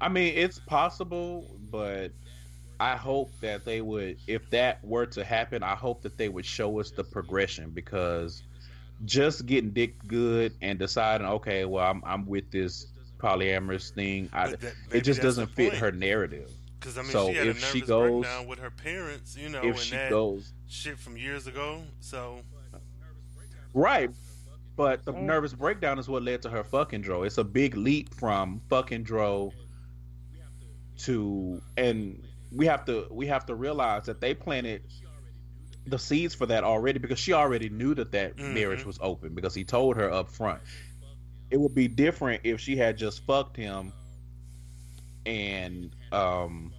I 0.00 0.08
mean, 0.08 0.34
it's 0.36 0.58
possible, 0.58 1.46
but 1.70 2.10
I 2.80 2.96
hope 2.96 3.30
that 3.40 3.64
they 3.64 3.80
would, 3.80 4.16
if 4.26 4.50
that 4.50 4.84
were 4.84 5.06
to 5.06 5.22
happen, 5.24 5.62
I 5.62 5.76
hope 5.76 6.02
that 6.02 6.16
they 6.18 6.28
would 6.28 6.44
show 6.44 6.80
us 6.80 6.90
the 6.90 7.04
progression 7.04 7.70
because 7.70 8.42
just 9.04 9.46
getting 9.46 9.70
dick 9.70 9.94
good 10.08 10.54
and 10.60 10.78
deciding, 10.78 11.26
okay, 11.26 11.64
well, 11.64 11.88
I'm 11.88 12.02
I'm 12.04 12.26
with 12.26 12.50
this 12.50 12.88
polyamorous 13.18 13.90
thing. 13.94 14.28
I, 14.32 14.48
that- 14.50 14.74
it 14.90 15.00
just 15.02 15.20
doesn't 15.22 15.48
fit 15.54 15.70
point. 15.70 15.80
her 15.80 15.92
narrative. 15.92 16.50
Because 16.80 16.98
I 16.98 17.02
mean, 17.02 17.12
So 17.12 17.28
she 17.30 17.34
had 17.36 17.46
a 17.46 17.50
if 17.50 17.56
nervous 17.56 17.70
she 17.72 17.80
goes- 17.82 18.22
breakdown 18.22 18.46
with 18.48 18.58
her 18.58 18.70
parents, 18.70 19.36
you 19.36 19.48
know, 19.50 19.60
if 19.60 19.64
and 19.76 19.78
she 19.78 19.90
that 19.92 20.10
goes 20.10 20.52
shit 20.68 20.98
from 20.98 21.16
years 21.16 21.46
ago. 21.46 21.82
So 22.00 22.40
right, 23.74 24.10
but 24.76 25.04
the 25.04 25.12
Mm. 25.12 25.22
nervous 25.22 25.52
breakdown 25.52 25.98
is 25.98 26.08
what 26.08 26.22
led 26.22 26.42
to 26.42 26.50
her 26.50 26.64
fucking 26.64 27.02
Dro. 27.02 27.22
It's 27.24 27.38
a 27.38 27.44
big 27.44 27.76
leap 27.76 28.14
from 28.14 28.60
fucking 28.68 29.02
Dro 29.04 29.52
to, 30.98 31.60
and 31.76 32.22
we 32.50 32.66
have 32.66 32.84
to 32.86 33.06
we 33.10 33.26
have 33.26 33.46
to 33.46 33.54
realize 33.54 34.04
that 34.06 34.20
they 34.20 34.34
planted 34.34 34.82
the 35.86 35.98
seeds 35.98 36.34
for 36.34 36.46
that 36.46 36.62
already 36.64 36.98
because 36.98 37.18
she 37.18 37.32
already 37.32 37.68
knew 37.68 37.94
that 37.94 38.12
that 38.12 38.36
Mhm. 38.36 38.54
marriage 38.54 38.84
was 38.84 38.98
open 39.00 39.34
because 39.34 39.54
he 39.54 39.64
told 39.64 39.96
her 39.96 40.10
up 40.12 40.28
front. 40.30 40.60
It 41.50 41.58
would 41.58 41.74
be 41.74 41.88
different 41.88 42.42
if 42.44 42.60
she 42.60 42.76
had 42.76 42.96
just 42.96 43.24
fucked 43.26 43.56
him 43.56 43.92
and 45.26 45.94
um 46.12 46.72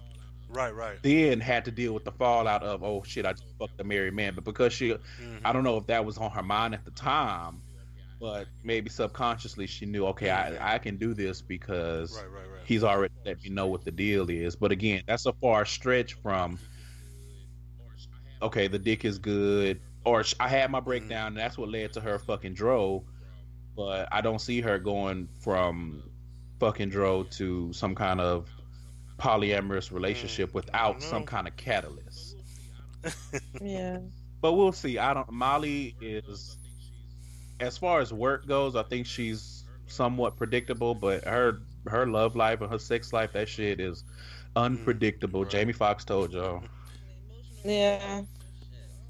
right, 0.48 0.74
right. 0.74 0.98
then 1.02 1.40
had 1.40 1.64
to 1.66 1.70
deal 1.70 1.92
with 1.92 2.04
the 2.04 2.12
fallout 2.12 2.62
of 2.62 2.82
oh 2.82 3.02
shit 3.02 3.24
I 3.26 3.32
just 3.32 3.44
fucked 3.58 3.80
a 3.80 3.84
married 3.84 4.14
man 4.14 4.34
but 4.34 4.44
because 4.44 4.72
she 4.72 4.90
Mhm. 4.92 5.40
I 5.44 5.52
don't 5.52 5.64
know 5.64 5.76
if 5.76 5.86
that 5.88 6.04
was 6.04 6.18
on 6.18 6.30
her 6.30 6.42
mind 6.42 6.74
at 6.74 6.84
the 6.84 6.90
time 6.90 7.60
but 8.24 8.46
maybe 8.62 8.88
subconsciously 8.88 9.66
she 9.66 9.84
knew 9.84 10.06
okay 10.06 10.30
I, 10.30 10.76
I 10.76 10.78
can 10.78 10.96
do 10.96 11.12
this 11.12 11.42
because 11.42 12.16
Right, 12.16 12.30
right, 12.30 12.50
right. 12.54 12.66
he's 12.66 12.82
already 12.82 13.12
let 13.26 13.42
me 13.42 13.50
know 13.50 13.66
what 13.66 13.84
the 13.84 13.90
deal 13.90 14.30
is 14.30 14.56
but 14.56 14.72
again 14.72 15.02
that's 15.06 15.26
a 15.26 15.32
far 15.34 15.66
stretch 15.66 16.14
from 16.22 16.58
okay 18.40 18.66
the 18.66 18.78
dick 18.78 19.04
is 19.04 19.18
good 19.18 19.78
or 20.06 20.24
I 20.40 20.48
had 20.48 20.70
my 20.70 20.80
breakdown 20.80 21.28
and 21.28 21.36
that's 21.36 21.58
what 21.58 21.68
led 21.68 21.92
to 21.94 22.00
her 22.00 22.18
fucking 22.18 22.54
dro 22.54 23.04
but 23.76 24.08
I 24.10 24.22
don't 24.22 24.40
see 24.40 24.62
her 24.62 24.78
going 24.78 25.28
from 25.40 26.02
fucking 26.60 26.88
dro 26.88 27.24
to 27.24 27.72
some 27.74 27.94
kind 27.94 28.20
of 28.22 28.48
polyamorous 29.18 29.92
relationship 29.92 30.50
Mm, 30.50 30.54
without 30.54 31.02
some 31.02 31.24
kind 31.24 31.46
of 31.46 31.56
catalyst 31.56 32.36
Yeah. 33.60 33.98
but 34.40 34.54
we'll 34.54 34.72
see. 34.72 34.98
I 34.98 35.14
don't. 35.14 35.30
Molly 35.30 35.96
is, 36.00 36.58
as 37.64 37.78
far 37.78 38.00
as 38.00 38.12
work 38.12 38.46
goes, 38.46 38.76
I 38.76 38.82
think 38.82 39.06
she's 39.06 39.64
somewhat 39.86 40.36
predictable. 40.36 40.94
But 40.94 41.24
her 41.24 41.60
her 41.86 42.06
love 42.06 42.36
life 42.36 42.60
and 42.60 42.70
her 42.70 42.78
sex 42.78 43.12
life, 43.12 43.32
that 43.32 43.48
shit 43.48 43.80
is 43.80 44.04
unpredictable. 44.56 45.42
right. 45.42 45.50
Jamie 45.50 45.72
Foxx 45.72 46.04
told 46.04 46.32
y'all. 46.32 46.62
Yeah. 47.64 48.22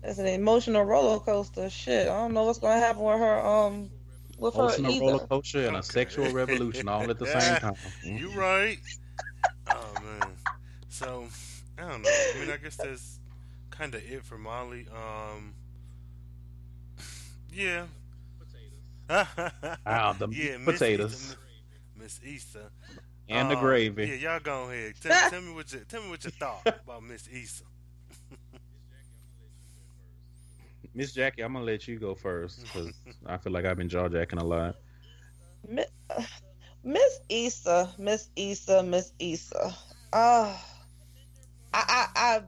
It's 0.02 0.18
an 0.18 0.26
emotional 0.26 0.84
roller 0.84 1.18
coaster. 1.18 1.70
Shit. 1.70 2.08
I 2.08 2.16
don't 2.20 2.34
know 2.34 2.44
what's 2.44 2.58
gonna 2.58 2.78
happen 2.80 3.02
with 3.02 3.18
her 3.18 3.46
um 3.46 3.90
with 4.38 4.54
her 4.54 4.62
Hosting 4.62 4.86
a 4.86 4.90
either. 4.90 5.04
roller 5.06 5.26
coaster 5.26 5.66
and 5.66 5.76
a 5.76 5.78
Okay. 5.78 5.86
sexual 5.86 6.32
revolution 6.32 6.88
all 6.88 7.08
at 7.10 7.18
the 7.18 7.26
same 7.38 7.56
time. 7.56 7.74
You 8.02 8.30
right. 8.32 8.78
oh 9.70 9.94
man. 10.04 10.32
So 10.88 11.26
I 11.78 11.82
don't 11.88 12.02
know. 12.02 12.08
I 12.10 12.38
mean, 12.38 12.50
I 12.50 12.56
guess 12.58 12.76
that's 12.76 13.18
kind 13.70 13.94
of 13.94 14.02
it 14.04 14.24
for 14.24 14.36
Molly. 14.38 14.86
Um. 14.92 15.54
Yeah. 17.52 17.86
Ah, 19.10 20.14
the 20.18 20.28
yeah, 20.32 20.56
potatoes. 20.64 21.36
Miss 21.96 22.20
Issa. 22.24 22.70
And 23.28 23.50
the 23.50 23.56
Um, 23.56 23.62
gravy. 23.62 24.06
Yeah, 24.06 24.14
y'all 24.14 24.40
go 24.40 24.70
ahead. 24.70 24.94
Tell, 25.00 25.30
tell 25.30 25.40
me 25.40 25.52
what 25.54 25.72
you 25.72 25.80
tell 25.88 26.02
me 26.02 26.10
what 26.10 26.24
you 26.24 26.30
thought 26.30 26.66
about 26.66 27.02
Miss 27.02 27.28
Issa. 27.32 27.64
Miss 30.94 31.12
Jackie, 31.12 31.42
I'm 31.42 31.54
gonna 31.54 31.64
let 31.64 31.88
you 31.88 31.98
go 31.98 32.14
first 32.14 32.62
because 32.62 32.92
I 33.26 33.36
feel 33.38 33.52
like 33.52 33.64
I've 33.64 33.76
been 33.76 33.88
jaw 33.88 34.08
jacking 34.08 34.38
a 34.38 34.44
lot. 34.44 34.76
Uh, 35.76 36.22
Miss 36.84 37.20
Issa, 37.28 37.92
Miss 37.98 38.28
Issa, 38.36 38.82
Miss 38.82 39.12
Issa. 39.18 39.74
Uh, 40.12 40.56
I, 41.72 41.74
I, 41.88 42.06
I, 42.14 42.42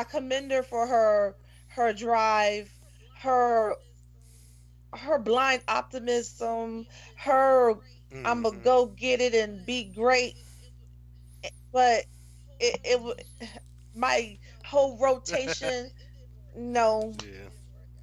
I 0.00 0.04
commend 0.04 0.52
her 0.52 0.62
for 0.62 0.86
her, 0.86 1.34
her 1.68 1.92
drive, 1.92 2.70
her, 3.18 3.74
her 4.94 5.18
blind 5.18 5.62
optimism, 5.68 6.86
her 7.16 7.74
I'm 8.24 8.42
gonna 8.42 8.56
go 8.58 8.86
get 8.86 9.20
it 9.20 9.34
and 9.34 9.64
be 9.64 9.84
great. 9.84 10.36
But 11.72 12.04
it, 12.60 12.80
it 12.84 13.26
my 13.94 14.38
whole 14.64 14.98
rotation, 14.98 15.90
no, 16.54 17.14
Yeah. 17.22 17.48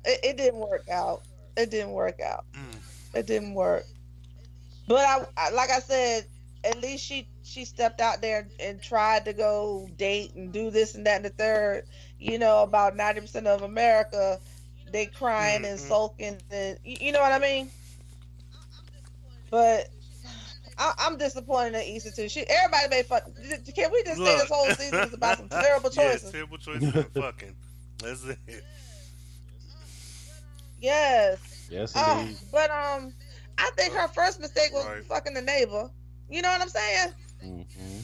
it, 0.05 0.19
it 0.23 0.37
didn't 0.37 0.59
work 0.59 0.87
out. 0.89 1.23
It 1.57 1.69
didn't 1.69 1.91
work 1.91 2.19
out. 2.21 2.45
Mm. 2.53 2.81
It 3.13 3.25
didn't 3.27 3.53
work. 3.53 3.85
But 4.87 5.05
I, 5.05 5.25
I 5.37 5.49
like 5.51 5.69
I 5.69 5.79
said, 5.79 6.25
at 6.63 6.79
least 6.81 7.03
she 7.05 7.29
she 7.43 7.65
stepped 7.65 8.01
out 8.01 8.21
there 8.21 8.49
and 8.59 8.81
tried 8.81 9.25
to 9.25 9.33
go 9.33 9.87
date 9.97 10.33
and 10.35 10.51
do 10.51 10.69
this 10.71 10.95
and 10.95 11.05
that 11.05 11.17
and 11.17 11.25
the 11.25 11.29
third. 11.29 11.83
You 12.19 12.37
know, 12.39 12.63
about 12.63 12.95
ninety 12.95 13.21
percent 13.21 13.47
of 13.47 13.61
America, 13.61 14.39
they 14.91 15.05
crying 15.07 15.65
and 15.65 15.79
Mhm. 15.79 15.87
sulking 15.87 16.37
and 16.51 16.77
you, 16.83 16.97
you 17.01 17.11
know 17.11 17.21
what 17.21 17.31
I 17.31 17.39
mean. 17.39 17.69
But 19.51 19.89
I, 20.77 20.93
I'm 20.99 21.17
disappointed 21.17 21.75
in 21.75 21.95
Issa 21.95 22.11
too. 22.15 22.29
She 22.29 22.41
everybody 22.47 22.87
made 22.89 23.05
fun. 23.05 23.21
Can 23.75 23.91
we 23.91 24.03
just 24.03 24.17
say 24.17 24.37
this 24.37 24.49
whole 24.49 24.69
season 24.71 24.99
is 24.99 25.13
about 25.13 25.37
some 25.37 25.49
terrible 25.61 25.89
Yes, 25.93 26.21
choices? 26.21 26.31
terrible 26.31 26.57
choices 26.57 26.93
and 26.95 27.07
fucking. 27.13 27.55
That's 27.99 28.23
it. 28.25 28.63
Yes. 30.81 31.67
Yes, 31.69 31.93
indeed. 31.95 32.37
but 32.51 32.69
um, 32.71 33.13
I 33.57 33.69
think 33.75 33.93
her 33.93 34.07
first 34.07 34.39
mistake 34.39 34.71
was 34.73 34.85
Right. 34.85 35.03
fucking 35.05 35.33
the 35.33 35.41
neighbor. 35.41 35.89
You 36.29 36.41
know 36.41 36.49
what 36.49 36.61
I'm 36.61 36.69
saying? 36.69 37.13
Mhm. 37.43 38.03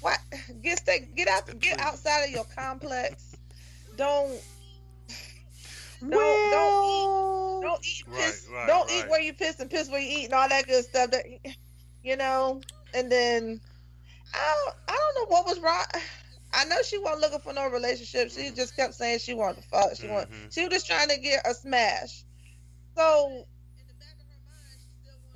What? 0.00 0.18
Get 0.62 0.78
stay, 0.78 1.08
get 1.14 1.28
out, 1.28 1.58
get 1.60 1.78
outside 1.80 2.24
of 2.24 2.30
your 2.30 2.44
complex. 2.56 3.36
Don't 3.96 4.40
don't 6.08 6.50
don't 6.50 6.74
eat, 6.82 7.10
don't 7.60 7.80
eat 7.84 8.04
piss. 8.14 8.46
right, 8.48 8.66
don't 8.66 8.90
eat 8.90 9.08
where 9.08 9.20
you 9.20 9.32
piss 9.34 9.60
and 9.60 9.70
piss 9.70 9.88
where 9.90 10.00
you 10.00 10.20
eat 10.20 10.24
and 10.26 10.34
all 10.34 10.48
that 10.48 10.66
good 10.66 10.84
stuff. 10.84 11.10
That 11.10 11.24
you 12.02 12.16
know, 12.16 12.64
and 12.94 13.10
then 13.10 13.60
I 14.34 14.54
don't, 14.64 14.76
I 14.88 14.92
don't 14.96 15.14
know 15.30 15.34
what 15.36 15.46
was 15.46 15.60
wrong. 15.60 15.84
I 16.52 16.64
know 16.64 16.82
she 16.82 16.98
wasn't 16.98 17.20
looking 17.22 17.40
for 17.40 17.52
no 17.52 17.68
relationship. 17.68 18.30
She 18.30 18.50
just 18.52 18.76
kept 18.76 18.94
saying 18.94 19.18
she 19.20 19.34
wanted 19.34 19.62
to 19.62 19.68
fuck. 19.68 19.96
She 19.96 20.06
want. 20.08 20.28
Mhm. 20.30 20.52
She 20.52 20.62
was 20.62 20.70
just 20.70 20.86
trying 20.86 21.08
to 21.08 21.18
get 21.18 21.46
a 21.46 21.54
smash. 21.54 22.24
So, 22.96 23.46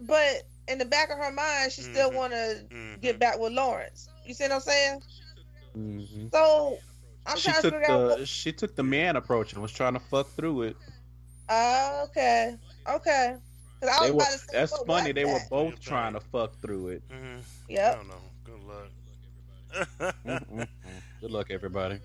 but 0.00 0.42
in 0.68 0.78
the 0.78 0.84
back 0.84 1.10
of 1.10 1.18
her 1.18 1.30
mind, 1.32 1.72
she 1.72 1.82
still 1.82 2.10
Mhm. 2.10 2.14
want 2.14 2.32
to 2.32 2.68
Mhm. 2.70 3.00
get 3.00 3.18
back 3.18 3.38
with 3.38 3.52
Lawrence. 3.52 4.08
You 4.24 4.34
see 4.34 4.44
what 4.44 4.52
I'm 4.52 4.60
saying? 4.60 5.02
Mhm. 5.76 6.32
So 6.32 6.82
I'm 7.26 7.36
She 7.36 7.42
trying 7.42 7.62
to 7.62 7.62
took 7.62 7.74
figure 7.74 7.86
out. 7.86 8.18
the 8.18 8.26
she 8.26 8.52
took 8.52 8.74
the 8.76 8.82
man 8.82 9.16
approach 9.16 9.52
and 9.52 9.62
was 9.62 9.72
trying 9.72 9.94
to 9.94 10.00
fuck 10.00 10.34
through 10.36 10.62
it. 10.62 10.76
Uh, 11.48 12.02
okay, 12.04 12.56
okay. 12.88 13.36
'Cause 13.80 13.90
I 13.90 14.00
was 14.00 14.08
They 14.08 14.10
were, 14.12 14.18
about 14.18 14.32
to 14.32 14.38
say, 14.38 14.44
that's 14.52 14.78
funny. 14.78 15.12
was 15.12 15.12
They 15.12 15.24
were 15.24 15.40
that? 15.40 15.48
both 15.50 15.80
trying 15.80 16.14
to 16.14 16.20
fuck 16.20 16.60
through 16.60 16.88
it. 16.88 17.02
Mhm. 17.08 17.44
I 17.84 17.92
Yep. 17.92 17.94
don't 17.94 18.08
know. 18.08 18.22
Good 18.44 18.60
luck. 18.60 18.90
Mm-mm-mm. 20.26 20.68
Good 21.20 21.30
luck, 21.30 21.50
everybody. 21.50 22.00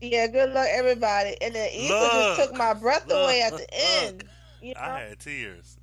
Yeah. 0.00 0.26
Good 0.28 0.50
luck, 0.52 0.68
everybody. 0.70 1.36
And 1.40 1.54
then 1.54 1.70
Issa 1.72 2.10
Look. 2.10 2.12
just 2.12 2.34
took 2.34 2.52
my 2.54 2.74
breath 2.74 3.08
Look. 3.08 3.10
away 3.10 3.42
at 3.42 3.56
the 3.56 3.66
Look. 3.70 3.70
end. 3.72 4.28
You 4.60 4.74
know? 4.74 4.80
I 4.80 5.00
had 5.00 5.20
tears. 5.20 5.78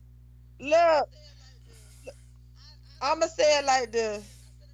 Look, 0.59 1.09
I'ma 3.01 3.25
say 3.27 3.59
it 3.59 3.65
like 3.65 3.91
this. 3.91 4.23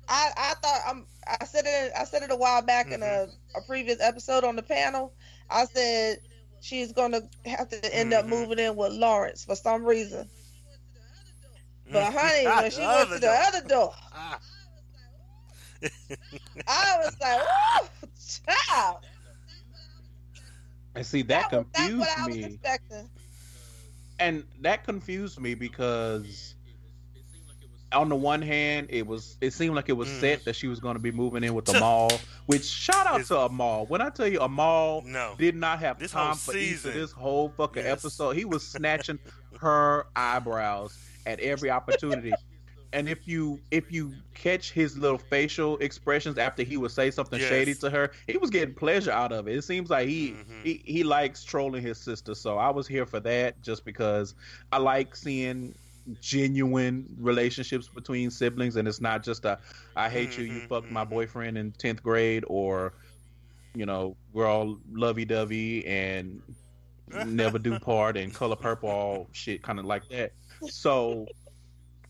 I 0.08 0.32
I 0.38 0.54
thought 0.62 0.82
I'm. 0.88 1.08
I 1.28 1.46
said 1.46 1.66
it. 1.66 1.92
I 1.98 2.06
said 2.06 2.24
it 2.24 2.32
a 2.32 2.36
while 2.36 2.62
back 2.62 2.92
in 2.92 3.04
a, 3.04 3.28
a 3.56 3.62
previous 3.62 4.02
episode 4.02 4.44
on 4.44 4.56
the 4.56 4.64
panel. 4.64 5.14
I 5.50 5.66
said 5.66 6.20
she's 6.60 6.94
gonna 6.94 7.22
have 7.46 7.70
to 7.70 7.96
end 7.96 8.14
up 8.14 8.26
Mhm. 8.26 8.26
moving 8.26 8.60
in 8.60 8.76
with 8.76 8.94
Lawrence 8.94 9.46
for 9.46 9.56
some 9.56 9.86
reason. 9.86 10.30
But 11.92 12.14
honey, 12.14 12.52
when 12.52 12.68
she 12.72 12.88
The 12.88 12.90
went 12.90 13.10
to 13.10 13.10
other 13.10 13.20
the 13.20 13.30
other 13.30 13.68
door. 13.68 13.96
I 16.68 16.98
was 16.98 17.16
like, 17.20 17.42
"Oh, 17.48 17.90
child!" 18.16 19.04
And 20.96 21.06
see 21.06 21.22
that, 21.24 21.50
was 21.50 21.66
not 21.76 21.90
confused 21.90 21.98
what 21.98 22.18
I 22.18 22.28
was 22.28 22.28
me. 22.28 22.44
expecting. 22.44 23.10
and 24.20 24.46
that 24.62 24.84
confused 24.84 25.40
me 25.40 25.56
because 25.56 26.56
on 27.94 28.10
the 28.10 28.16
one 28.16 28.42
hand 28.42 28.88
it 28.90 29.06
was 29.06 29.38
it 29.42 29.54
seemed 29.54 29.76
like 29.76 29.88
it 29.90 29.94
was 29.94 30.10
Mhm. 30.10 30.20
set 30.20 30.46
that 30.46 30.56
she 30.56 30.68
was 30.68 30.80
going 30.80 30.96
to 30.96 31.00
be 31.00 31.12
moving 31.12 31.44
in 31.44 31.54
with 31.54 31.66
the 31.66 31.80
mall 31.80 32.12
which 32.48 32.66
shout 32.66 33.06
out 33.08 33.16
It's- 33.22 33.28
to 33.30 33.38
Amal. 33.40 33.86
when 33.86 34.02
i 34.02 34.10
tell 34.10 34.28
you 34.28 34.42
Amal 34.42 35.04
No. 35.06 35.36
did 35.38 35.56
not 35.56 35.80
have 35.80 36.00
This 36.00 36.12
time 36.12 36.36
for 36.36 36.56
Issa 36.58 36.92
this 36.92 37.12
whole 37.12 37.50
fucking 37.56 37.84
Yes. 37.84 38.00
episode 38.04 38.36
he 38.36 38.46
was 38.46 38.66
snatching 38.66 39.20
her 39.60 40.08
eyebrows 40.16 40.98
at 41.26 41.40
every 41.40 41.70
opportunity 41.70 42.34
and 42.92 43.08
if 43.10 43.28
you 43.28 43.60
if 43.72 43.92
you 43.92 44.14
catch 44.36 44.72
his 44.72 44.98
little 44.98 45.18
facial 45.18 45.78
expressions 45.78 46.38
after 46.38 46.62
he 46.64 46.78
would 46.78 46.92
say 46.92 47.10
something 47.12 47.40
Yes. 47.40 47.50
shady 47.50 47.74
to 47.76 47.90
her, 47.90 48.12
he 48.28 48.38
was 48.38 48.50
getting 48.52 48.76
pleasure 48.76 49.10
out 49.12 49.32
of 49.32 49.48
it. 49.48 49.56
It 49.58 49.64
seems 49.64 49.90
like 49.90 50.08
he, 50.08 50.32
Mhm. 50.32 50.64
he 50.64 50.82
he 50.86 51.04
likes 51.04 51.44
trolling 51.44 51.82
his 51.82 51.98
sister. 51.98 52.36
So 52.36 52.58
I 52.60 52.70
was 52.70 52.86
here 52.88 53.06
for 53.08 53.20
that 53.22 53.60
just 53.64 53.84
because 53.86 54.36
I 54.72 54.78
like 54.78 55.16
seeing 55.16 55.74
genuine 56.20 57.06
relationships 57.18 57.88
between 57.90 58.30
siblings 58.30 58.76
and 58.76 58.88
it's 58.88 59.02
not 59.02 59.24
just 59.24 59.46
a 59.46 59.60
I 59.96 60.10
hate 60.10 60.38
you, 60.38 60.44
you 60.44 60.62
Mhm, 60.62 60.68
fucked 60.70 60.92
my 60.92 61.04
mhm. 61.04 61.10
boyfriend 61.10 61.58
in 61.58 61.72
10th 61.74 62.04
grade 62.04 62.44
or 62.48 62.94
you 63.76 63.86
know, 63.86 64.18
we're 64.32 64.48
all 64.48 64.78
lovey-dovey 64.92 65.86
and 65.86 66.42
never 67.08 67.58
do 67.60 67.76
part 67.78 68.18
and 68.18 68.34
color 68.34 68.56
purple 68.56 68.90
all 68.90 69.30
shit 69.32 69.64
kind 69.64 69.80
of 69.80 69.86
like 69.86 70.08
that. 70.10 70.32
So 70.68 71.32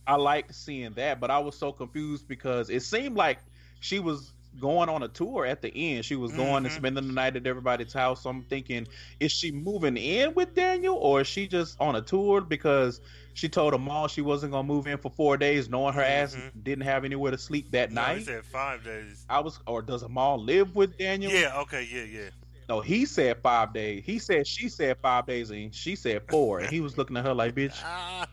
I 0.05 0.15
liked 0.15 0.53
seeing 0.53 0.93
that, 0.95 1.19
but 1.19 1.31
I 1.31 1.39
was 1.39 1.57
so 1.57 1.71
confused 1.71 2.27
because 2.27 2.69
it 2.69 2.81
seemed 2.83 3.15
like 3.15 3.39
she 3.79 3.99
was 3.99 4.33
going 4.59 4.89
on 4.89 5.01
a 5.03 5.07
tour 5.07 5.45
at 5.45 5.61
the 5.61 5.71
end. 5.75 6.05
She 6.05 6.15
was 6.15 6.31
going 6.31 6.65
and 6.65 6.71
Mhm. 6.71 6.73
spending 6.73 7.07
the 7.07 7.13
night 7.13 7.35
at 7.35 7.47
everybody's 7.47 7.93
house. 7.93 8.23
So 8.23 8.29
I'm 8.29 8.43
thinking, 8.43 8.87
is 9.19 9.31
she 9.31 9.51
moving 9.51 9.97
in 9.97 10.33
with 10.35 10.53
Daniel 10.55 10.95
or 10.95 11.21
is 11.21 11.27
she 11.27 11.47
just 11.47 11.79
on 11.79 11.95
a 11.95 12.01
tour 12.01 12.41
because 12.41 13.01
she 13.33 13.49
told 13.49 13.73
them 13.73 13.89
all 13.89 14.07
she 14.07 14.21
wasn't 14.21 14.51
gonna 14.51 14.67
move 14.67 14.87
in 14.87 14.97
for 14.97 15.09
four 15.09 15.37
days, 15.37 15.69
knowing 15.69 15.93
her 15.93 16.01
ass 16.03 16.35
Mhm. 16.35 16.63
didn't 16.63 16.83
have 16.83 17.03
anywhere 17.05 17.31
to 17.31 17.37
sleep 17.37 17.71
that 17.71 17.91
No, 17.91 18.03
he 18.15 18.23
said 18.23 18.45
five 18.45 18.83
days. 18.83 19.25
I 19.29 19.39
was, 19.39 19.59
or 19.67 19.81
does 19.81 20.03
Amal 20.03 20.37
live 20.43 20.75
with 20.75 20.97
Daniel? 20.97 21.31
Yeah. 21.31 21.59
Okay. 21.61 21.87
Yeah. 21.91 22.03
Yeah. 22.03 22.29
No, 22.69 22.79
he 22.79 23.05
said 23.05 23.37
five 23.43 23.73
days. 23.73 24.03
He 24.05 24.19
said 24.19 24.47
she 24.47 24.69
said 24.69 24.97
five 25.01 25.25
days, 25.25 25.51
and 25.51 25.73
she 25.75 25.95
said 25.95 26.21
four. 26.29 26.59
And 26.59 26.69
he 26.69 26.79
was 26.79 26.97
looking 26.97 27.17
at 27.17 27.25
her 27.25 27.33
like, 27.33 27.55
"Bitch. 27.55 27.75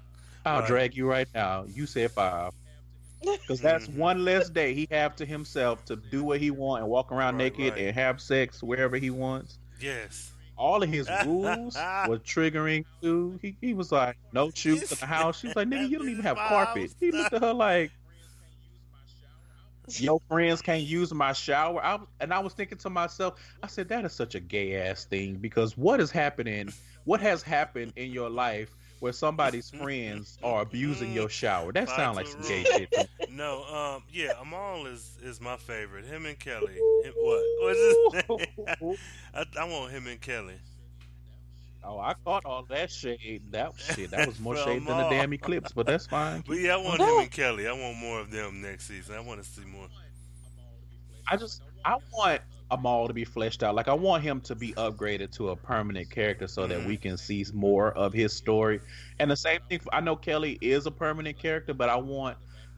I'll 0.46 0.60
Right. 0.60 0.66
drag 0.68 0.96
you 0.96 1.06
right 1.06 1.28
now. 1.34 1.64
You 1.68 1.84
said 1.86 2.12
five, 2.12 2.52
because 3.20 3.60
that's 3.60 3.88
Mhm. 3.88 3.96
one 3.96 4.24
less 4.24 4.48
day 4.48 4.72
he 4.72 4.86
have 4.90 5.14
to 5.16 5.26
himself 5.26 5.84
to 5.86 5.96
do 5.96 6.24
what 6.24 6.40
he 6.40 6.50
want 6.50 6.82
and 6.82 6.90
walk 6.90 7.12
around 7.12 7.34
Right, 7.36 7.52
naked 7.58 7.74
right. 7.74 7.82
and 7.88 7.94
have 7.94 8.20
sex 8.20 8.62
wherever 8.62 8.96
he 8.96 9.10
wants. 9.10 9.58
Yes. 9.80 10.30
All 10.60 10.82
of 10.82 10.90
his 10.90 11.08
rules 11.26 11.74
were 12.06 12.18
triggering 12.18 12.84
too. 13.00 13.38
He 13.40 13.56
he 13.60 13.74
was 13.74 13.90
like, 13.90 14.16
no 14.32 14.50
shoes 14.50 14.92
in 14.92 14.98
the 14.98 15.06
house. 15.18 15.40
She 15.40 15.46
was 15.48 15.56
like, 15.56 15.68
nigga, 15.68 15.88
you 15.88 15.98
don't 15.98 16.08
even 16.10 16.22
have 16.22 16.36
carpet. 16.36 16.94
He 17.00 17.10
looked 17.10 17.32
at 17.32 17.42
her 17.42 17.54
like. 17.54 17.90
Your 19.94 20.20
friends 20.28 20.62
can't 20.62 20.84
use 20.84 21.12
my 21.12 21.32
shower. 21.32 21.84
I, 21.84 21.98
and 22.20 22.32
I 22.32 22.38
was 22.38 22.52
thinking 22.52 22.78
to 22.78 22.90
myself, 22.90 23.40
I 23.60 23.66
said, 23.66 23.88
that 23.88 24.04
is 24.04 24.12
such 24.12 24.36
a 24.36 24.40
gay 24.40 24.76
ass 24.76 25.04
thing 25.04 25.34
because 25.34 25.76
what 25.76 25.98
is 25.98 26.12
happening? 26.12 26.68
What 27.06 27.20
has 27.20 27.42
happened 27.42 27.94
in 27.96 28.12
your 28.12 28.30
life 28.30 28.70
where 29.00 29.12
somebody's 29.12 29.70
friends 29.82 30.38
are 30.42 30.62
abusing 30.62 31.12
your 31.12 31.28
shower? 31.28 31.72
That 31.72 31.88
sounds 31.88 32.16
like 32.16 32.26
some 32.28 32.42
gay 32.42 32.64
shit. 32.64 32.94
No. 33.30 33.62
Um. 33.64 34.02
Yeah. 34.12 34.32
Amal 34.40 34.86
is 34.86 35.16
is 35.22 35.40
my 35.40 35.56
favorite. 35.56 36.04
Him 36.04 36.26
and 36.26 36.38
Kelly. 36.38 36.74
Him- 36.74 37.14
what? 37.16 37.42
What's 37.60 38.78
his? 38.80 38.98
I, 39.32 39.44
I 39.60 39.64
want 39.64 39.92
him 39.92 40.06
and 40.08 40.20
Kelly. 40.20 40.56
Oh, 41.82 41.98
I 41.98 42.14
caught 42.24 42.44
all 42.44 42.64
that 42.68 42.90
shade. 42.90 43.42
That 43.52 43.72
shit, 43.78 44.10
that 44.10 44.26
was 44.26 44.38
more 44.38 44.56
shade 44.56 44.84
than 44.84 44.96
the 44.98 45.08
damn 45.08 45.32
eclipse, 45.32 45.72
but 45.72 45.86
that's 45.86 46.06
fine. 46.06 46.44
But 46.46 46.58
yeah, 46.58 46.74
I 46.74 46.76
want 46.76 47.00
him 47.00 47.08
and 47.20 47.30
Kelly. 47.30 47.68
I 47.68 47.72
want 47.72 47.96
more 47.96 48.20
of 48.20 48.30
them 48.30 48.60
next 48.60 48.88
season. 48.88 49.14
I 49.14 49.20
want 49.20 49.42
to 49.42 49.48
see 49.48 49.64
more. 49.64 49.86
I 51.26 51.36
just 51.36 51.62
I 51.84 51.96
want 52.12 52.42
Amal 52.70 53.08
to 53.08 53.14
be 53.14 53.24
fleshed 53.24 53.62
out. 53.62 53.74
Like 53.74 53.88
I 53.88 53.94
want 53.94 54.22
him 54.22 54.40
to 54.42 54.54
be 54.54 54.72
upgraded 54.72 55.32
to 55.36 55.50
a 55.50 55.56
permanent 55.56 56.10
character 56.10 56.46
so 56.46 56.66
that 56.66 56.86
we 56.86 56.96
can 56.96 57.16
see 57.16 57.44
more 57.52 57.90
of 57.92 58.12
his 58.12 58.32
story. 58.32 58.80
And 59.18 59.30
the 59.30 59.36
same 59.36 59.60
thing. 59.68 59.80
I 59.92 60.00
know 60.00 60.14
Kelly 60.16 60.56
is 60.60 60.86
a 60.86 60.90
permanent 60.90 61.38
character, 61.38 61.74
but 61.74 61.88
I 61.88 61.96
want 61.96 62.36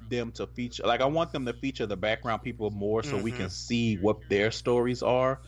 them 0.08 0.32
to 0.32 0.46
feature. 0.46 0.82
Like 0.86 1.00
I 1.00 1.06
want 1.06 1.32
them 1.32 1.44
to 1.46 1.52
feature 1.52 1.86
the 1.86 1.96
background 1.96 2.42
people 2.42 2.70
more 2.70 3.02
so 3.02 3.16
we 3.18 3.32
Mhm. 3.32 3.36
can 3.36 3.50
see 3.50 3.96
what 3.96 4.16
their 4.28 4.50
stories 4.50 5.02
are. 5.02 5.40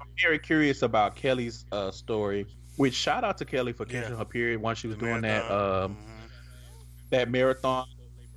I'm 0.00 0.08
very 0.20 0.38
curious 0.38 0.82
about 0.82 1.16
Kelly's 1.16 1.64
uh, 1.72 1.90
story. 1.90 2.46
Which 2.76 2.94
shout 2.94 3.22
out 3.24 3.38
to 3.38 3.44
Kelly 3.44 3.72
for 3.72 3.86
Yeah. 3.88 4.02
catching 4.02 4.16
her 4.18 4.24
period 4.24 4.60
while 4.60 4.74
she 4.74 4.88
was 4.88 4.96
The 4.96 5.06
doing 5.06 5.20
that. 5.22 5.48
marathon. 5.48 5.82
Um, 5.84 5.96
that 7.10 7.30
marathon. 7.30 7.86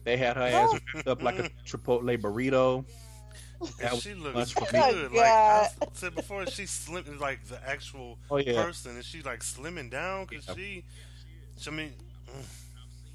They 0.03 0.15
had 0.17 0.37
her 0.37 0.43
ass 0.43 0.69
Oh. 0.71 0.79
wrapped 0.93 1.07
up 1.07 1.21
like 1.23 1.39
a 1.39 1.49
Chipotle 1.65 2.15
burrito. 2.21 2.85
And 3.79 3.89
That 3.89 3.95
was 3.95 4.03
she 4.03 4.13
much 4.33 4.49
looks 4.49 4.71
good. 4.71 4.71
me. 4.71 5.09
Oh, 5.13 5.13
like 5.13 5.35
I 5.47 5.67
said 5.93 6.15
before, 6.15 6.45
she's 6.47 6.71
slim, 6.71 7.17
like 7.19 7.45
the 7.47 7.59
actual 7.67 8.19
Oh 8.29 8.37
yeah, 8.37 8.65
person, 8.65 8.95
and 8.95 9.05
she 9.05 9.21
like 9.21 9.41
slimming 9.41 9.89
down 9.89 10.25
because 10.25 10.45
Yeah. 10.47 10.55
she. 10.55 10.83
I 11.67 11.71
mean, 11.71 11.93
mm, 12.29 12.45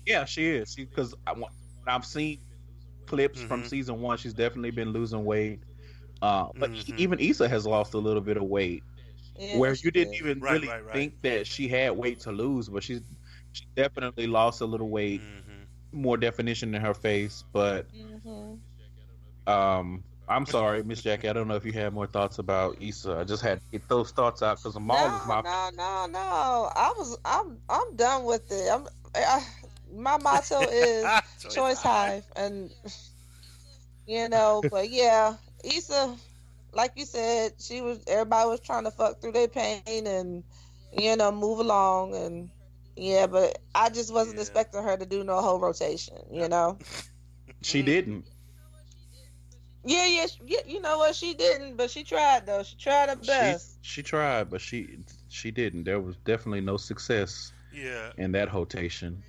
yeah, 0.07 0.25
she 0.25 0.47
is. 0.49 0.73
She 0.77 0.85
because 0.85 1.15
I 1.27 1.33
want. 1.33 1.53
I've 1.87 2.05
seen 2.05 2.39
clips 3.07 3.43
from 3.43 3.63
Mhm. 3.63 3.65
season 3.65 4.01
one. 4.01 4.19
She's 4.19 4.35
definitely 4.35 4.71
been 4.71 4.93
losing 4.93 5.25
weight. 5.25 5.61
Uh, 6.23 6.47
but 6.61 6.71
Mhm. 6.79 6.97
even 6.97 7.19
Issa 7.21 7.49
has 7.49 7.67
lost 7.67 7.95
a 7.95 7.99
little 7.99 8.23
bit 8.23 8.37
of 8.37 8.45
weight, 8.45 8.85
Yeah, 9.39 9.49
where 9.51 9.75
you 9.83 9.91
didn't 9.91 10.15
did. 10.15 10.21
even 10.21 10.41
Right, 10.41 10.63
really 10.63 10.69
right, 10.69 10.85
right. 10.85 11.11
think 11.11 11.15
that 11.23 11.47
she 11.47 11.69
had 11.69 11.93
weight 11.93 12.21
to 12.21 12.33
lose, 12.33 12.69
but 12.69 12.83
she's 12.83 13.03
she 13.53 13.65
definitely 13.77 14.27
lost 14.27 14.61
a 14.61 14.67
little 14.67 14.91
weight, 14.91 15.25
mhm. 15.45 15.67
more 15.93 16.17
definition 16.17 16.75
in 16.75 16.83
her 16.83 16.95
face. 16.95 17.45
But 17.53 17.87
Mhm. 17.93 18.61
um, 19.47 20.05
I'm 20.29 20.47
sorry, 20.47 20.83
Miss 20.85 21.03
Jackie. 21.03 21.29
I 21.29 21.33
don't 21.33 21.49
know 21.49 21.57
if 21.57 21.65
you 21.65 21.73
had 21.73 21.93
more 21.93 22.07
thoughts 22.07 22.39
about 22.39 22.77
Issa. 22.81 23.19
I 23.19 23.25
just 23.25 23.43
had 23.43 23.61
to 23.61 23.67
get 23.73 23.89
those 23.89 24.11
thoughts 24.13 24.43
out 24.43 24.59
because 24.63 24.77
Amal 24.77 25.15
No, 25.15 25.17
is 25.17 25.25
my 25.27 25.43
no, 25.43 25.71
no, 25.75 26.07
no. 26.07 26.71
I 26.75 26.93
was, 26.97 27.19
I'm, 27.25 27.61
I'm 27.69 27.97
done 27.97 28.25
with 28.25 28.51
it. 28.53 28.71
I'm, 28.71 28.87
I, 29.15 29.45
my 29.93 30.19
motto 30.19 30.67
is 30.71 31.21
choice 31.49 31.83
hive, 31.83 32.25
and 32.37 32.71
you 34.07 34.29
know, 34.29 34.67
but 34.71 34.91
yeah, 34.91 35.37
Issa, 35.65 36.17
like 36.73 36.93
you 36.97 37.05
said, 37.07 37.53
she 37.61 37.81
was. 37.83 38.03
Everybody 38.07 38.49
was 38.49 38.61
trying 38.61 38.85
to 38.85 38.91
fuck 38.91 39.21
through 39.21 39.33
their 39.33 39.49
pain 39.49 40.07
and 40.07 40.45
you 40.93 41.17
know 41.17 41.33
move 41.33 41.61
along, 41.61 42.15
and 42.15 42.51
yeah, 42.97 43.27
but 43.27 43.59
I 43.75 43.91
just 43.91 44.13
wasn't 44.13 44.39
Yeah. 44.39 44.41
expecting 44.41 44.83
her 44.83 44.97
to 44.97 45.07
do 45.07 45.25
no 45.25 45.41
whole 45.41 45.61
rotation. 45.61 46.19
You 46.31 46.49
know. 46.49 46.79
she 47.63 47.83
didn't. 47.83 48.32
Yeah, 49.85 50.07
yeah, 50.07 50.27
she- 50.27 50.41
yeah. 50.47 50.61
You 50.67 50.81
know 50.81 50.99
what? 50.99 51.15
She 51.15 51.35
didn't, 51.35 51.77
but 51.77 51.91
she 51.91 52.05
tried 52.05 52.47
though. 52.47 52.63
She 52.63 52.77
tried 52.77 53.09
her 53.09 53.17
best. 53.17 53.79
she 53.83 54.03
tried, 54.03 54.51
but 54.51 54.61
she 54.61 54.99
she 55.29 55.51
didn't. 55.51 55.85
There 55.85 56.01
was 56.01 56.17
definitely 56.19 56.61
no 56.61 56.77
success 56.77 57.53
Yeah. 57.73 58.13
in 58.17 58.33
that 58.33 58.53
rotation. 58.53 59.23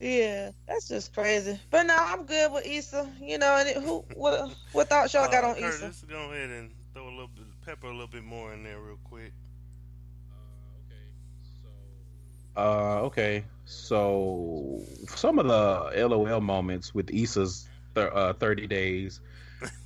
Yeah, 0.00 0.52
that's 0.68 0.86
just 0.88 1.12
crazy. 1.12 1.58
But 1.70 1.82
no, 1.86 1.96
I'm 1.98 2.24
good 2.24 2.52
with 2.52 2.64
Issa. 2.66 3.10
You 3.20 3.38
know, 3.38 3.56
and 3.56 3.68
it, 3.68 3.76
who 3.82 4.04
what 4.14 4.54
what 4.72 4.88
thoughts 4.88 5.12
y'all 5.14 5.28
got 5.30 5.44
Uh, 5.44 5.48
on 5.48 5.56
Issa? 5.56 5.80
Curtis, 5.80 6.04
go 6.08 6.30
ahead 6.30 6.50
and 6.50 6.70
throw 6.94 7.08
a 7.08 7.10
little 7.10 7.26
bit, 7.28 7.46
pepper 7.64 7.88
a 7.88 7.90
little 7.90 8.06
bit 8.06 8.22
more 8.22 8.52
in 8.52 8.62
there 8.62 8.80
real 8.80 8.98
quick. 9.02 9.32
Uh, 12.56 13.02
okay. 13.02 13.44
So 13.64 14.82
some 15.08 15.38
of 15.38 15.46
the 15.46 16.06
LOL 16.06 16.40
moments 16.40 16.94
with 16.94 17.10
Issa's 17.10 17.68
th- 17.94 18.10
uh, 18.12 18.32
30 18.34 18.66
days 18.66 19.20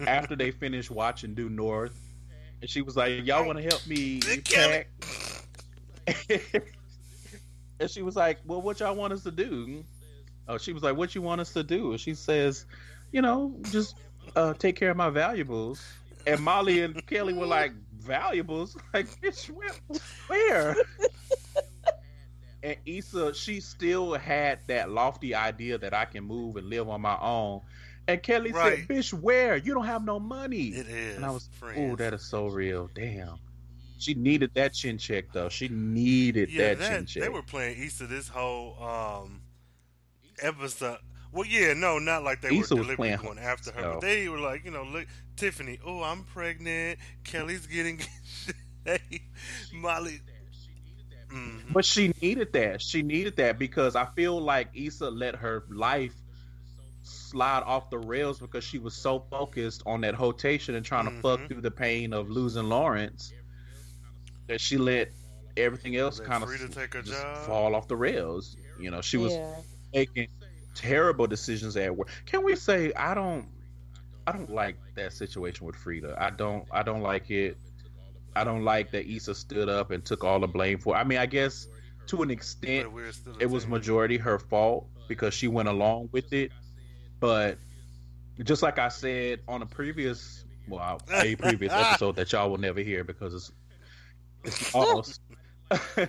after 0.01 0.37
they 0.37 0.51
finished 0.51 0.91
watching 0.91 1.35
Due 1.35 1.49
North, 1.49 1.99
and 2.61 2.71
she 2.71 2.83
was 2.83 2.97
like, 2.97 3.25
"Y'all 3.25 3.45
want 3.45 3.59
to 3.59 3.65
help 3.65 3.87
me 3.87 4.21
pack?" 4.21 4.89
and 7.81 7.91
she 7.91 8.03
was 8.03 8.17
like, 8.17 8.39
"Well, 8.45 8.63
what 8.63 8.81
y'all 8.81 8.95
want 8.95 9.13
us 9.13 9.23
to 9.25 9.31
do?" 9.31 9.85
Oh, 10.49 10.59
she 10.59 10.73
was 10.73 10.83
like, 10.83 10.97
"What 10.97 11.15
you 11.15 11.23
want 11.23 11.41
us 11.41 11.53
to 11.53 11.63
do?" 11.63 11.93
And 11.93 12.01
she 12.01 12.15
says, 12.15 12.67
"You 13.13 13.23
know, 13.23 13.55
just 13.71 13.97
uh, 14.37 14.55
take 14.55 14.77
care 14.77 14.91
of 14.91 14.97
my 14.97 15.11
valuables." 15.11 15.83
And 16.27 16.41
Molly 16.41 16.83
and 16.83 17.05
Kelly 17.07 17.35
were 17.35 17.47
like, 17.47 17.73
"Valuables? 17.99 18.77
Like, 18.95 19.07
bitch, 19.21 19.51
where?" 19.51 19.73
where? 20.29 20.77
and 22.63 22.77
Issa, 22.87 23.35
she 23.35 23.61
still 23.61 24.15
had 24.15 24.61
that 24.69 24.91
lofty 24.91 25.35
idea 25.35 25.79
that 25.79 25.95
I 25.95 26.05
can 26.05 26.25
move 26.25 26.57
and 26.57 26.69
live 26.69 26.89
on 26.89 27.01
my 27.01 27.19
own. 27.21 27.61
And 28.09 28.23
Kelly 28.23 28.51
Right. 28.53 28.79
said, 28.79 28.89
"Bitch, 28.89 29.13
where? 29.13 29.57
You 29.57 29.75
don't 29.75 29.87
have 29.87 30.05
no 30.05 30.19
money." 30.19 30.69
It 30.69 30.89
is. 30.89 31.17
And 31.17 31.25
I 31.25 31.31
was, 31.31 31.49
oh, 31.77 31.97
that 31.97 32.13
is 32.15 32.25
so 32.29 32.47
real. 32.49 32.91
Damn. 32.95 33.39
She 33.99 34.15
needed 34.15 34.51
that 34.55 34.75
chin 34.75 34.99
check 34.99 35.27
though. 35.33 35.49
She 35.49 35.69
needed 35.69 36.51
yeah, 36.51 36.75
that, 36.75 36.89
chin 36.89 37.07
check. 37.07 37.23
they 37.23 37.29
were 37.29 37.43
playing 37.43 37.81
Issa 37.81 38.09
this 38.09 38.29
whole 38.29 38.83
um 38.83 39.43
episode. 40.41 40.99
Well, 41.31 41.47
yeah, 41.47 41.73
no, 41.75 41.99
not 42.01 42.25
like 42.25 42.41
they 42.43 42.59
Issa 42.59 42.75
were 42.75 42.83
deliberately 42.83 43.17
going 43.25 43.39
after 43.39 43.71
her, 43.71 43.77
herself. 43.77 44.01
but 44.01 44.07
they 44.07 44.29
were 44.29 44.41
like, 44.41 44.65
you 44.65 44.71
know, 44.73 44.83
look, 44.83 45.07
Tiffany, 45.37 45.79
oh, 45.87 46.03
I'm 46.03 46.25
pregnant. 46.25 46.99
Kelly's 47.25 47.67
getting, 47.67 48.01
Molly. 49.73 50.21
Mhm. 51.33 51.73
But 51.73 51.85
she 51.87 52.13
needed 52.21 52.53
that. 52.53 52.83
She 52.83 53.03
needed 53.03 53.37
that 53.37 53.59
because 53.59 53.97
I 53.97 54.07
feel 54.15 54.39
like 54.41 54.69
Issa 54.75 55.09
let 55.11 55.37
her 55.37 55.65
life 55.71 56.13
slide 57.03 57.63
off 57.65 57.91
the 57.91 57.99
rails 57.99 58.39
because 58.39 58.63
she 58.65 58.79
was 58.79 58.95
so 58.95 59.21
focused 59.31 59.83
on 59.87 60.01
that 60.03 60.19
rotation 60.19 60.75
and 60.75 60.85
trying 60.85 61.07
to 61.07 61.21
fuck 61.21 61.41
Mhm. 61.41 61.49
through 61.49 61.61
the 61.63 61.71
pain 61.71 62.13
of 62.13 62.31
losing 62.31 62.65
Lawrence 62.69 63.33
that 64.49 64.61
she 64.61 64.77
let 64.77 65.11
everything 65.57 65.97
else 65.97 66.21
kind 66.21 66.43
of 66.43 66.49
Frida 66.49 66.69
take 66.69 66.95
her 66.95 67.03
just 67.03 67.21
job. 67.21 67.47
fall 67.47 67.75
off 67.75 67.89
the 67.89 67.97
rails. 67.97 68.57
You 68.79 68.91
know, 68.91 69.01
she 69.01 69.17
was 69.17 69.33
yeah. 69.33 69.55
making 69.93 70.29
terrible 70.75 71.27
decisions 71.27 71.77
at 71.77 71.95
work. 71.95 72.09
Can 72.27 72.43
we 72.45 72.57
say 72.57 72.93
I 72.95 73.15
don't 73.15 73.47
I 74.27 74.33
don't 74.33 74.51
like 74.51 74.77
that 74.95 75.13
situation 75.13 75.67
with 75.67 75.75
Frida. 75.77 76.17
I 76.19 76.31
don't 76.31 76.67
I 76.71 76.83
don't 76.83 77.03
like 77.03 77.31
it. 77.31 77.57
I 78.35 78.45
don't 78.45 78.65
like 78.65 78.93
that 78.93 79.07
Issa 79.07 79.35
stood 79.35 79.69
up 79.69 79.91
and 79.91 80.05
took 80.05 80.25
all 80.25 80.41
the 80.41 80.47
blame 80.47 80.79
for. 80.79 80.95
I 80.97 81.05
mean, 81.05 81.19
I 81.19 81.27
guess 81.27 81.67
to 82.07 82.23
an 82.23 82.31
extent 82.31 82.85
But 82.87 82.95
we're 82.95 83.13
still 83.13 83.35
a 83.35 83.41
it 83.41 83.51
was 83.51 83.67
majority 83.67 84.17
her 84.19 84.39
fault 84.39 84.87
because 85.09 85.35
she 85.35 85.49
went 85.49 85.69
along 85.69 86.09
with 86.13 86.33
it. 86.33 86.53
But 87.23 87.57
just 88.43 88.65
like 88.65 88.81
I 88.81 88.89
said 88.89 89.43
on 89.47 89.63
a 89.63 89.67
previous, 89.67 90.45
well, 90.67 91.01
a 91.09 91.37
previous 91.37 91.73
episode 91.77 92.17
that 92.17 92.33
y'all 92.33 92.51
will 92.51 92.59
never 92.59 92.81
hear 92.81 93.05
because 93.05 93.33
it's, 93.33 93.53
it's 94.43 94.75
almost. 94.75 95.21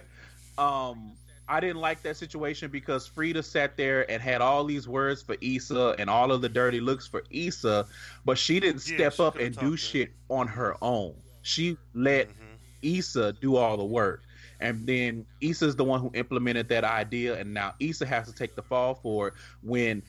um, 0.57 1.13
I 1.47 1.59
didn't 1.59 1.81
like 1.81 2.01
that 2.01 2.17
situation 2.17 2.71
because 2.71 3.05
Frida 3.05 3.43
sat 3.43 3.77
there 3.77 4.09
and 4.09 4.23
had 4.23 4.41
all 4.41 4.63
these 4.65 4.87
words 4.87 5.21
for 5.21 5.35
Issa 5.39 5.95
and 5.99 6.09
all 6.09 6.31
of 6.31 6.41
the 6.41 6.49
dirty 6.49 6.79
looks 6.79 7.05
for 7.05 7.21
Issa, 7.29 7.85
but 8.25 8.39
she 8.39 8.59
didn't 8.59 8.87
Yeah, 8.87 8.95
step 8.95 9.13
she 9.13 9.23
up 9.23 9.37
and 9.37 9.55
do 9.55 9.77
shit 9.77 10.13
on 10.29 10.47
her 10.47 10.75
own. 10.81 11.13
She 11.43 11.77
let 11.93 12.29
Mhm. 12.29 12.97
Issa 12.97 13.33
do 13.33 13.55
all 13.55 13.77
the 13.77 13.85
work. 13.85 14.23
And 14.59 14.87
then 14.87 15.25
Issa's 15.41 15.75
the 15.75 15.83
one 15.83 15.99
who 15.99 16.09
implemented 16.13 16.69
that 16.69 16.85
idea, 16.85 17.37
and 17.37 17.53
now 17.53 17.75
Issa 17.79 18.05
has 18.05 18.27
to 18.27 18.33
take 18.33 18.55
the 18.55 18.63
fall 18.63 18.95
for 18.95 19.27
it. 19.27 19.33
When 19.61 20.01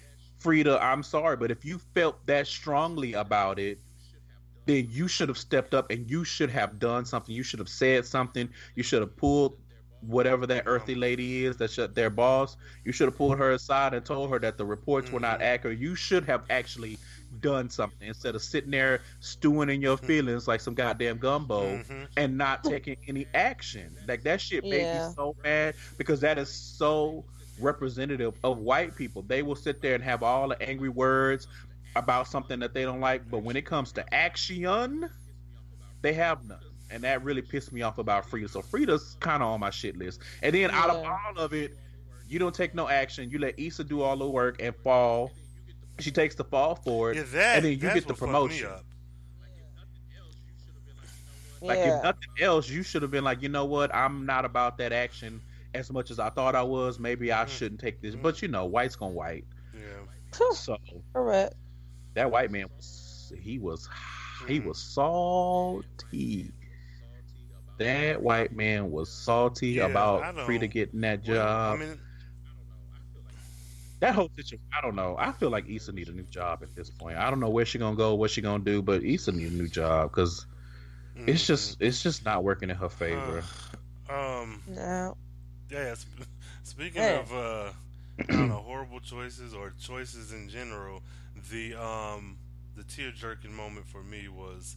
Frida, 0.45 0.79
I'm 0.83 1.03
sorry, 1.03 1.39
but 1.39 1.51
if 1.51 1.65
you 1.65 1.79
felt 1.79 2.27
that 2.27 2.47
strongly 2.47 3.15
about 3.15 3.59
it, 3.59 3.81
then 4.67 4.87
you 4.91 5.09
should 5.09 5.29
have 5.29 5.39
stepped 5.39 5.75
up 5.75 5.91
and 5.91 6.11
you 6.11 6.25
should 6.25 6.51
have 6.51 6.79
done 6.79 7.07
something. 7.07 7.35
You 7.35 7.43
should 7.43 7.61
have 7.61 7.69
said 7.69 8.07
something. 8.07 8.51
You 8.77 8.83
should 8.83 9.01
have 9.01 9.17
pulled 9.17 9.59
whatever 10.01 10.47
that 10.47 10.65
earthy 10.67 10.95
lady 10.95 11.47
is 11.47 11.57
that's 11.57 11.77
their 11.95 12.11
boss. 12.11 12.59
You 12.85 12.93
should 12.93 13.09
have 13.09 13.17
pulled 13.17 13.39
her 13.39 13.53
aside 13.53 13.95
and 13.95 14.05
told 14.05 14.31
her 14.31 14.39
that 14.41 14.59
the 14.59 14.67
reports 14.67 15.11
were 15.11 15.21
not 15.21 15.41
Mhm. 15.41 15.43
accurate. 15.43 15.79
You 15.79 15.95
should 15.95 16.27
have 16.27 16.45
actually 16.51 17.01
done 17.41 17.71
something 17.71 18.09
instead 18.09 18.35
of 18.35 18.43
sitting 18.43 18.71
there 18.71 19.03
stewing 19.21 19.71
in 19.71 19.81
your 19.81 19.97
feelings 19.97 20.47
like 20.47 20.61
some 20.61 20.75
goddamn 20.75 21.19
gumbo 21.19 21.83
Mhm. 21.89 22.09
and 22.17 22.37
not 22.37 22.65
taking 22.65 22.97
any 23.09 23.29
action. 23.35 23.97
Like 24.07 24.25
that 24.25 24.43
shit 24.43 24.69
made 24.69 24.91
Yeah. 24.91 24.93
me 24.93 25.01
so 25.01 25.37
mad 25.45 25.77
because 25.97 26.21
that 26.21 26.39
is 26.39 26.53
so 26.53 27.27
representative 27.59 28.35
of 28.43 28.59
white 28.59 28.97
people. 28.97 29.23
They 29.23 29.43
will 29.43 29.57
sit 29.57 29.81
there 29.81 29.95
and 29.95 30.03
have 30.03 30.23
all 30.23 30.49
the 30.49 30.61
angry 30.63 30.89
words 30.89 31.47
about 31.97 32.27
something 32.29 32.59
that 32.61 32.75
they 32.75 32.83
don't 32.83 33.01
like, 33.01 33.31
but 33.31 33.43
when 33.43 33.57
it 33.57 33.65
comes 33.65 33.93
to 33.93 34.15
action, 34.15 35.09
they 36.03 36.13
have 36.13 36.45
none. 36.47 36.59
And 36.91 37.03
that 37.05 37.25
really 37.25 37.43
pissed 37.43 37.73
me 37.73 37.83
off 37.83 37.99
about 37.99 38.29
Frida. 38.29 38.49
So 38.49 38.61
Frida's 38.61 39.17
kind 39.21 39.43
of 39.43 39.49
on 39.49 39.61
my 39.61 39.71
shit 39.71 39.97
list. 39.97 40.21
And 40.43 40.55
then 40.55 40.71
out 40.71 40.91
of 40.91 41.05
all 41.05 41.39
of 41.43 41.53
it, 41.55 41.77
you 42.29 42.39
don't 42.39 42.55
take 42.55 42.75
no 42.75 42.89
action. 42.89 43.31
You 43.31 43.39
let 43.39 43.59
Issa 43.59 43.85
do 43.85 44.03
all 44.03 44.17
the 44.17 44.29
work 44.29 44.61
and 44.61 44.75
fall. 44.77 45.33
She 46.01 46.11
takes 46.11 46.35
the 46.35 46.45
fall 46.45 46.75
for 46.75 47.13
it. 47.13 47.17
Yeah, 47.17 47.23
that, 47.33 47.57
and 47.57 47.65
then 47.65 47.73
you 47.73 47.79
get 47.79 47.95
the 47.95 48.01
what 48.01 48.19
fucked 48.19 48.21
me 48.23 48.27
promotion. 48.27 48.71
Like 51.61 51.79
yeah. 51.79 51.97
if 51.97 52.03
nothing 52.03 52.29
else, 52.41 52.69
you 52.69 52.83
should 52.83 53.03
have 53.03 53.11
been 53.11 53.25
like, 53.25 53.41
you 53.41 53.49
know 53.49 53.65
what? 53.65 53.95
I'm 53.95 54.27
not 54.27 54.45
about 54.45 54.77
that 54.79 54.93
action 54.93 55.41
as 55.75 55.91
much 55.91 56.11
as 56.11 56.18
I 56.18 56.31
thought 56.31 56.55
I 56.55 56.62
was. 56.62 56.99
Maybe 56.99 57.33
I 57.33 57.45
Mhm. 57.45 57.49
shouldn't 57.49 57.81
take 57.81 58.01
this. 58.01 58.14
But 58.14 58.41
you 58.43 58.49
know, 58.49 58.64
white's 58.66 58.97
gonna 58.97 59.12
white. 59.12 59.45
Yeah. 59.75 59.81
So 60.53 60.77
Correct. 61.12 61.55
that 62.14 62.31
white 62.31 62.51
man 62.51 62.66
was 62.77 63.33
he 63.39 63.59
was 63.59 63.89
he 64.49 64.61
Mhm. 64.61 64.66
was 64.66 64.79
salty. 64.81 66.53
That 67.79 68.22
white 68.22 68.53
man 68.53 68.91
was 68.91 69.11
salty 69.11 69.70
Yeah, 69.72 69.87
about 69.87 70.35
don't- 70.37 70.47
Frida 70.47 70.68
getting 70.68 71.01
that 71.03 71.27
Well, 71.27 71.37
job. 71.37 71.77
I 71.81 71.85
mean, 71.85 72.01
that 74.01 74.14
whole 74.14 74.31
situation, 74.37 74.66
I 74.77 74.81
don't 74.81 74.95
know. 74.97 75.16
I 75.18 75.33
feel 75.33 75.51
like 75.51 75.68
Issa 75.68 75.93
need 75.93 76.09
a 76.09 76.12
new 76.12 76.25
job 76.25 76.62
at 76.62 76.75
this 76.75 76.91
point. 76.91 77.16
I 77.16 77.31
don't 77.31 77.41
know 77.41 77.49
where 77.51 77.64
she 77.64 77.79
gonna 77.79 77.97
go, 77.97 78.14
what 78.14 78.31
she 78.31 78.43
gonna 78.43 78.62
do, 78.64 78.83
but 78.83 79.03
Issa 79.03 79.33
need 79.33 79.53
a 79.53 79.55
new 79.55 79.68
job 79.68 80.11
because 80.11 80.47
it's 81.16 81.43
mhm. 81.43 81.47
just 81.47 81.81
it's 81.81 82.03
just 82.03 82.25
not 82.25 82.45
working 82.45 82.70
in 82.70 82.77
her 82.77 82.89
favor. 82.89 83.43
Uh, 84.09 84.12
um. 84.43 84.62
No. 84.66 85.16
Yeah. 85.71 85.95
Sp- 85.97 86.29
speaking 86.62 87.03
Yeah. 87.03 87.19
of 87.19 87.33
uh, 87.33 87.71
I 88.29 88.37
don't 88.37 88.49
know 88.49 88.62
horrible 88.62 89.01
choices 89.01 89.55
or 89.55 89.73
choices 89.81 90.33
in 90.33 90.49
general, 90.49 91.03
the 91.51 91.75
um 91.75 92.39
the 92.77 92.85
tear 92.85 93.11
jerking 93.12 93.53
moment 93.55 93.87
for 93.87 94.03
me 94.03 94.29
was 94.29 94.77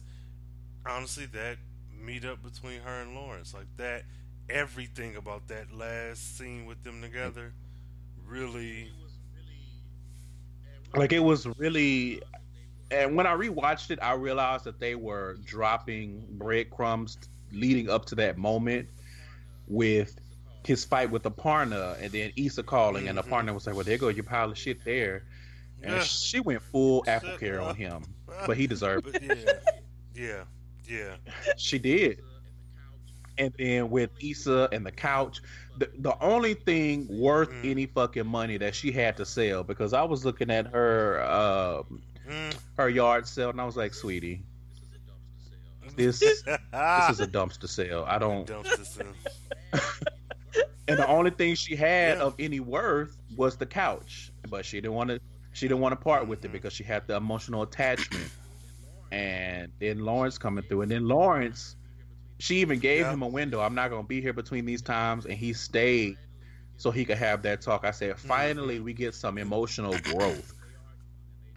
honestly 0.86 1.26
that 1.26 1.58
meetup 2.04 2.42
between 2.42 2.80
her 2.80 3.00
and 3.02 3.14
Lawrence. 3.14 3.54
Like 3.54 3.68
that, 3.76 4.04
everything 4.48 5.16
about 5.16 5.48
that 5.48 5.72
last 5.72 6.36
scene 6.38 6.66
with 6.66 6.82
them 6.84 7.02
together 7.02 7.52
really. 8.26 8.90
like 10.94 11.12
it 11.12 11.20
was 11.20 11.46
really 11.58 12.20
and 12.90 13.16
when 13.16 13.26
i 13.26 13.32
rewatched 13.34 13.90
it 13.90 13.98
i 14.02 14.12
realized 14.12 14.64
that 14.64 14.78
they 14.80 14.94
were 14.94 15.38
dropping 15.44 16.24
breadcrumbs 16.32 17.16
leading 17.52 17.88
up 17.88 18.04
to 18.06 18.14
that 18.14 18.36
moment 18.38 18.88
with 19.66 20.18
his 20.66 20.84
fight 20.84 21.10
with 21.10 21.22
Aparna 21.22 22.00
and 22.02 22.12
then 22.12 22.30
Issa 22.36 22.62
calling 22.62 23.08
and 23.08 23.18
Mhm. 23.18 23.24
Aparna 23.24 23.54
was 23.54 23.66
like 23.66 23.74
well 23.74 23.84
there 23.84 23.96
go 23.98 24.08
your 24.08 24.24
pile 24.24 24.50
of 24.50 24.58
shit 24.58 24.84
there 24.84 25.24
and 25.82 25.92
Yeah. 25.96 26.02
she 26.02 26.40
went 26.40 26.60
full 26.62 27.04
apple 27.06 27.36
care 27.38 27.60
on 27.60 27.74
him 27.74 28.02
but 28.46 28.56
he 28.56 28.66
deserved 28.66 29.08
it 29.14 29.62
yeah, 30.14 30.44
yeah, 30.86 31.14
yeah. 31.26 31.52
she 31.56 31.78
did 31.78 32.20
and 33.38 33.54
then 33.56 33.88
with 33.88 34.10
Issa 34.20 34.68
and 34.72 34.84
the 34.84 34.90
couch 34.92 35.40
the, 35.78 35.88
the 35.98 36.20
only 36.20 36.54
thing 36.54 37.06
worth 37.08 37.50
Mm. 37.50 37.70
any 37.70 37.86
fucking 37.86 38.26
money 38.26 38.56
that 38.58 38.74
she 38.74 38.90
had 38.90 39.16
to 39.18 39.24
sell 39.24 39.62
because 39.62 39.92
i 39.92 40.02
was 40.02 40.24
looking 40.24 40.50
at 40.50 40.66
her 40.66 41.20
uh, 41.22 41.82
Mm. 42.28 42.54
her 42.76 42.88
yard 42.90 43.26
sale 43.26 43.50
and 43.50 43.60
i 43.60 43.64
was 43.64 43.76
like 43.76 43.94
sweetie 43.94 44.42
This- 45.96 46.18
this 46.18 46.42
is 46.42 47.20
a 47.20 47.26
dumpster 47.36 47.66
sale. 47.68 48.04
I 48.06 48.18
don't. 48.18 48.46
dumpster 48.46 48.84
sale. 48.84 49.14
And 50.88 50.98
the 50.98 51.06
only 51.06 51.30
thing 51.30 51.54
she 51.54 51.76
had 51.76 52.16
Yeah. 52.18 52.24
of 52.24 52.34
any 52.38 52.60
worth 52.60 53.16
was 53.36 53.56
the 53.56 53.66
couch, 53.66 54.30
but 54.48 54.64
she 54.64 54.80
didn't 54.80 54.94
want 54.94 55.10
to. 55.10 55.20
She 55.52 55.66
didn't 55.68 55.80
want 55.80 55.92
to 55.92 55.96
part 55.96 56.28
with 56.28 56.44
it 56.44 56.48
Mhm. 56.48 56.52
because 56.52 56.72
she 56.72 56.84
had 56.84 57.06
the 57.06 57.16
emotional 57.16 57.62
attachment. 57.62 58.30
And 59.10 59.72
then 59.80 60.00
Lawrence 60.00 60.38
coming 60.38 60.64
through, 60.64 60.82
and 60.82 60.90
then 60.90 61.06
Lawrence, 61.06 61.76
she 62.38 62.60
even 62.60 62.78
gave 62.78 63.00
Yeah. 63.00 63.12
him 63.12 63.22
a 63.22 63.26
window. 63.28 63.60
I'm 63.60 63.74
not 63.74 63.90
gonna 63.90 64.06
be 64.06 64.20
here 64.20 64.32
between 64.32 64.64
these 64.64 64.82
times, 64.82 65.24
and 65.26 65.34
he 65.34 65.52
stayed 65.52 66.16
so 66.76 66.90
he 66.90 67.04
could 67.04 67.18
have 67.18 67.42
that 67.42 67.60
talk. 67.60 67.84
I 67.84 67.90
said, 67.90 68.16
Mm-hmm. 68.16 68.28
finally, 68.28 68.80
we 68.80 68.92
get 68.92 69.14
some 69.14 69.36
emotional 69.38 69.98
growth 69.98 70.54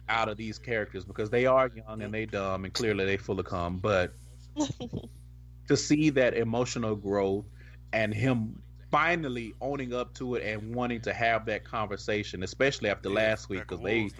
out 0.08 0.28
of 0.28 0.36
these 0.36 0.58
characters 0.58 1.04
because 1.04 1.30
they 1.30 1.46
are 1.46 1.68
young 1.68 2.02
and 2.02 2.12
they 2.12 2.26
dumb, 2.26 2.64
and 2.64 2.74
clearly 2.74 3.04
they 3.04 3.16
full 3.16 3.38
of 3.38 3.46
cum, 3.46 3.78
but 3.78 4.14
to 5.68 5.76
see 5.76 6.10
that 6.10 6.34
emotional 6.34 6.96
growth 6.96 7.46
and 7.92 8.12
him 8.12 8.60
finally 8.92 9.56
owning 9.60 9.94
up 9.94 10.14
to 10.14 10.36
it 10.36 10.44
and 10.44 10.74
wanting 10.76 11.02
to 11.02 11.14
have 11.14 11.46
that 11.46 11.64
conversation, 11.64 12.44
especially 12.44 12.90
after 12.90 13.10
Yeah, 13.10 13.10
last 13.10 13.50
week, 13.50 13.66
because 13.68 13.82
they, 13.82 14.12
wolves 14.12 14.14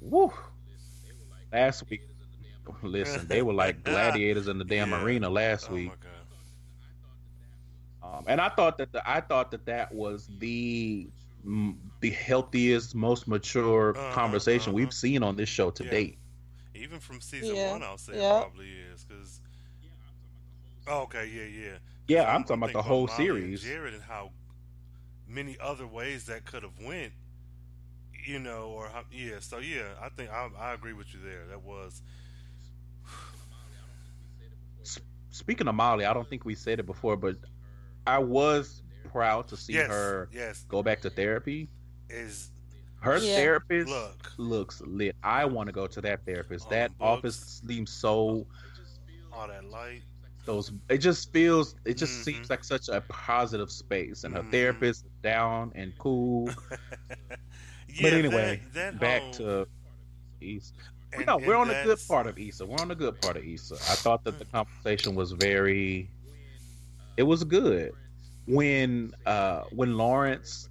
woo, 0.00 0.32
last 1.52 1.84
week, 1.90 2.02
listen, 2.82 3.28
they 3.28 3.42
were 3.42 3.54
like 3.54 3.84
gladiators 3.84 4.48
in 4.48 4.58
the 4.58 4.64
damn 4.64 4.94
Yeah. 4.94 4.94
arena 4.94 5.30
last 5.30 5.68
Oh 5.68 5.70
week. 5.70 5.96
Um, 8.02 8.24
and 8.28 8.40
I 8.40 8.48
thought 8.50 8.78
that 8.78 8.92
the, 8.92 9.08
I 9.08 9.20
thought 9.20 9.50
that 9.52 9.66
that 9.66 9.92
was 9.94 10.30
the 10.38 11.10
the 12.00 12.10
healthiest, 12.10 12.94
most 12.94 13.28
mature 13.28 13.94
Uh-huh, 13.94 14.10
conversation 14.10 14.72
uh-huh. 14.72 14.74
we've 14.74 14.92
seen 14.92 15.22
on 15.22 15.36
this 15.36 15.48
show 15.48 15.70
to 15.70 15.84
Yeah. 15.84 15.90
date. 15.90 16.18
Even 16.74 17.00
from 17.00 17.20
season 17.20 17.56
Yeah, 17.56 17.64
one, 17.64 17.82
I'll 17.82 17.98
say 17.98 18.14
yeah. 18.14 18.30
it 18.30 18.32
probably 18.34 18.70
is 18.70 19.04
because. 19.04 19.42
Oh, 20.86 21.02
okay, 21.02 21.26
yeah, 21.26 21.44
yeah. 21.44 21.78
Yeah, 22.08 22.22
I'm- 22.22 22.36
I'm 22.36 22.42
talking 22.42 22.54
I'm 22.54 22.58
about 22.62 22.66
the 22.68 22.72
thinking 22.78 22.88
whole 22.88 23.06
Molly 23.06 23.28
and 23.28 23.36
series. 23.36 23.62
Jared 23.62 23.94
and 23.94 24.02
how 24.02 24.32
many 25.26 25.58
other 25.60 25.86
ways 25.86 26.26
that 26.26 26.44
could 26.46 26.62
have 26.62 26.78
went, 26.80 27.12
you 28.26 28.38
know, 28.38 28.68
or 28.70 28.88
how, 28.88 29.04
yeah. 29.12 29.38
So 29.40 29.58
yeah, 29.58 29.94
I 30.00 30.08
think 30.08 30.30
I, 30.30 30.48
I 30.58 30.72
agree 30.72 30.94
with 30.94 31.12
you 31.14 31.20
there. 31.20 31.46
That 31.46 31.62
was 31.62 32.02
Speaking 35.30 35.68
of 35.68 35.74
Molly, 35.74 36.04
I 36.04 36.12
don't 36.14 36.28
think 36.28 36.44
we 36.44 36.54
said 36.54 36.80
it 36.80 36.86
before, 36.86 37.16
but 37.16 37.36
I 38.06 38.18
was 38.18 38.82
proud 39.12 39.46
to 39.48 39.56
see 39.56 39.74
yes, 39.74 39.88
her 39.88 40.28
yes. 40.32 40.64
go 40.68 40.82
back 40.82 41.00
to 41.02 41.10
therapy. 41.10 41.68
Is 42.08 42.50
Her 43.00 43.18
Yeah. 43.18 43.36
therapist 43.36 43.88
look 43.88 44.32
looks 44.38 44.80
lit. 44.80 45.14
I 45.22 45.44
want 45.44 45.68
to 45.68 45.72
go 45.72 45.86
to 45.86 46.00
that 46.00 46.24
therapist. 46.24 46.64
All 46.64 46.70
that 46.70 46.98
books. 46.98 47.18
office 47.18 47.62
seems 47.66 47.90
so 47.92 48.46
all 49.32 49.46
that 49.46 49.64
light. 49.66 50.02
Those. 50.48 50.72
It 50.88 50.98
just 50.98 51.32
feels. 51.32 51.76
It 51.84 51.94
just 51.94 52.20
Mhm. 52.20 52.24
seems 52.24 52.50
like 52.50 52.64
such 52.64 52.88
a 52.88 53.00
positive 53.08 53.70
space, 53.70 54.24
and 54.24 54.34
her 54.34 54.42
Mhm. 54.42 54.50
therapist 54.50 55.04
is 55.04 55.12
down 55.22 55.70
and 55.76 55.92
cool. 55.98 56.50
Yeah, 57.90 58.02
but 58.02 58.12
anyway, 58.12 58.62
that, 58.74 58.92
that 58.92 59.00
back 59.00 59.22
whole- 59.22 59.32
to 59.32 59.68
Issa. 60.42 60.72
and- 61.14 61.26
no, 61.26 61.38
we're 61.38 61.56
on 61.56 61.68
the 61.68 61.80
good 61.84 61.98
part 62.06 62.26
of 62.26 62.38
Issa. 62.38 62.66
We're 62.66 62.76
on 62.80 62.88
the 62.88 62.94
good 62.94 63.18
part 63.22 63.36
of 63.38 63.44
Issa. 63.44 63.74
I 63.76 63.94
thought 63.94 64.24
that 64.24 64.38
the 64.38 64.44
conversation 64.44 65.14
was 65.14 65.32
very. 65.32 66.10
It 67.16 67.22
was 67.22 67.42
good 67.44 67.92
when 68.46 69.12
uh 69.26 69.62
when 69.70 69.96
Lawrence 69.96 70.68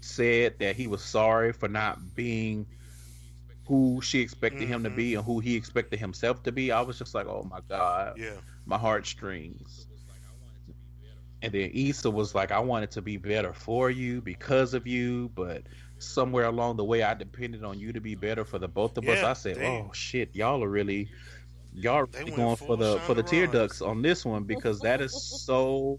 said 0.00 0.58
that 0.58 0.76
he 0.76 0.86
was 0.86 1.02
sorry 1.02 1.52
for 1.52 1.66
not 1.68 2.14
being 2.14 2.66
who 3.66 4.00
she 4.02 4.20
expected 4.20 4.68
him 4.68 4.82
to 4.84 4.90
be 4.90 5.14
and 5.14 5.24
who 5.24 5.40
he 5.40 5.54
expected 5.56 5.98
himself 5.98 6.42
to 6.42 6.52
be, 6.52 6.70
I 6.72 6.80
was 6.82 6.98
just 6.98 7.14
like, 7.14 7.26
oh 7.26 7.46
my 7.50 7.60
god, 7.68 8.18
Yeah. 8.18 8.36
My 8.70 8.78
heartstrings. 8.78 9.86
And 11.42 11.52
then 11.52 11.70
Issa 11.74 12.10
was 12.10 12.34
like, 12.34 12.52
I 12.52 12.60
wanted 12.60 12.90
to 12.92 13.02
be 13.02 13.16
better 13.16 13.52
for 13.52 13.90
you 13.90 14.20
because 14.20 14.74
of 14.74 14.86
you, 14.86 15.30
but 15.34 15.62
somewhere 15.98 16.44
along 16.44 16.76
the 16.76 16.84
way, 16.84 17.02
I 17.02 17.14
depended 17.14 17.64
on 17.64 17.78
you 17.78 17.92
to 17.92 18.00
be 18.00 18.14
better 18.14 18.44
for 18.44 18.58
the 18.58 18.68
both 18.68 18.96
of 18.96 19.08
us. 19.08 19.22
I 19.24 19.32
said, 19.32 19.56
they- 19.56 19.66
oh 19.66 19.90
shit, 19.92 20.34
y'all 20.34 20.62
are 20.62 20.68
really, 20.68 21.08
y'all 21.74 22.06
They 22.06 22.18
really 22.20 22.30
going 22.32 22.56
for 22.56 22.76
the 22.76 23.00
for 23.00 23.14
the 23.14 23.22
tear 23.22 23.46
ducts 23.46 23.80
on 23.82 24.02
this 24.02 24.24
one 24.24 24.44
because 24.44 24.80
that 24.80 25.00
is 25.00 25.14
so 25.14 25.98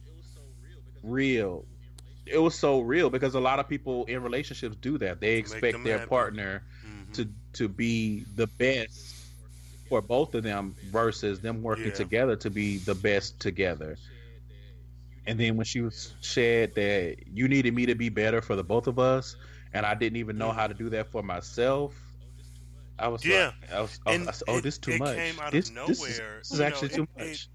real. 1.04 1.66
It 2.26 2.38
was 2.38 2.54
so 2.56 2.80
real 2.82 3.10
because 3.10 3.34
a 3.34 3.40
lot 3.40 3.60
of 3.60 3.68
people 3.68 4.06
in 4.06 4.22
relationships 4.22 4.76
do 4.80 4.98
that. 5.00 5.20
They 5.20 5.38
expect 5.38 5.84
their 5.84 5.98
partner 6.08 6.64
Mhm. 6.86 7.14
to 7.16 7.30
to 7.54 7.68
be 7.68 8.26
the 8.36 8.48
best 8.48 9.21
for 9.92 10.02
both 10.02 10.34
of 10.36 10.44
them 10.44 10.74
versus 10.90 11.42
them 11.42 11.62
working 11.62 11.88
Yeah. 11.88 11.92
together 11.92 12.38
to 12.38 12.50
be 12.50 12.78
the 12.78 12.96
best 12.96 13.38
together. 13.42 13.98
And 15.28 15.38
then 15.38 15.58
when 15.58 15.66
she 15.66 15.82
was 15.82 16.14
said 16.22 16.74
that 16.76 17.18
you 17.28 17.50
needed 17.50 17.76
me 17.76 17.86
to 17.88 17.94
be 17.96 18.08
better 18.08 18.42
for 18.42 18.56
the 18.56 18.64
both 18.64 18.88
of 18.88 19.00
us, 19.00 19.36
and 19.74 19.86
I 19.86 19.94
didn't 19.96 20.16
even 20.16 20.38
know 20.38 20.54
how 20.54 20.68
to 20.68 20.74
do 20.74 20.90
that 20.92 21.12
for 21.12 21.22
myself, 21.22 21.94
I 22.98 23.10
was 23.10 23.26
Yeah. 23.26 23.48
like, 23.62 23.72
I 23.72 23.82
was, 23.82 24.00
I 24.06 24.12
was- 24.12 24.20
And 24.20 24.30
I 24.30 24.34
oh, 24.54 24.58
it- 24.60 24.62
this 24.62 24.78
too 24.78 24.92
it 24.92 25.00
much. 25.00 25.18
came 25.18 25.40
out 25.42 25.48
of 25.48 25.52
this, 25.52 25.70
this 25.70 26.02
is, 26.02 26.18
this 26.20 26.52
is 26.52 26.60
know, 26.60 26.66
actually 26.66 26.88
it- 26.88 26.94
too 26.96 27.08
it- 27.18 27.28
much 27.28 27.50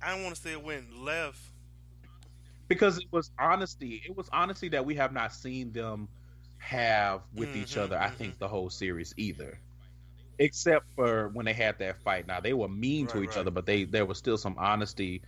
I 0.00 0.14
don't 0.14 0.22
want 0.24 0.36
to 0.36 0.40
say 0.40 0.52
it 0.52 0.62
went 0.62 0.96
left. 0.96 1.38
because 2.66 2.96
it 2.96 3.08
was 3.10 3.30
honesty. 3.38 4.02
It 4.06 4.16
was 4.16 4.30
honesty 4.32 4.70
that 4.70 4.86
we 4.86 4.94
have 4.94 5.12
not 5.12 5.34
seen 5.34 5.70
them 5.72 6.08
have 6.58 7.20
with 7.34 7.54
each 7.54 7.72
Mhm, 7.74 7.82
other. 7.82 7.98
I 7.98 8.08
mhm. 8.08 8.14
think 8.14 8.38
the 8.38 8.48
whole 8.48 8.70
series 8.70 9.12
either, 9.18 9.60
except 10.38 10.86
for 10.94 11.28
when 11.30 11.46
they 11.46 11.52
had 11.54 11.78
that 11.78 12.02
fight. 12.02 12.26
Now 12.26 12.40
they 12.40 12.52
were 12.54 12.68
mean 12.68 13.06
to 13.08 13.22
each 13.22 13.36
right. 13.36 13.38
other, 13.38 13.50
but 13.50 13.66
they 13.66 13.84
there 13.84 14.06
was 14.06 14.18
still 14.18 14.36
some 14.38 14.56
honesty 14.58 15.22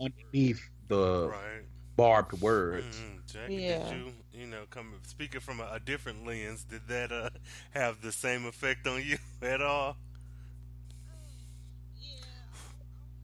underneath 0.00 0.60
the 0.88 1.32
right. 1.32 1.66
barbed 1.96 2.32
words. 2.34 3.04
Mhm. 3.04 3.26
Jackie, 3.26 3.62
Yeah. 3.62 3.78
did 3.78 3.88
you, 3.90 4.12
you 4.32 4.46
know, 4.46 4.66
come 4.70 5.00
speaking 5.06 5.40
from 5.40 5.60
a, 5.60 5.68
a 5.72 5.80
different 5.80 6.24
lens, 6.26 6.64
did 6.64 6.88
that 6.88 7.12
uh, 7.12 7.30
have 7.70 8.00
the 8.00 8.12
same 8.12 8.44
effect 8.46 8.86
on 8.86 9.02
you 9.02 9.18
at 9.42 9.60
all? 9.60 9.96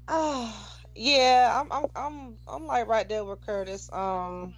Oh, 0.09 0.79
yeah, 0.95 1.61
I'm, 1.61 1.71
I'm, 1.73 1.87
I'm, 1.95 2.39
I'm 2.47 2.67
like 2.67 2.87
right 2.89 3.09
there 3.09 3.25
with 3.25 3.41
Curtis. 3.41 3.91
Um, 3.93 4.55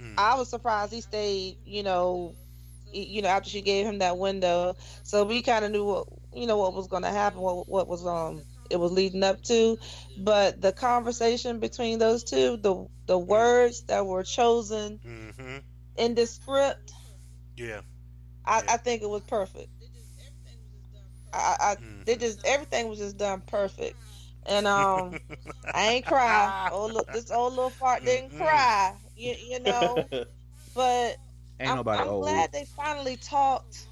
Mm. 0.00 0.18
I 0.18 0.34
was 0.34 0.48
surprised 0.50 0.92
he 0.92 1.00
stayed. 1.00 1.58
You 1.64 1.82
know, 1.82 2.36
y- 2.36 2.47
you 2.92 3.22
know, 3.22 3.28
after 3.28 3.50
she 3.50 3.62
gave 3.62 3.86
him 3.86 3.98
that 3.98 4.18
window, 4.18 4.74
so 5.02 5.24
we 5.24 5.42
kind 5.42 5.64
of 5.64 5.70
knew 5.72 5.84
what, 5.84 6.06
you 6.32 6.46
know, 6.46 6.58
what 6.58 6.74
was 6.74 6.88
going 6.88 7.02
to 7.02 7.10
happen, 7.10 7.40
what, 7.40 7.68
what 7.68 7.88
was 7.88 8.06
um, 8.06 8.44
it 8.70 8.76
was 8.76 8.92
leading 8.92 9.22
up 9.22 9.42
to. 9.44 9.78
But 10.16 10.60
the 10.60 10.72
conversation 10.72 11.60
between 11.60 11.98
those 11.98 12.24
two, 12.24 12.56
the, 12.58 12.86
the 13.06 13.18
words 13.18 13.82
that 13.88 14.06
were 14.06 14.22
chosen 14.24 15.00
hmm 15.04 15.58
in 15.96 16.14
the 16.14 16.26
script, 16.26 16.92
Yeah. 17.56 17.82
I, 18.44 18.62
Yeah. 18.62 18.68
I 18.68 18.76
think 18.78 19.02
it 19.02 19.08
was 19.08 19.22
perfect. 19.22 19.68
I, 21.32 21.56
I, 21.60 21.76
Mhm. 21.80 22.04
they 22.04 22.16
just 22.16 22.40
everything 22.44 22.88
was 22.88 22.98
just 22.98 23.16
done 23.18 23.42
perfect, 23.46 24.00
and 24.46 24.66
um. 24.66 25.18
I 25.74 25.88
ain't 25.92 26.06
cry. 26.06 26.54
Oh 26.68 26.86
look, 26.86 27.12
this 27.12 27.30
old 27.30 27.52
little 27.54 27.70
fart 27.70 28.04
didn't 28.04 28.32
cry. 28.34 28.96
You, 29.14 29.34
you 29.38 29.60
know, 29.60 30.08
but 30.74 31.16
Ain't 31.60 31.70
I'm, 31.70 31.76
nobody 31.76 32.00
I'm 32.00 32.08
old. 32.08 32.24
glad 32.24 32.52
they 32.52 32.64
finally 32.76 33.16
talked. 33.16 33.88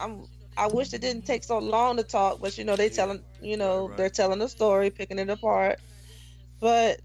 I'm. 0.00 0.26
I 0.56 0.66
wish 0.66 0.92
it 0.92 1.00
didn't 1.00 1.24
take 1.26 1.44
so 1.44 1.58
long 1.58 1.96
to 1.98 2.02
talk, 2.04 2.40
but 2.40 2.58
you 2.58 2.64
know 2.64 2.76
they 2.76 2.88
Yeah. 2.88 2.96
telling. 2.96 3.24
You 3.40 3.56
know 3.56 3.88
Right, 3.88 3.90
right. 3.92 3.96
they're 3.96 4.10
telling 4.10 4.38
the 4.40 4.48
story, 4.48 4.90
picking 4.90 5.18
it 5.18 5.30
apart. 5.30 5.78
But 6.60 7.00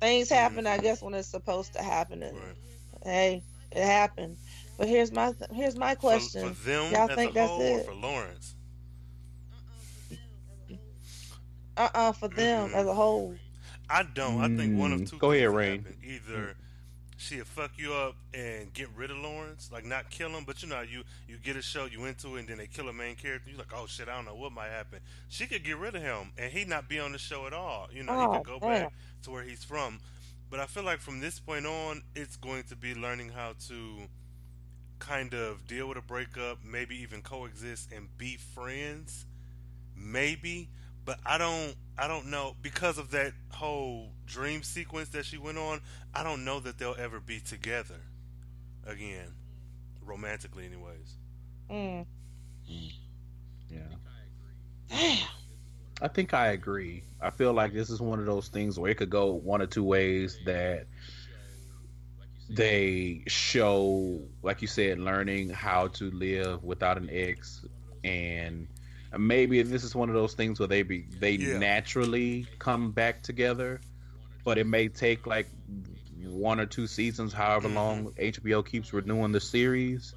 things 0.00 0.28
Mm. 0.28 0.34
happen, 0.34 0.66
I 0.66 0.78
guess, 0.78 1.02
when 1.02 1.14
it's 1.14 1.28
supposed 1.30 1.74
to 1.74 1.82
happen. 1.82 2.22
And 2.22 2.36
Right. 2.36 2.56
hey, 3.04 3.44
it 3.72 3.84
happened. 3.84 4.38
But 4.78 4.88
here's 4.88 5.12
my 5.12 5.32
th- 5.32 5.50
here's 5.52 5.76
my 5.76 5.94
question. 5.94 6.42
for 6.42 6.64
them 6.64 6.92
Y'all 6.92 7.08
think 7.08 7.32
a 7.32 7.34
that's 7.34 7.48
whole, 7.48 7.60
or 7.74 7.78
it? 7.78 7.86
for 7.86 7.94
Lawrence? 7.94 8.54
Uh 11.76 11.88
uh 11.94 12.12
for 12.12 12.28
them 12.28 12.70
Mhm. 12.70 12.74
as 12.74 12.86
a 12.86 12.94
whole. 12.94 13.40
I 13.88 14.02
don't. 14.02 14.40
I 14.40 14.48
think 14.48 14.76
one 14.78 14.92
of 14.92 15.00
Mm, 15.00 15.10
two. 15.10 15.18
go 15.18 15.32
ahead, 15.32 15.48
will 15.48 15.56
Rain. 15.56 15.78
happen. 15.78 15.96
Either 16.02 16.54
she'll 17.16 17.44
fuck 17.44 17.72
you 17.78 17.92
up 17.94 18.14
and 18.34 18.72
get 18.74 18.88
rid 18.96 19.10
of 19.10 19.16
Lawrence, 19.18 19.70
like 19.72 19.84
not 19.84 20.10
kill 20.10 20.30
him, 20.30 20.44
but 20.46 20.62
you 20.62 20.68
know, 20.68 20.82
you 20.82 21.02
you 21.28 21.36
get 21.42 21.56
a 21.56 21.62
show, 21.62 21.86
you 21.86 22.04
into 22.04 22.36
it, 22.36 22.40
and 22.40 22.48
then 22.48 22.58
they 22.58 22.66
kill 22.66 22.88
a 22.88 22.92
main 22.92 23.16
character. 23.16 23.48
You're 23.50 23.58
like, 23.58 23.72
oh 23.74 23.86
shit, 23.86 24.08
I 24.08 24.14
don't 24.16 24.24
know 24.26 24.34
what 24.34 24.52
might 24.52 24.68
happen. 24.70 25.00
She 25.28 25.46
could 25.46 25.64
get 25.64 25.78
rid 25.78 25.94
of 25.94 26.02
him, 26.02 26.32
and 26.38 26.52
he 26.52 26.64
not 26.64 26.88
be 26.88 26.98
on 27.00 27.12
the 27.12 27.18
show 27.18 27.46
at 27.46 27.52
all. 27.52 27.88
You 27.92 28.02
know, 28.04 28.12
he 28.18 28.26
Oh, 28.26 28.32
could 28.38 28.44
go 28.46 28.58
damn. 28.60 28.84
back 28.84 28.92
to 29.22 29.30
where 29.30 29.42
he's 29.42 29.64
from. 29.64 30.00
But 30.50 30.60
I 30.60 30.66
feel 30.66 30.84
like 30.84 31.00
from 31.00 31.20
this 31.20 31.40
point 31.40 31.66
on, 31.66 32.02
it's 32.14 32.36
going 32.36 32.64
to 32.64 32.76
be 32.76 32.94
learning 32.94 33.30
how 33.30 33.54
to 33.68 34.08
kind 34.98 35.34
of 35.34 35.66
deal 35.66 35.88
with 35.88 35.98
a 35.98 36.02
breakup, 36.02 36.58
maybe 36.64 36.96
even 37.02 37.20
coexist 37.22 37.90
and 37.92 38.08
be 38.16 38.36
friends. 38.54 39.26
Maybe, 39.96 40.68
but 41.06 41.18
I 41.24 41.38
don't 41.38 41.74
I 41.96 42.08
don't 42.08 42.26
know 42.26 42.54
because 42.60 42.98
of 42.98 43.10
that 43.12 43.32
whole 43.50 44.10
dream 44.26 44.62
sequence 44.62 45.08
that 45.10 45.24
she 45.24 45.38
went 45.38 45.56
on, 45.56 45.80
I 46.14 46.22
don't 46.22 46.44
know 46.44 46.60
that 46.60 46.76
they'll 46.76 46.96
ever 46.98 47.20
be 47.20 47.40
together 47.40 48.00
again. 48.86 49.32
Romantically 50.04 50.66
anyways. 50.66 51.14
Mm. 51.70 52.06
Yeah. 53.70 53.78
Damn. 54.90 55.28
I 56.02 56.08
think 56.08 56.34
I 56.34 56.48
agree. 56.48 57.02
I 57.20 57.30
feel 57.30 57.54
like 57.54 57.72
this 57.72 57.88
is 57.88 58.00
one 58.00 58.18
of 58.18 58.26
those 58.26 58.48
things 58.48 58.78
where 58.78 58.90
it 58.90 58.98
could 58.98 59.08
go 59.08 59.32
one 59.32 59.62
or 59.62 59.66
two 59.66 59.82
ways 59.82 60.38
that 60.44 60.86
they 62.50 63.22
show, 63.26 64.20
like 64.42 64.60
you 64.60 64.68
said, 64.68 64.98
learning 64.98 65.48
how 65.48 65.88
to 65.88 66.10
live 66.10 66.62
without 66.62 66.98
an 66.98 67.08
ex, 67.10 67.64
and 68.04 68.68
maybe 69.16 69.62
this 69.62 69.84
is 69.84 69.94
one 69.94 70.08
of 70.08 70.14
those 70.14 70.34
things 70.34 70.58
where 70.58 70.68
they 70.68 70.82
be 70.82 71.06
they 71.18 71.36
Yeah. 71.36 71.58
naturally 71.58 72.48
come 72.58 72.92
back 72.92 73.22
together, 73.22 73.82
but 74.44 74.58
it 74.58 74.66
may 74.66 74.88
take 74.88 75.26
like 75.26 75.50
one 76.22 76.60
or 76.60 76.66
two 76.66 76.86
seasons, 76.86 77.32
however 77.32 77.68
Mhm. 77.68 77.74
long 77.74 78.12
HBO 78.18 78.62
keeps 78.62 78.92
renewing 78.92 79.32
the 79.32 79.40
series. 79.40 80.14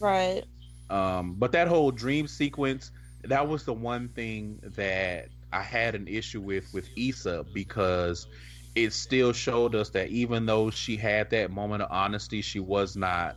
Right. 0.00 0.44
Um, 0.90 1.34
but 1.34 1.52
that 1.52 1.68
whole 1.68 1.90
dream 1.90 2.26
sequence, 2.26 2.90
that 3.24 3.46
was 3.48 3.64
the 3.64 3.74
one 3.74 4.08
thing 4.08 4.60
that 4.76 5.30
I 5.52 5.62
had 5.62 5.94
an 5.94 6.08
issue 6.08 6.40
with 6.40 6.72
with 6.72 6.88
Issa 6.96 7.44
because 7.52 8.26
it 8.74 8.92
still 8.92 9.32
showed 9.32 9.74
us 9.74 9.90
that 9.90 10.08
even 10.08 10.46
though 10.46 10.70
she 10.70 10.96
had 10.96 11.30
that 11.30 11.50
moment 11.50 11.82
of 11.82 11.88
honesty, 11.90 12.42
she 12.42 12.60
was 12.60 12.96
not 12.96 13.36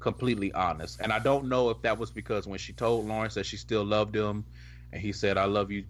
completely 0.00 0.52
honest. 0.52 1.00
And 1.00 1.12
I 1.12 1.18
don't 1.18 1.48
know 1.48 1.70
if 1.70 1.82
that 1.82 1.98
was 1.98 2.10
because 2.10 2.46
when 2.46 2.58
she 2.58 2.72
told 2.72 3.06
Lawrence 3.06 3.34
that 3.34 3.46
she 3.46 3.56
still 3.56 3.84
loved 3.84 4.16
him 4.16 4.44
and 4.92 5.00
he 5.00 5.12
said, 5.12 5.38
I 5.38 5.44
love 5.44 5.70
you 5.70 5.84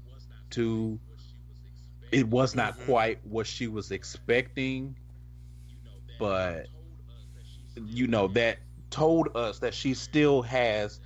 too, 0.51 1.01
it 2.13 2.27
was 2.29 2.55
not 2.55 2.79
Mhm. 2.79 2.87
quite 2.87 3.25
what 3.27 3.47
she 3.47 3.69
was 3.69 3.91
expecting. 3.93 4.97
But 6.19 6.67
you 7.77 8.07
know, 8.09 8.29
that 8.29 8.59
told 8.91 9.37
us 9.37 9.61
that 9.61 9.75
she 9.75 9.95
still 9.95 10.43
has 10.43 11.01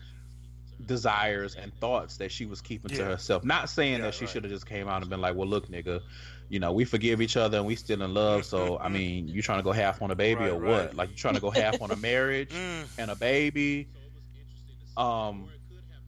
desires 0.86 1.55
and 1.55 1.72
thoughts 1.80 2.16
that 2.16 2.32
she 2.32 2.46
was 2.46 2.61
keeping 2.61 2.90
to 2.92 3.05
herself. 3.05 3.44
Not 3.44 3.68
saying 3.70 3.98
Yeah, 3.98 4.05
that 4.05 4.14
she 4.14 4.24
right. 4.24 4.32
should 4.32 4.44
have 4.44 4.52
just 4.52 4.66
came 4.66 4.88
out 4.88 5.02
and 5.02 5.11
been 5.11 5.20
like, 5.20 5.34
"Well, 5.36 5.46
look, 5.48 5.68
nigga, 5.68 6.02
you 6.55 6.61
know, 6.61 6.72
we 6.72 6.84
forgive 6.84 7.20
each 7.20 7.36
other 7.36 7.59
and 7.59 7.66
we 7.66 7.74
still 7.74 8.00
in 8.00 8.14
love." 8.14 8.44
So, 8.44 8.78
I 8.78 8.88
mean, 8.88 9.26
you 9.26 9.42
trying 9.42 9.59
to 9.59 9.64
go 9.64 9.72
half 9.72 10.00
on 10.02 10.11
a 10.11 10.14
baby 10.14 10.42
Right, 10.42 10.52
or 10.52 10.61
what? 10.61 10.94
Like, 10.94 11.11
you 11.11 11.16
trying 11.16 11.34
to 11.34 11.40
go 11.40 11.50
half 11.50 11.82
on 11.82 11.90
a 11.90 11.96
marriage 11.96 12.50
Mm, 12.55 12.86
and 12.98 13.11
a 13.11 13.16
baby? 13.16 13.88
Um, 14.96 15.48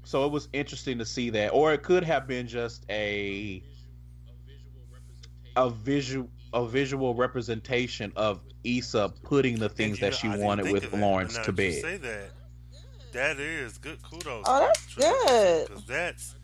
so 0.05 0.25
it 0.25 0.31
was 0.31 0.49
interesting 0.53 0.99
to 0.99 1.05
see 1.05 1.31
that, 1.31 1.49
or 1.49 1.73
it 1.73 1.83
could 1.83 2.05
have 2.05 2.29
been 2.29 2.47
just 2.47 2.87
a 2.89 3.61
a 5.57 5.69
visual 5.69 6.29
a 6.53 6.65
visual 6.65 7.15
representation 7.15 8.13
of 8.15 8.41
Issa 8.63 9.13
putting 9.25 9.59
the 9.59 9.69
things 9.69 9.99
that 9.99 10.13
know, 10.13 10.17
she 10.17 10.29
I 10.29 10.39
wanted 10.39 10.71
with 10.71 10.93
Lawrence 10.93 11.37
but 11.37 11.45
to 11.47 11.53
that 11.53 11.57
bed. 11.57 11.83
Say 11.83 11.97
that. 11.97 12.31
That 13.13 13.41
is 13.41 13.79
good 13.79 14.01
kudos. 14.03 14.45
Oh, 14.47 14.61
that's 14.61 14.95
good. 14.95 15.69
Because 15.69 15.85
that's 15.87 16.35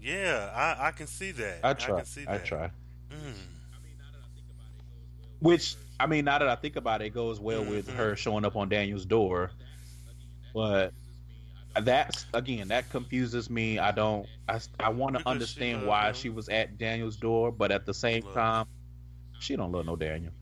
yeah, 0.00 0.50
I, 0.54 0.88
I 0.88 0.90
can 0.90 1.06
see 1.06 1.30
that. 1.32 1.60
I 1.62 1.72
try. 1.72 1.96
can 1.96 2.04
see 2.04 2.24
I 2.26 2.38
that. 2.38 2.44
try. 2.44 2.70
Which 5.44 5.76
I 6.00 6.06
mean, 6.06 6.24
now 6.24 6.38
that 6.38 6.48
I 6.48 6.54
think 6.54 6.76
about 6.76 7.02
it, 7.02 7.06
it 7.06 7.14
goes 7.14 7.38
well 7.38 7.62
with 7.62 7.86
her 7.90 8.12
mm-hmm. 8.12 8.14
showing 8.14 8.46
up 8.46 8.56
on 8.56 8.70
Daniel's 8.70 9.04
door. 9.04 9.50
But 10.54 10.94
that's 11.82 12.24
again 12.32 12.68
that 12.68 12.88
confuses 12.88 13.50
me. 13.50 13.78
I 13.78 13.90
don't. 13.90 14.26
I 14.48 14.58
I 14.80 14.88
want 14.88 15.16
to 15.16 15.18
Because 15.18 15.50
she 15.50 15.60
understand 15.60 15.86
why 15.86 16.08
him. 16.08 16.14
she 16.14 16.30
was 16.30 16.48
at 16.48 16.78
Daniel's 16.78 17.16
door, 17.16 17.52
but 17.52 17.70
at 17.70 17.84
the 17.84 17.92
same 17.92 18.24
Love. 18.24 18.32
time, 18.32 18.66
she 19.38 19.54
don't 19.54 19.70
love 19.70 19.84
no 19.84 19.96
Daniel. 19.96 20.32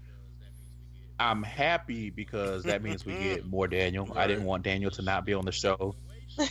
I'm 1.18 1.42
happy 1.42 2.10
because 2.10 2.62
that 2.62 2.84
means 2.84 3.04
we 3.04 3.14
get 3.14 3.44
more 3.44 3.66
Daniel. 3.66 4.08
I 4.14 4.28
didn't 4.28 4.44
want 4.44 4.62
Daniel 4.62 4.92
to 4.92 5.02
not 5.02 5.24
be 5.24 5.34
on 5.34 5.44
the 5.44 5.52
show. 5.52 5.96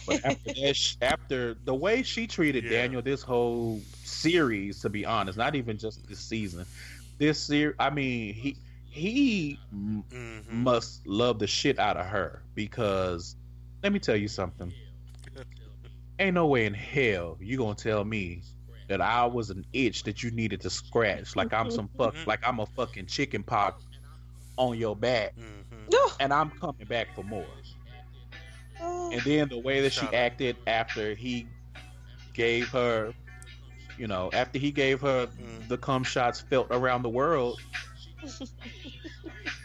But 0.06 0.26
after 0.26 0.54
that, 0.54 0.96
after 1.02 1.54
the 1.64 1.74
way 1.74 2.04
she 2.04 2.28
treated 2.28 2.66
Yeah. 2.66 2.72
Daniel 2.72 3.02
this 3.02 3.22
whole 3.22 3.80
series, 4.04 4.82
to 4.82 4.90
be 4.90 5.06
honest, 5.06 5.38
not 5.38 5.56
even 5.56 5.78
just 5.78 6.06
this 6.10 6.20
season, 6.20 6.66
this 7.22 7.40
series, 7.40 7.76
I 7.80 7.92
mean, 7.92 8.34
he 8.34 8.58
he 8.90 9.60
m- 9.72 10.04
Mhm. 10.10 10.52
must 10.52 11.06
love 11.08 11.38
the 11.40 11.48
shit 11.48 11.78
out 11.80 11.96
of 11.96 12.06
her 12.08 12.42
because 12.56 13.38
let 13.84 13.94
me 13.94 14.00
tell 14.00 14.18
you 14.18 14.28
something. 14.28 14.74
Ain't 16.20 16.34
no 16.34 16.48
way 16.48 16.66
in 16.66 16.74
hell 16.74 17.38
you 17.40 17.58
gonna 17.58 17.76
tell 17.76 18.04
me 18.04 18.42
that 18.90 19.00
I 19.02 19.26
was 19.26 19.50
an 19.52 19.64
itch 19.72 20.04
that 20.04 20.22
you 20.24 20.32
needed 20.32 20.60
to 20.62 20.70
scratch 20.70 21.36
like 21.36 21.54
I'm 21.54 21.70
some 21.72 21.88
fuck 21.98 22.16
like 22.26 22.46
I'm 22.46 22.60
a 22.60 22.66
fucking 22.66 23.06
chicken 23.06 23.44
pox 23.44 23.84
on 24.58 24.78
your 24.78 24.96
back 24.96 25.34
Mhm. 25.38 26.12
and 26.20 26.34
I'm 26.34 26.50
coming 26.50 26.86
back 26.88 27.16
for 27.16 27.24
more. 27.24 27.46
Oh. 28.82 29.12
And 29.12 29.22
then 29.22 29.48
the 29.48 29.60
way 29.60 29.80
that 29.82 29.94
she 29.94 30.08
acted 30.08 30.58
after 30.68 31.14
he 31.14 31.48
gave 32.34 32.68
her, 32.70 33.14
you 33.98 34.08
know, 34.08 34.30
after 34.34 34.60
he 34.60 34.72
gave 34.72 35.02
her 35.02 35.28
Mm. 35.28 35.68
the 35.68 35.78
cum 35.78 36.04
shots 36.04 36.42
felt 36.42 36.68
around 36.72 37.04
the 37.04 37.10
world, 37.10 37.60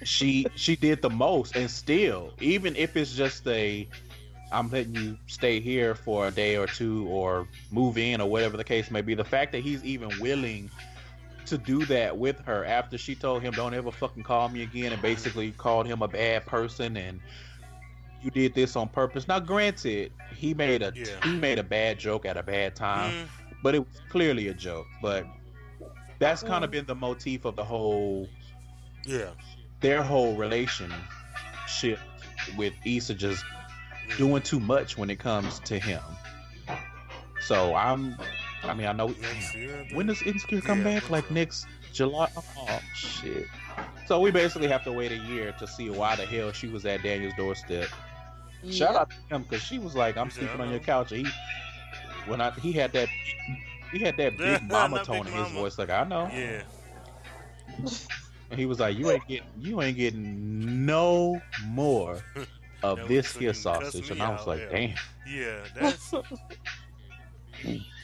she 0.04 0.46
she 0.56 0.76
did 0.76 1.02
the 1.02 1.10
most. 1.10 1.56
And 1.56 1.70
still, 1.70 2.32
even 2.40 2.76
if 2.76 2.96
it's 2.96 3.14
just 3.14 3.46
a, 3.46 3.88
I'm 4.52 4.70
letting 4.70 4.94
you 4.94 5.18
stay 5.26 5.60
here 5.60 5.94
for 5.94 6.28
a 6.28 6.30
day 6.30 6.56
or 6.56 6.66
two 6.66 7.06
or 7.08 7.48
move 7.70 7.98
in 7.98 8.20
or 8.20 8.28
whatever 8.28 8.56
the 8.56 8.64
case 8.64 8.90
may 8.90 9.00
be, 9.02 9.14
the 9.14 9.24
fact 9.24 9.52
that 9.52 9.62
he's 9.62 9.84
even 9.84 10.18
willing 10.20 10.70
to 11.46 11.56
do 11.58 11.84
that 11.86 12.16
with 12.16 12.40
her 12.40 12.64
after 12.64 12.98
she 12.98 13.14
told 13.14 13.40
him 13.42 13.54
don't 13.54 13.72
ever 13.72 13.92
fucking 13.92 14.22
call 14.24 14.48
me 14.48 14.62
again 14.62 14.92
and 14.92 15.00
basically 15.00 15.52
called 15.52 15.86
him 15.86 16.02
a 16.02 16.08
bad 16.08 16.44
person 16.44 16.96
and 16.96 17.20
you 18.20 18.30
did 18.32 18.52
this 18.54 18.74
on 18.74 18.88
purpose. 18.88 19.28
Now 19.28 19.38
granted, 19.38 20.10
he 20.34 20.54
made 20.54 20.82
a 20.82 20.92
Yeah. 20.96 21.20
he 21.22 21.36
made 21.36 21.58
a 21.58 21.62
bad 21.62 21.98
joke 21.98 22.26
at 22.26 22.36
a 22.36 22.42
bad 22.42 22.74
time, 22.74 23.12
Mm, 23.12 23.45
but 23.66 23.74
it 23.74 23.80
was 23.80 24.00
clearly 24.10 24.46
a 24.46 24.54
joke. 24.54 24.86
But 25.02 25.26
that's 26.20 26.40
kind 26.40 26.62
of 26.64 26.70
been 26.70 26.86
the 26.86 26.94
motif 26.94 27.44
of 27.44 27.56
the 27.56 27.64
whole 27.64 28.28
yeah. 29.04 29.30
their 29.80 30.04
whole 30.04 30.36
relationship 30.36 31.98
with 32.56 32.74
Issa 32.84 33.14
just 33.14 33.44
Mm. 34.06 34.18
doing 34.18 34.42
too 34.42 34.60
much 34.60 34.96
when 34.96 35.10
it 35.10 35.18
comes 35.18 35.58
to 35.70 35.80
him. 35.80 36.00
So 37.40 37.74
I'm 37.74 38.16
I 38.62 38.72
mean 38.72 38.86
I 38.86 38.92
know 38.92 39.12
year. 39.52 39.84
When 39.92 40.06
does 40.06 40.22
Insecure 40.22 40.60
come 40.60 40.78
Yeah, 40.78 41.00
back? 41.00 41.10
Like 41.10 41.28
next 41.32 41.66
July? 41.92 42.28
Oh 42.36 42.80
shit. 42.94 43.46
So 44.06 44.20
we 44.20 44.30
basically 44.30 44.68
have 44.68 44.84
to 44.84 44.92
wait 44.92 45.10
a 45.10 45.16
year 45.16 45.56
to 45.58 45.66
see 45.66 45.90
why 45.90 46.14
the 46.14 46.24
hell 46.24 46.52
she 46.52 46.68
was 46.68 46.86
at 46.86 47.02
Daniel's 47.02 47.34
doorstep. 47.36 47.88
Shout 48.70 48.94
out 48.94 49.10
to 49.10 49.34
him 49.34 49.42
because 49.42 49.60
she 49.60 49.80
was 49.80 49.96
like, 49.96 50.16
"I'm 50.16 50.30
said, 50.30 50.44
sleeping 50.44 50.60
on 50.60 50.70
your 50.70 50.78
couch." 50.78 51.10
And 51.10 51.26
he 51.26 51.32
when 52.26 52.40
I 52.40 52.50
he 52.52 52.72
had 52.72 52.92
that 52.92 53.08
he 53.92 53.98
had 54.00 54.16
that 54.16 54.36
big 54.36 54.62
mama 54.70 55.04
tone 55.04 55.24
Big 55.24 55.32
in 55.32 55.38
his 55.38 55.48
Mama. 55.48 55.60
voice, 55.60 55.78
like 55.78 55.90
I 55.90 56.04
know. 56.04 56.28
Yeah. 56.32 56.62
And 58.48 58.60
he 58.60 58.64
was 58.66 58.78
like, 58.78 58.96
"You 58.96 59.10
ain't 59.10 59.26
getting 59.26 59.48
you 59.58 59.82
ain't 59.82 59.96
getting 59.96 60.86
no 60.86 61.42
more 61.64 62.22
of 62.84 62.98
That 62.98 63.08
this 63.08 63.34
here 63.36 63.52
sausage." 63.52 64.08
And 64.12 64.22
I 64.22 64.30
was 64.30 64.42
out, 64.42 64.46
like, 64.46 64.60
yeah. 64.60 64.68
"Damn." 64.70 64.94
Yeah. 65.28 65.58
That's. 65.74 66.14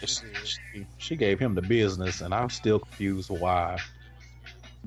She, 0.04 0.86
she- 0.98 1.14
gave 1.16 1.38
him 1.38 1.54
the 1.54 1.62
business, 1.62 2.22
and 2.22 2.34
I'm 2.34 2.50
still 2.50 2.80
confused 2.80 3.30
why. 3.30 3.78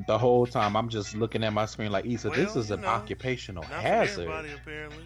The 0.08 0.18
whole 0.18 0.46
time 0.46 0.76
I'm 0.76 0.90
just 0.90 1.16
looking 1.16 1.42
at 1.46 1.54
my 1.54 1.66
screen 1.66 1.90
like, 1.90 2.06
Issa, 2.06 2.32
this 2.32 2.58
is 2.58 2.70
an 2.72 2.82
know, 2.82 2.88
occupational 2.88 3.64
hazard. 3.64 4.24
everybody, 4.24 4.50
apparently. 4.52 5.06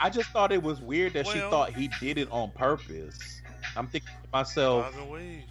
I 0.00 0.10
just 0.10 0.30
thought 0.30 0.52
it 0.52 0.62
was 0.62 0.80
weird 0.80 1.12
that 1.14 1.26
she 1.26 1.38
thought 1.38 1.72
he 1.74 1.88
did 2.00 2.18
it 2.18 2.28
on 2.30 2.50
purpose. 2.52 3.40
I'm 3.76 3.86
thinking 3.86 4.08
to 4.22 4.28
myself, 4.32 4.92
Bob 4.92 5.02
and 5.02 5.10
Wave. 5.10 5.42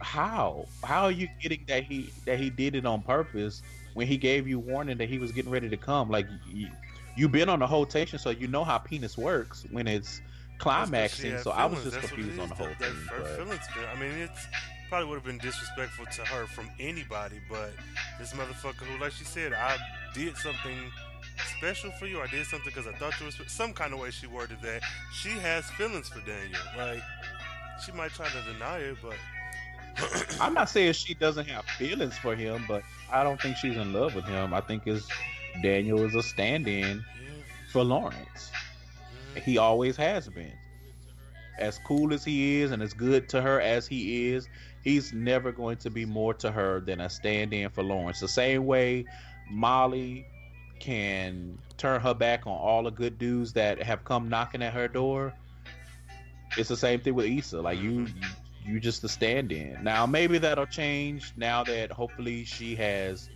how? 0.00 0.66
How 0.82 1.04
are 1.04 1.10
you 1.10 1.28
getting 1.40 1.64
that 1.68 1.84
he 1.84 2.10
that 2.24 2.38
he 2.38 2.50
did 2.50 2.74
it 2.74 2.86
on 2.86 3.02
purpose 3.02 3.62
when 3.94 4.06
he 4.06 4.16
gave 4.16 4.46
you 4.48 4.58
warning 4.58 4.98
that 4.98 5.08
he 5.08 5.18
was 5.18 5.32
getting 5.32 5.50
ready 5.50 5.68
to 5.68 5.76
come? 5.76 6.10
Like 6.10 6.26
you, 6.52 6.68
you've 7.16 7.32
been 7.32 7.48
on 7.48 7.58
the 7.60 7.66
rotation, 7.66 8.18
so 8.18 8.30
you 8.30 8.46
know 8.48 8.64
how 8.64 8.78
penis 8.78 9.16
works 9.18 9.64
when 9.70 9.86
it's 9.86 10.18
That's 10.18 10.64
'cause 10.64 10.86
she 10.86 10.90
climaxing. 10.92 11.38
So 11.42 11.50
I 11.50 11.66
was 11.66 11.82
just 11.82 11.96
That's 11.96 12.08
confused 12.08 12.38
on 12.40 12.48
the 12.48 12.54
whole 12.54 12.66
That- 12.68 12.78
thing. 12.78 12.94
her 13.10 13.20
but- 13.20 13.36
feelings 13.36 13.60
I 13.94 13.98
mean, 14.00 14.12
it's 14.12 14.46
probably 14.88 15.08
would 15.08 15.16
have 15.16 15.24
been 15.24 15.38
disrespectful 15.38 16.06
to 16.06 16.24
her 16.26 16.46
from 16.46 16.70
anybody, 16.78 17.40
but 17.50 17.72
this 18.18 18.32
motherfucker 18.32 18.84
who, 18.84 18.98
like 19.00 19.12
she 19.12 19.24
said, 19.24 19.52
I 19.52 19.76
did 20.14 20.36
something 20.36 20.78
special 21.56 21.90
for 21.92 22.06
you. 22.06 22.20
I 22.20 22.26
did 22.26 22.46
something 22.46 22.70
because 22.74 22.86
I 22.86 22.92
thought 22.96 23.18
you 23.20 23.26
was 23.26 23.38
some 23.46 23.72
kind 23.72 23.92
of 23.92 24.00
way 24.00 24.10
she 24.10 24.26
worded 24.26 24.58
that. 24.62 24.82
She 25.12 25.30
has 25.30 25.68
feelings 25.70 26.08
for 26.08 26.20
Daniel. 26.20 26.60
Like 26.76 27.02
she 27.84 27.92
might 27.92 28.12
try 28.12 28.26
to 28.28 28.52
deny 28.52 28.78
it, 28.78 28.96
but 29.02 29.14
I'm 30.40 30.54
not 30.54 30.68
saying 30.70 30.92
she 30.92 31.14
doesn't 31.14 31.48
have 31.48 31.64
feelings 31.64 32.16
for 32.18 32.34
him, 32.34 32.64
but 32.66 32.82
I 33.12 33.22
don't 33.24 33.40
think 33.40 33.56
she's 33.56 33.76
in 33.76 33.92
love 33.92 34.14
with 34.14 34.24
him. 34.24 34.54
I 34.54 34.60
think 34.60 34.86
is 34.86 35.06
Daniel 35.62 36.02
is 36.04 36.14
a 36.14 36.22
stand-in 36.22 36.98
yeah. 36.98 37.30
for 37.70 37.84
Lawrence. 37.84 38.50
mhm. 39.34 39.42
He 39.42 39.58
always 39.58 39.96
has 39.96 40.28
been. 40.28 40.52
As 41.58 41.78
cool 41.84 42.12
as 42.12 42.24
he 42.24 42.60
is 42.62 42.72
and 42.72 42.82
as 42.82 42.92
good 42.92 43.28
to 43.28 43.40
her 43.40 43.60
as 43.60 43.86
he 43.86 44.30
is, 44.30 44.48
he's 44.82 45.12
never 45.12 45.52
going 45.52 45.76
to 45.78 45.90
be 45.90 46.04
more 46.04 46.34
to 46.34 46.50
her 46.50 46.80
than 46.80 47.00
a 47.00 47.08
stand-in 47.08 47.70
for 47.70 47.84
Lawrence. 47.84 48.18
The 48.18 48.28
same 48.28 48.66
way 48.66 49.04
Molly 49.48 50.26
can 50.84 51.58
turn 51.78 51.98
her 51.98 52.12
back 52.12 52.46
on 52.46 52.52
all 52.52 52.82
the 52.82 52.90
good 52.90 53.18
dudes 53.18 53.54
that 53.54 53.82
have 53.82 54.04
come 54.04 54.28
knocking 54.28 54.62
at 54.62 54.74
her 54.74 54.86
door. 54.86 55.32
It's 56.58 56.68
the 56.68 56.76
same 56.76 57.00
thing 57.00 57.14
with 57.14 57.24
Issa. 57.24 57.62
Like 57.62 57.80
you, 57.80 57.90
mm-hmm. 58.02 58.70
you 58.70 58.80
just 58.80 59.02
a 59.02 59.08
stand-in. 59.08 59.82
Now 59.82 60.04
maybe 60.04 60.36
that'll 60.36 60.66
change 60.66 61.32
now 61.38 61.64
that 61.64 61.90
hopefully 61.90 62.44
she 62.44 62.76
has 62.76 63.30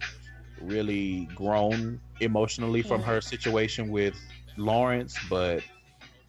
really 0.61 1.27
grown 1.35 2.01
emotionally 2.21 2.83
from 2.83 3.03
her 3.03 3.19
mm-hmm. 3.19 3.29
situation 3.29 3.89
with 3.89 4.15
Lawrence, 4.59 5.17
but 5.31 5.63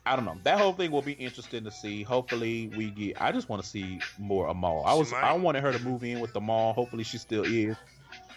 I 0.05 0.15
don't 0.15 0.23
know. 0.23 0.37
That 0.43 0.57
whole 0.57 0.71
thing 0.71 0.89
will 0.89 1.01
be 1.01 1.13
interesting 1.13 1.65
to 1.65 1.71
see. 1.71 2.01
Hopefully 2.03 2.71
we 2.77 2.91
get 2.91 3.21
I 3.21 3.33
just 3.33 3.49
want 3.49 3.61
to 3.61 3.67
see 3.67 3.99
more 4.17 4.47
Amal. 4.47 4.83
I 4.85 4.93
was 4.93 5.11
might. 5.11 5.23
I 5.23 5.33
wanted 5.33 5.63
her 5.63 5.73
to 5.73 5.79
move 5.79 6.05
in 6.05 6.21
with 6.21 6.31
the 6.31 6.39
Amal. 6.39 6.71
Hopefully 6.71 7.03
she 7.03 7.17
still 7.17 7.43
is. 7.43 7.75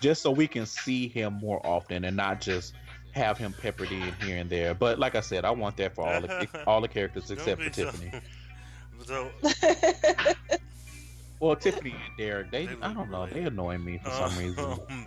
Just 0.03 0.20
so 0.20 0.30
we 0.30 0.46
can 0.46 0.66
see 0.66 1.09
him 1.09 1.34
more 1.34 1.64
often 1.64 2.05
and 2.05 2.16
not 2.16 2.40
just 2.42 2.74
have 3.12 3.38
him 3.38 3.53
peppered 3.55 3.90
in 3.92 4.12
here 4.24 4.36
and 4.38 4.50
there. 4.50 4.74
But 4.74 4.98
like 4.98 5.14
I 5.14 5.20
said, 5.20 5.44
I 5.46 5.50
want 5.53 5.76
that 5.78 5.94
for 5.94 6.07
all 6.07 6.20
the 6.20 6.48
all 6.66 6.80
the 6.82 6.88
characters 6.88 7.30
except 7.30 7.62
for 7.62 7.72
so- 7.72 7.84
Tiffany. 7.90 8.12
So, 9.05 9.30
Well, 11.40 11.57
Tiffany 11.57 11.90
and 11.90 12.16
Derek, 12.16 12.53
they, 12.53 12.66
They 12.66 12.76
I 12.82 12.92
don't 12.92 13.11
know, 13.11 13.22
great. 13.24 13.34
they 13.34 13.42
annoy 13.48 13.76
me 13.78 13.98
for 13.98 14.11
some 14.11 14.38
reason. 14.38 14.64
um, 14.64 15.07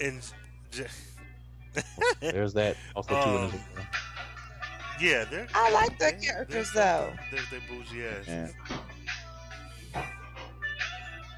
and 0.00 0.20
j- 0.70 0.86
There's 2.20 2.52
that 2.52 2.76
also 2.94 3.14
too. 3.14 3.14
Um, 3.30 3.50
this- 3.52 3.60
yeah, 5.00 5.24
they're. 5.24 5.46
I 5.54 5.70
like 5.70 5.98
their 5.98 6.10
they're- 6.12 6.20
characters, 6.20 6.70
they're- 6.74 6.82
though. 6.84 7.12
They're, 7.30 7.40
they're 7.50 7.60
bougie 7.70 8.04
ass. 8.06 8.24
Yeah. 8.28 8.48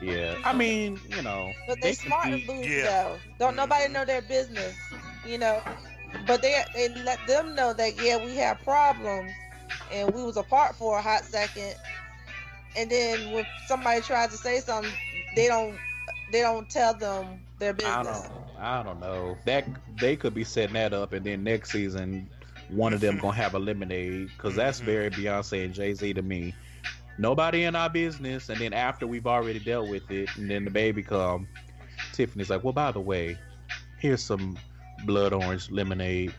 Yeah, 0.05 0.37
I 0.45 0.53
mean, 0.53 1.01
you 1.09 1.23
know, 1.23 1.55
But 1.67 1.81
they, 1.81 1.93
can 1.95 2.11
smart 2.11 2.25
be- 2.25 2.33
and 2.33 2.47
bougie 2.47 2.81
Yeah. 2.81 2.83
though. 2.83 3.21
Don't 3.39 3.57
nobody 3.57 3.93
know 3.93 4.05
their 4.05 4.23
business, 4.23 4.77
you 5.25 5.39
know. 5.39 5.63
But 6.27 6.43
they 6.43 6.63
they 6.75 6.89
let 6.89 7.27
them 7.27 7.55
know 7.55 7.73
that 7.73 7.97
yeah 7.97 8.17
we 8.25 8.37
have 8.37 8.63
problems, 8.63 9.33
and 9.91 10.13
we 10.15 10.23
was 10.23 10.37
apart 10.37 10.77
for 10.77 10.99
a 10.99 11.03
hot 11.03 11.25
second, 11.25 11.75
and 12.77 12.91
then 12.91 13.31
when 13.33 13.47
somebody 13.67 14.01
tries 14.01 14.31
to 14.31 14.37
say 14.37 14.61
something, 14.61 14.95
they 15.37 15.49
don't 15.49 15.79
they 16.33 16.41
don't 16.41 16.69
tell 16.69 16.95
them 16.95 17.41
their 17.59 17.73
business. 17.75 17.97
I 17.97 18.03
don't, 18.03 18.57
I 18.59 18.83
don't 18.83 19.01
know. 19.01 19.39
That 19.45 19.67
they 19.99 20.17
could 20.17 20.35
be 20.35 20.45
setting 20.45 20.75
that 20.75 20.93
up, 20.93 21.13
and 21.13 21.25
then 21.25 21.45
next 21.45 21.71
season, 21.71 22.31
one 22.69 22.93
of 22.93 23.01
them 23.01 23.19
gonna 23.19 23.37
have 23.37 23.55
a 23.55 23.59
lemonade 23.59 24.29
because 24.37 24.57
that's 24.57 24.81
Mhm. 24.81 24.85
very 24.85 25.11
Beyonce 25.11 25.65
and 25.65 25.75
Jay 25.75 25.95
Z 25.95 26.15
to 26.15 26.23
me. 26.23 26.55
Nobody 27.19 27.65
in 27.65 27.77
our 27.77 27.89
business, 27.89 28.49
and 28.49 28.61
then 28.61 28.73
after 28.73 29.07
we've 29.07 29.27
already 29.27 29.61
dealt 29.61 29.89
with 29.89 30.11
it, 30.11 30.29
and 30.37 30.51
then 30.51 30.65
the 30.65 30.71
baby 30.71 31.03
come, 31.03 31.47
Tiffany's 32.13 32.51
like, 32.51 32.65
well, 32.65 32.73
by 32.73 32.91
the 32.91 33.01
way, 33.01 33.39
here's 33.99 34.23
some 34.23 34.59
blood 35.05 35.33
orange 35.33 35.71
lemonade. 35.71 36.33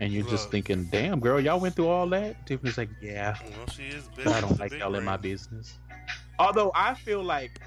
And 0.00 0.12
you're 0.12 0.26
just 0.26 0.50
thinking, 0.50 0.84
damn, 0.92 1.20
girl, 1.20 1.40
y'all 1.40 1.60
went 1.60 1.76
through 1.76 1.88
all 1.88 2.06
that? 2.08 2.44
Tiffany's 2.46 2.76
like, 2.76 2.90
yeah, 3.00 3.36
Well, 3.56 3.66
she 3.68 3.84
is 3.84 4.08
big. 4.14 4.24
but 4.24 4.34
I 4.34 4.40
don't 4.40 4.58
like 4.58 4.72
y'all 4.78 4.94
in 4.94 5.04
my 5.04 5.16
business. 5.16 5.78
Although 6.38 6.72
I 6.74 6.94
feel 6.94 7.22
like, 7.22 7.60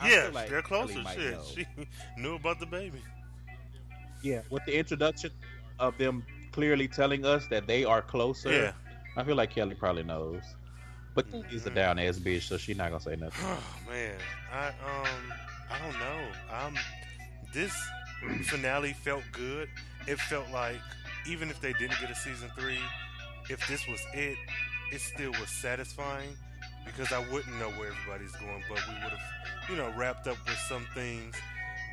I 0.00 0.10
Yeah, 0.10 0.22
feel 0.24 0.32
like 0.32 0.48
they're 0.48 0.62
closer. 0.62 1.04
Shit, 1.14 1.38
she 1.54 1.66
knew 2.20 2.34
about 2.34 2.58
the 2.58 2.66
baby. 2.66 3.00
Yeah, 4.22 4.40
with 4.50 4.64
the 4.64 4.76
introduction 4.76 5.30
of 5.78 5.96
them 5.98 6.24
clearly 6.50 6.88
telling 6.88 7.24
us 7.24 7.46
that 7.48 7.66
they 7.66 7.84
are 7.84 8.02
closer, 8.02 8.50
Yeah. 8.50 8.72
I 9.16 9.22
feel 9.24 9.36
like 9.36 9.50
Kelly 9.50 9.74
probably 9.74 10.02
knows. 10.02 10.42
But 11.16 11.26
she's 11.50 11.66
a 11.66 11.70
down 11.70 11.98
ass 11.98 12.18
bitch, 12.18 12.42
so 12.42 12.58
she's 12.58 12.76
not 12.76 12.90
gonna 12.90 13.02
say 13.02 13.16
nothing. 13.16 13.44
Oh 13.46 13.90
man, 13.90 14.14
I 14.52 14.68
um, 14.68 15.32
I 15.70 15.78
don't 15.78 15.98
know. 15.98 16.28
I'm 16.52 16.74
this 17.52 17.72
finale 18.44 18.92
felt 18.92 19.22
good. 19.32 19.68
It 20.06 20.20
felt 20.20 20.48
like 20.52 20.76
even 21.26 21.50
if 21.50 21.60
they 21.60 21.72
didn't 21.72 21.98
get 22.00 22.10
a 22.10 22.14
season 22.14 22.50
three, 22.56 22.78
if 23.48 23.66
this 23.66 23.88
was 23.88 24.00
it, 24.14 24.36
it 24.92 25.00
still 25.00 25.32
was 25.32 25.48
satisfying 25.48 26.36
because 26.84 27.12
I 27.12 27.18
wouldn't 27.32 27.58
know 27.58 27.70
where 27.70 27.92
everybody's 27.92 28.32
going, 28.32 28.62
but 28.68 28.78
we 28.86 28.94
would 28.94 29.12
have, 29.12 29.70
you 29.70 29.76
know, 29.76 29.92
wrapped 29.96 30.28
up 30.28 30.36
with 30.46 30.58
some 30.68 30.86
things. 30.94 31.34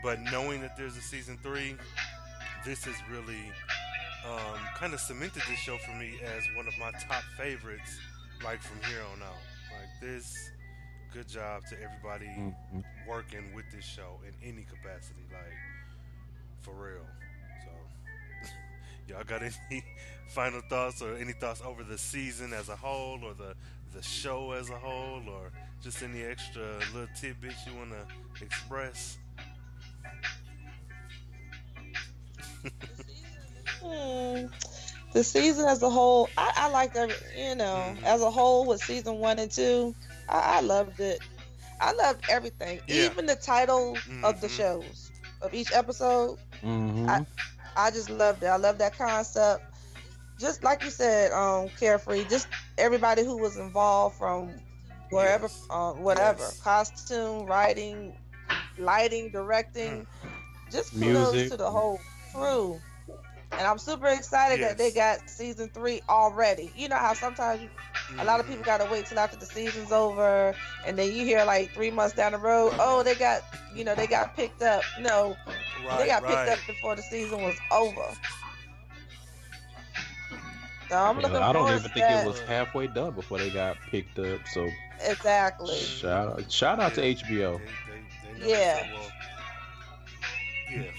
But 0.03 0.19
knowing 0.19 0.61
that 0.61 0.75
there's 0.77 0.97
a 0.97 1.01
season 1.01 1.37
three, 1.41 1.75
this 2.65 2.83
has 2.85 2.95
really 3.09 3.51
um, 4.29 4.59
kind 4.75 4.93
of 4.93 4.99
cemented 4.99 5.41
this 5.49 5.59
show 5.59 5.77
for 5.77 5.95
me 5.95 6.19
as 6.37 6.43
one 6.55 6.67
of 6.67 6.73
my 6.79 6.91
top 7.07 7.23
favorites, 7.37 7.97
like 8.43 8.61
from 8.61 8.77
here 8.89 9.01
on 9.13 9.21
out. 9.21 9.35
Like 9.71 9.89
this, 10.01 10.51
good 11.13 11.27
job 11.27 11.63
to 11.69 11.75
everybody 11.81 12.27
Mm-hmm. 12.27 12.79
working 13.07 13.53
with 13.55 13.65
this 13.73 13.85
show 13.85 14.19
in 14.27 14.33
any 14.47 14.63
capacity, 14.63 15.21
like 15.31 15.57
for 16.61 16.73
real. 16.73 17.05
So, 17.65 17.71
y'all 19.07 19.23
got 19.23 19.41
any 19.43 19.83
final 20.29 20.61
thoughts 20.69 21.01
or 21.01 21.15
any 21.15 21.33
thoughts 21.33 21.61
over 21.65 21.83
the 21.83 21.97
season 21.97 22.53
as 22.53 22.69
a 22.69 22.75
whole, 22.75 23.19
or 23.23 23.33
the 23.33 23.55
the 23.93 24.01
show 24.01 24.51
as 24.53 24.69
a 24.71 24.77
whole, 24.77 25.21
or 25.29 25.51
just 25.81 26.01
any 26.01 26.23
extra 26.23 26.79
little 26.93 27.07
tidbits 27.19 27.65
you 27.67 27.75
want 27.77 27.91
to 27.91 28.43
express? 28.45 29.17
Hmm. 33.81 34.45
The 35.13 35.23
season 35.23 35.65
as 35.67 35.81
a 35.83 35.89
whole, 35.89 36.27
I, 36.37 36.51
I 36.55 36.69
liked 36.69 36.95
every, 36.95 37.15
you 37.37 37.55
know, 37.55 37.75
Mhm. 37.95 38.03
as 38.03 38.21
a 38.21 38.31
whole 38.31 38.65
with 38.65 38.81
season 38.83 39.19
one 39.19 39.37
and 39.39 39.51
two, 39.51 39.93
I, 40.27 40.57
I 40.57 40.59
loved 40.61 40.99
it. 40.99 41.19
I 41.79 41.91
loved 41.93 42.25
everything, 42.29 42.79
Yeah. 42.87 43.05
even 43.05 43.25
the 43.27 43.35
title 43.35 43.95
of 44.23 44.41
the 44.41 44.47
Mhm. 44.47 44.57
shows 44.57 45.11
of 45.41 45.53
each 45.53 45.71
episode. 45.71 46.39
Mm-hmm. 46.63 47.09
I- 47.09 47.25
I 47.75 47.91
just 47.91 48.09
loved 48.09 48.43
it. 48.43 48.47
I 48.47 48.55
love 48.57 48.77
that 48.79 48.97
concept. 48.97 49.63
Just 50.39 50.63
like 50.63 50.83
you 50.83 50.89
said, 50.91 51.31
um, 51.31 51.69
carefree. 51.79 52.23
Just 52.25 52.47
everybody 52.77 53.23
who 53.23 53.37
was 53.37 53.57
involved 53.57 54.17
from 54.17 54.49
wherever, 55.09 55.45
Yes. 55.47 55.61
uh, 55.69 55.91
whatever, 55.93 56.41
Yes. 56.43 56.59
costume, 56.59 57.45
writing, 57.45 58.13
lighting, 58.77 59.29
directing. 59.31 60.07
Just 60.71 60.91
kudos 60.93 61.33
Music. 61.33 61.51
to 61.51 61.57
the 61.57 61.69
whole 61.69 61.99
crew. 62.33 62.79
And 63.57 63.67
I'm 63.67 63.77
super 63.77 64.07
excited 64.07 64.63
that 64.63 64.77
they 64.77 64.91
got 64.91 65.29
season 65.29 65.69
three 65.69 66.01
already. 66.09 66.71
You 66.75 66.89
know 66.89 66.95
how 66.95 67.13
sometimes 67.13 67.61
you, 67.61 67.69
a 68.19 68.25
lot 68.25 68.39
of 68.39 68.47
people 68.47 68.61
mm-hmm. 68.61 68.65
gotta 68.65 68.91
wait 68.91 69.05
till 69.05 69.19
after 69.19 69.37
the 69.37 69.45
season's 69.45 69.91
over, 69.91 70.55
and 70.85 70.97
then 70.97 71.13
you 71.13 71.23
hear 71.23 71.45
like 71.45 71.71
three 71.71 71.91
months 71.91 72.15
down 72.15 72.31
the 72.31 72.37
road, 72.37 72.73
oh, 72.79 73.03
they 73.03 73.15
got, 73.15 73.43
you 73.75 73.83
know, 73.83 73.95
they 73.95 74.07
got 74.07 74.35
picked 74.35 74.61
up. 74.61 74.81
No, 74.99 75.35
right, 75.87 75.99
they 75.99 76.07
got 76.07 76.23
right. 76.23 76.47
picked 76.47 76.59
up 76.59 76.67
before 76.67 76.95
the 76.95 77.03
season 77.03 77.41
was 77.41 77.55
over. 77.71 78.05
So 80.89 80.97
I'm 80.97 81.19
looking 81.19 81.37
I 81.37 81.53
don't 81.53 81.69
even 81.69 81.81
think 81.81 81.95
that. 81.95 82.23
it 82.23 82.27
was 82.27 82.39
halfway 82.41 82.87
done 82.87 83.13
before 83.13 83.37
they 83.37 83.49
got 83.49 83.77
picked 83.89 84.19
up. 84.19 84.41
So 84.51 84.69
exactly. 85.03 85.75
shout 85.75 86.39
out, 86.39 86.51
shout 86.51 86.79
out 86.79 86.97
Yeah. 86.97 87.13
to 87.15 87.23
HBO. 87.23 87.59
They, 87.59 88.39
they, 88.39 88.45
they 88.45 88.49
Yeah. 88.51 88.79
so 88.79 88.93
well. 88.93 89.11
Yeah. 90.71 90.91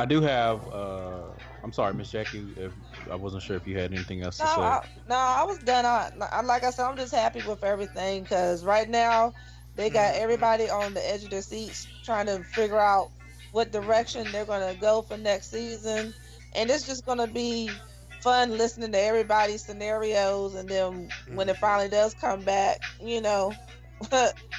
I 0.00 0.06
do 0.06 0.20
have. 0.22 0.66
uh 0.68 1.34
I'm 1.62 1.72
sorry, 1.72 1.94
Miss 1.94 2.10
Jackie. 2.10 2.54
If 2.56 2.72
I 3.10 3.16
wasn't 3.16 3.42
sure 3.42 3.56
if 3.56 3.66
you 3.66 3.78
had 3.78 3.92
anything 3.92 4.22
else 4.22 4.40
No, 4.40 4.44
to 4.44 4.48
say. 4.48 4.72
I, 4.72 4.80
no, 5.06 5.16
I 5.16 5.44
was 5.44 5.58
done. 5.58 5.84
I, 5.86 6.10
I- 6.32 6.42
like 6.42 6.64
I 6.64 6.70
said, 6.70 6.86
I'm 6.86 6.96
just 6.96 7.14
happy 7.14 7.40
with 7.40 7.62
everything 7.64 8.24
because 8.24 8.64
right 8.64 8.88
now 8.88 9.34
they 9.76 9.90
got 9.90 10.14
Mhm. 10.14 10.14
everybody 10.14 10.68
on 10.70 10.94
the 10.94 11.06
edge 11.08 11.24
of 11.24 11.30
their 11.30 11.42
seats 11.42 11.88
trying 12.02 12.26
to 12.26 12.42
figure 12.44 12.78
out 12.80 13.10
what 13.52 13.72
direction 13.72 14.32
they're 14.32 14.46
gonna 14.46 14.74
go 14.74 15.02
for 15.02 15.16
next 15.16 15.50
season, 15.50 16.14
and 16.54 16.70
it's 16.70 16.86
just 16.86 17.04
gonna 17.06 17.26
be 17.28 17.82
fun 18.22 18.56
listening 18.56 18.92
to 18.92 18.98
everybody's 19.00 19.64
scenarios, 19.64 20.54
and 20.54 20.70
then 20.70 21.12
when 21.32 21.48
it 21.48 21.56
Mhm. 21.56 21.58
finally 21.58 21.88
does 21.88 22.14
come 22.14 22.44
back, 22.44 22.78
you 23.00 23.20
know, 23.20 23.58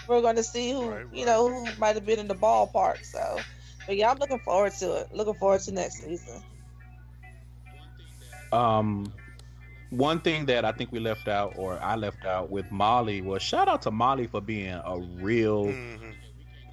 we're 0.08 0.22
gonna 0.22 0.44
see 0.44 0.72
who 0.72 1.00
Right, 1.00 1.08
you 1.12 1.26
know 1.26 1.50
who 1.50 1.76
might 1.78 1.96
have 1.96 2.06
been 2.06 2.20
in 2.20 2.28
the 2.28 2.36
ballpark. 2.36 3.04
So, 3.06 3.46
but 3.88 3.96
yeah, 3.98 4.12
I'm 4.12 4.18
looking 4.18 4.40
forward 4.40 4.74
to 4.80 4.98
it. 5.02 5.14
Looking 5.14 5.34
forward 5.36 5.62
to 5.62 5.72
next 5.72 6.04
season. 6.04 6.42
Um, 8.52 9.14
one 9.90 10.20
thing 10.20 10.46
that 10.48 10.66
I 10.66 10.72
think 10.72 10.92
we 10.92 11.00
left 11.00 11.28
out, 11.28 11.54
or 11.58 11.80
I 11.82 11.96
left 11.96 12.26
out 12.26 12.50
with 12.50 12.70
Molly, 12.72 13.22
was 13.22 13.42
shout 13.42 13.68
out 13.68 13.82
to 13.84 13.92
Molly 13.92 14.28
for 14.28 14.42
being 14.42 14.80
a 14.86 14.98
real 15.20 15.68
Mhm. 15.68 16.16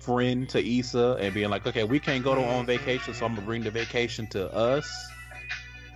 friend 0.00 0.48
to 0.50 0.78
Issa 0.78 1.18
and 1.20 1.34
being 1.34 1.50
like, 1.50 1.66
okay, 1.66 1.84
we 1.84 2.00
can't 2.00 2.22
go 2.24 2.34
to 2.34 2.40
on 2.44 2.64
Mhm. 2.64 2.66
vacation, 2.66 3.14
so 3.14 3.26
I'm 3.26 3.34
gonna 3.34 3.46
bring 3.46 3.62
the 3.62 3.70
vacation 3.70 4.26
to 4.28 4.52
us. 4.54 4.88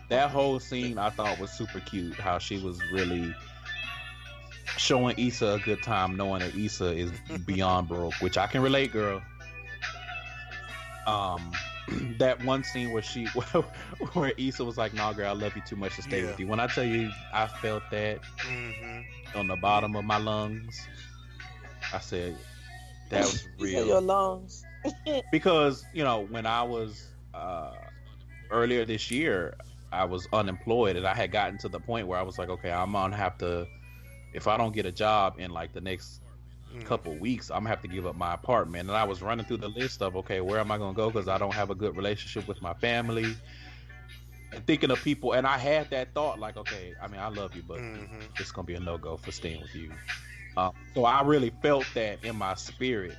That 0.08 0.30
whole 0.30 0.60
scene 0.60 0.98
I 0.98 1.10
thought 1.10 1.38
was 1.38 1.50
super 1.50 1.80
cute. 1.80 2.14
How 2.14 2.38
she 2.38 2.58
was 2.58 2.78
really 2.92 3.34
showing 4.76 5.14
Issa 5.18 5.46
a 5.46 5.58
good 5.60 5.82
time, 5.82 6.16
knowing 6.16 6.40
that 6.40 6.54
Issa 6.54 6.92
is 6.92 7.10
beyond 7.46 7.88
broke, 7.88 8.14
which 8.14 8.36
I 8.36 8.46
can 8.46 8.62
relate, 8.62 8.92
girl. 8.92 9.22
Um, 11.06 11.58
that 12.18 12.40
one 12.40 12.62
scene 12.64 12.90
where 12.90 13.02
she, 13.02 13.26
where 14.12 14.32
Issa 14.36 14.64
was 14.64 14.76
like, 14.78 14.94
"Nah, 14.94 15.12
girl, 15.12 15.28
I 15.28 15.32
love 15.32 15.56
you 15.56 15.62
too 15.62 15.76
much 15.76 15.96
to 15.96 16.02
stay 16.02 16.22
Yeah. 16.22 16.30
with 16.30 16.38
you." 16.40 16.46
When 16.46 16.60
I 16.60 16.66
tell 16.68 16.84
you, 16.84 17.10
I 17.32 17.46
felt 17.46 17.82
that 17.90 18.20
Mhm. 18.44 19.04
on 19.34 19.46
the 19.48 19.56
bottom 19.56 19.96
of 19.96 20.04
my 20.04 20.16
lungs. 20.18 20.88
I 21.92 21.98
said, 21.98 22.36
"That 23.10 23.26
was 23.26 23.46
real." 23.58 23.86
your 23.86 24.00
lungs. 24.00 24.64
because 25.30 25.84
you 25.92 26.02
know 26.04 26.20
when 26.20 26.46
I 26.46 26.62
was 26.62 27.06
uh, 27.34 27.74
earlier 28.50 28.84
this 28.84 29.10
year, 29.10 29.54
I 29.92 30.04
was 30.04 30.26
unemployed 30.32 30.96
and 30.96 31.06
I 31.06 31.14
had 31.14 31.30
gotten 31.32 31.58
to 31.58 31.68
the 31.68 31.80
point 31.80 32.06
where 32.06 32.18
I 32.18 32.22
was 32.22 32.38
like, 32.38 32.48
okay, 32.48 32.70
I'm 32.70 32.92
gonna 32.92 33.16
have 33.16 33.38
to. 33.38 33.66
If 34.32 34.46
I 34.46 34.56
don't 34.56 34.72
get 34.74 34.86
a 34.86 34.92
job 34.92 35.34
in 35.38 35.50
like 35.50 35.72
the 35.74 35.80
next 35.82 36.21
Mhm. 36.74 36.84
couple 36.84 37.14
weeks, 37.16 37.50
I'm 37.50 37.58
gonna 37.58 37.70
have 37.70 37.82
to 37.82 37.88
give 37.88 38.06
up 38.06 38.16
my 38.16 38.34
apartment. 38.34 38.88
And 38.88 38.96
I 38.96 39.04
was 39.04 39.22
running 39.22 39.44
through 39.46 39.58
the 39.58 39.68
list 39.68 40.02
of 40.02 40.16
okay, 40.16 40.40
where 40.40 40.58
am 40.58 40.70
I 40.70 40.78
gonna 40.78 40.94
go? 40.94 41.10
Because 41.10 41.28
I 41.28 41.38
don't 41.38 41.54
have 41.54 41.70
a 41.70 41.74
good 41.74 41.96
relationship 41.96 42.48
with 42.48 42.62
my 42.62 42.74
family. 42.74 43.36
And 44.52 44.66
thinking 44.66 44.90
of 44.90 45.02
people, 45.02 45.32
and 45.32 45.46
I 45.46 45.56
had 45.58 45.90
that 45.90 46.14
thought 46.14 46.38
like, 46.38 46.56
okay, 46.56 46.94
I 47.00 47.08
mean, 47.08 47.20
I 47.20 47.28
love 47.28 47.54
you, 47.56 47.62
but 47.62 47.78
Mhm. 47.78 48.28
it's 48.38 48.52
gonna 48.52 48.66
be 48.66 48.74
a 48.74 48.80
no 48.80 48.98
go 48.98 49.16
for 49.16 49.32
staying 49.32 49.60
with 49.62 49.74
you. 49.74 49.90
Um, 50.56 50.72
so 50.94 51.04
I 51.04 51.22
really 51.22 51.50
felt 51.62 51.92
that 51.94 52.22
in 52.24 52.36
my 52.36 52.54
spirit. 52.54 53.16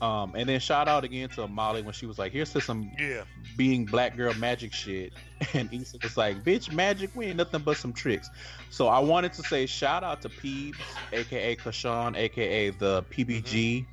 Um, 0.00 0.34
and 0.36 0.48
then 0.48 0.60
shout 0.60 0.88
out 0.88 1.04
again 1.04 1.28
to 1.30 1.48
Molly 1.48 1.82
when 1.82 1.92
she 1.94 2.06
was 2.06 2.18
like, 2.18 2.32
"Here's 2.32 2.52
to 2.52 2.60
some 2.60 2.90
Yeah. 2.98 3.24
being 3.56 3.86
black 3.86 4.16
girl 4.16 4.34
magic 4.34 4.72
shit," 4.72 5.12
and 5.54 5.72
Issa 5.72 5.98
was 6.02 6.16
like, 6.16 6.44
"Bitch, 6.44 6.70
magic, 6.72 7.10
we 7.14 7.26
ain't 7.26 7.36
nothing 7.36 7.62
but 7.62 7.76
some 7.78 7.92
tricks." 7.92 8.28
So 8.70 8.88
I 8.88 8.98
wanted 8.98 9.32
to 9.34 9.42
say 9.42 9.64
shout 9.66 10.04
out 10.04 10.20
to 10.22 10.28
Peebs, 10.28 10.74
aka 11.12 11.56
Kashawn, 11.56 12.16
aka 12.16 12.70
the 12.70 13.02
PBG, 13.04 13.86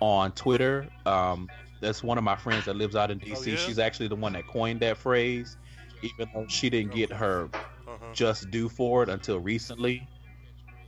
on 0.00 0.32
Twitter. 0.32 0.88
Um, 1.06 1.48
that's 1.80 2.02
one 2.02 2.16
of 2.18 2.24
my 2.24 2.36
friends 2.36 2.64
that 2.66 2.76
lives 2.76 2.94
out 2.96 3.10
in 3.10 3.18
DC. 3.18 3.36
Oh, 3.36 3.50
yeah? 3.50 3.56
She's 3.56 3.78
actually 3.78 4.08
the 4.08 4.16
one 4.16 4.32
that 4.34 4.46
coined 4.46 4.80
that 4.80 4.96
phrase, 4.96 5.56
even 6.02 6.28
though 6.32 6.46
she 6.48 6.70
didn't 6.70 6.92
get 6.92 7.12
her 7.12 7.48
Uh-huh. 7.86 8.06
just 8.12 8.50
due 8.50 8.68
for 8.68 9.02
it 9.02 9.08
until 9.08 9.38
recently. 9.38 10.06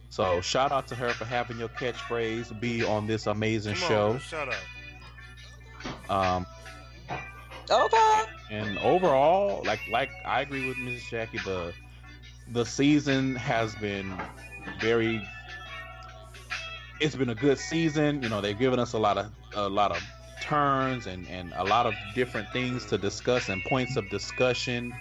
So 0.09 0.41
shout 0.41 0.73
out 0.73 0.87
to 0.89 0.95
her 0.95 1.11
for 1.11 1.24
having 1.24 1.59
your 1.59 1.69
catchphrase 1.69 2.59
be 2.61 2.85
on 2.85 3.07
this 3.07 3.27
amazing 3.27 3.74
Come 3.74 3.89
show. 3.89 4.11
man, 4.12 4.20
shout 4.20 4.49
out. 6.09 6.11
Um, 6.11 6.47
Okay. 7.69 8.23
and 8.51 8.78
overall, 8.78 9.62
like 9.65 9.81
like 9.91 10.11
I 10.24 10.41
agree 10.41 10.66
with 10.66 10.77
Mrs. 10.77 11.09
Jackie. 11.11 11.39
The 11.39 11.73
the 12.53 12.65
season 12.65 13.35
has 13.37 13.74
been 13.77 14.16
very. 14.81 15.20
It's 17.01 17.16
been 17.16 17.28
a 17.31 17.35
good 17.35 17.59
season. 17.59 18.23
You 18.23 18.28
know, 18.28 18.41
they've 18.41 18.59
given 18.59 18.78
us 18.78 18.93
a 18.93 18.99
lot 18.99 19.19
of 19.19 19.33
a 19.55 19.69
lot 19.69 19.91
of 19.91 20.01
turns 20.41 21.07
and 21.09 21.27
and 21.28 21.53
a 21.57 21.65
lot 21.65 21.87
of 21.87 21.95
different 22.15 22.49
things 22.53 22.87
to 22.87 22.99
discuss 22.99 23.49
and 23.49 23.62
points 23.65 23.97
of 23.97 24.09
discussion. 24.11 24.95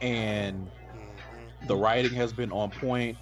And 0.00 0.68
Mhm. 0.68 1.66
the 1.66 1.76
writing 1.76 2.12
has 2.14 2.32
been 2.32 2.52
on 2.52 2.70
point 2.70 3.18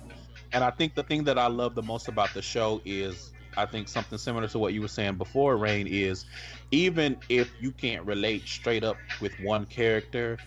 and 0.52 0.64
i 0.64 0.70
think 0.70 0.94
the 0.94 1.02
thing 1.02 1.24
that 1.24 1.38
i 1.38 1.46
love 1.46 1.74
the 1.74 1.82
most 1.82 2.08
about 2.08 2.34
the 2.34 2.42
show 2.42 2.80
is 2.84 3.32
i 3.56 3.66
think 3.66 3.88
something 3.88 4.18
similar 4.18 4.48
to 4.48 4.58
what 4.58 4.72
you 4.74 4.80
were 4.80 4.88
saying 4.88 5.16
before 5.16 5.56
rain 5.56 5.86
is 5.86 6.24
even 6.70 7.20
if 7.28 7.50
you 7.58 7.72
can't 7.72 8.04
relate 8.06 8.46
straight 8.48 8.84
up 8.84 9.02
with 9.20 9.38
one 9.38 9.66
character 9.66 10.40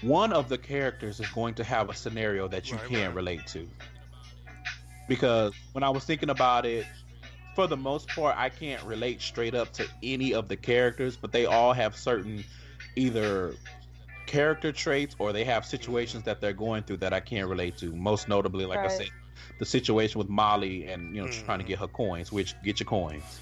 one 0.00 0.32
of 0.32 0.48
the 0.48 0.58
characters 0.58 1.20
is 1.20 1.28
going 1.30 1.54
to 1.54 1.64
have 1.64 1.88
a 1.88 1.94
scenario 1.94 2.48
that 2.48 2.72
you 2.72 2.78
Right, 2.78 2.86
can 2.86 3.12
right. 3.12 3.14
relate 3.14 3.46
to 3.46 3.68
because 5.08 5.54
when 5.72 5.82
i 5.84 5.90
was 5.90 6.04
thinking 6.04 6.30
about 6.30 6.66
it 6.66 6.86
for 7.54 7.66
the 7.66 7.76
most 7.76 8.14
part 8.14 8.36
i 8.36 8.48
can't 8.48 8.82
relate 8.84 9.20
straight 9.22 9.54
up 9.54 9.72
to 9.72 9.86
any 10.02 10.34
of 10.34 10.48
the 10.48 10.56
characters 10.56 11.16
but 11.16 11.32
they 11.32 11.46
all 11.46 11.72
have 11.72 11.96
certain 11.96 12.44
either 12.96 13.58
character 14.26 14.72
traits 14.72 15.14
or 15.18 15.32
they 15.32 15.44
have 15.44 15.64
situations 15.64 16.24
that 16.24 16.40
they're 16.40 16.52
going 16.52 16.82
through 16.82 16.98
that 16.98 17.12
I 17.12 17.20
can't 17.20 17.48
relate 17.48 17.76
to. 17.78 17.94
Most 17.94 18.28
notably, 18.28 18.66
like 18.66 18.80
I 18.80 18.88
said, 18.88 19.10
the 19.58 19.66
situation 19.66 20.18
with 20.18 20.28
Molly 20.28 20.86
and 20.86 21.14
you 21.14 21.22
know 21.22 21.28
trying 21.28 21.58
to 21.58 21.64
Mhm. 21.64 21.68
get 21.68 21.78
her 21.78 21.88
coins, 21.88 22.32
which 22.32 22.54
get 22.62 22.80
your 22.80 22.86
coins. 22.86 23.40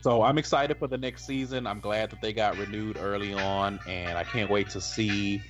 So 0.00 0.22
I'm 0.22 0.38
excited 0.38 0.78
for 0.78 0.86
the 0.86 0.98
next 0.98 1.26
season. 1.26 1.66
I'm 1.66 1.80
glad 1.80 2.10
that 2.10 2.20
they 2.20 2.32
got 2.32 2.56
renewed 2.56 2.96
early 3.00 3.34
on, 3.34 3.80
and 3.86 4.16
I 4.16 4.24
can't 4.24 4.50
wait 4.50 4.70
to 4.70 4.80
see 4.80 5.42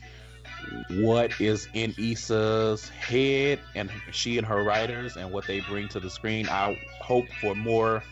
what 0.91 1.39
is 1.41 1.69
in 1.75 1.95
Issa's 1.99 2.89
head 2.89 3.61
and 3.75 3.91
she 4.11 4.39
and 4.39 4.47
her 4.47 4.63
writers 4.63 5.17
and 5.17 5.31
what 5.31 5.47
they 5.47 5.61
bring 5.61 5.89
to 5.89 6.01
the 6.01 6.11
screen. 6.11 6.49
I 6.49 6.79
hope 7.01 7.27
for 7.41 7.55
more, 7.55 8.03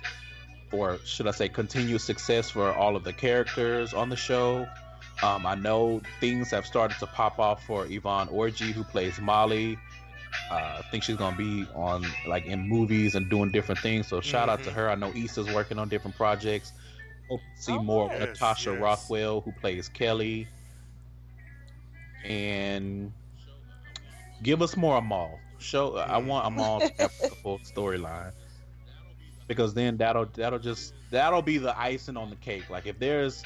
or 0.72 0.98
should 1.04 1.26
I 1.26 1.30
say, 1.32 1.48
continued 1.48 2.00
success 2.02 2.50
for 2.50 2.72
all 2.72 2.96
of 2.96 3.04
the 3.04 3.12
characters 3.12 3.94
on 3.94 4.10
the 4.10 4.16
show. 4.16 4.68
Um, 5.22 5.46
I 5.46 5.54
know 5.54 6.02
things 6.20 6.50
have 6.50 6.66
started 6.66 6.98
to 6.98 7.06
pop 7.06 7.38
off 7.38 7.64
for 7.64 7.86
Yvonne 7.86 8.28
Orji, 8.28 8.72
who 8.72 8.84
plays 8.84 9.18
Molly. 9.20 9.78
Uh, 10.50 10.54
I 10.54 10.82
think 10.90 11.02
she's 11.02 11.16
gonna 11.16 11.36
be 11.36 11.66
on 11.74 12.04
like 12.26 12.44
in 12.44 12.68
movies 12.68 13.14
and 13.14 13.28
doing 13.30 13.50
different 13.50 13.80
things. 13.80 14.06
So 14.06 14.20
shout 14.20 14.48
out 14.50 14.62
to 14.64 14.70
Mhm. 14.70 14.74
her. 14.74 14.90
I 14.90 14.94
know 14.94 15.10
Issa's 15.14 15.48
working 15.52 15.78
on 15.78 15.88
different 15.88 16.16
projects. 16.16 16.72
Hope 17.30 17.40
to 17.56 17.62
see 17.62 17.72
Oh, 17.72 17.82
more 17.82 18.08
yes, 18.12 18.20
Natasha 18.20 18.72
yes. 18.72 18.80
Rothwell, 18.80 19.40
who 19.40 19.52
plays 19.52 19.88
Kelly, 19.88 20.46
and 22.24 23.12
give 24.42 24.62
us 24.62 24.76
more 24.76 24.98
Amal. 24.98 25.38
Show 25.58 25.96
I 25.96 26.18
want 26.18 26.46
Amal 26.46 26.80
to 26.80 26.92
have 26.98 27.12
a 27.24 27.28
full 27.36 27.58
storyline 27.64 28.32
because 29.48 29.72
then 29.72 29.96
that'll 29.96 30.26
that'll 30.26 30.58
just 30.58 30.92
that'll 31.10 31.40
be 31.42 31.56
the 31.56 31.76
icing 31.78 32.16
on 32.18 32.28
the 32.28 32.36
cake. 32.36 32.68
Like 32.68 32.86
if 32.86 32.98
there's 32.98 33.42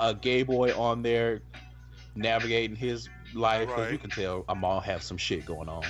a 0.00 0.14
gay 0.14 0.42
boy 0.42 0.74
on 0.76 1.02
there 1.02 1.42
navigating 2.14 2.76
his 2.76 3.08
life, 3.34 3.68
'cause 3.68 3.92
you 3.92 3.98
can 3.98 4.10
tell 4.10 4.44
I'm 4.48 4.64
all 4.64 4.80
have 4.80 5.02
some 5.02 5.16
shit 5.16 5.44
going 5.44 5.68
on. 5.68 5.84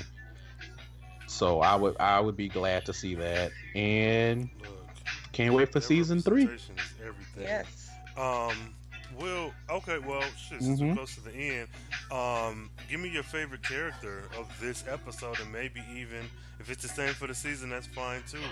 So 1.26 1.60
I 1.60 1.74
would 1.74 1.96
I 2.00 2.20
would 2.20 2.36
be 2.36 2.48
glad 2.48 2.86
to 2.86 2.92
see 2.92 3.14
that, 3.16 3.52
and 3.74 4.48
Look, 4.60 4.86
can't 5.32 5.54
wait 5.54 5.70
for 5.72 5.80
season 5.80 6.22
three. 6.22 6.44
is 6.44 6.70
everything. 7.04 7.42
Yes. 7.42 7.90
Um, 8.16 8.74
Will, 9.18 9.54
okay, 9.70 9.98
well, 9.98 10.22
shit, 10.36 10.62
since 10.62 10.80
Mhm. 10.80 10.88
we're 10.88 10.94
close 10.94 11.14
to 11.14 11.22
the 11.22 11.32
end, 11.32 11.68
um, 12.10 12.70
give 12.90 13.00
me 13.00 13.08
your 13.08 13.22
favorite 13.22 13.62
character 13.62 14.24
of 14.36 14.46
this 14.60 14.84
episode, 14.86 15.40
and 15.40 15.50
maybe 15.50 15.80
even 15.94 16.28
if 16.60 16.70
it's 16.70 16.82
the 16.82 16.88
same 16.88 17.14
for 17.14 17.26
the 17.26 17.34
season, 17.34 17.70
that's 17.70 17.86
fine 17.86 18.22
too. 18.30 18.44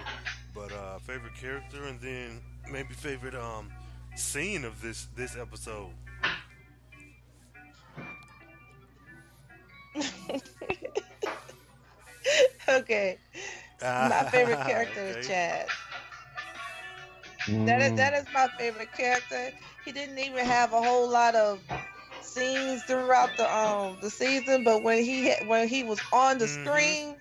But 0.55 0.73
uh, 0.73 0.99
favorite 1.01 1.35
character, 1.35 1.85
and 1.85 2.01
then 2.01 2.41
maybe 2.71 2.95
favorite 2.95 3.35
um 3.35 3.71
scene 4.17 4.65
of 4.65 4.83
this 4.83 5.07
this 5.17 5.37
episode. 5.37 5.93
okay. 12.69 13.19
My 13.99 14.25
favorite 14.25 14.61
character 14.65 15.09
is 15.09 15.19
Chad. 15.19 15.69
That 17.67 17.83
is 17.83 17.93
that 17.95 18.15
is 18.15 18.27
my 18.33 18.49
favorite 18.59 18.93
character. 18.93 19.53
He 19.85 19.93
didn't 19.93 20.19
even 20.19 20.45
have 20.45 20.73
a 20.73 20.83
whole 20.83 21.09
lot 21.11 21.35
of 21.35 21.63
scenes 22.21 22.85
throughout 22.85 23.37
the 23.37 23.53
um 23.53 23.99
the 24.01 24.11
season, 24.11 24.65
but 24.65 24.83
when 24.83 25.03
he 25.05 25.27
had- 25.27 25.47
when 25.47 25.69
he 25.69 25.85
was 25.85 26.01
on 26.13 26.39
the 26.39 26.45
Mhm. 26.45 26.49
screen, 26.49 27.17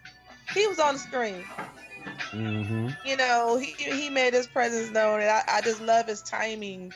he 0.53 0.67
was 0.67 0.80
on 0.80 0.93
the 0.95 0.99
screen. 0.99 1.45
Hmm 2.35 2.89
You 3.05 3.17
know, 3.17 3.57
he 3.57 3.73
he 3.77 4.09
made 4.09 4.33
his 4.33 4.47
presence 4.47 4.91
known, 4.91 5.21
and 5.21 5.29
I, 5.29 5.41
I 5.47 5.61
just 5.61 5.81
love 5.81 6.07
his 6.07 6.21
timing 6.23 6.91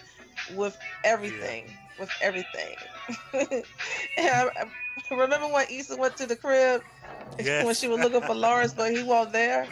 with 0.55 0.77
everything, 1.03 1.77
with 1.97 2.11
everything. 2.21 2.75
and 3.33 3.63
I, 4.17 4.49
I 4.57 5.15
remember 5.15 5.47
when 5.47 5.67
Issa 5.69 5.97
went 5.97 6.17
to 6.17 6.25
the 6.27 6.35
crib 6.35 6.81
Yes. 7.39 7.65
when 7.65 7.75
she 7.75 7.87
was 7.87 7.99
looking 7.99 8.21
for 8.21 8.35
Lawrence, 8.35 8.73
but 8.73 8.91
he 8.91 9.03
wasn't 9.03 9.33
there, 9.33 9.67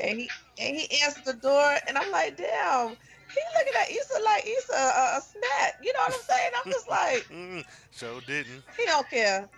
and 0.00 0.18
he 0.18 0.28
and 0.60 0.76
he 0.76 0.88
answered 1.02 1.24
the 1.24 1.34
door, 1.34 1.76
and 1.88 1.98
I'm 1.98 2.10
like, 2.10 2.36
damn, 2.36 2.88
he 2.88 3.40
looking 3.58 3.74
at 3.80 3.90
Issa 3.90 4.22
like 4.24 4.46
Issa 4.46 4.74
a, 4.74 5.16
a 5.18 5.20
snack. 5.20 5.74
You 5.82 5.92
know 5.92 6.00
what 6.00 6.12
I'm 6.14 6.20
saying? 6.28 6.50
I'm 6.56 6.70
just 6.70 6.88
like, 6.90 7.64
so 7.90 8.20
didn't. 8.20 8.62
he 8.78 8.84
don't 8.86 9.08
care. 9.10 9.48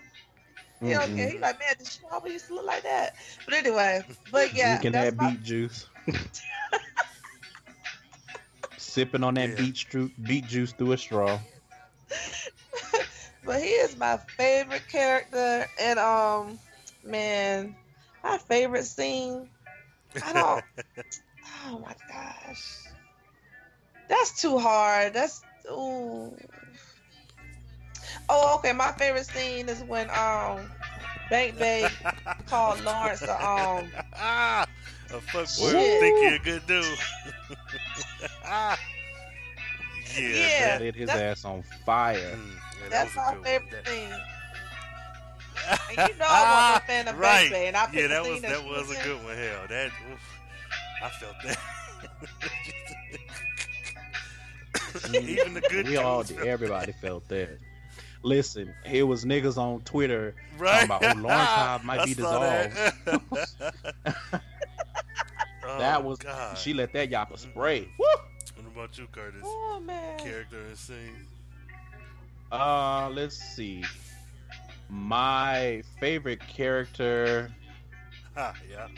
Don't 0.88 1.12
Mm-mm. 1.12 1.14
care. 1.14 1.30
He's 1.30 1.40
like, 1.40 1.58
man, 1.58 1.74
did 1.78 1.86
she 1.88 2.00
always 2.10 2.32
used 2.34 2.46
to 2.48 2.54
look 2.54 2.66
like 2.66 2.82
that? 2.84 3.12
But 3.44 3.54
anyway, 3.54 4.02
but 4.30 4.54
yeah, 4.54 4.82
Drinking 4.82 4.92
that's 4.92 5.12
that 5.12 5.18
my 5.18 5.30
beet 5.30 5.42
juice. 5.42 5.88
Sipping 8.78 9.22
on 9.24 9.34
that 9.34 9.54
Yeah. 9.56 9.56
beet, 9.56 9.74
stru- 9.76 10.12
beet 10.26 10.46
juice 10.46 10.72
through 10.72 10.92
a 10.92 10.96
straw. 10.98 11.40
but 13.44 13.60
he 13.60 13.68
is 13.68 13.96
my 13.96 14.18
favorite 14.36 14.88
character 14.88 15.66
and 15.80 15.98
um 15.98 16.58
man 17.02 17.76
my 18.22 18.38
favorite 18.38 18.84
scene 18.84 19.48
i 20.22 20.32
don't 20.32 20.64
oh 21.66 21.78
my 21.80 21.94
gosh 22.08 22.84
that's 24.08 24.40
too 24.40 24.58
hard 24.58 25.12
that's 25.14 25.44
ooh 25.70 26.36
oh 28.28 28.56
okay 28.58 28.72
my 28.72 28.92
favorite 28.92 29.26
scene 29.26 29.68
is 29.68 29.82
when 29.84 30.08
um 30.10 30.70
bank 31.30 31.58
bay 31.58 31.88
called 32.46 32.82
lawrence 32.84 33.22
a, 33.22 33.32
um 33.32 33.90
ah, 34.16 34.66
a 35.12 35.20
fuck 35.20 35.46
boy 35.58 35.70
Shit. 35.70 36.00
think 36.00 36.18
he 36.18 36.26
a 36.34 36.38
good 36.38 36.66
dude. 36.66 36.98
Ah. 38.44 38.78
yeah. 40.18 40.28
Yeah. 40.28 40.78
Lit 40.80 40.94
his 40.96 41.10
ass 41.10 41.44
on 41.44 41.62
fire. 41.84 42.18
That, 42.18 42.34
mm, 42.34 42.46
yeah, 42.46 42.82
that 42.82 42.90
that's 42.90 43.16
was 43.16 43.16
a 43.16 43.18
my 43.18 43.24
good 43.32 43.34
one. 43.36 43.44
favorite 43.44 43.84
That- 43.84 44.20
and 45.96 46.08
you 46.10 46.16
know 46.18 46.26
i 46.28 46.74
wasn't 46.74 46.82
a 46.82 46.86
fan 46.86 47.08
of 47.08 47.18
right. 47.18 47.38
bank 47.38 47.52
bay 47.52 47.66
and 47.68 47.76
i 47.76 47.86
picked 47.86 47.94
yeah, 47.96 48.06
that 48.08 48.22
was 48.28 48.40
that, 48.42 48.50
that 48.50 48.64
was 48.66 48.90
a 48.90 49.02
good 49.04 49.22
one. 49.24 49.36
Hell, 49.36 49.66
that 49.68 49.90
oof, 50.12 50.20
I 51.02 51.08
felt 51.10 51.36
that. 51.44 51.58
Even 55.14 55.54
the 55.54 55.60
good 55.62 55.86
we 55.86 55.96
all, 55.96 56.22
felt 56.24 56.46
everybody 56.46 56.92
felt 56.92 57.28
that. 57.28 57.58
Listen, 58.24 58.74
it 58.90 59.02
was 59.02 59.26
niggas 59.26 59.58
on 59.58 59.82
Twitter 59.82 60.34
right. 60.56 60.86
about, 60.86 61.04
oh, 61.04 61.20
Lawrence 61.20 61.50
Hobbs 61.50 61.84
might 61.84 62.04
be 62.06 62.14
saw 62.14 62.40
that. 62.40 62.92
oh, 65.62 65.78
that 65.78 66.02
was 66.02 66.18
God. 66.18 66.56
she 66.56 66.72
let 66.72 66.94
that 66.94 67.10
yapper 67.10 67.38
spray. 67.38 67.86
Woo! 67.98 68.06
What 68.56 68.66
about 68.74 68.98
you, 68.98 69.06
Curtis? 69.12 69.42
oh 69.44 69.78
man 69.84 70.18
Character 70.18 70.58
and 70.66 70.76
scene. 70.76 71.26
Uh, 72.50 73.10
let's 73.12 73.36
see. 73.36 73.84
My 74.88 75.82
favorite 76.00 76.40
character 76.40 77.54
Ha, 78.36 78.54
yeah. 78.70 78.88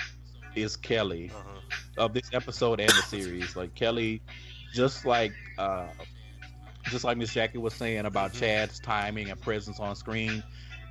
is 0.54 0.76
Kelly. 0.76 1.32
Uh 1.34 1.38
huh. 1.44 2.04
of 2.04 2.14
this 2.14 2.30
episode 2.32 2.78
and 2.78 2.90
the 2.90 3.02
series. 3.02 3.56
Like 3.56 3.74
Kelly, 3.74 4.22
just 4.72 5.04
like 5.04 5.32
uh, 5.58 5.86
just 6.88 7.04
like 7.04 7.16
Miss 7.16 7.32
Jackie 7.32 7.58
was 7.58 7.74
saying 7.74 8.06
about 8.06 8.32
Mhm. 8.32 8.38
Chad's 8.40 8.78
timing 8.80 9.30
and 9.30 9.40
presence 9.40 9.80
on 9.80 9.96
screen. 9.96 10.42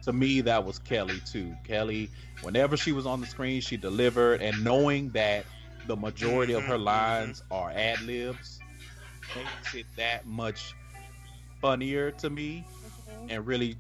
To 0.03 0.13
me, 0.13 0.41
that 0.41 0.63
was 0.63 0.77
Kelly 0.79 1.21
too. 1.25 1.55
Kelly, 1.63 2.09
whenever 2.41 2.77
she 2.77 2.91
was 2.91 3.05
on 3.05 3.21
the 3.21 3.27
screen, 3.27 3.61
she 3.61 3.77
delivered, 3.77 4.41
and 4.41 4.63
knowing 4.63 5.09
that 5.11 5.45
the 5.87 5.95
majority 5.95 6.53
of 6.53 6.63
her 6.63 6.77
Mhm, 6.77 6.83
lines 6.83 7.43
are 7.51 7.71
ad 7.71 8.01
libs 8.01 8.61
makes 9.35 9.73
it 9.73 9.85
that 9.97 10.25
much 10.25 10.73
funnier 11.61 12.11
to 12.11 12.29
me 12.29 12.65
and 13.29 13.45
really 13.47 13.75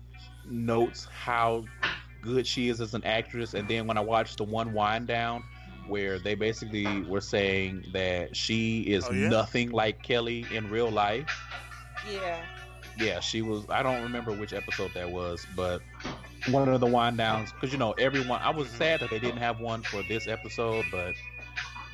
notes 0.49 1.05
how 1.05 1.65
good 2.21 2.45
she 2.47 2.69
is 2.69 2.81
as 2.81 2.93
an 2.93 3.03
actress. 3.03 3.53
And 3.53 3.67
then 3.67 3.85
when 3.87 3.97
I 3.97 4.01
watched 4.01 4.37
the 4.37 4.43
one 4.43 4.73
wind 4.73 5.07
down, 5.07 5.43
where 5.87 6.17
they 6.17 6.33
basically 6.33 7.03
were 7.03 7.21
saying 7.21 7.85
that 7.93 8.35
she 8.35 8.81
is 8.81 9.07
Oh, 9.07 9.13
yeah? 9.13 9.29
nothing 9.29 9.69
like 9.71 10.01
Kelly 10.01 10.47
in 10.51 10.69
real 10.69 10.89
life. 10.89 11.27
Yeah 12.07 12.41
Yeah, 12.97 13.19
she 13.19 13.41
was. 13.41 13.65
I 13.69 13.83
don't 13.83 14.03
remember 14.03 14.31
which 14.31 14.53
episode 14.53 14.93
that 14.93 15.09
was, 15.09 15.45
but 15.55 15.81
one 16.45 16.69
of 16.69 16.79
the 16.79 16.87
wind 16.87 17.17
downs. 17.17 17.51
Because 17.51 17.71
you 17.73 17.77
know, 17.79 17.91
everyone. 17.93 18.39
I 18.41 18.51
was 18.51 18.69
sad 18.69 19.01
that 19.01 19.09
they 19.09 19.19
didn't 19.19 19.39
have 19.39 19.59
one 19.59 19.81
for 19.81 20.03
this 20.03 20.27
episode, 20.27 20.85
but 20.91 21.15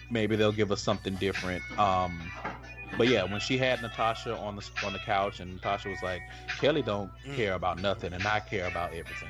maybe 0.09 0.35
they'll 0.35 0.51
give 0.51 0.71
us 0.71 0.81
something 0.81 1.15
different. 1.15 1.63
Um, 1.79 2.31
but 2.97 3.07
yeah, 3.07 3.23
when 3.23 3.39
she 3.39 3.57
had 3.57 3.81
Natasha 3.81 4.35
on 4.35 4.55
the 4.57 4.69
on 4.83 4.93
the 4.93 4.99
couch, 4.99 5.39
and 5.39 5.53
Natasha 5.55 5.89
was 5.89 6.03
like, 6.03 6.21
"Kelly 6.59 6.81
don't 6.81 7.09
Mm. 7.25 7.35
care 7.35 7.53
about 7.53 7.79
nothing, 7.79 8.13
and 8.13 8.27
I 8.27 8.39
care 8.39 8.67
about 8.67 8.89
everything." 8.93 9.29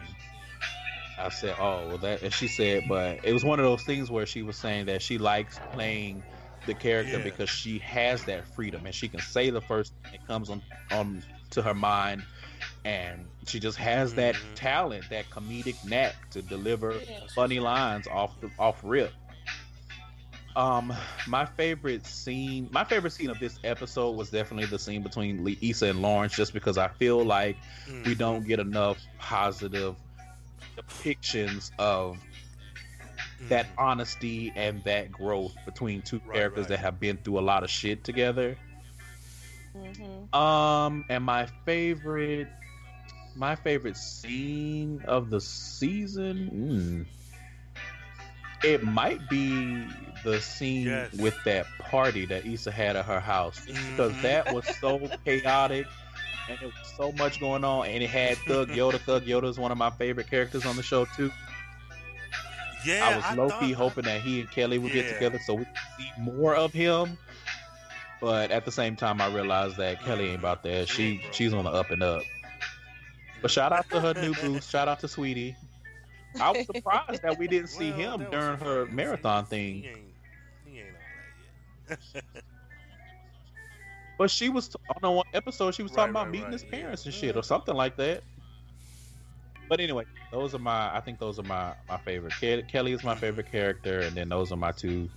I 1.18 1.30
said, 1.30 1.56
"Oh, 1.60 1.88
well, 1.88 1.98
that." 2.00 2.24
And 2.24 2.34
she 2.34 2.48
said, 2.48 2.84
but 2.88 3.20
it 3.24 3.32
was 3.32 3.46
one 3.46 3.60
of 3.60 3.66
those 3.66 3.84
things 3.84 4.10
where 4.10 4.26
she 4.26 4.42
was 4.42 4.58
saying 4.58 4.88
that 4.88 5.02
she 5.04 5.20
likes 5.20 5.60
playing 5.72 6.24
the 6.66 6.74
character 6.74 7.18
Yeah. 7.18 7.24
because 7.24 7.50
she 7.50 7.80
has 7.80 8.24
that 8.26 8.46
freedom 8.56 8.86
and 8.86 8.94
she 8.94 9.08
can 9.08 9.20
say 9.20 9.50
the 9.50 9.62
first 9.62 9.94
thing 10.04 10.12
that 10.14 10.28
comes 10.28 10.50
on 10.50 10.62
on 10.92 11.24
to 11.52 11.62
her 11.62 11.74
mind, 11.74 12.24
and 12.86 13.26
she 13.46 13.60
just 13.60 13.78
has 13.78 14.14
that 14.16 14.36
Mhm. 14.36 14.56
talent, 14.56 15.10
that 15.10 15.30
comedic 15.30 15.76
knack 15.84 16.30
to 16.32 16.42
deliver 16.42 16.94
Yeah. 17.10 17.20
funny 17.36 17.60
lines 17.60 18.08
off 18.08 18.40
the 18.42 18.50
off 18.60 18.80
rip. 18.84 19.14
Um, 20.56 20.94
my 21.28 21.46
favorite 21.46 22.06
scene, 22.06 22.68
my 22.72 22.84
favorite 22.84 23.12
scene 23.12 23.30
of 23.30 23.40
this 23.40 23.58
episode 23.64 24.12
was 24.18 24.30
definitely 24.30 24.66
the 24.66 24.80
scene 24.80 25.02
between 25.02 25.46
Issa 25.62 25.88
and 25.88 26.02
Lawrence, 26.02 26.36
just 26.36 26.52
because 26.54 26.78
I 26.78 26.90
feel 26.90 27.24
like 27.24 27.58
Mm. 27.88 28.06
we 28.06 28.16
don't 28.16 28.46
get 28.46 28.60
enough 28.60 28.98
positive 29.18 29.96
depictions 30.78 31.72
of 31.80 32.18
that 33.50 33.68
Mhm. 33.68 33.78
honesty 33.78 34.52
and 34.56 34.84
that 34.84 35.12
growth 35.12 35.56
between 35.66 36.02
two 36.02 36.22
Right, 36.26 36.36
characters 36.36 36.64
right. 36.64 36.70
that 36.70 36.80
have 36.80 37.00
been 37.00 37.18
through 37.18 37.40
a 37.40 37.42
lot 37.42 37.64
of 37.64 37.70
shit 37.70 38.04
together. 38.04 38.58
hmm 39.74 40.36
Um, 40.38 41.06
and 41.10 41.24
my 41.24 41.48
favorite, 41.66 42.48
my 43.36 43.56
favorite 43.56 43.98
scene 43.98 45.02
of 45.06 45.30
the 45.30 45.42
season, 45.42 47.08
mm, 48.64 48.68
it 48.68 48.84
might 48.84 49.28
be 49.30 49.86
the 50.24 50.40
scene 50.40 50.86
Yes. 50.86 51.14
with 51.14 51.36
that 51.46 51.66
party 51.80 52.26
that 52.28 52.46
Issa 52.46 52.72
had 52.72 52.96
at 52.96 53.06
her 53.06 53.20
house, 53.20 53.60
because 53.66 54.14
Mhm. 54.14 54.22
that 54.22 54.52
was 54.52 54.66
so 54.80 55.10
chaotic. 55.26 55.88
And 56.50 56.60
it 56.62 56.66
was 56.66 56.94
so 56.98 57.12
much 57.14 57.40
going 57.40 57.64
on, 57.64 57.88
and 57.88 58.04
it 58.04 58.10
had 58.10 58.38
Thug 58.40 58.70
Yoda. 58.70 59.00
Thug 59.00 59.26
Yoda 59.26 59.46
is 59.46 59.58
one 59.58 59.72
of 59.72 59.78
my 59.78 59.90
favorite 59.92 60.30
characters 60.30 60.66
on 60.66 60.76
the 60.76 60.84
show 60.84 61.06
too. 61.06 61.32
Yeah, 62.86 63.22
I 63.26 63.34
was 63.34 63.38
low 63.38 63.60
key 63.60 63.72
hoping 63.74 64.06
that 64.06 64.22
he 64.22 64.40
and 64.42 64.52
Kelly 64.52 64.78
would 64.78 64.94
Yeah. 64.94 65.04
get 65.04 65.14
together 65.14 65.40
so 65.40 65.56
we 65.56 65.66
could 65.66 65.78
see 65.98 66.12
more 66.20 66.56
of 66.56 66.74
him. 66.74 67.18
But 68.20 68.52
at 68.52 68.66
the 68.66 68.72
same 68.72 68.96
time, 68.96 69.20
I 69.22 69.28
realized 69.34 69.78
that 69.78 70.00
Kelly 70.04 70.30
ain't 70.30 70.40
about 70.40 70.64
that. 70.64 70.88
She 70.88 71.22
she's 71.32 71.54
on 71.54 71.64
the 71.66 71.72
up 71.72 71.90
and 71.92 72.04
up. 72.04 72.24
But 73.42 73.50
shout 73.50 73.72
out 73.72 73.90
to 73.90 74.00
her 74.00 74.14
new 74.14 74.34
boost. 74.42 74.70
Shout 74.70 74.88
out 74.88 75.00
to 75.00 75.08
Sweetie. 75.08 75.56
I 76.40 76.52
was 76.52 76.66
surprised 76.66 77.24
that 77.24 77.38
we 77.38 77.48
didn't 77.48 77.70
see 77.70 77.90
Well, 77.90 78.18
him 78.20 78.28
during 78.30 78.58
her 78.60 78.86
thing. 78.86 78.96
marathon 78.96 79.46
He 79.46 79.50
thing. 79.50 79.84
ain't, 79.86 79.98
he 80.66 80.80
ain't 80.80 80.96
all 80.96 81.90
that 81.90 82.00
yet. 82.16 82.24
But 84.18 84.30
she 84.30 84.50
was 84.50 84.74
on 85.02 85.16
one 85.16 85.26
episode. 85.34 85.74
She 85.74 85.82
was 85.84 85.92
talking 85.92 86.04
Right, 86.04 86.10
about 86.12 86.24
right, 86.26 86.32
meeting 86.32 86.46
right, 86.46 86.54
his 86.54 86.64
yeah. 86.64 86.70
parents 86.70 87.06
and 87.06 87.14
shit, 87.14 87.36
or 87.36 87.42
something 87.44 87.74
like 87.76 87.98
that. 87.98 88.24
But 89.72 89.80
anyway, 89.80 90.04
those 90.34 90.54
are 90.54 90.60
my. 90.60 90.94
I 90.94 91.00
think 91.00 91.18
those 91.18 91.40
are 91.40 91.44
my 91.44 91.74
my 91.88 91.96
favorite. 92.00 92.34
Ke- 92.34 92.68
Kelly 92.70 92.92
is 92.92 93.06
my 93.06 93.16
favorite 93.16 93.50
character, 93.50 94.02
and 94.02 94.14
then 94.18 94.28
those 94.28 94.52
are 94.52 94.58
my 94.58 94.74
two 94.74 95.08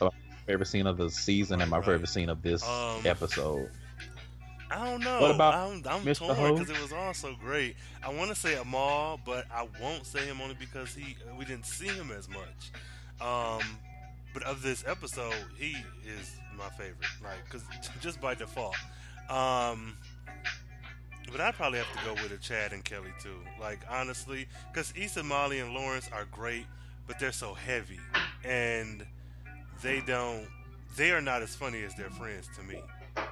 uh, 0.00 0.10
favorite 0.44 0.66
scene 0.66 0.88
of 0.88 0.96
the 0.96 1.08
season 1.08 1.60
and 1.60 1.70
my 1.70 1.76
Right. 1.76 1.86
favorite 1.86 2.08
scene 2.08 2.28
of 2.28 2.42
this 2.42 2.64
Um, 2.64 3.06
episode. 3.06 3.70
I 4.72 4.84
don't 4.84 5.04
know. 5.04 5.20
What 5.20 5.30
about 5.30 5.54
I'm, 5.54 5.84
I'm 5.88 6.04
Mr. 6.04 6.18
torn 6.18 6.34
Ho? 6.36 6.52
because 6.54 6.68
it 6.76 6.82
was 6.82 6.92
all 6.92 7.14
so 7.14 7.36
great. 7.36 7.76
I 8.02 8.12
want 8.12 8.28
to 8.30 8.34
say 8.34 8.56
Amal, 8.56 9.20
but 9.24 9.44
I 9.54 9.68
won't 9.80 10.04
say 10.04 10.26
him 10.26 10.40
only 10.40 10.56
because 10.58 10.92
he 10.92 11.16
we 11.38 11.44
didn't 11.44 11.66
see 11.66 11.86
him 11.86 12.10
as 12.10 12.28
much. 12.28 12.72
Um, 13.20 13.62
but 14.34 14.42
of 14.42 14.62
this 14.62 14.82
episode, 14.84 15.32
he 15.56 15.76
is 16.04 16.32
my 16.58 16.68
favorite. 16.70 17.06
Like, 17.22 17.48
cause 17.48 17.62
just 18.00 18.20
by 18.20 18.34
default. 18.34 18.74
Um, 19.30 19.96
but 21.30 21.40
I'd 21.40 21.54
probably 21.54 21.78
have 21.78 21.92
to 21.98 22.04
go 22.04 22.14
with 22.22 22.32
a 22.32 22.38
Chad 22.38 22.72
and 22.72 22.84
Kelly 22.84 23.12
too. 23.22 23.38
Like 23.60 23.80
honestly, 23.90 24.46
because 24.72 24.92
Issa, 24.96 25.22
Molly, 25.22 25.60
and 25.60 25.74
Lawrence 25.74 26.08
are 26.12 26.26
great, 26.30 26.66
but 27.06 27.18
they're 27.18 27.32
so 27.32 27.54
heavy, 27.54 28.00
and 28.44 29.04
they 29.82 30.00
don't. 30.00 30.46
They 30.96 31.10
are 31.10 31.20
not 31.20 31.42
as 31.42 31.54
funny 31.54 31.82
as 31.82 31.94
their 31.94 32.10
friends 32.10 32.48
to 32.56 32.62
me. 32.62 32.80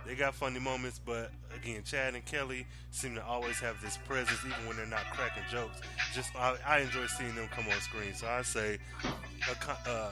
They 0.07 0.15
got 0.15 0.35
funny 0.35 0.61
moments, 0.61 1.01
but 1.05 1.31
again, 1.55 1.83
Chad 1.85 2.15
and 2.15 2.25
Kelly 2.25 2.67
seem 2.91 3.15
to 3.15 3.25
always 3.25 3.59
have 3.61 3.81
this 3.83 3.99
presence, 4.07 4.39
even 4.45 4.67
when 4.67 4.77
they're 4.77 4.87
not 4.87 5.05
cracking 5.13 5.43
jokes. 5.51 5.81
Just 6.15 6.35
I, 6.37 6.57
I 6.67 6.79
enjoy 6.81 7.07
seeing 7.07 7.35
them 7.35 7.49
come 7.49 7.67
on 7.67 7.81
screen. 7.81 8.15
So 8.15 8.27
I 8.27 8.43
say, 8.43 8.79
a, 9.05 9.91
uh, 9.91 10.11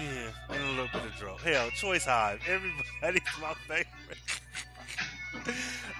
yeah, 0.00 0.28
and 0.50 0.62
a 0.64 0.68
little 0.70 0.88
bit 0.92 1.04
of 1.04 1.16
draw. 1.18 1.36
Hell, 1.36 1.70
Choice 1.70 2.04
Hive, 2.04 2.40
everybody's 2.48 3.22
my 3.40 3.54
favorite. 3.68 4.40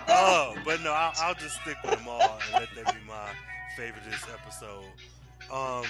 Oh, 0.09 0.57
but 0.65 0.81
no, 0.83 0.93
I'll, 0.93 1.13
I'll 1.21 1.35
just 1.35 1.61
stick 1.63 1.77
with 1.83 1.97
them 1.99 2.09
all 2.09 2.39
and 2.53 2.61
let 2.61 2.69
that 2.75 2.95
be 2.95 3.01
my 3.07 3.31
favorite 3.77 4.05
this 4.11 4.25
episode. 4.33 4.85
Um, 5.53 5.85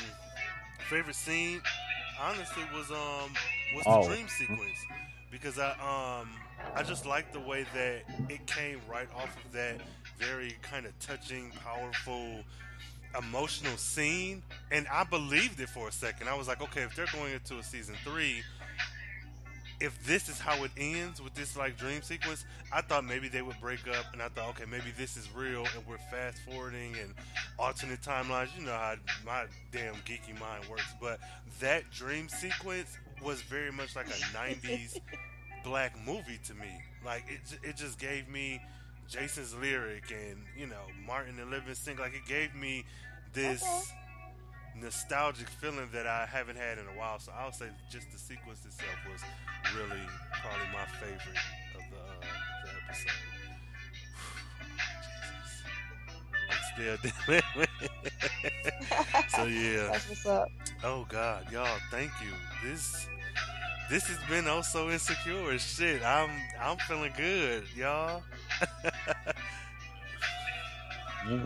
favorite 0.89 1.17
scene, 1.17 1.61
honestly, 2.21 2.63
was 2.75 2.91
um 2.91 3.33
was 3.75 3.85
the 3.85 3.91
Oh. 3.91 4.07
dream 4.09 4.29
sequence 4.29 4.79
because 5.31 5.59
I 5.59 5.71
um 5.73 6.29
I 6.75 6.83
just 6.83 7.07
like 7.07 7.33
the 7.33 7.41
way 7.41 7.67
that 7.75 8.03
it 8.29 8.47
came 8.47 8.81
right 8.91 9.09
off 9.17 9.37
of 9.45 9.53
that 9.53 9.81
very 10.19 10.55
kind 10.63 10.87
of 10.87 10.99
touching, 11.01 11.51
powerful, 11.65 12.41
emotional 13.19 13.77
scene, 13.77 14.43
and 14.71 14.87
I 14.93 15.05
believed 15.05 15.61
it 15.61 15.69
for 15.69 15.89
a 15.89 15.93
second. 15.93 16.29
I 16.29 16.37
was 16.37 16.49
like, 16.49 16.63
okay, 16.63 16.83
if 16.83 16.95
they're 16.97 17.07
going 17.13 17.33
into 17.33 17.59
a 17.59 17.63
season 17.63 17.95
three, 18.05 18.43
if 19.85 20.03
this 20.07 20.29
is 20.29 20.41
how 20.41 20.65
it 20.65 20.71
ends 20.77 21.21
with 21.21 21.35
this 21.35 21.57
like 21.57 21.77
dream 21.77 22.03
sequence, 22.03 22.45
I 22.73 22.81
thought 22.81 23.05
maybe 23.05 23.29
they 23.29 23.43
would 23.43 23.61
break 23.61 23.87
up, 23.89 24.07
and 24.13 24.23
I 24.23 24.29
thought, 24.29 24.51
okay, 24.51 24.65
maybe 24.71 24.93
this 24.97 25.17
is 25.17 25.29
real, 25.35 25.67
and 25.77 25.87
we're 25.87 25.99
fast 26.11 26.39
forwarding 26.49 26.95
and 27.01 27.15
alternate 27.59 28.01
timelines. 28.01 28.49
You 28.59 28.65
know 28.65 28.73
how 28.73 28.95
my 29.25 29.45
damn 29.73 29.95
geeky 30.07 30.39
mind 30.41 30.65
works, 30.71 30.95
but 31.01 31.21
that 31.61 31.91
dream 31.91 32.29
sequence 32.29 32.97
was 33.23 33.43
very 33.43 33.71
much 33.71 33.95
like 33.95 34.09
a 34.09 34.37
'90s 34.37 34.99
black 35.65 35.95
movie 36.07 36.41
to 36.47 36.55
me. 36.55 36.83
Like 37.05 37.25
it, 37.29 37.59
it 37.63 37.77
just 37.77 37.99
gave 37.99 38.29
me 38.29 38.61
Jason's 39.09 39.55
lyric 39.55 40.11
and 40.11 40.39
you 40.57 40.67
know 40.67 40.87
Martin 41.07 41.39
and 41.39 41.51
Livingston. 41.51 41.99
Like 41.99 42.15
it 42.15 42.27
gave 42.27 42.55
me 42.55 42.85
this 43.35 43.63
Okay. 43.63 44.04
Nostalgic 44.81 45.49
feeling 45.49 45.89
that 45.93 46.07
I 46.07 46.27
haven't 46.27 46.57
had 46.57 46.79
in 46.79 46.85
a 46.85 46.99
while. 46.99 47.19
So 47.19 47.33
I'll 47.39 47.53
say 47.53 47.67
just 47.91 48.11
the 48.13 48.19
sequence 48.19 48.65
itself 48.65 48.97
was 49.11 49.21
really 49.77 50.01
probably 50.33 50.67
my 50.73 50.87
favorite 51.01 51.39
of 51.75 51.83
the, 51.91 51.97
uh, 51.97 52.21
the 52.65 52.71
episode. 52.87 53.13
Still 56.75 56.97
so 59.29 59.45
yeah. 59.45 59.89
That's 59.93 60.09
what's 60.09 60.27
up. 60.27 60.49
Oh 60.83 61.07
God, 61.09 61.51
y'all, 61.53 61.79
thank 61.91 62.11
you. 62.23 62.33
This 62.69 63.07
this 63.91 64.07
has 64.09 64.19
been 64.29 64.47
oh 64.49 64.63
so 64.63 64.91
insecure 64.91 65.59
shit. 65.59 66.03
I'm 66.03 66.31
I'm 66.61 66.77
feeling 66.79 67.13
good, 67.17 67.65
y'all. 67.77 68.23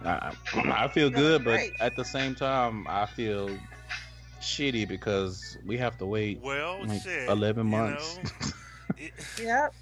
I, 0.05 0.33
I 0.55 0.89
feel 0.89 1.11
good, 1.11 1.45
but 1.45 1.61
at 1.81 1.97
the 1.97 2.05
same 2.05 2.35
time, 2.35 2.87
I 2.89 3.07
feel 3.07 3.51
shitty 4.41 4.87
because 4.89 5.57
we 5.67 5.77
have 5.79 5.99
to 5.99 6.07
wait 6.07 6.41
Well, 6.43 6.85
like 6.87 7.03
shit. 7.03 7.29
11 7.29 7.65
you 7.67 7.71
months. 7.71 8.17
know, 8.17 8.53
it- 8.99 9.13
Yep. 9.41 9.75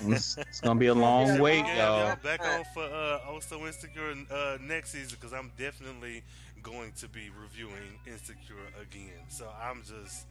it's, 0.00 0.36
it's 0.38 0.60
gonna 0.60 0.78
be 0.80 0.86
a 0.88 0.94
long 0.94 1.26
Yeah, 1.26 1.40
wait, 1.40 1.64
yeah, 1.66 1.76
y'all. 1.86 2.08
y'all 2.08 2.16
back 2.22 2.44
on 2.44 2.64
for 2.74 2.82
uh, 2.82 3.20
oh 3.28 3.38
so 3.40 3.64
insecure 3.66 4.14
uh, 4.30 4.58
next 4.60 4.90
season 4.90 5.16
because 5.20 5.32
I'm 5.32 5.52
definitely 5.56 6.22
going 6.62 6.90
to 6.96 7.08
be 7.08 7.30
reviewing 7.40 8.00
Insecure 8.06 8.56
again. 8.82 9.22
So 9.28 9.46
I'm 9.62 9.82
just 9.82 10.26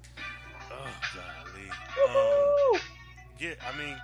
oh 0.72 0.88
golly. 1.16 1.70
Um, 1.70 2.14
Woo-hoo! 2.74 2.80
yeah, 3.40 3.54
I 3.74 3.78
mean, 3.78 3.98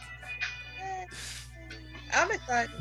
I'm 2.13 2.31
excited. 2.31 2.71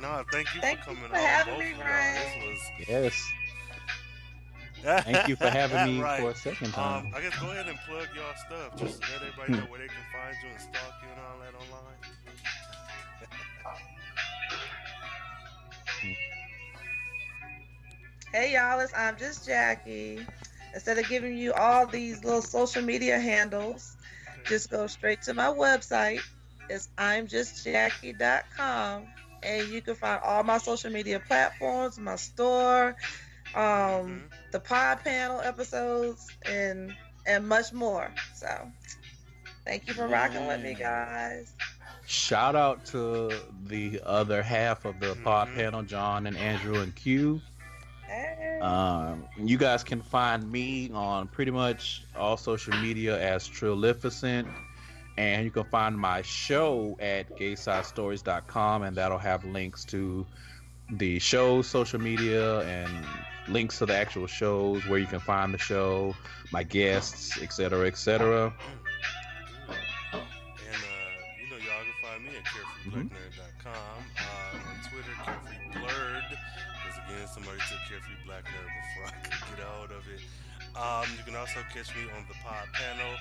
No, 0.00 0.24
thank 0.32 0.54
you 0.54 0.60
Thank 0.60 0.80
for 0.82 0.90
you 0.90 0.96
coming 0.96 1.10
for 1.10 1.16
on. 1.16 1.22
having 1.22 1.54
both 1.54 1.62
me, 1.62 1.70
of 1.72 1.76
y'all. 1.78 1.86
Ryan. 1.86 2.56
Yes. 2.88 3.32
This 4.82 4.84
was 4.84 5.04
Thank 5.04 5.28
you 5.28 5.36
for 5.36 5.48
having 5.48 5.94
me 5.94 6.00
Right. 6.02 6.20
for 6.20 6.30
a 6.30 6.34
second 6.34 6.72
time. 6.72 7.06
Um, 7.06 7.12
I 7.14 7.20
guess 7.20 7.38
go 7.38 7.50
ahead 7.50 7.68
and 7.68 7.78
plug 7.86 8.08
y'all 8.16 8.34
stuff. 8.46 8.76
Just 8.76 9.00
let 9.02 9.22
everybody 9.22 9.52
know 9.52 9.70
where 9.70 9.78
they 9.80 9.86
can 9.86 9.96
find 10.12 10.36
you 10.42 10.48
and 10.50 10.60
stalk 10.60 10.94
you 11.02 11.08
and 11.08 11.20
all 11.20 11.38
that 11.38 11.54
online. 11.54 11.98
Hey 18.32 18.54
y'all, 18.54 18.80
it's 18.80 18.94
I'm 18.96 19.18
just 19.18 19.44
Jackie. 19.44 20.24
Instead 20.72 20.96
of 20.98 21.06
giving 21.06 21.36
you 21.36 21.52
all 21.52 21.86
these 21.86 22.24
little 22.24 22.40
social 22.40 22.80
media 22.82 23.18
handles, 23.18 23.94
just 24.46 24.70
go 24.70 24.86
straight 24.86 25.20
to 25.22 25.34
my 25.34 25.48
website. 25.48 26.20
It's 26.70 26.88
I'm 26.96 27.26
just 27.26 27.66
imjustjackie.com 27.66 29.06
and 29.42 29.68
you 29.68 29.80
can 29.80 29.94
find 29.94 30.20
all 30.22 30.42
my 30.42 30.58
social 30.58 30.90
media 30.90 31.20
platforms, 31.20 31.98
my 31.98 32.16
store, 32.16 32.96
um, 33.54 33.62
Mhm. 33.62 34.22
the 34.52 34.60
pod 34.60 35.02
panel 35.04 35.40
episodes, 35.40 36.26
and 36.44 36.94
and 37.24 37.48
much 37.48 37.72
more. 37.72 38.10
So, 38.34 38.70
thank 39.64 39.86
you 39.86 39.94
for 39.94 40.08
rocking 40.08 40.46
with 40.46 40.60
me, 40.60 40.74
guys. 40.74 41.52
Shout 42.06 42.56
out 42.56 42.84
to 42.86 43.32
the 43.66 44.00
other 44.04 44.42
half 44.42 44.84
of 44.84 44.98
the 44.98 45.16
pod 45.22 45.48
Mhm. 45.48 45.54
panel, 45.54 45.82
John 45.82 46.26
and 46.26 46.36
Andrew 46.36 46.80
and 46.80 46.94
Q. 46.94 47.40
Hey. 48.06 48.58
Um, 48.60 49.26
you 49.38 49.56
guys 49.56 49.82
can 49.82 50.02
find 50.02 50.50
me 50.50 50.90
on 50.92 51.28
pretty 51.28 51.50
much 51.50 52.04
all 52.16 52.36
social 52.36 52.76
media 52.76 53.18
as 53.20 53.48
Trillificent. 53.48 54.46
And 55.16 55.44
you 55.44 55.50
can 55.50 55.64
find 55.64 55.96
my 55.96 56.22
show 56.22 56.96
at 57.00 57.36
gaysidestories.com, 57.36 58.82
and 58.82 58.96
that'll 58.96 59.18
have 59.18 59.44
links 59.44 59.84
to 59.86 60.26
the 60.90 61.18
show's 61.18 61.66
social 61.66 62.00
media 62.00 62.60
and 62.60 63.06
links 63.48 63.78
to 63.78 63.86
the 63.86 63.94
actual 63.94 64.26
shows, 64.26 64.86
where 64.86 64.98
you 64.98 65.06
can 65.06 65.20
find 65.20 65.52
the 65.52 65.58
show, 65.58 66.14
my 66.52 66.62
guests, 66.62 67.40
etc., 67.42 67.86
etc. 67.86 68.54
And 69.68 69.74
uh, 69.74 69.76
you 71.42 71.50
know, 71.50 71.56
y'all 71.56 71.84
can 71.84 71.96
find 72.02 72.24
me 72.24 72.30
at 72.36 72.44
carefreeblacknerd.com. 72.44 74.04
Uh, 74.18 74.56
on 74.56 74.90
Twitter, 74.90 75.12
carefreeblurred. 75.24 76.30
Because 76.30 76.98
again, 77.06 77.28
somebody 77.32 77.58
took 77.68 77.78
Carefree 77.88 78.24
Black 78.26 78.44
Nerd 78.44 78.81
Um, 80.82 81.06
you 81.16 81.22
can 81.22 81.36
also 81.36 81.60
catch 81.72 81.94
me 81.94 82.02
on 82.16 82.24
the 82.26 82.34
pod 82.42 82.66
panel 82.72 83.14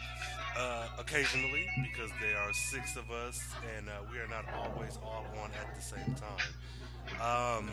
uh, 0.57 0.87
occasionally 0.97 1.67
because 1.83 2.09
there 2.19 2.35
are 2.37 2.51
six 2.53 2.95
of 2.95 3.11
us 3.11 3.39
and 3.77 3.87
uh, 3.87 4.01
we 4.11 4.17
are 4.17 4.27
not 4.27 4.45
always 4.51 4.97
all 5.03 5.25
on 5.43 5.51
at 5.61 5.75
the 5.75 5.81
same 5.81 6.15
time. 6.15 6.49
Um, 7.21 7.69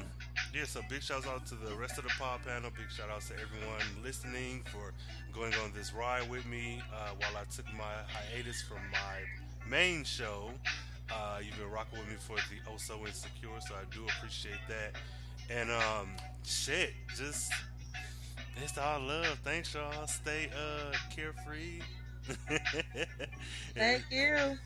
yeah, 0.54 0.64
so 0.64 0.82
big 0.90 1.02
shouts 1.02 1.26
out 1.26 1.46
to 1.46 1.54
the 1.54 1.74
rest 1.74 1.96
of 1.96 2.04
the 2.04 2.10
pod 2.18 2.40
panel. 2.44 2.70
Big 2.76 2.90
shout 2.90 3.08
outs 3.10 3.28
to 3.28 3.34
everyone 3.34 3.80
listening 4.04 4.62
for 4.66 4.92
going 5.32 5.54
on 5.64 5.72
this 5.74 5.94
ride 5.94 6.28
with 6.28 6.44
me 6.44 6.82
uh, 6.92 7.12
while 7.18 7.40
I 7.40 7.44
took 7.50 7.66
my 7.72 7.94
hiatus 8.08 8.60
from 8.60 8.82
my 8.92 9.70
main 9.70 10.04
show. 10.04 10.50
Uh, 11.10 11.38
you've 11.42 11.56
been 11.56 11.70
rocking 11.70 11.98
with 11.98 12.08
me 12.08 12.16
for 12.18 12.36
the 12.36 12.70
Oh 12.70 12.76
So 12.76 13.06
Insecure, 13.06 13.58
so 13.66 13.74
I 13.74 13.84
do 13.94 14.04
appreciate 14.04 14.60
that. 14.68 15.00
And 15.50 15.70
um, 15.70 16.10
shit, 16.44 16.92
just 17.16 17.50
it's 18.62 18.78
all 18.78 19.00
love. 19.00 19.38
Thanks, 19.44 19.74
y'all. 19.74 20.06
Stay 20.06 20.48
uh 20.54 20.96
carefree. 21.14 21.80
Thank 23.74 24.04
you. 24.10 24.58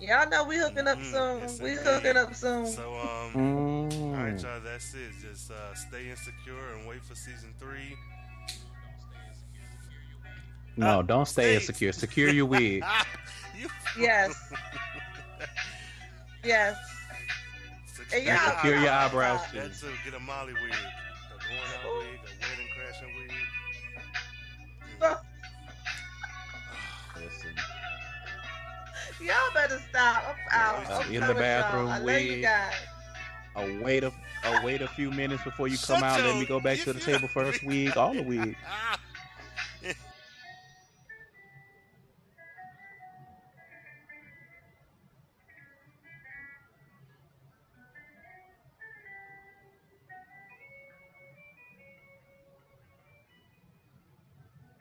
Y'all 0.00 0.28
know 0.28 0.44
we 0.44 0.56
hooking 0.58 0.88
up 0.88 0.98
Mhm. 0.98 1.10
soon. 1.12 1.40
Yes, 1.40 1.60
we 1.60 1.70
indeed. 1.70 1.84
hooking 1.84 2.16
up 2.16 2.34
soon. 2.34 2.66
So 2.66 2.92
um. 2.94 3.00
All 3.00 4.16
right, 4.22 4.34
Mm. 4.34 4.42
y'all. 4.42 4.60
That's 4.60 4.92
it. 4.94 5.12
Just 5.22 5.50
uh, 5.50 5.74
stay 5.74 6.10
insecure 6.10 6.74
and 6.76 6.86
wait 6.88 7.04
for 7.04 7.14
season 7.14 7.54
three. 7.58 7.96
No, 10.76 10.98
Uh, 10.98 11.02
don't 11.02 11.26
stay 11.26 11.42
stay- 11.42 11.54
insecure. 11.56 11.92
Secure 11.92 12.30
your 12.30 12.46
wig. 12.46 12.82
you 13.56 13.68
Yes. 13.98 14.52
Yes. 16.42 16.76
secure, 17.94 18.18
And 18.18 18.26
y'all- 18.26 18.56
Secure 18.56 18.80
your 18.80 18.90
eyebrows 18.90 19.40
too. 19.52 19.60
That 19.60 19.78
too. 19.78 19.92
Get 20.04 20.14
a 20.14 20.20
Molly 20.20 20.52
wig, 20.54 20.74
a 21.44 21.48
going 21.48 21.60
out 21.60 21.84
oh. 21.86 21.98
wig, 21.98 22.20
a 22.22 22.32
wedding 22.42 22.70
crashing 22.74 23.12
wig. 23.18 23.32
Listen, 27.16 27.54
Y'all 29.20 29.36
better 29.54 29.80
stop. 29.90 30.24
I'm 30.50 30.60
out. 30.60 30.88
Yeah, 30.88 30.96
I'm 30.96 31.06
in 31.06 31.14
the 31.14 31.20
coming, 31.20 31.28
y'all. 31.28 31.34
bathroom 31.34 31.88
I 31.88 32.02
wig. 32.02 32.42
guys. 32.42 32.72
I'll 33.56 33.82
wait 33.82 34.04
a 34.04 34.12
I'll 34.42 34.64
wait 34.64 34.82
a 34.82 34.88
few 34.88 35.10
minutes 35.10 35.44
before 35.44 35.68
you 35.68 35.78
come 35.78 36.00
Shut 36.00 36.02
out. 36.02 36.20
Let 36.20 36.38
me 36.38 36.44
go 36.44 36.60
back 36.60 36.80
to 36.80 36.92
the 36.92 37.00
table 37.00 37.28
first. 37.28 37.62
Wig, 37.64 37.96
all 37.96 38.14
the 38.14 38.22
wig. 38.22 38.56